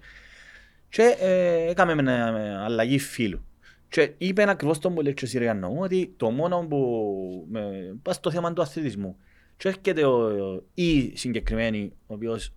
[0.89, 3.43] Και ε, έκαμε με, με αλλαγή φίλου.
[3.89, 7.95] Και είπε ακριβώς τον που λέει και ο Συριανό μου ότι το μόνο που με,
[8.01, 9.17] πας στο θέμα του αθλητισμού
[9.57, 12.53] και έρχεται ο, η συγκεκριμένη ο οποίος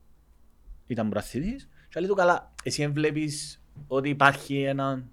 [0.86, 5.04] ήταν πρωταθλητής και λέει του καλά εσύ δεν βλέπεις ότι υπάρχει ένα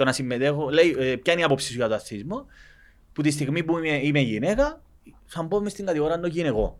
[0.00, 2.46] το να συμμετέχω λέει ε, ποια είναι η άποψη σου για το αθλητισμό
[3.12, 4.82] που τη στιγμή που είμαι, είμαι γυναίκα
[5.26, 6.74] θα μπω μες στην κατηγορία των γυναικών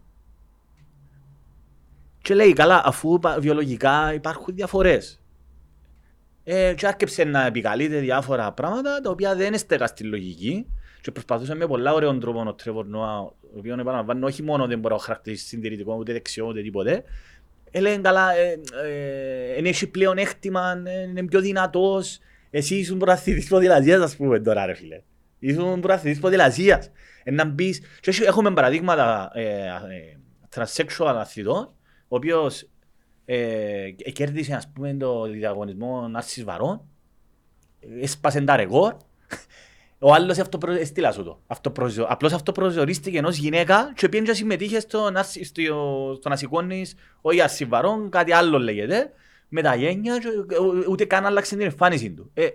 [2.23, 5.21] και λέει καλά αφού υπα- βιολογικά υπάρχουν διαφορές.
[6.45, 10.67] Ε, και άρχισε να επικαλείται διάφορα πράγματα τα οποία δεν στέκα στη λογική.
[11.01, 14.79] Και προσπαθούσε με πολλά ωραίων τρόπων ο Τρέβορ Νόα, ο οποίος επαναλαμβάνω όχι μόνο δεν
[14.79, 17.05] μπορεί να χαρακτηρίσει συντηρητικό ούτε δεξιό ούτε τίποτε,
[17.71, 22.19] έλεγε καλά, ε, ε, εν έχει πλέον έκτημα, ε, είναι πιο δυνατός,
[22.51, 25.03] εσύ ήσουν πρωταθλητής ποδηλασίας ας πούμε τώρα ρε φίλε.
[25.39, 26.91] Ήσουν πρωταθλητής ποδηλασίας.
[27.25, 30.17] Ε, να μπεις, και έχει- έχουμε παραδείγματα ε, ε,
[30.57, 31.75] transsexual αθλητών,
[32.09, 32.69] ο οποίος
[33.25, 33.37] ε,
[34.03, 36.83] ε, κέρδισε ας πούμε το διαγωνισμό Άρσης Βαρών,
[38.01, 38.97] έσπασε τα ρεκόρ,
[39.99, 40.73] ο άλλος αυτοπρο...
[40.73, 41.43] έστειλα σου το.
[41.47, 42.05] Αυτοπροσιο...
[42.09, 45.63] Απλώς αυτοπροσδιορίστηκε ενός γυναίκα και πήγαινε και συμμετείχε στον, Άρση- στο...
[46.19, 49.13] στο να σηκώνεις όχι Άρση Βαρών, κάτι άλλο λέγεται,
[49.53, 52.31] με τα γένια και ου- ούτε καν άλλαξε την εμφάνιση του.
[52.35, 52.47] Ε,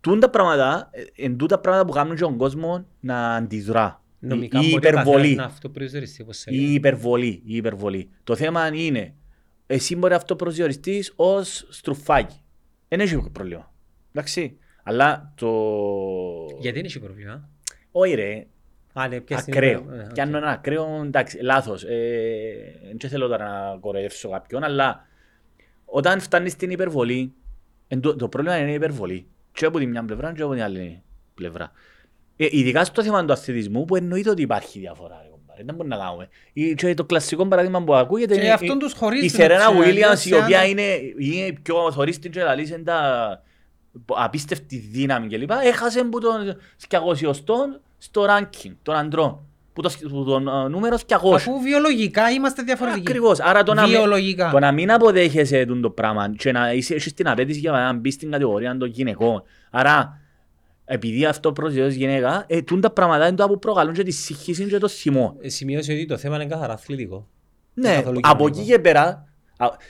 [0.00, 4.02] τούν τα πράγματα, ε, εν τούτα πράγματα που κάνουν και τον κόσμο να αντιδρά.
[4.20, 5.34] Νομικά η μπορεί ο καθένας υπερβολή.
[5.34, 6.64] να αυτοπροσδιοριστεί, όπως σε Η λέει.
[6.74, 8.10] υπερβολή, η υπερβολή.
[8.24, 9.14] Το θέμα είναι,
[9.66, 12.36] εσύ μπορεί να αυτοπροσδιοριστείς ως στρουφάκι.
[12.88, 13.72] Δεν έχει πρόβλημα.
[14.12, 14.56] Εντάξει.
[14.82, 15.50] Αλλά το...
[16.60, 17.48] Γιατί είναι πρόβλημα;
[17.92, 18.46] Όχι ρε,
[18.92, 19.94] Α, ναι, ποια στιγμή- ακραίο.
[19.94, 20.12] ε, οκ.
[20.12, 21.84] Κι αν είναι ακραίο, εντάξει, λάθος.
[21.84, 25.06] Ε, δεν θέλω τώρα να κοροϊδεύσω κάποιον, αλλά
[25.90, 27.32] όταν φτάνεις στην υπερβολή,
[27.88, 29.26] εν το, το πρόβλημα είναι η υπερβολή.
[29.52, 31.02] Και από τη μια πλευρά και από την άλλη
[31.34, 31.72] πλευρά.
[32.36, 35.18] Ε, ειδικά στο θέμα του αθλητισμού που εννοείται ότι υπάρχει διαφορά.
[35.22, 35.62] ρε κομπάρε.
[35.64, 36.28] Δεν μπορεί να κάνουμε.
[36.52, 39.40] Ή, και το κλασικό παράδειγμα που ακούγεται Και είναι αυτόν η- τους χωρίζει η στην
[39.40, 40.82] Σερένα ουσία, Williams η γιατί οποία αν- είναι,
[41.18, 43.42] είναι πιο θωρίστη και λαλείς είναι τα
[44.06, 45.50] απίστευτη δύναμη κλπ.
[45.50, 49.40] Έχασε που τον σκιαγωσιωστόν στο ranking των αντρών.
[49.78, 51.14] Που το, που το ε, νούμερος 200.
[51.34, 53.04] Αφού βιολογικά είμαστε διαφορετικοί.
[53.08, 53.40] Ακριβώς.
[53.40, 54.50] Άρα το να, μην, Βιολογικά.
[54.50, 57.92] το να μην αποδέχεσαι τούτο το πράγμα και να είσαι, έχεις την απέτηση για να
[57.92, 59.42] μπεις στην κατηγορία των γυναικών.
[59.70, 60.20] Άρα,
[60.84, 64.64] επειδή αυτό προσδιορίζει γυναίκα, ε, τούν τα πράγματα είναι το που προκαλούν και τη σύγχυση
[64.64, 65.36] και το θυμό.
[65.40, 67.26] Ε, Σημείωσε ότι το θέμα είναι καθαρά αθλητικό.
[67.74, 68.60] Ναι, καθόλου από κοινωνικό.
[68.60, 69.27] εκεί και πέρα, α,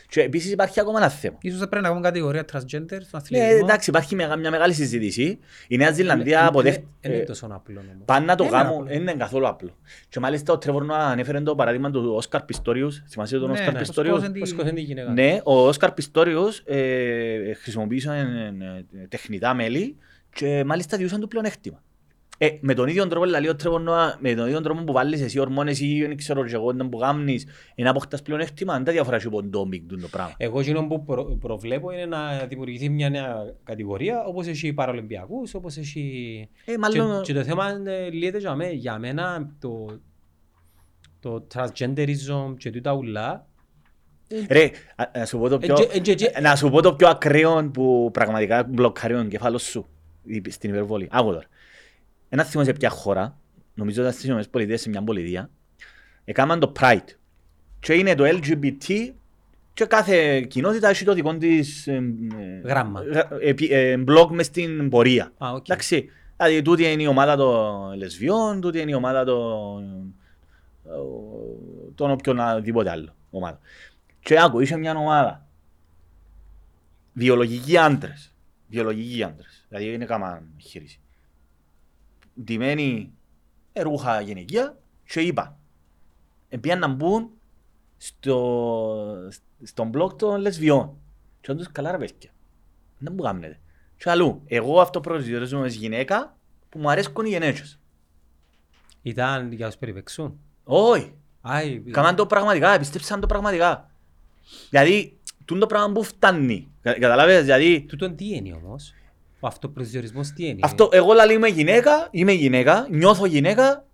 [0.08, 1.36] και επίσης υπάρχει ακόμα ένα θέμα.
[1.40, 3.58] Ίσως θα πρέπει να κάνουμε κατηγορία transgender στον Ναι, αθλητισμό.
[3.62, 5.38] εντάξει, υπάρχει μια, μια μεγάλη συζήτηση.
[5.68, 6.86] Η Νέα Ζηλανδία Είναι- αποδέχτηκε.
[7.00, 8.04] Είναι είναι τόσο απλό όμως.
[8.04, 8.84] Πάνε να το Είναι κάνουν, απλό.
[8.86, 9.76] δεν είναι καθόλου απλό.
[10.08, 13.02] Και μάλιστα ο Τρέβορ Νόα ανέφερε το παράδειγμα του Όσκαρ Πιστόριους.
[13.08, 15.10] Θυμάσαι τον Ναι, Όσκαρ ναι, Πιστόριους; πώς Πώς σκοτώνει τη γυναίκα.
[15.12, 19.96] Ναι, ο Όσκαρ Πιστόριος ε, χρησιμοποίησε ε, ε, τεχνητά μέλη
[20.34, 21.82] και μάλιστα διούσαν του πλεονέκτημα.
[22.40, 25.20] Ε, με τον ίδιο τρόπο, δηλαδή, ο Τρέβορ Νόα, με τον ίδιο τρόπο που βάλεις
[25.20, 28.92] εσύ ορμόνες ή δεν ξέρω και εγώ να που κάνεις, είναι αποκτάς πλεονέκτημα, δεν τα
[28.92, 30.34] διαφορά από τον ντόμπινγκ του το πράγμα.
[30.36, 35.76] Εγώ εκείνο που προ, προβλέπω είναι να δημιουργηθεί μια νέα κατηγορία όπως έχει παραολυμπιακούς, όπως
[35.76, 36.48] έχει...
[36.64, 39.86] Ε, Και, μάλλον, και το θέμα ε, λύεται για μένα, για μένα το,
[41.20, 43.46] το transgenderism και τούτα ουλά
[44.48, 46.82] ρε, α- να σου πω το Ε, πιο, και- ε, και- και- να σου πω
[46.82, 49.86] το πιο ακραίο που πραγματικά μπλοκάρει τον κεφάλο σου
[50.24, 51.08] η- στην υπερβολή.
[51.10, 51.46] Άκου τώρα.
[52.28, 53.38] Ένα θυμό σε ποια χώρα,
[53.74, 55.50] νομίζω ότι στις ΗΠΑ Πολιτείες σε μια πολιτεία,
[56.24, 57.04] έκαναν το Pride.
[57.80, 59.12] Και είναι το LGBT
[59.74, 63.02] και κάθε κοινότητα έχει το δικό της ε, ε, Γράμμα.
[63.02, 65.32] γρα- επι- ε, μπλοκ μες στην πορεία.
[65.38, 65.68] Α, οκ.
[65.68, 69.82] Εντάξει, δηλαδή τούτη είναι η ομάδα των λεσβιών, τούτη είναι η ομάδα των
[70.84, 70.90] ε,
[71.94, 73.58] των οποιονδήποτε άλλο ομάδα.
[74.20, 75.46] Και άκου, είσαι μια ομάδα
[77.12, 78.34] βιολογικοί άντρες,
[78.68, 81.00] βιολογικοί άντρες, δηλαδή είναι κάμα χείριση.
[82.44, 83.12] Ντυμένοι
[83.72, 85.58] ε, ρούχα γυναικεία και είπα,
[86.48, 87.30] επίαν να μπουν
[87.96, 89.28] στο,
[89.62, 90.96] στον μπλοκ των λεσβιών.
[91.40, 92.30] Και όντως καλά ρε παιδιά,
[92.98, 93.60] δεν μου κάνετε.
[93.96, 96.36] Και αλλού, εγώ αυτό προσδιορίζομαι ως γυναίκα
[96.68, 97.78] που μου αρέσκουν οι γενέτσες.
[99.02, 100.38] Ήταν για τους περιπεξούν.
[100.64, 103.90] Όχι, Άι, Κάμαν το πραγματικά, πίστεψαν το πραγματικά.
[104.70, 106.68] Δηλαδή, τούν το πράγμα που φτάνει.
[106.82, 108.94] Κα- Καταλάβες, δηλαδή, Τούτον τι είναι όμως;
[109.40, 113.86] Ο αυτοπροσδιορισμός τι είναι; αυτό, εγώ λαλή είμαι γυναίκα, είμαι γυναίκα, νιώθω γυναίκα,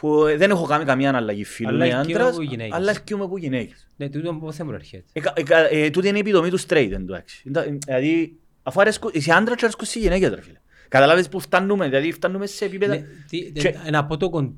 [0.00, 2.72] που ε, δεν έχω κάνει καμία αλλαγή φίλου, Αλλά είμαι ελκύομαι άντρας, από γυναίκες.
[2.74, 3.86] αλλά ελκύομαι από γυναίκες.
[3.96, 6.50] Ναι, τούτον πώς θα μου έρχεται; Ε, κα- ε, κα- ε, Τούτη είναι η επιδομή
[6.50, 7.42] του straight, εν τω έξι.
[7.46, 10.58] Είναι τα- Δηλαδή, αφού αρέσκουν, είσαι άντρας και αρέσκουν σε γυναίκες, ρε φίλε.
[10.88, 12.94] Καταλάβεις που φτάνουμε, δηλαδή φτάνουμε σε επίπεδα...
[12.94, 14.54] Ναι, τι- Και- ε, Να πω το κον-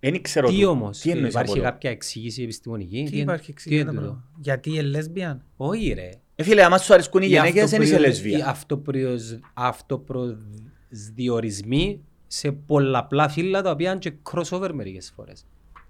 [0.00, 0.68] Δεν ξέρω τι το.
[0.70, 0.98] όμως.
[0.98, 1.64] Τι εννοείς Υπάρχει από το.
[1.66, 4.24] κάποια εξήγηση επιστημονική; Τι είναι- υπάρχει τι εξήγηση είναι το τούτο; πράγμα.
[4.40, 5.44] Γιατί είναι λέσβιαν.
[5.56, 6.10] Όχι ρε.
[6.40, 8.46] Ε, φίλε, άμα σου αρέσκουν οι Οι γυναίκες, δεν είσαι αυτοπροιο- Οι λεσβία.
[8.48, 15.46] αυτοπροιος- αυτοπροσδιορισμοί σε πολλαπλά φύλλα τα οποία είναι και crossover μερικές φορές.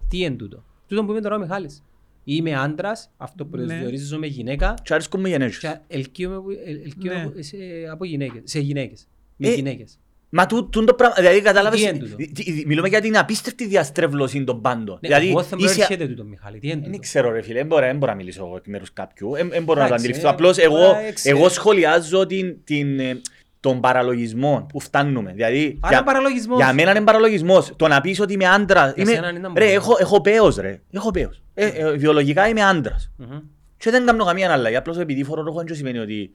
[0.08, 1.82] Τι είναι τούτο; Τούτο που είπε τώρα ο Μιχάλης.
[2.24, 5.58] Είμαι άντρας, αυτοπροσδιορίζομαι γυναίκα Και αρέσκουν με γυναίκες.
[5.58, 7.22] και ελκύομαι, που- ελ- ελκύομαι Ναι.
[7.22, 7.56] από- σε-
[7.90, 9.08] από γυναίκες, σε γυναίκες.
[9.36, 9.98] Με Ε, γυναίκες.
[10.30, 13.18] Μα τού, τούν το πράγμα, δηλαδή κατάλαβες, Τι είναι τούτο; τι- τι- μιλούμε για την
[13.18, 14.98] απίστευτη διαστρέβλωση των πάντων.
[15.00, 16.58] Ναι, δηλαδή, εγώ θα μου είσαι- έρχεται τούτο Μιχάλη.
[16.58, 18.66] Τι είναι Δεν τούτο; ξέρω ρε φίλε, δεν μπορώ, δεν μπορώ να μιλήσω εγώ εκ
[18.66, 20.28] μέρους κάποιου, δεν δεν μπορώ να το Εντάξει, αντιληφθώ.
[20.28, 21.38] ε, Απλώς εγώ, τώρα, ε, ξέρω.
[21.38, 23.20] εγώ σχολιάζω την, την, ε,
[23.60, 25.32] τον παραλογισμό που φτάνουμε.
[25.32, 26.58] Δηλαδή, Άρα παραλογισμός.
[26.58, 27.72] για μένα είναι παραλογισμός.
[27.76, 28.92] Το να πεις ότι είμαι άντρας.
[28.94, 29.70] Για Είμαι, σένα είναι ρε, αμπορία.
[29.72, 30.80] έχω, έχω πέος ρε.
[30.90, 31.42] Έχω πέος.
[31.54, 33.10] Ε, ε, βιολογικά είμαι άντρας.
[33.16, 33.38] Μμμ.
[33.76, 34.76] Και δεν κάνω καμία αλλαγή.
[34.76, 36.30] Απλώς επειδή φορώ ρόχο δεν σημαίνει ότι...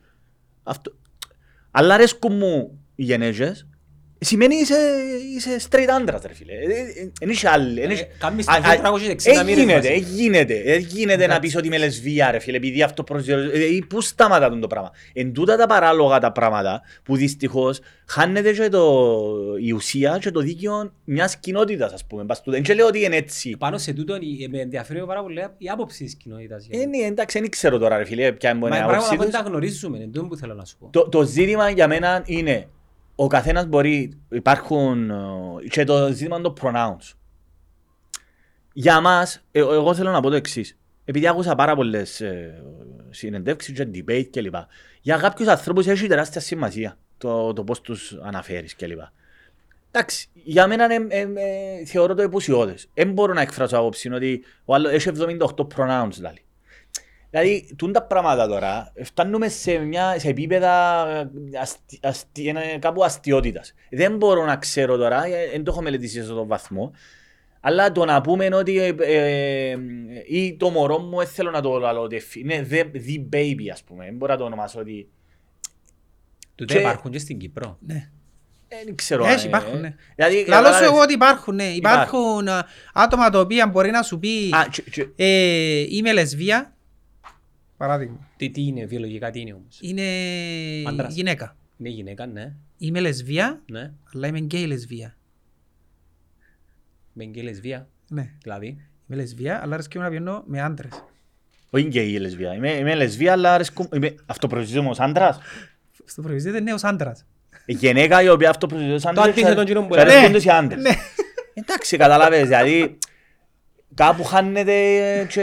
[0.63, 0.91] Αυτό...
[1.71, 3.67] Αλλά αρέσκουν μου οι γενέζες.
[4.23, 4.75] Σημαίνει είσαι,
[5.35, 6.51] είσαι straight άντρας ρε φίλε.
[6.53, 6.55] Ε,
[7.01, 7.79] ε, Δεν είσαι άλλη.
[7.79, 9.93] δεν Ε, είσαι- κάμεις Α, τα α, 460 ε, μοίρες γίνεται, βασικά.
[9.93, 10.53] ε, γίνεται.
[10.65, 13.75] Ε, γίνεται να πεις ότι είμαι λεσβία ρε φίλε, επειδή αυτό προσδιορίζει.
[13.77, 14.91] Ε, Πού σταματά τον το πράγμα.
[15.13, 19.13] Εν τούτα τα παράλογα τα πράγματα που δυστυχώς χάνεται και το,
[19.61, 22.25] η ουσία και το δίκαιο μιας κοινότητας ας πούμε.
[22.25, 22.51] Πας τούτα.
[22.55, 23.55] Δεν και λέω ότι είναι έτσι.
[23.57, 24.19] Πάνω σε τούτο ε,
[24.49, 26.67] με ενδιαφέρει πάρα πολύ η άποψη της κοινότητας.
[26.69, 29.15] Ε, ναι, εντάξει, δεν ξέρω τώρα ρε φίλε ποια Μα είναι η είναι άποψή πράγματα
[29.17, 29.31] που τους.
[29.31, 30.89] δεν τα γνωρίζουμε, είναι τούτο που θέλω να σου πω.
[30.91, 32.67] Το, το ζήτημα για μένα είναι
[33.15, 35.15] ο καθένας μπορεί, υπάρχουν ε,
[35.69, 37.13] και το ζήτημα των pronouns.
[38.73, 40.77] Για μας, ε, εγώ θέλω να πω το εξής.
[41.05, 42.63] Επειδή άκουσα πάρα πολλές ε,
[43.09, 44.55] συνεντεύξεις και debate κλπ.
[45.01, 48.99] Για κάποιους ανθρώπους έχει τεράστια σημασία το, το πώς τους αναφέρεις κλπ.
[49.91, 52.89] Εντάξει, για μένα ε, ε, ε, θεωρώ το επουσιώδες.
[52.93, 56.43] Δεν μπορώ να εκφράσω άποψη ότι ο άλλος έχει 78 pronouns δηλαδή.
[57.35, 61.01] Δηλαδή, τούν τα πράγματα τώρα, φτάνουμε σε, μια, σε επίπεδα
[61.61, 63.73] αστι, αστι, ένα, κάπου αστιότητας.
[63.91, 66.91] Δεν μπορώ να ξέρω τώρα, ε, δεν το έχω μελετήσει σε αυτόν τον βαθμό,
[67.59, 69.77] αλλά το να πούμε ότι ε, ε,
[70.27, 73.67] ή το μωρό μου δεν θέλω να το λέω ότι εφ- είναι the, the baby
[73.71, 75.07] ας πούμε, δεν μπορώ να το ονομάσω ότι
[76.55, 77.77] Τούτα και- υπάρχουν και στην Κύπρο.
[77.87, 78.09] Ναι.
[78.85, 79.25] δεν ξέρω.
[79.25, 79.95] Έχει, ε, υπάρχουν, ναι.
[80.15, 81.63] Δηλαδή, Λαλό σου καταλάβες- εγώ ότι υπάρχουν, ναι.
[81.63, 86.72] Υπάρχουν α, άτομα τα οποία μπορεί να σου πει Α, και- και- ε, είμαι λεσβία.
[87.83, 88.27] Παράδειγμα.
[88.37, 90.03] Τι, τι είναι, βιολογικά τι είναι όμως; Είναι
[90.87, 91.13] Άντρας.
[91.15, 91.55] γυναίκα.
[91.77, 92.53] Είναι γυναίκα, ναι.
[92.77, 93.91] Είμαι λεσβία, ναι.
[94.13, 95.15] αλλά είμαι γκέι λεσβία.
[97.13, 98.29] Με και λεσβία, Ναι.
[98.41, 98.67] δηλαδή;
[99.07, 101.03] Είμαι λεσβία, αλλά αρέσκει μου να πηγαίνω με άντρες.
[101.69, 102.53] Όχι γκέι η λεσβία.
[102.53, 105.39] Είμαι, είμαι λεσβία, αλλά αρέσκω- είμαι αυτοπροσδιορίζομαι ως άντρας;
[106.05, 107.25] Στο προβλησίδι είναι ως άντρας.
[107.65, 109.27] Η γυναίκα η οποία αυτοπροσδιορίζεται ως άντρας.
[109.27, 110.11] αντίθετο και- κοινό που και λέμε.
[110.11, 110.39] αρέσκονται Ναι.
[110.39, 110.81] σε άντρες.
[110.83, 110.91] Ναι.
[111.53, 112.97] Εντάξει, καταλάβες, δηλαδή
[113.93, 114.73] κάπου χάνεται
[115.29, 115.41] και...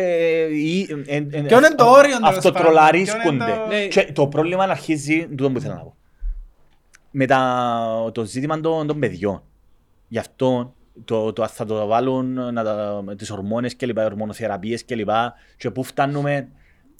[0.52, 3.22] ή- εν- εν- Ποιο είναι το όριο, τέλος Αυτοτρολαρίσκονται.
[3.38, 5.94] πάντων, ποιο είναι το- Και το πρόβλημα αρχίζει, τούτο που θέλω να πω.
[7.10, 9.42] Με τα- το ζήτημα των, των παιδιών.
[10.08, 10.74] Γι' αυτό
[11.04, 15.34] το, το, θα το βάλουν να τα, με τις ορμόνες και λοιπά, ορμονοθεραπείες και λοιπά
[15.56, 16.48] και πού φτάνουμε.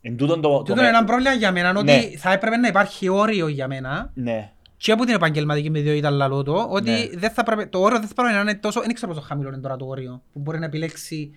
[0.02, 1.78] Εν τούτον το, το, Τούτο είναι ένα πρόβλημα για μένα, Ναι.
[1.78, 4.52] ότι θα έπρεπε να υπάρχει όριο για μένα Ναι.
[4.82, 7.08] Και από την επαγγελματική με ιδιότητα λαλό το, ότι Ναι.
[7.14, 9.48] δεν θα πρέπει, το όριο δεν θα πρέπει να είναι τόσο, δεν ξέρω πόσο χαμηλό
[9.48, 11.30] είναι τώρα το όριο, που μπορεί να επιλέξει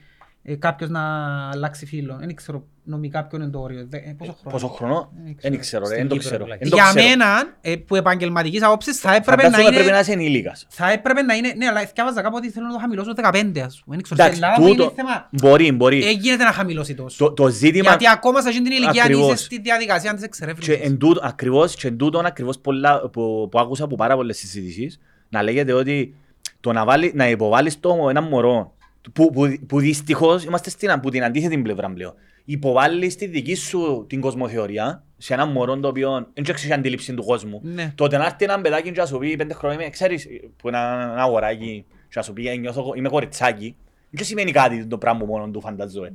[0.43, 1.01] ε, κάποιος να
[1.49, 2.15] αλλάξει φίλο.
[2.19, 3.85] Δεν ξέρω νομικά ποιο είναι το όριο.
[3.89, 6.43] Δε- ε, πόσο χρόνο; Πόσο χρόνο, Δεν δεν ξέρω, ρε, Στην δεν το Κύπρο ξέρω.
[6.43, 6.77] τουλάχιστον.
[6.79, 7.17] δεν το Για ξέρω.
[7.17, 10.01] μένα, ε, που επαγγελματικής άποψης, θα έπρεπε να Φαντάζομαι πρέπει να είναι...
[10.01, 10.65] είσαι ενήλικας.
[10.69, 11.53] Θα έπρεπε να είναι...
[11.57, 13.21] Ναι, αλλά θυκάβαζα κάπου ότι θέλω να το χαμηλώσω 15,
[13.65, 13.95] ας πούμε.
[13.95, 15.29] Δεν ξέρω, στην Εντάξει, Ελλάδα που είναι τούτο, θέμα...
[15.31, 16.05] μπορεί, μπορεί.
[16.05, 17.17] Ε, γίνεται να χαμηλώσει τόσο.
[17.25, 19.33] Το, το ζήτημα, Γιατί ακόμα σε αυτήν την ηλικία Ακριβώς.
[19.33, 20.79] είσαι στη διαδικασία της και εξερεύνησης.
[20.81, 24.99] εν τούτο, ακριβώς, και εν τούτον ακριβώς πολλά, που, που άκουσα από πάρα πολλές συζητήσεις,
[25.29, 26.15] να λέγεται ότι
[26.59, 28.73] το να, βάλει, να υποβάλεις το ένα μωρό,
[29.13, 32.13] που, που, που δυστυχώς είμαστε στην, από την αντίθετη πλευρά πλέον,
[32.45, 37.13] υποβάλλεις τη δική σου την κοσμοθεωρία σε ένα μωρό το οποίο δεν ξέρει την αντίληψη
[37.13, 37.59] του κόσμου.
[37.63, 37.91] Ναι.
[37.95, 40.27] Τότε να έρθει ένα παιδάκι και να σου πει πέντε χρόνια, είμαι, ξέρεις,
[40.57, 43.75] που είναι ένα αγοράκι και να σου πει «Ε, νιώθω, είμαι κοριτσάκι,
[44.09, 46.11] δεν σημαίνει κάτι το πράγμα μόνο του φανταζόε.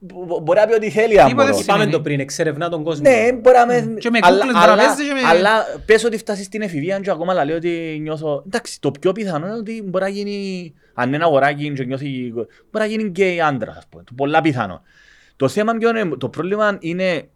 [0.00, 1.62] Μπο- μπο- Μπορεί να πει ό,τι θέλει αν Τίποτε μωρό.
[1.62, 1.78] σημαίνει.
[1.82, 3.10] Είπαμε το πριν, εξερευνά τον κόσμο.
[3.10, 3.94] Ναι, μπορεί να με...
[3.98, 7.10] Και με αλλά- κούκλες αλλά- τραπέζι και με- Αλλά πες ότι φτάσεις στην εφηβεία και
[7.10, 8.42] ακόμα λέει ότι νιώθω...
[8.46, 10.72] Εντάξει, το πιο πιθανό είναι ότι μπορεί να γίνει...
[11.00, 12.32] Αν είναι ένα αγοράκι και νιώθει...
[12.32, 14.02] Μπορεί να γίνει γκέι άντρας, ας πούμε.
[14.02, 14.82] Το πολλά πιθανό.
[15.36, 16.16] Το θέμα ποιο είναι...
[16.16, 17.28] Το πρόβλημα είναι...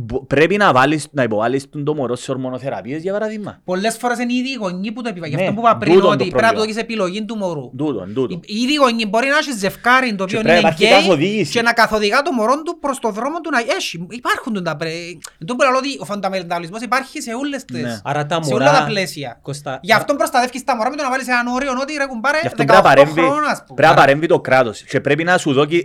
[0.00, 3.60] μπο- πρέπει να, βάλεις, να υποβάλεις τον το μωρό σε ορμονοθεραπείες για παράδειγμα.
[3.64, 5.36] Πολλές φορές είναι ήδη οι γονείς που το επιβάλλουν.
[5.36, 6.64] Γι' Ναι, αυτό που είπα πριν τούτον το ότι πρέπει να πρόβλημα.
[6.64, 7.70] το έχεις επιλογή του μωρού.
[7.76, 8.40] Τούτον, τούτον.
[8.44, 10.92] Οι οι ίδιοι γονείς μπορεί να έχεις ζευκάρι το οποίο πρέπει να είναι υπάρχει γκέι
[10.94, 11.52] καθοδήγηση.
[11.52, 14.06] και να καθοδηγά το μωρό του προς το δρόμο του να έχει.
[14.10, 14.90] Υπάρχουν τα πρέ...
[15.38, 17.82] Δεν μπορώ να λέω ότι ο φονταμενταλισμός υπάρχει σε όλες τις...
[17.82, 18.00] Ναι.
[18.04, 18.84] Άρα τα σε όλα τα μωρά...
[18.84, 19.38] πλαίσια.
[19.42, 22.38] Κώστα, Γι' αυτό προστατεύεις τα μωρά με το να βάλεις έναν όριο ότι ρε κουμπάρε
[22.40, 23.74] Γι' αυτό 18 πρέπει να παρέμβει, χρόνια ας πούμε.
[23.74, 25.82] πρέπει να παρέμβει το κράτος και πρέπει να σου δώσει,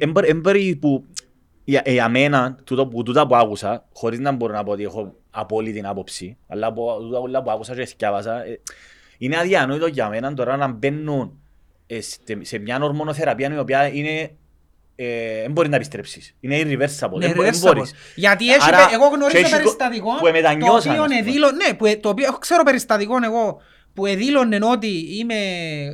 [1.65, 4.19] εν μπορεί- εν μπορεί που για, ε, για μένα, τούτο που, τούτα που άκουσα, χωρίς
[4.19, 7.85] να μπορώ να πω ότι έχω απόλυτη άποψη, αλλά από τούτα όλα που άκουσα και
[7.85, 8.59] θυκιάβασα, ε,
[9.17, 11.39] είναι αδιανόητο για μένα τώρα να μπαίνουν
[11.87, 14.31] ε, στε- σε μια ορμονοθεραπεία η οποία είναι
[14.97, 16.35] ε, δεν μπορεί να επιστρέψεις.
[16.39, 17.17] Είναι irreversible.
[17.17, 17.61] Ναι, Δεν μπο- δεν reversible.
[17.75, 17.93] μπορείς.
[18.15, 21.03] Γιατί έχει, Άρα, πε- εγώ και γνωρίζω έχει το- περιστατικό που εμετανιώσαν, το ας οποίο
[21.03, 21.15] πούμε.
[21.17, 23.61] εδήλω, ναι, που, ε- το οποίο, έχω ξέρω περιστατικό εγώ
[23.93, 25.35] που εδήλωνε ότι είμαι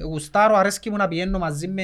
[0.08, 1.84] γουστάρω, αρέσκει μου να πηγαίνω μαζί με,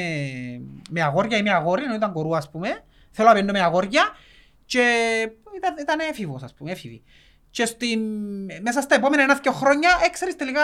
[0.90, 2.70] με αγόρια ή με αγόρια, ενώ ήταν κορού ας πούμε,
[3.18, 4.04] θέλω να πηγαίνω με αγόρια
[4.66, 4.82] και
[5.58, 7.04] ήταν, ήταν έφηβος ας πούμε, έφηβη.
[7.50, 8.00] Και στην,
[8.62, 10.62] μέσα στα επόμενα ένα-δυο χρόνια έξερες τελικά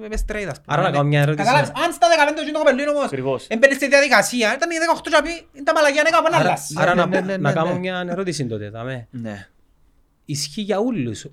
[0.00, 0.66] με straight ας πούμε.
[0.66, 1.44] Άρα να κάνω μια ερώτηση.
[1.46, 3.46] Καταλάβεις, αν στα 15 το κοπελίνο όμως Ακριβώς.
[3.48, 6.36] έμπαινε στη διαδικασία, ήταν η 18 και να πει, είναι τα μαλαγιά να κάνω Άρα,
[6.38, 6.72] άλλας.
[6.76, 7.78] άρα Ναι, να, ναι, ναι, να ναι, κάνω ναι.
[7.78, 8.70] μια ερώτηση τότε.
[8.70, 9.08] δάμε.
[9.10, 9.48] Ναι.
[10.24, 11.26] Ισχύει για όλους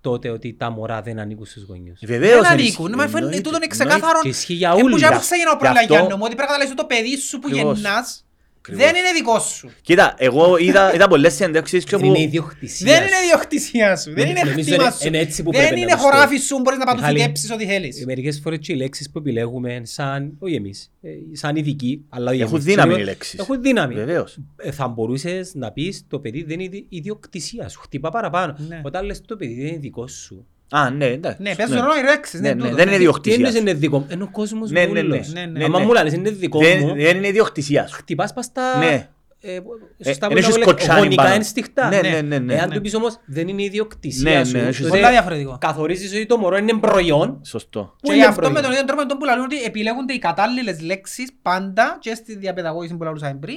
[0.00, 2.76] τότε ότι τα μωρά δεν ανήκουν στους γονιούς; Βεβαίως Δεν ενισχύει.
[2.78, 3.40] ανήκουν, μα φαίνεται Εννοείται.
[3.40, 4.20] τούτο είναι ξεκάθαρο.
[4.22, 5.00] Και ισχύει για Ε, που όλους.
[5.00, 6.86] και Για- που ξεκινά ο γι' αυτό- προλαγιάννο μου, ότι πρέπει να καταλάβεις ότι το
[6.86, 7.80] παιδί σου που Ακριβώς.
[7.80, 8.24] γεννάς
[8.62, 8.84] Ακριβώς.
[8.84, 9.70] δεν είναι δικό σου.
[9.82, 12.06] Κοίτα, εγώ είδα, είδα πολλές συνέντευξεις και Δεν που...
[12.06, 12.86] είναι ιδιοκτησία.
[12.92, 15.06] Δεν είναι ιδιοκτησία σου, δεν είναι Νομίζω χτήμα είναι- σου.
[15.06, 16.16] είναι έτσι που Δεν πρέπει να είναι το σκέφτεσαι.
[16.22, 18.04] χωράφι σου, μπορείς να παντού Μιχάλη, φυτέψεις ό,τι θέλεις.
[18.06, 22.40] Μερικές φορές και οι λέξεις που επιλέγουμε σαν, όχι εμείς, ε, σαν ειδικοί, αλλά όχι
[22.40, 23.38] Έχουν εμείς, δύναμη ξέρω, οι λέξεις.
[23.38, 23.94] Έχουν δύναμη.
[23.94, 24.38] Βεβαίως.
[24.56, 28.56] Ε, θα μπορούσες να πεις το παιδί δεν είναι ιδι- ιδιοκτησία σου, χτυπά παραπάνω.
[28.68, 28.80] Ναι.
[28.84, 30.46] Όταν λες το παιδί δεν είναι δικό σου.
[30.74, 31.42] Α, ναι, εντάξει.
[31.42, 32.40] Ναι, παίζουν ρόλο οι λέξεις.
[32.40, 32.82] Ναι, ναι, ναι, τούτο, δεν ναι.
[32.82, 33.36] είναι Τι ιδιοκτησία.
[33.46, 35.14] εννοείς είναι δικό μου, είναι ο κόσμος Ναι, μου ναι, ναι.
[35.14, 35.32] όλος.
[35.32, 35.84] Ναι, ναι, Άμα ναι.
[35.84, 37.94] μου λες είναι δικό Δεν, μου, δεν είναι ιδιοκτησία σου.
[37.96, 39.08] χτυπάς πας στα Ναι.
[39.40, 39.60] ε, Ε,
[40.04, 41.34] σωστά εν που έχεις λέμε, κοτσάνι γονικά πάνω.
[41.34, 41.88] ένστιχτα.
[41.88, 42.54] Ναι, ναι, ναι, ναι.
[42.54, 42.74] Εάν Ναι.
[42.74, 45.56] του πεις όμως δεν είναι ιδιοκτησία Ναι, σου, ναι, έχεις- τότε Πολλά διαφορετικό.
[45.60, 47.80] καθορίζεις ότι το μωρό είναι προϊόν Σωστό.
[47.80, 50.12] Πού Και γι' είναι αυτό προϊόν; με τον ίδιο τρόπο τον που λαλούν ότι επιλέγονται
[50.12, 53.56] οι κατάλληλες λέξεις πάντα και στη διαπαιδαγώγηση που λαλούσαμε πριν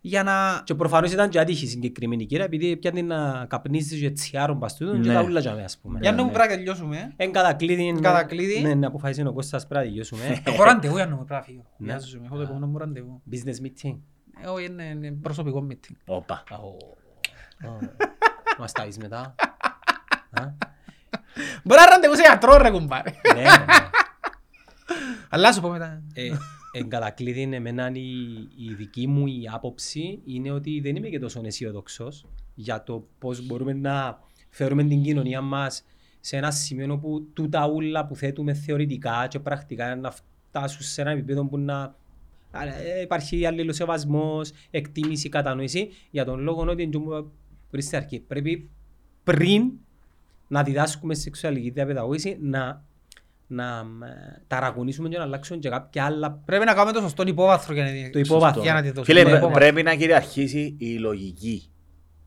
[0.00, 0.62] για να...
[0.64, 4.76] Και προφανώς ήταν και άτυχη η συγκεκριμένη κύρα επειδή πιάνε να καπνίζεις και τσιάρουν πας
[4.76, 5.14] τούτον και Ναι.
[5.14, 5.98] τα ούλα τζάμε ας πούμε.
[6.02, 6.22] Για να ναι.
[6.22, 6.96] μου πρέπει να τελειώσουμε.
[6.96, 7.24] ε.
[7.24, 7.88] Εν κατακλείδη.
[7.88, 8.60] Εν κατακλείδη.
[8.60, 10.40] Ναι, ναι, αποφάσισε ο Κώστας πρέπει να τελειώσουμε.
[10.44, 11.64] Έχω ραντεβού για να μου πρέπει να φύγω.
[11.76, 11.86] Ναι.
[11.86, 13.22] Βιάζομαι, έχω το επόμενο μου ραντεβού.
[13.32, 13.98] Business meeting.
[14.44, 15.94] Ε, Όχι, είναι είναι προσωπικό meeting.
[16.06, 16.34] Όπα.
[16.50, 16.76] Α, ω,
[17.68, 17.78] ω.
[18.58, 19.34] Μας τα πεις μετά.
[20.30, 20.42] Α,
[21.64, 23.10] Μπορεί να ραντεβού σε γιατρό ρε κουμπάρε.
[23.34, 23.48] Ναι, ναι.
[25.28, 26.02] Αλλά σου πω μετά.
[26.72, 31.18] Ε, Εν κατακλείδη εμένα η, η δική μου η άποψη είναι ότι δεν είμαι και
[31.18, 34.18] τόσο αισιοδοξός για το πώς μπορούμε να
[34.50, 35.84] φέρουμε την κοινωνία μας
[36.20, 41.10] σε ένα σημείο όπου τούτα ούλα που θέτουμε θεωρητικά και πρακτικά να φτάσουν σε ένα
[41.10, 41.94] επίπεδο που να
[42.52, 47.32] ε, υπάρχει αλληλοσεβασμός, εκτίμηση, κατανόηση για τον λόγο ότι εντός μου
[47.70, 48.70] πριν στην αρχή πρέπει
[49.24, 49.72] πριν
[50.48, 52.84] να διδάσκουμε σεξουαλική διαπαιδαγώγηση να,
[53.52, 57.74] να ε, ταραγωνίσουμε και να αλλάξουμε και κάποια άλλα Πρέπει να κάνουμε το σωστό υπόβαθρο
[57.74, 58.62] για να τη- Το υπόβαθρο.
[58.62, 59.04] για να τη δώσουμε.
[59.04, 59.60] Φίλε, Το πρέ- υπόβαθρο.
[59.66, 61.70] πρέπει να κυριαρχήσει η λογική.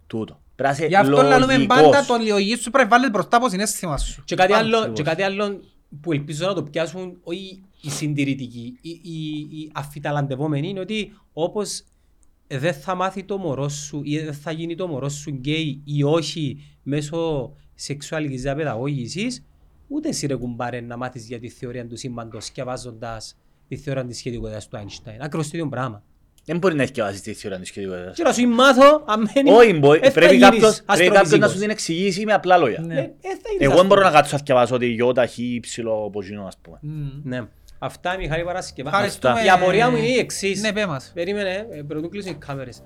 [0.07, 0.41] Τούτο.
[0.55, 1.81] Πρέπει να Γι' αυτό είσαι λαλούμε λογικός.
[1.81, 4.23] πάντα το λογική σου πρέπει να βάλεις μπροστά από συνέστημα σου.
[4.25, 4.97] Και κάτι, άλλο, Ακριβώς.
[4.97, 5.59] και κάτι άλλο
[6.01, 11.83] που ελπίζω να το πιάσουν όχι οι συντηρητικοί, οι, οι, οι αφιταλαντευόμενοι είναι ότι όπως
[12.47, 16.03] δεν θα μάθει το μωρό σου ή δεν θα γίνει το μωρό σου γκέι ή
[16.03, 19.43] όχι μέσω σεξουαλικής διαπαιδαγώγησης,
[19.93, 23.35] ούτε εσύ ρε κουμπάρε να μάθεις για τη θεωρία του σύμπαντος σκευάζοντας
[23.67, 25.15] τη θεωρία της σχετικότητας του Einstein.
[25.19, 26.03] Ακριβώς το ίδιο πράγμα.
[26.45, 26.91] Δεν μπορεί να έχει
[27.21, 28.15] τη θεωρία της σχετικότητας.
[28.15, 31.19] Και να σου μάθω, αμένει, Όχι, μπορεί- ε, θα πρέπει γίνεις κάποιος πρέπει κάποιος να
[31.21, 31.51] αστροφυσικός.
[31.51, 32.79] σου την εξηγήσει με απλά λόγια.
[32.85, 32.93] Ναι.
[32.95, 34.13] Ε, ε, θα γίνεις Εγώ δεν μπορώ να αστροφυσικός.
[34.21, 36.77] κάτσω να διαβάσω ότι γιώτα, χ, υψηλό, ποζίνο, ας πούμε.
[36.81, 37.09] Μμμ.
[37.23, 37.41] Ναι.
[37.79, 38.89] Αυτά, Μιχάλη Παρασκευά.
[38.89, 39.43] Ευχαριστούμε.
[39.43, 40.61] Η απορία μου είναι η εξής.
[40.61, 41.11] Ναι, πέ μας.
[41.13, 42.81] Περίμενε, ε, πρωτού κλείσουν οι κάμερες.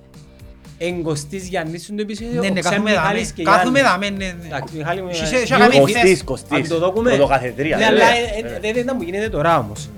[0.77, 3.01] Εγκοστής Γιάννης στον το επεισόδιο, Ναι, ναι, ο Ξεν κάθουμε δάμε.
[3.01, 4.07] Μιχάλης και Κάθουμε Γιάννης.
[4.09, 4.45] δάμε, ναι, ναι.
[4.45, 6.23] Εντάξει, Μιχάλη μου, Εσύ- ε, εσύ έκαμε Κωστής, ευθύνες.
[6.23, 6.51] Κωστής.
[6.57, 7.09] Αν το δώκουμε.
[7.09, 7.77] Πρωτοκαθεδρία.
[7.77, 8.07] Ναι, ε, αλλά ε,
[8.43, 8.55] ε, ε.
[8.55, 9.89] ε, δεν ήταν που γίνεται τώρα όμως.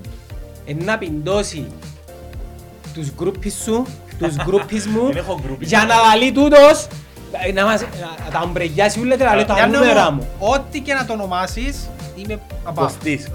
[0.66, 1.66] Ε, να πιντώσει
[2.94, 3.86] τους γκρούπις σου,
[4.18, 5.68] τους γκρούπις μου, Δεν έχω γκρούπις.
[5.68, 6.86] για να βάλει τούτος,
[7.48, 7.80] ε, να μας
[8.24, 10.48] να τα ομπρεγιάσει όλα και να λέει τα Γιάννο νούμερα μου, μου.
[10.48, 12.86] Ό,τι και να το ονομάσεις, είμαι απάνω.
[12.88, 13.26] Κωστής.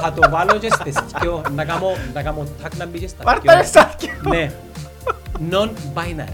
[0.00, 3.22] Θα το βάλω και στις δυο, να κάνω να κάνω tag να μπει και στα
[3.22, 3.52] Πάρ' δυο.
[3.52, 4.50] τα στα δυο.
[5.40, 6.32] non-binary.